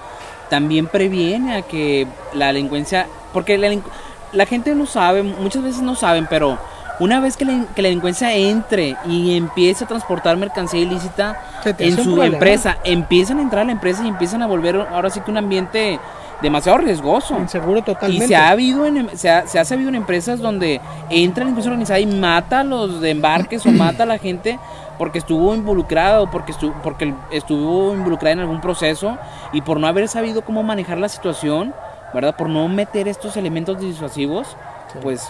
también 0.50 0.86
previene 0.86 1.56
a 1.56 1.62
que 1.62 2.06
la 2.34 2.48
delincuencia, 2.48 3.06
porque 3.32 3.56
la, 3.58 3.68
delincu- 3.68 3.84
la 4.32 4.46
gente 4.46 4.74
no 4.74 4.86
sabe, 4.86 5.22
muchas 5.22 5.62
veces 5.62 5.82
no 5.82 5.94
saben, 5.94 6.26
pero 6.28 6.58
una 7.00 7.20
vez 7.20 7.36
que 7.36 7.44
la, 7.44 7.66
que 7.74 7.82
la 7.82 7.88
delincuencia 7.88 8.34
entre 8.34 8.96
y 9.06 9.36
empiece 9.36 9.84
a 9.84 9.88
transportar 9.88 10.36
mercancía 10.36 10.80
ilícita 10.80 11.40
en 11.64 11.96
su 11.96 12.04
problema. 12.04 12.34
empresa, 12.34 12.78
empiezan 12.84 13.38
a 13.38 13.42
entrar 13.42 13.62
a 13.62 13.64
la 13.64 13.72
empresa 13.72 14.04
y 14.04 14.08
empiezan 14.08 14.42
a 14.42 14.46
volver 14.46 14.76
ahora 14.76 15.10
sí 15.10 15.20
que 15.20 15.30
un 15.30 15.38
ambiente 15.38 15.98
demasiado 16.42 16.78
riesgoso. 16.78 17.38
Inseguro 17.38 17.82
totalmente. 17.82 18.24
Y 18.24 18.28
se 18.28 18.36
ha 18.36 18.50
habido 18.50 18.84
en, 18.84 19.16
se 19.16 19.30
ha, 19.30 19.46
se 19.46 19.58
ha 19.58 19.64
sabido 19.64 19.88
en 19.88 19.94
empresas 19.94 20.40
donde 20.40 20.80
entra 21.08 21.44
la 21.44 21.46
delincuencia 21.46 21.70
organizada 21.70 22.00
y 22.00 22.06
mata 22.06 22.60
a 22.60 22.64
los 22.64 23.00
de 23.00 23.10
embarques 23.10 23.64
o 23.64 23.70
mata 23.72 24.02
a 24.02 24.06
la 24.06 24.18
gente 24.18 24.58
porque 24.98 25.18
estuvo 25.18 25.54
involucrada 25.54 26.20
o 26.20 26.30
porque 26.30 26.52
estuvo, 26.52 26.74
porque 26.82 27.14
estuvo 27.30 27.94
involucrada 27.94 28.34
en 28.34 28.40
algún 28.40 28.60
proceso 28.60 29.16
y 29.52 29.62
por 29.62 29.80
no 29.80 29.86
haber 29.86 30.08
sabido 30.08 30.42
cómo 30.42 30.62
manejar 30.62 30.98
la 30.98 31.08
situación, 31.08 31.74
¿verdad? 32.14 32.34
Por 32.36 32.48
no 32.48 32.68
meter 32.68 33.08
estos 33.08 33.36
elementos 33.36 33.78
disuasivos, 33.80 34.56
pues 35.02 35.28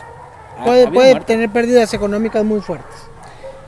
ha- 0.59 0.65
puede 0.65 0.89
puede 0.89 1.21
tener 1.21 1.51
pérdidas 1.51 1.93
económicas 1.95 2.45
muy 2.45 2.61
fuertes. 2.61 3.09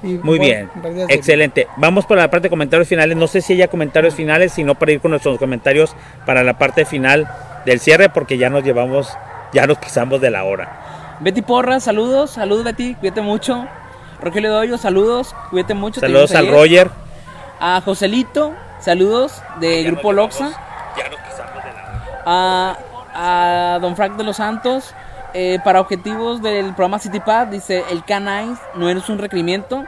Y 0.02 0.18
Muy 0.18 0.38
bien, 0.38 0.70
de- 0.82 1.06
excelente. 1.08 1.66
Vamos 1.78 2.04
por 2.04 2.18
la 2.18 2.28
parte 2.30 2.44
de 2.44 2.50
comentarios 2.50 2.86
finales. 2.86 3.16
No 3.16 3.26
sé 3.26 3.40
si 3.40 3.54
haya 3.54 3.68
comentarios 3.68 4.14
finales, 4.14 4.52
sino 4.52 4.74
para 4.74 4.92
ir 4.92 5.00
con 5.00 5.12
nuestros 5.12 5.38
comentarios 5.38 5.96
para 6.26 6.42
la 6.44 6.58
parte 6.58 6.84
final 6.84 7.26
del 7.64 7.80
cierre, 7.80 8.10
porque 8.10 8.36
ya 8.36 8.50
nos 8.50 8.62
llevamos, 8.64 9.08
ya 9.54 9.66
nos 9.66 9.78
pisamos 9.78 10.20
de 10.20 10.30
la 10.30 10.44
hora. 10.44 11.16
Betty 11.20 11.40
Porras, 11.40 11.84
saludos, 11.84 12.32
saludos 12.32 12.64
Betty, 12.64 12.96
cuídate 12.96 13.22
mucho. 13.22 13.66
Rogelio 14.20 14.52
Doyo, 14.52 14.76
saludos, 14.76 15.34
cuídate 15.48 15.72
mucho. 15.72 16.00
Saludos 16.00 16.32
al 16.34 16.44
ayer. 16.48 16.54
Roger. 16.54 16.90
A 17.60 17.80
Joselito, 17.82 18.52
saludos 18.80 19.40
de 19.60 19.84
Grupo 19.84 20.12
Loxa. 20.12 20.50
Ya 20.98 21.08
nos 21.08 21.20
pisamos 21.20 21.64
de 21.64 21.72
la 21.72 21.82
hora. 21.82 22.22
A, 22.26 22.78
a 23.14 23.78
Don 23.80 23.96
Frank 23.96 24.16
de 24.16 24.24
los 24.24 24.36
Santos, 24.36 24.94
eh, 25.32 25.58
para 25.64 25.80
objetivos 25.80 26.42
del 26.42 26.66
programa 26.74 26.98
CityPad, 26.98 27.48
dice, 27.48 27.82
el 27.90 28.04
K9 28.04 28.56
no 28.76 28.88
es 28.88 29.08
un 29.08 29.18
requerimiento. 29.18 29.84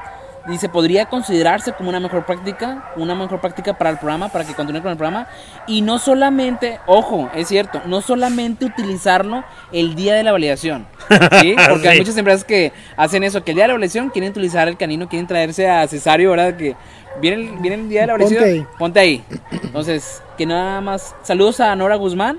Dice, 0.49 0.69
podría 0.69 1.07
considerarse 1.07 1.73
como 1.73 1.89
una 1.89 1.99
mejor 1.99 2.25
práctica, 2.25 2.93
una 2.95 3.17
mejor 3.17 3.41
práctica 3.41 3.77
para 3.77 3.91
el 3.91 3.99
programa, 3.99 4.29
para 4.29 4.45
que 4.45 4.55
continúe 4.55 4.81
con 4.81 4.93
el 4.93 4.97
programa. 4.97 5.27
Y 5.67 5.83
no 5.83 5.99
solamente, 5.99 6.79
ojo, 6.87 7.29
es 7.35 7.49
cierto, 7.49 7.83
no 7.87 8.01
solamente 8.01 8.65
utilizarlo 8.65 9.43
el 9.73 9.97
día 9.97 10.15
de 10.15 10.23
la 10.23 10.31
validación. 10.31 10.87
¿sí? 11.41 11.57
Porque 11.69 11.89
hay 11.89 11.99
muchas 11.99 12.17
empresas 12.17 12.45
que 12.45 12.73
hacen 12.97 13.25
eso, 13.25 13.43
que 13.43 13.51
el 13.51 13.57
día 13.57 13.65
de 13.65 13.69
la 13.69 13.75
validación 13.75 14.11
quieren 14.11 14.31
utilizar 14.31 14.69
el 14.69 14.77
canino, 14.77 15.09
quieren 15.09 15.27
traerse 15.27 15.69
a 15.69 15.87
cesario, 15.89 16.31
¿verdad? 16.31 16.57
Que 16.57 16.77
viene 17.21 17.43
el, 17.43 17.57
viene 17.59 17.77
el 17.77 17.89
día 17.89 18.03
de 18.03 18.07
la 18.07 18.13
Ponte 18.17 18.35
validación. 18.37 18.61
ahí. 18.61 18.67
Ponte 18.79 19.01
ahí. 19.01 19.25
Entonces, 19.51 20.23
que 20.39 20.47
nada 20.47 20.81
más. 20.81 21.17
Saludos 21.25 21.59
a 21.59 21.75
Nora 21.75 21.97
Guzmán. 21.97 22.39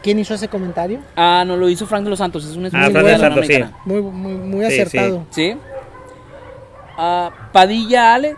¿Quién 0.00 0.18
hizo 0.18 0.34
ese 0.34 0.48
comentario? 0.48 1.00
Ah, 1.16 1.44
no 1.46 1.56
lo 1.56 1.68
hizo 1.68 1.86
Frank 1.86 2.04
de 2.04 2.10
los 2.10 2.18
Santos, 2.18 2.44
es 2.44 2.56
un 2.56 2.66
Ah, 2.66 2.70
muy 2.70 2.70
Frank 2.70 2.92
de 2.94 3.00
bueno 3.02 3.10
los 3.12 3.20
Santos, 3.20 3.46
sí. 3.46 3.64
Muy, 3.84 4.00
muy, 4.02 4.32
muy 4.34 4.66
Sí, 4.70 4.80
acertado. 4.80 5.26
¿Sí? 5.30 5.54
Ah, 6.96 7.30
Padilla 7.52 8.14
Alex, 8.14 8.36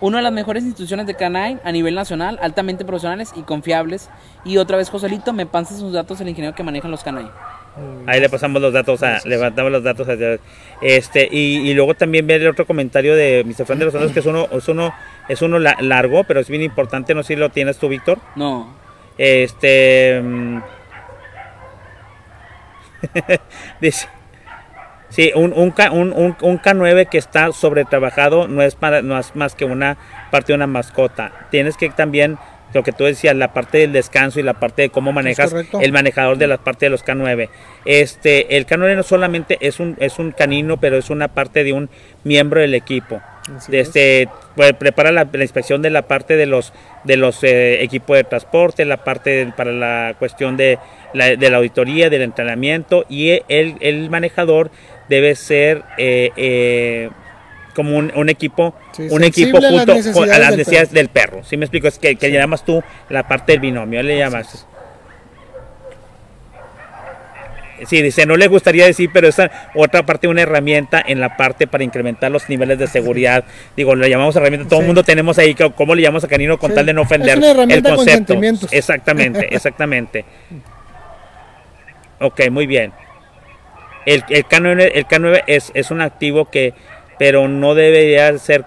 una 0.00 0.18
de 0.18 0.22
las 0.24 0.32
mejores 0.32 0.62
instituciones 0.64 1.06
de 1.06 1.14
Canine 1.14 1.58
a 1.64 1.72
nivel 1.72 1.94
nacional, 1.94 2.38
altamente 2.42 2.84
profesionales 2.84 3.32
y 3.36 3.42
confiables. 3.42 4.10
Y 4.44 4.56
otra 4.58 4.76
vez, 4.76 4.90
Joselito, 4.90 5.32
me 5.32 5.46
pasa 5.46 5.76
sus 5.76 5.92
datos 5.92 6.20
el 6.20 6.28
ingeniero 6.28 6.54
que 6.54 6.62
maneja 6.62 6.88
los 6.88 7.02
Canine. 7.02 7.30
Ahí 8.06 8.20
le 8.20 8.28
pasamos 8.28 8.62
los 8.62 8.72
datos, 8.72 9.02
a, 9.02 9.18
le 9.24 9.36
mandamos 9.36 9.72
los 9.72 9.82
datos 9.82 10.08
a 10.08 10.14
este 10.80 11.28
y, 11.28 11.68
y 11.68 11.74
luego 11.74 11.94
también 11.94 12.24
ver 12.24 12.40
el 12.40 12.46
otro 12.46 12.66
comentario 12.68 13.16
de 13.16 13.42
Mr. 13.44 13.66
Fran 13.66 13.80
de 13.80 13.86
los 13.86 13.92
Santos 13.94 14.12
que 14.12 14.20
es 14.20 14.26
uno 14.26 14.46
es 14.52 14.68
uno 14.68 14.94
es 15.28 15.42
uno 15.42 15.58
la- 15.58 15.76
largo, 15.80 16.22
pero 16.22 16.38
es 16.38 16.48
bien 16.48 16.62
importante, 16.62 17.16
no 17.16 17.24
sé 17.24 17.34
si 17.34 17.36
lo 17.40 17.48
tienes 17.48 17.78
tú, 17.78 17.88
Víctor. 17.88 18.18
No. 18.36 18.68
Este 19.18 20.20
mm, 20.22 20.58
dice 23.80 24.08
Sí, 25.14 25.30
un, 25.36 25.52
un, 25.52 25.72
un, 25.92 26.12
un, 26.12 26.36
un 26.40 26.58
K9 26.58 27.08
que 27.08 27.18
está 27.18 27.52
sobretrabajado 27.52 28.48
no 28.48 28.62
es, 28.62 28.74
para, 28.74 29.00
no 29.00 29.16
es 29.16 29.36
más 29.36 29.54
que 29.54 29.64
una 29.64 29.96
parte 30.32 30.48
de 30.48 30.56
una 30.56 30.66
mascota. 30.66 31.46
Tienes 31.52 31.76
que 31.76 31.88
también, 31.90 32.36
lo 32.72 32.82
que 32.82 32.90
tú 32.90 33.04
decías, 33.04 33.36
la 33.36 33.52
parte 33.52 33.78
del 33.78 33.92
descanso 33.92 34.40
y 34.40 34.42
la 34.42 34.54
parte 34.54 34.82
de 34.82 34.90
cómo 34.90 35.12
manejas 35.12 35.54
el 35.80 35.92
manejador 35.92 36.36
de 36.36 36.48
la 36.48 36.58
parte 36.58 36.86
de 36.86 36.90
los 36.90 37.04
K9. 37.04 37.48
Este, 37.84 38.56
el 38.56 38.66
K9 38.66 38.96
no 38.96 39.04
solamente 39.04 39.56
es 39.60 39.78
un, 39.78 39.96
es 40.00 40.18
un 40.18 40.32
canino, 40.32 40.78
pero 40.78 40.96
es 40.96 41.10
una 41.10 41.28
parte 41.28 41.62
de 41.62 41.72
un 41.72 41.90
miembro 42.24 42.60
del 42.60 42.74
equipo. 42.74 43.22
Así 43.56 43.76
es. 43.76 43.88
Este, 43.88 44.28
pues, 44.56 44.72
prepara 44.74 45.12
la, 45.12 45.26
la 45.30 45.42
inspección 45.42 45.82
de 45.82 45.90
la 45.90 46.02
parte 46.02 46.36
de 46.36 46.46
los 46.46 46.72
de 47.04 47.16
los 47.18 47.42
eh, 47.44 47.82
equipos 47.82 48.16
de 48.16 48.24
transporte, 48.24 48.84
la 48.86 48.98
parte 49.04 49.30
de- 49.30 49.52
para 49.52 49.72
la 49.72 50.14
cuestión 50.18 50.56
de 50.56 50.78
la, 51.12 51.36
de 51.36 51.50
la 51.50 51.58
auditoría, 51.58 52.08
del 52.08 52.22
entrenamiento 52.22 53.04
y 53.08 53.42
el, 53.48 53.74
el 53.80 54.08
manejador 54.08 54.70
debe 55.10 55.34
ser 55.34 55.82
eh, 55.98 56.30
eh, 56.36 57.10
como 57.74 57.98
un, 57.98 58.10
un 58.14 58.28
equipo 58.30 58.74
Sí, 58.92 59.08
un 59.10 59.24
equipo 59.24 59.58
a 59.58 59.60
las 59.60 59.84
junto 59.84 60.12
con- 60.12 60.30
a 60.32 60.38
las 60.38 60.50
del 60.50 60.58
necesidades 60.60 60.88
perro. 60.88 60.94
del 61.00 61.08
perro. 61.08 61.44
¿Sí 61.44 61.56
me 61.58 61.66
explico? 61.66 61.88
Es 61.88 61.98
que, 61.98 62.16
que 62.16 62.28
le 62.28 62.34
llamas 62.38 62.64
tú 62.64 62.82
la 63.10 63.28
parte 63.28 63.52
del 63.52 63.60
binomio, 63.60 64.02
le 64.02 64.16
llamas. 64.16 64.66
Sí, 67.86 68.02
dice, 68.02 68.24
no 68.24 68.36
le 68.36 68.46
gustaría 68.46 68.86
decir, 68.86 69.10
pero 69.12 69.28
esa 69.28 69.50
otra 69.74 70.06
parte, 70.06 70.28
una 70.28 70.42
herramienta 70.42 71.02
en 71.04 71.20
la 71.20 71.36
parte 71.36 71.66
para 71.66 71.82
incrementar 71.84 72.30
los 72.30 72.48
niveles 72.48 72.78
de 72.78 72.86
seguridad. 72.86 73.44
Digo, 73.76 73.94
le 73.94 74.08
llamamos 74.08 74.36
herramienta, 74.36 74.68
todo 74.68 74.80
el 74.80 74.84
Sí. 74.84 74.86
mundo 74.86 75.02
tenemos 75.04 75.38
ahí, 75.38 75.54
¿cómo 75.54 75.94
le 75.94 76.02
llamamos 76.02 76.24
a 76.24 76.28
canino 76.28 76.58
con 76.58 76.70
Sí. 76.70 76.76
tal 76.76 76.86
de 76.86 76.92
no 76.94 77.02
Es 77.02 77.06
ofender 77.06 77.38
una 77.38 77.50
herramienta 77.50 77.88
el 77.90 77.96
con 77.96 78.04
concepto? 78.06 78.34
Exactamente, 78.70 79.48
exactamente. 79.54 80.24
Ok, 82.20 82.48
muy 82.50 82.66
bien. 82.66 82.92
El, 84.06 84.22
el 84.28 84.44
K9, 84.46 84.90
el 84.94 85.06
K9 85.06 85.42
es, 85.46 85.72
es 85.74 85.90
un 85.90 86.00
activo 86.00 86.50
que, 86.50 86.74
pero 87.18 87.48
no 87.48 87.74
debería 87.74 88.36
ser 88.38 88.64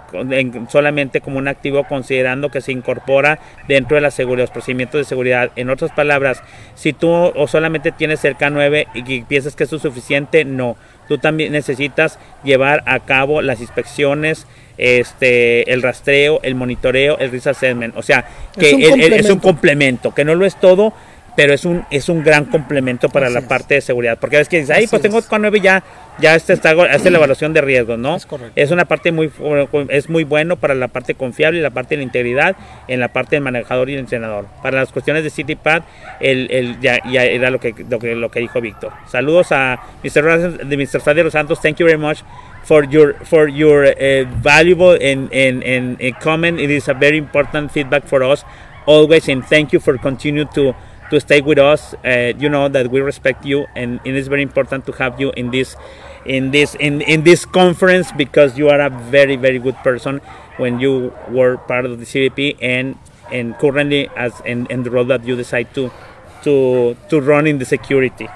solamente 0.70 1.22
como 1.22 1.38
un 1.38 1.48
activo 1.48 1.84
considerando 1.86 2.50
que 2.50 2.62
se 2.62 2.72
incorpora 2.72 3.40
dentro 3.68 3.96
de 3.96 4.02
la 4.02 4.12
seguridad, 4.12 4.44
los 4.46 4.52
procedimientos 4.52 5.00
de 5.00 5.06
seguridad. 5.06 5.52
En 5.56 5.70
otras 5.70 5.92
palabras, 5.92 6.42
si 6.76 6.94
tú 6.94 7.10
o 7.12 7.48
solamente 7.48 7.92
tienes 7.92 8.24
el 8.26 8.36
K9 8.38 8.88
y 8.94 9.22
piensas 9.24 9.56
que 9.56 9.64
eso 9.66 9.76
es 9.78 9.82
suficiente, 9.82 10.46
no. 10.46 10.78
Tú 11.08 11.18
también 11.18 11.52
necesitas 11.54 12.20
llevar 12.44 12.84
a 12.86 13.00
cabo 13.00 13.42
las 13.42 13.62
inspecciones, 13.62 14.46
este, 14.78 15.72
el 15.72 15.82
rastreo, 15.82 16.40
el 16.44 16.56
monitoreo, 16.56 17.18
el 17.20 17.32
risk 17.32 17.48
assessment. 17.48 17.96
O 17.98 18.02
sea, 18.04 18.26
que 18.60 18.70
Es 18.70 18.74
un 18.74 18.82
el- 19.02 19.14
el- 19.14 19.14
es 19.14 19.30
un 19.30 19.40
complemento. 19.40 19.42
complemento, 19.42 20.14
que 20.16 20.26
no 20.26 20.36
lo 20.36 20.46
es 20.46 20.60
todo, 20.60 20.94
pero 21.38 21.54
es 21.54 21.66
un 21.66 21.86
es 21.92 22.10
un 22.10 22.24
gran 22.24 22.46
complemento 22.46 23.10
para 23.10 23.28
Así 23.28 23.36
la 23.36 23.42
es. 23.42 23.46
parte 23.46 23.76
de 23.76 23.82
seguridad. 23.82 24.18
Porque 24.20 24.38
a 24.38 24.40
veces 24.40 24.50
que 24.50 24.58
dices, 24.58 24.76
ay, 24.76 24.88
pues 24.88 25.04
tengo 25.04 25.20
es. 25.20 25.30
K9 25.30 25.62
ya, 25.62 25.84
ya 26.20 26.34
este 26.34 26.52
está, 26.54 26.72
hace 26.72 27.12
la 27.12 27.18
evaluación 27.20 27.54
de 27.54 27.62
riesgos, 27.62 28.00
¿no? 28.00 28.16
Es 28.16 28.26
correcto. 28.26 28.54
Es 28.56 28.72
una 28.72 28.86
parte 28.86 29.12
muy, 29.12 29.32
es 29.90 30.10
muy 30.10 30.24
bueno 30.24 30.56
para 30.58 30.74
la 30.74 30.88
parte 30.88 31.14
confiable 31.14 31.60
y 31.60 31.62
la 31.62 31.70
parte 31.70 31.90
de 31.94 31.98
la 31.98 32.04
integridad, 32.04 32.56
en 32.88 33.00
la 33.00 33.10
parte 33.10 33.36
del 33.36 33.44
manejador 33.44 33.88
y 33.92 33.94
el 33.94 34.00
entrenador. 34.00 34.48
Para 34.64 34.80
las 34.80 34.92
cuestiones 34.92 35.24
de 35.24 35.30
CityPad, 35.30 35.84
el, 36.20 36.50
el, 36.50 36.80
ya, 36.80 36.98
ya 37.08 37.24
era 37.24 37.52
lo 37.52 37.60
que, 37.60 37.76
lo 37.88 38.00
que, 38.00 38.16
lo 38.16 38.32
que 38.32 38.40
dijo 38.40 38.60
Víctor. 38.60 38.92
Saludos 39.08 39.52
a 39.52 39.80
Mr. 40.04 40.66
De 40.66 40.76
Mr. 40.76 41.02
Fred 41.02 41.18
de 41.18 41.24
los 41.24 41.34
Santos, 41.34 41.62
thank 41.62 41.78
you 41.78 41.86
very 41.86 42.00
much 42.00 42.24
for 42.64 42.84
your 42.90 43.14
for 43.26 43.48
your 43.48 43.86
uh, 43.86 44.26
valuable 44.42 44.94
and, 45.00 45.32
and, 45.32 45.64
and, 45.64 46.02
and 46.02 46.20
comment. 46.20 46.60
It 46.60 46.72
is 46.72 46.90
a 46.90 46.96
very 46.96 47.20
important 47.20 47.72
feedback 47.72 48.08
for 48.08 48.24
us 48.24 48.44
always, 48.88 49.30
and 49.30 49.46
thank 49.46 49.72
you 49.72 49.80
for 49.80 49.98
continue 50.00 50.46
to 50.56 50.74
to 51.10 51.20
stay 51.20 51.42
with 51.42 51.58
us. 51.58 51.94
Uh, 52.06 52.34
you 52.38 52.50
know 52.50 52.68
that 52.68 52.92
we 52.92 53.02
respect 53.02 53.46
you, 53.46 53.66
and 53.76 54.00
it 54.04 54.16
is 54.16 54.28
very 54.28 54.42
important 54.42 54.86
to 54.86 54.92
have 54.94 55.20
you 55.20 55.32
in 55.32 55.52
this 55.52 55.76
in 56.26 56.52
this 56.52 56.76
in, 56.76 57.02
in 57.02 57.24
this 57.24 57.46
conference 57.46 58.12
because 58.12 58.58
you 58.58 58.70
are 58.70 58.80
a 58.82 58.90
very 58.90 59.36
very 59.36 59.60
good 59.60 59.76
person 59.78 60.20
when 60.58 60.80
you 60.80 61.14
were 61.30 61.58
part 61.58 61.86
of 61.86 62.00
the 62.00 62.06
CVP 62.06 62.58
and 62.62 62.98
and 63.32 63.58
currently 63.58 64.10
as 64.16 64.40
in, 64.46 64.66
in 64.68 64.84
the 64.84 64.92
role 64.92 65.06
that 65.06 65.24
you 65.26 65.36
decide 65.36 65.74
to 65.76 65.92
to 66.44 66.96
to 67.10 67.22
run 67.22 67.48
in 67.48 67.58
the 67.60 67.66
security. 67.66 68.28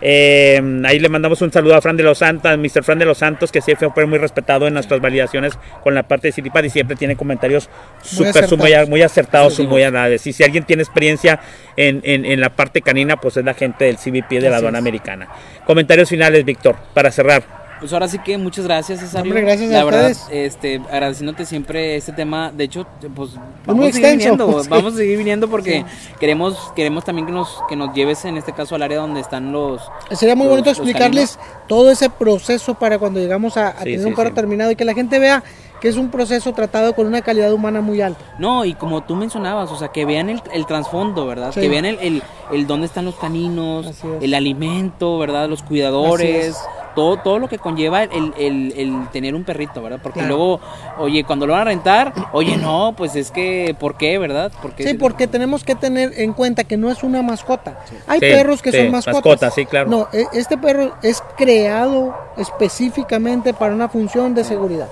Eh, 0.00 0.60
ahí 0.84 0.98
le 0.98 1.08
mandamos 1.08 1.40
un 1.42 1.50
saludo 1.52 1.74
a 1.74 1.80
Fran 1.80 1.96
de 1.96 2.02
los 2.02 2.18
Santos, 2.18 2.56
Mr. 2.58 2.84
Fran 2.84 2.98
de 2.98 3.04
los 3.06 3.18
Santos, 3.18 3.50
que 3.50 3.60
siempre 3.62 3.88
fue 3.94 4.06
muy 4.06 4.18
respetado 4.18 4.66
en 4.66 4.74
nuestras 4.74 5.00
validaciones 5.00 5.54
con 5.82 5.94
la 5.94 6.02
parte 6.02 6.28
de 6.28 6.32
CityPad 6.32 6.64
y 6.64 6.70
siempre 6.70 6.96
tiene 6.96 7.16
comentarios 7.16 7.68
Muy 7.68 8.26
súper, 8.26 8.42
muy, 8.56 8.72
acertados. 8.72 8.88
muy 8.88 9.02
acertados, 9.02 9.58
y 9.60 9.66
muy 9.66 9.82
agradables. 9.82 10.26
Y 10.26 10.32
si 10.32 10.44
alguien 10.44 10.64
tiene 10.64 10.82
experiencia 10.82 11.40
en, 11.76 12.00
en- 12.04 12.24
en 12.26 12.40
la 12.40 12.50
parte 12.50 12.82
canina, 12.82 13.16
pues 13.16 13.36
es 13.36 13.44
la 13.44 13.54
gente 13.54 13.86
del 13.86 13.96
CBP 13.96 14.40
de 14.40 14.50
la 14.50 14.56
aduana 14.58 14.78
americana. 14.78 15.28
Comentarios 15.64 16.08
finales, 16.08 16.44
Víctor, 16.44 16.76
para 16.94 17.10
cerrar. 17.10 17.65
Pues 17.78 17.92
ahora 17.92 18.08
sí 18.08 18.18
que 18.18 18.38
muchas 18.38 18.64
gracias, 18.64 19.00
Cesario. 19.00 19.30
Hombre, 19.30 19.42
gracias 19.42 19.70
a 19.70 19.72
La 19.74 19.84
verdad, 19.84 20.10
ustedes. 20.10 20.54
este, 20.54 20.76
agradeciéndote 20.90 21.44
siempre 21.44 21.96
este 21.96 22.12
tema. 22.12 22.50
De 22.50 22.64
hecho, 22.64 22.86
pues 23.14 23.32
muy 23.34 23.40
vamos 23.66 23.88
a 23.88 23.92
seguir 23.92 24.08
extenso, 24.08 24.30
viniendo, 24.36 24.62
sí. 24.64 24.68
vamos 24.70 24.94
a 24.94 24.96
seguir 24.96 25.18
viniendo 25.18 25.48
porque 25.48 25.84
queremos, 26.18 26.72
queremos 26.74 27.04
también 27.04 27.26
que 27.26 27.32
nos, 27.32 27.60
que 27.68 27.76
nos 27.76 27.94
lleves 27.94 28.24
en 28.24 28.38
este 28.38 28.52
caso 28.52 28.74
al 28.76 28.82
área 28.82 28.98
donde 28.98 29.20
están 29.20 29.52
los. 29.52 29.82
Sería 30.12 30.34
muy 30.34 30.46
los- 30.46 30.52
bonito 30.52 30.70
explicarles 30.70 31.38
todo 31.68 31.90
ese 31.90 32.08
proceso 32.08 32.74
para 32.74 32.98
cuando 32.98 33.20
llegamos 33.20 33.56
a, 33.58 33.68
a 33.68 33.78
Sí, 33.78 33.84
tener 33.84 34.00
sí, 34.00 34.06
un 34.06 34.16
sí. 34.16 34.32
terminado 34.34 34.70
y 34.70 34.76
que 34.76 34.84
la 34.86 34.94
gente 34.94 35.18
vea 35.18 35.42
que 35.80 35.88
es 35.88 35.98
un 35.98 36.10
proceso 36.10 36.54
tratado 36.54 36.94
con 36.94 37.06
una 37.06 37.20
calidad 37.20 37.52
humana 37.52 37.82
muy 37.82 38.00
alta. 38.00 38.24
No, 38.38 38.64
y 38.64 38.72
como 38.72 39.02
tú 39.02 39.14
mencionabas, 39.14 39.70
o 39.70 39.76
sea, 39.76 39.88
que 39.88 40.06
vean 40.06 40.30
el, 40.30 40.42
el 40.54 40.64
trasfondo, 40.64 41.26
¿verdad? 41.26 41.52
Sí. 41.52 41.60
Que 41.60 41.68
vean 41.68 41.84
el, 41.84 41.98
el, 42.00 42.22
el 42.52 42.66
dónde 42.66 42.86
están 42.86 43.04
los 43.04 43.16
caninos, 43.16 43.86
el 44.22 44.32
alimento, 44.32 45.18
¿verdad? 45.18 45.46
Los 45.50 45.62
cuidadores, 45.62 46.46
es. 46.46 46.56
Todo, 46.96 47.18
todo 47.18 47.38
lo 47.38 47.48
que 47.48 47.58
conlleva 47.58 48.02
el, 48.02 48.34
el, 48.36 48.72
el 48.76 49.08
tener 49.12 49.36
un 49.36 49.44
perrito, 49.44 49.80
¿verdad? 49.82 50.00
Porque 50.02 50.18
Claro. 50.20 50.34
luego, 50.36 50.60
oye, 50.98 51.22
cuando 51.22 51.46
lo 51.46 51.52
van 51.52 51.62
a 51.62 51.64
rentar, 51.66 52.12
oye, 52.32 52.56
no, 52.56 52.94
pues 52.96 53.14
es 53.14 53.30
que, 53.30 53.76
¿por 53.78 53.96
qué, 53.96 54.18
verdad? 54.18 54.50
Porque 54.60 54.82
Sí, 54.82 54.94
porque 54.94 55.28
tenemos 55.28 55.62
que 55.62 55.74
tener 55.76 56.18
en 56.18 56.32
cuenta 56.32 56.64
que 56.64 56.76
no 56.76 56.90
es 56.90 57.04
una 57.04 57.22
mascota. 57.22 57.78
Hay 58.08 58.18
Sí, 58.18 58.26
perros 58.26 58.62
que 58.62 58.72
sí, 58.72 58.78
son 58.78 58.90
mascotas. 58.90 59.14
mascotas, 59.24 59.54
sí, 59.54 59.66
claro. 59.66 59.88
No, 59.90 60.08
e- 60.12 60.26
este 60.32 60.58
perro 60.58 60.94
es 61.02 61.22
creado 61.36 62.16
específicamente 62.36 63.54
para 63.54 63.74
una 63.74 63.88
función 63.88 64.34
de 64.34 64.42
seguridad. 64.42 64.88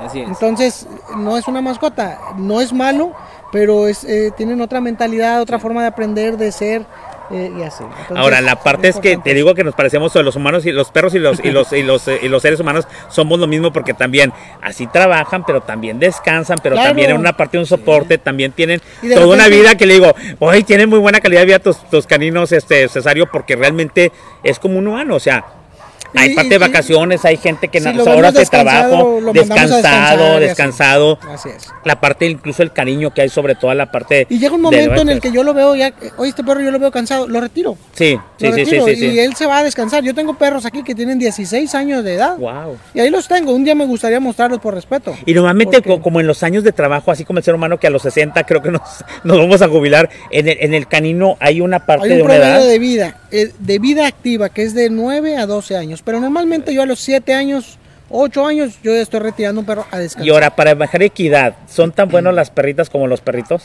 Así 0.00 0.20
es. 0.20 0.28
Entonces, 0.28 0.86
no 1.16 1.36
es 1.36 1.46
una 1.48 1.60
mascota, 1.60 2.18
no 2.36 2.60
es 2.60 2.72
malo, 2.72 3.12
pero 3.52 3.86
es, 3.88 4.04
eh, 4.04 4.32
tienen 4.36 4.60
otra 4.60 4.80
mentalidad, 4.80 5.40
otra 5.42 5.58
forma 5.58 5.82
de 5.82 5.88
aprender, 5.88 6.36
de 6.36 6.52
ser 6.52 6.86
eh, 7.30 7.52
y 7.58 7.62
así. 7.62 7.84
Entonces, 7.84 8.16
Ahora, 8.16 8.40
la 8.40 8.56
parte 8.56 8.88
es 8.88 8.98
que 8.98 9.16
te 9.16 9.34
digo 9.34 9.54
que 9.54 9.64
nos 9.64 9.74
parecemos 9.74 10.14
los 10.14 10.36
humanos 10.36 10.66
y 10.66 10.72
los 10.72 10.90
perros 10.90 11.14
y 11.14 11.18
los 11.18 11.38
y 11.44 11.50
los 11.50 11.72
y 11.72 11.82
los, 11.82 12.08
y 12.08 12.28
los 12.28 12.42
seres 12.42 12.60
humanos 12.60 12.86
somos 13.08 13.38
lo 13.38 13.46
mismo 13.46 13.72
porque 13.72 13.94
también 13.94 14.32
así 14.62 14.86
trabajan, 14.86 15.44
pero 15.44 15.60
también 15.60 15.98
descansan, 15.98 16.58
pero 16.62 16.74
Claro. 16.76 16.90
también 16.90 17.10
en 17.10 17.18
una 17.18 17.36
parte 17.36 17.56
de 17.56 17.60
un 17.62 17.66
soporte, 17.66 18.18
también 18.18 18.52
tienen 18.52 18.80
toda 19.14 19.26
una 19.26 19.48
vida 19.48 19.76
que 19.76 19.86
le 19.86 19.94
digo, 19.94 20.14
hoy 20.38 20.62
tienen 20.64 20.88
muy 20.88 20.98
buena 20.98 21.20
calidad 21.20 21.40
de 21.42 21.46
vida 21.46 21.58
tus, 21.58 21.78
tus 21.90 22.06
caninos 22.06 22.52
este 22.52 22.88
cesario 22.88 23.26
porque 23.30 23.56
realmente 23.56 24.12
es 24.42 24.58
como 24.58 24.78
un 24.78 24.86
humano, 24.86 25.16
o 25.16 25.20
sea, 25.20 25.44
Hay 26.14 26.32
Y- 26.32 26.34
parte 26.34 26.46
y- 26.48 26.50
de 26.50 26.58
vacaciones, 26.58 27.24
hay 27.24 27.36
gente 27.36 27.68
que 27.68 27.80
Si 27.80 27.92
lo 27.92 28.04
horas 28.04 28.34
de 28.34 28.44
trabajo, 28.46 29.20
descansado, 29.32 30.32
así. 30.36 30.40
descansado. 30.40 31.18
Así 31.30 31.48
es. 31.50 31.68
La 31.84 32.00
parte, 32.00 32.26
incluso 32.26 32.62
el 32.62 32.72
cariño 32.72 33.12
que 33.12 33.22
hay 33.22 33.28
sobre 33.28 33.54
toda 33.54 33.74
la 33.74 33.90
parte. 33.90 34.26
Y 34.30 34.38
llega 34.38 34.54
un 34.54 34.62
de 34.62 34.64
momento 34.64 35.02
en 35.02 35.08
el 35.10 35.20
que 35.20 35.30
yo 35.32 35.42
lo 35.42 35.54
veo 35.54 35.74
ya, 35.76 35.92
oye, 36.16 36.30
este 36.30 36.44
perro 36.44 36.60
yo 36.60 36.70
lo 36.70 36.78
veo 36.78 36.90
cansado, 36.90 37.28
lo 37.28 37.40
retiro. 37.40 37.76
Sí, 37.92 38.18
sí, 38.36 38.46
lo 38.46 38.52
sí, 38.54 38.64
retiro 38.64 38.84
sí, 38.86 38.90
y 38.92 38.96
sí. 38.96 39.18
él 39.18 39.34
se 39.36 39.46
va 39.46 39.58
a 39.58 39.64
descansar. 39.64 40.02
Yo 40.02 40.14
tengo 40.14 40.34
perros 40.34 40.64
aquí 40.64 40.82
que 40.82 40.94
tienen 40.94 41.18
16 41.18 41.74
años 41.74 42.04
de 42.04 42.14
edad. 42.14 42.36
Wow. 42.38 42.76
Y 42.94 43.00
ahí 43.00 43.10
los 43.10 43.28
tengo. 43.28 43.52
Un 43.52 43.64
día 43.64 43.74
me 43.74 43.84
gustaría 43.86 44.20
mostrarlos 44.20 44.60
por 44.60 44.74
respeto. 44.74 45.14
Y 45.26 45.34
normalmente, 45.34 45.82
Porque- 45.82 46.02
como 46.02 46.20
en 46.20 46.26
los 46.26 46.42
años 46.42 46.64
de 46.64 46.72
trabajo, 46.72 47.10
así 47.10 47.24
como 47.24 47.38
el 47.38 47.44
ser 47.44 47.54
humano 47.54 47.78
que 47.78 47.86
a 47.86 47.90
los 47.90 48.02
60 48.02 48.44
creo 48.44 48.62
que 48.62 48.70
nos, 48.70 48.82
nos 49.24 49.38
vamos 49.38 49.62
a 49.62 49.68
jubilar, 49.68 50.08
en 50.30 50.48
el, 50.48 50.56
en 50.60 50.74
el 50.74 50.86
canino 50.86 51.36
hay 51.40 51.60
una 51.60 51.84
parte 51.84 52.04
Hay 52.04 52.10
de 52.10 52.22
un 52.22 52.22
una 52.22 52.34
promedio 52.34 52.56
edad. 52.60 52.66
de 52.68 52.78
vida, 52.78 53.16
eh, 53.30 53.52
de 53.58 53.78
vida 53.78 54.06
activa, 54.06 54.48
que 54.48 54.62
es 54.62 54.74
de 54.74 54.90
9 54.90 55.36
a 55.36 55.46
12 55.46 55.76
años. 55.76 55.97
Pero 56.04 56.20
normalmente 56.20 56.72
yo 56.74 56.82
a 56.82 56.86
los 56.86 57.00
7 57.00 57.32
años, 57.34 57.78
8 58.10 58.46
años, 58.46 58.78
yo 58.82 58.94
estoy 58.94 59.20
retirando 59.20 59.60
un 59.60 59.66
perro 59.66 59.86
a 59.90 59.98
descansar. 59.98 60.26
Y 60.26 60.30
ahora, 60.30 60.54
para 60.54 60.74
bajar 60.74 61.02
equidad, 61.02 61.56
¿son 61.68 61.92
tan 61.92 62.08
buenos 62.08 62.34
las 62.34 62.50
perritas 62.50 62.90
como 62.90 63.06
los 63.06 63.20
perritos? 63.20 63.64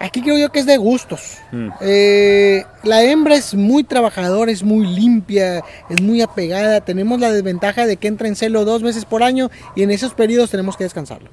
Aquí 0.00 0.22
creo 0.22 0.38
yo 0.38 0.52
que 0.52 0.60
es 0.60 0.66
de 0.66 0.76
gustos. 0.76 1.38
Mm. 1.50 1.68
Eh, 1.80 2.64
la 2.84 3.02
hembra 3.02 3.34
es 3.34 3.54
muy 3.54 3.82
trabajadora, 3.82 4.52
es 4.52 4.62
muy 4.62 4.86
limpia, 4.86 5.64
es 5.90 6.00
muy 6.00 6.22
apegada. 6.22 6.80
Tenemos 6.80 7.18
la 7.18 7.32
desventaja 7.32 7.84
de 7.84 7.96
que 7.96 8.06
entra 8.06 8.28
en 8.28 8.36
celo 8.36 8.64
dos 8.64 8.82
veces 8.82 9.04
por 9.04 9.24
año 9.24 9.50
y 9.74 9.82
en 9.82 9.90
esos 9.90 10.14
periodos 10.14 10.50
tenemos 10.50 10.76
que 10.76 10.84
descansarlo. 10.84 11.30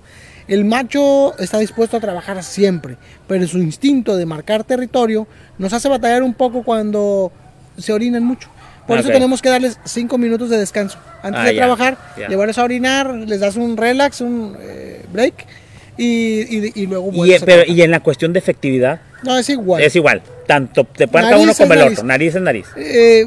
El 0.47 0.65
macho 0.65 1.37
está 1.37 1.59
dispuesto 1.59 1.97
a 1.97 1.99
trabajar 1.99 2.43
siempre, 2.43 2.97
pero 3.27 3.47
su 3.47 3.59
instinto 3.59 4.15
de 4.15 4.25
marcar 4.25 4.63
territorio 4.63 5.27
nos 5.59 5.73
hace 5.73 5.87
batallar 5.87 6.23
un 6.23 6.33
poco 6.33 6.63
cuando 6.63 7.31
se 7.77 7.93
orinan 7.93 8.23
mucho. 8.23 8.49
Por 8.87 8.99
eso 8.99 9.07
Ok. 9.07 9.13
tenemos 9.13 9.41
que 9.41 9.49
darles 9.49 9.79
cinco 9.85 10.17
minutos 10.17 10.49
de 10.49 10.57
descanso. 10.57 10.97
Antes 11.23 11.41
Ah, 11.41 11.45
de 11.45 11.55
ya, 11.55 11.61
trabajar, 11.61 11.97
ya. 12.17 12.27
llevarles 12.27 12.57
a 12.57 12.63
orinar, 12.63 13.13
les 13.13 13.39
das 13.39 13.55
un 13.55 13.75
relax, 13.77 14.21
un 14.21 14.55
eh, 14.61 15.03
break 15.11 15.33
y, 15.97 16.05
y- 16.67 16.71
y 16.75 16.85
luego 16.85 17.09
Y, 17.11 17.15
vuelves 17.17 17.41
a 17.41 17.45
pero, 17.45 17.57
trabajar. 17.63 17.77
y 17.77 17.81
en 17.81 17.91
la 17.91 17.99
cuestión 18.01 18.31
de 18.33 18.39
efectividad, 18.39 18.99
No, 19.23 19.37
es 19.37 19.49
igual. 19.49 19.81
es 19.81 19.95
igual. 19.95 20.21
Tanto 20.45 20.83
te 20.83 21.07
Nariz 21.07 21.39
uno 21.41 21.53
como 21.55 21.73
el 21.73 21.79
nariz. 21.79 21.97
otro. 21.97 22.07
Nariz 22.07 22.35
es 22.35 22.41
nariz. 22.41 22.67
Eh, 22.77 23.25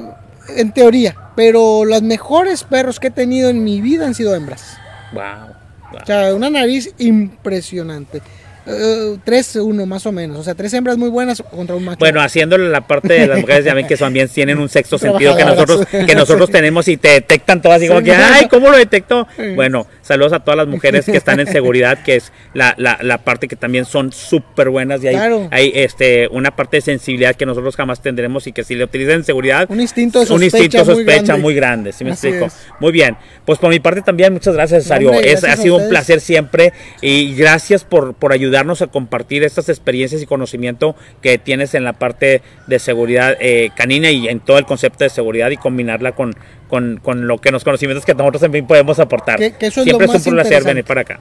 en 0.56 0.72
teoría, 0.72 1.16
pero 1.34 1.84
los 1.84 2.02
mejores 2.02 2.62
perros 2.64 3.00
que 3.00 3.08
he 3.08 3.10
tenido 3.10 3.50
en 3.50 3.64
mi 3.64 3.80
vida 3.80 4.06
han 4.06 4.14
sido 4.14 4.34
hembras. 4.36 4.76
Wow. 5.12 6.00
O 6.00 6.06
sea, 6.06 6.34
una 6.34 6.50
nariz 6.50 6.92
impresionante. 6.98 8.22
Eh, 8.70 9.16
tres, 9.24 9.56
uno 9.56 9.86
más 9.86 10.04
o 10.06 10.12
menos. 10.12 10.38
O 10.38 10.42
sea, 10.44 10.54
tres 10.54 10.72
hembras 10.74 10.98
muy 10.98 11.08
buenas 11.08 11.42
contra 11.42 11.74
un 11.74 11.84
macho. 11.84 11.98
Bueno, 12.00 12.20
haciéndole 12.20 12.68
la 12.68 12.86
parte 12.86 13.14
de 13.14 13.26
las 13.26 13.40
mujeres, 13.40 13.64
ya 13.64 13.72
ven 13.74 13.86
que 13.86 13.96
también 13.96 14.28
tienen 14.28 14.58
un 14.58 14.68
sexto 14.68 14.98
sentido 14.98 15.36
que 15.36 15.44
nosotros, 15.44 15.86
que 15.86 16.14
nosotros 16.14 16.50
tenemos 16.50 16.86
y 16.88 16.96
te 16.96 17.08
detectan 17.08 17.62
todas 17.62 17.78
así 17.78 17.88
como 17.88 18.02
que, 18.02 18.12
ay, 18.12 18.46
¿cómo 18.48 18.68
lo 18.70 18.76
detectó? 18.76 19.26
Bueno, 19.54 19.86
saludos 20.02 20.32
a 20.34 20.40
todas 20.40 20.56
las 20.58 20.66
mujeres 20.68 21.06
que 21.06 21.16
están 21.16 21.40
en 21.40 21.46
seguridad, 21.46 22.02
que 22.02 22.16
es 22.16 22.32
la, 22.54 22.74
la, 22.76 22.98
la 23.02 23.18
parte 23.18 23.48
que 23.48 23.56
también 23.56 23.84
son 23.84 24.12
súper 24.12 24.68
buenas 24.68 25.02
y 25.02 25.08
hay, 25.08 25.14
Claro. 25.14 25.48
hay 25.50 25.72
este, 25.74 26.28
una 26.28 26.54
parte 26.54 26.76
de 26.78 26.80
sensibilidad 26.82 27.34
que 27.34 27.46
nosotros 27.46 27.74
jamás 27.76 28.02
tendremos 28.02 28.46
y 28.46 28.52
que 28.52 28.64
si 28.64 28.74
le 28.74 28.84
utilizan 28.84 29.14
en 29.16 29.24
seguridad, 29.24 29.66
Un 29.70 29.80
instinto 29.80 30.18
de 30.18 30.24
un 30.24 30.28
sospecha 30.40 30.56
instinto 30.58 30.78
de 30.78 30.84
muy 30.84 30.94
sospecha 31.04 31.22
grande. 31.24 31.42
muy 31.42 31.54
grande, 31.54 31.92
¿sí 31.92 32.04
me 32.04 32.10
Así 32.12 32.26
explico? 32.28 32.46
es. 32.46 32.54
Muy 32.80 32.92
bien, 32.92 33.16
pues 33.44 33.58
por 33.58 33.70
mi 33.70 33.80
parte 33.80 34.02
también 34.02 34.32
muchas 34.32 34.54
gracias, 34.54 34.82
Cesario. 34.84 35.10
hombre, 35.10 35.24
Es- 35.32 35.40
gracias 35.40 35.50
ha 35.58 35.60
a 35.60 35.62
sido 35.62 35.76
un 35.76 35.88
placer 35.88 36.20
siempre 36.20 36.72
y 37.00 37.34
gracias 37.34 37.84
por, 37.84 38.14
por 38.14 38.32
ayudarnos 38.58 38.82
a 38.82 38.88
compartir 38.88 39.44
estas 39.44 39.68
experiencias 39.68 40.20
y 40.22 40.26
conocimiento 40.26 40.96
que 41.22 41.38
tienes 41.38 41.74
en 41.74 41.84
la 41.84 41.92
parte 41.92 42.42
de 42.66 42.78
seguridad 42.78 43.36
eh, 43.40 43.70
canina 43.76 44.10
y 44.10 44.28
en 44.28 44.40
todo 44.40 44.58
el 44.58 44.66
concepto 44.66 45.04
de 45.04 45.10
seguridad 45.10 45.50
y 45.50 45.56
combinarla 45.56 46.12
con, 46.12 46.34
con, 46.68 46.98
con 47.02 47.26
lo 47.28 47.38
que 47.38 47.50
los 47.52 47.62
conocimientos 47.64 48.04
que 48.04 48.14
nosotros 48.14 48.42
en 48.42 48.52
fin 48.52 48.66
podemos 48.66 48.98
aportar. 48.98 49.38
Que- 49.38 49.52
que 49.52 49.66
eso 49.66 49.80
es 49.80 49.84
siempre 49.84 50.06
lo 50.06 50.12
es 50.12 50.18
más 50.18 50.26
un 50.26 50.34
placer 50.34 50.64
venir 50.64 50.84
para 50.84 51.02
acá. 51.02 51.20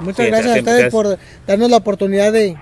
Muchas 0.00 0.24
Sí, 0.26 0.30
gracias 0.30 0.56
a 0.56 0.58
ustedes 0.60 0.84
es- 0.86 0.92
por 0.92 1.18
darnos 1.46 1.70
la 1.70 1.76
oportunidad 1.78 2.32
de, 2.32 2.56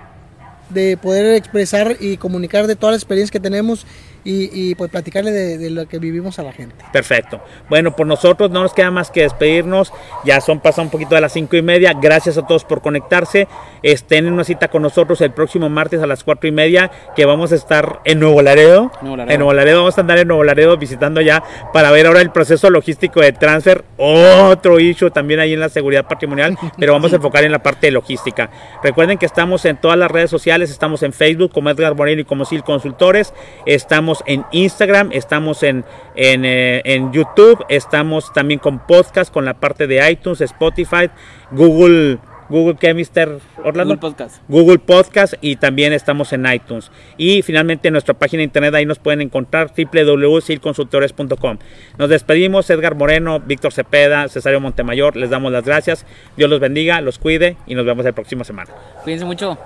de 0.69 0.97
poder 0.97 1.35
expresar 1.35 1.95
y 1.99 2.17
comunicar 2.17 2.65
de 2.67 2.75
toda 2.75 2.91
la 2.93 2.97
experiencia 2.97 3.31
que 3.31 3.39
tenemos 3.39 3.85
y, 4.25 4.49
y, 4.51 4.75
pues 4.75 4.91
platicarle 4.91 5.31
de, 5.31 5.57
de 5.57 5.69
lo 5.69 5.87
que 5.87 5.99
vivimos 5.99 6.39
a 6.39 6.43
la 6.43 6.51
gente. 6.51 6.75
Perfecto. 6.91 7.39
Bueno, 7.69 7.95
por 7.95 8.07
nosotros 8.07 8.49
no 8.51 8.63
nos 8.63 8.73
queda 8.73 8.91
más 8.91 9.11
que 9.11 9.21
despedirnos. 9.21 9.93
Ya 10.25 10.41
son 10.41 10.59
pasadas 10.59 10.87
un 10.87 10.91
poquito 10.91 11.15
de 11.15 11.21
las 11.21 11.31
cinco 11.31 11.55
y 11.55 11.61
media. 11.61 11.93
Gracias 11.93 12.37
a 12.37 12.45
todos 12.45 12.65
por 12.65 12.81
conectarse. 12.81 13.47
Estén 13.83 14.25
en 14.25 14.33
una 14.33 14.43
cita 14.43 14.67
con 14.67 14.81
nosotros 14.81 15.21
el 15.21 15.31
próximo 15.31 15.69
martes 15.69 16.01
a 16.01 16.07
las 16.07 16.23
cuatro 16.23 16.47
y 16.49 16.51
media, 16.51 16.91
que 17.15 17.25
vamos 17.25 17.51
a 17.51 17.55
estar 17.55 18.01
en 18.03 18.19
Nuevo 18.19 18.41
Laredo. 18.41 18.91
Nuevo 19.01 19.17
Laredo. 19.17 19.33
En 19.33 19.39
Nuevo 19.39 19.53
Laredo 19.53 19.79
vamos 19.79 19.97
a 19.97 20.01
andar 20.01 20.17
en 20.17 20.27
Nuevo 20.27 20.43
Laredo 20.43 20.75
visitando 20.77 21.21
ya 21.21 21.43
para 21.71 21.91
ver 21.91 22.07
ahora 22.07 22.21
el 22.21 22.31
proceso 22.31 22.69
logístico 22.69 23.21
de 23.21 23.31
transfer. 23.31 23.83
Otro 23.97 24.79
issue 24.79 25.11
también 25.11 25.39
ahí 25.39 25.53
en 25.53 25.59
la 25.59 25.69
seguridad 25.69 26.07
patrimonial, 26.07 26.57
pero 26.79 26.93
vamos 26.93 27.13
a 27.13 27.17
enfocar 27.17 27.43
en 27.43 27.51
la 27.51 27.59
parte 27.59 27.87
de 27.87 27.91
logística. 27.91 28.49
Recuerden 28.83 29.17
que 29.17 29.25
estamos 29.25 29.65
en 29.65 29.77
todas 29.77 29.97
las 29.97 30.09
redes 30.09 30.29
sociales, 30.29 30.71
estamos 30.71 31.03
en 31.03 31.13
Facebook 31.13 31.51
como 31.51 31.69
Edgar 31.69 31.95
Moreno 31.95 32.21
y 32.21 32.25
como 32.25 32.45
Sil 32.49 32.63
Consultores, 32.63 33.33
estamos 33.65 34.14
en 34.25 34.45
Instagram, 34.51 35.09
estamos 35.11 35.63
en, 35.63 35.85
en, 36.15 36.45
eh, 36.45 36.81
en 36.85 37.11
YouTube, 37.11 37.63
estamos 37.69 38.31
también 38.33 38.59
con 38.59 38.79
podcast, 38.79 39.33
con 39.33 39.45
la 39.45 39.53
parte 39.53 39.87
de 39.87 40.09
iTunes, 40.09 40.41
Spotify, 40.41 41.09
Google, 41.51 42.19
Google, 42.49 42.75
¿qué, 42.79 42.93
Mr. 42.93 43.39
Orlando? 43.63 43.95
Google 43.95 43.97
Podcast. 43.97 44.41
Google 44.47 44.79
Podcast 44.79 45.33
y 45.41 45.55
también 45.55 45.93
estamos 45.93 46.31
en 46.33 46.45
iTunes. 46.45 46.91
Y 47.17 47.41
finalmente 47.41 47.87
en 47.87 47.93
nuestra 47.93 48.13
página 48.13 48.39
de 48.39 48.45
internet 48.45 48.73
ahí 48.75 48.85
nos 48.85 48.99
pueden 48.99 49.21
encontrar 49.21 49.71
www.silconsultores.com. 49.75 51.57
Nos 51.97 52.09
despedimos, 52.09 52.69
Edgar 52.69 52.95
Moreno, 52.95 53.39
Víctor 53.39 53.73
Cepeda, 53.73 54.27
Cesario 54.27 54.61
Montemayor, 54.61 55.15
les 55.15 55.29
damos 55.29 55.51
las 55.51 55.65
gracias. 55.65 56.05
Dios 56.37 56.49
los 56.49 56.59
bendiga, 56.59 57.01
los 57.01 57.17
cuide 57.17 57.57
y 57.65 57.75
nos 57.75 57.85
vemos 57.85 58.05
la 58.05 58.11
próxima 58.11 58.43
semana. 58.43 58.71
Cuídense 59.03 59.25
mucho. 59.25 59.57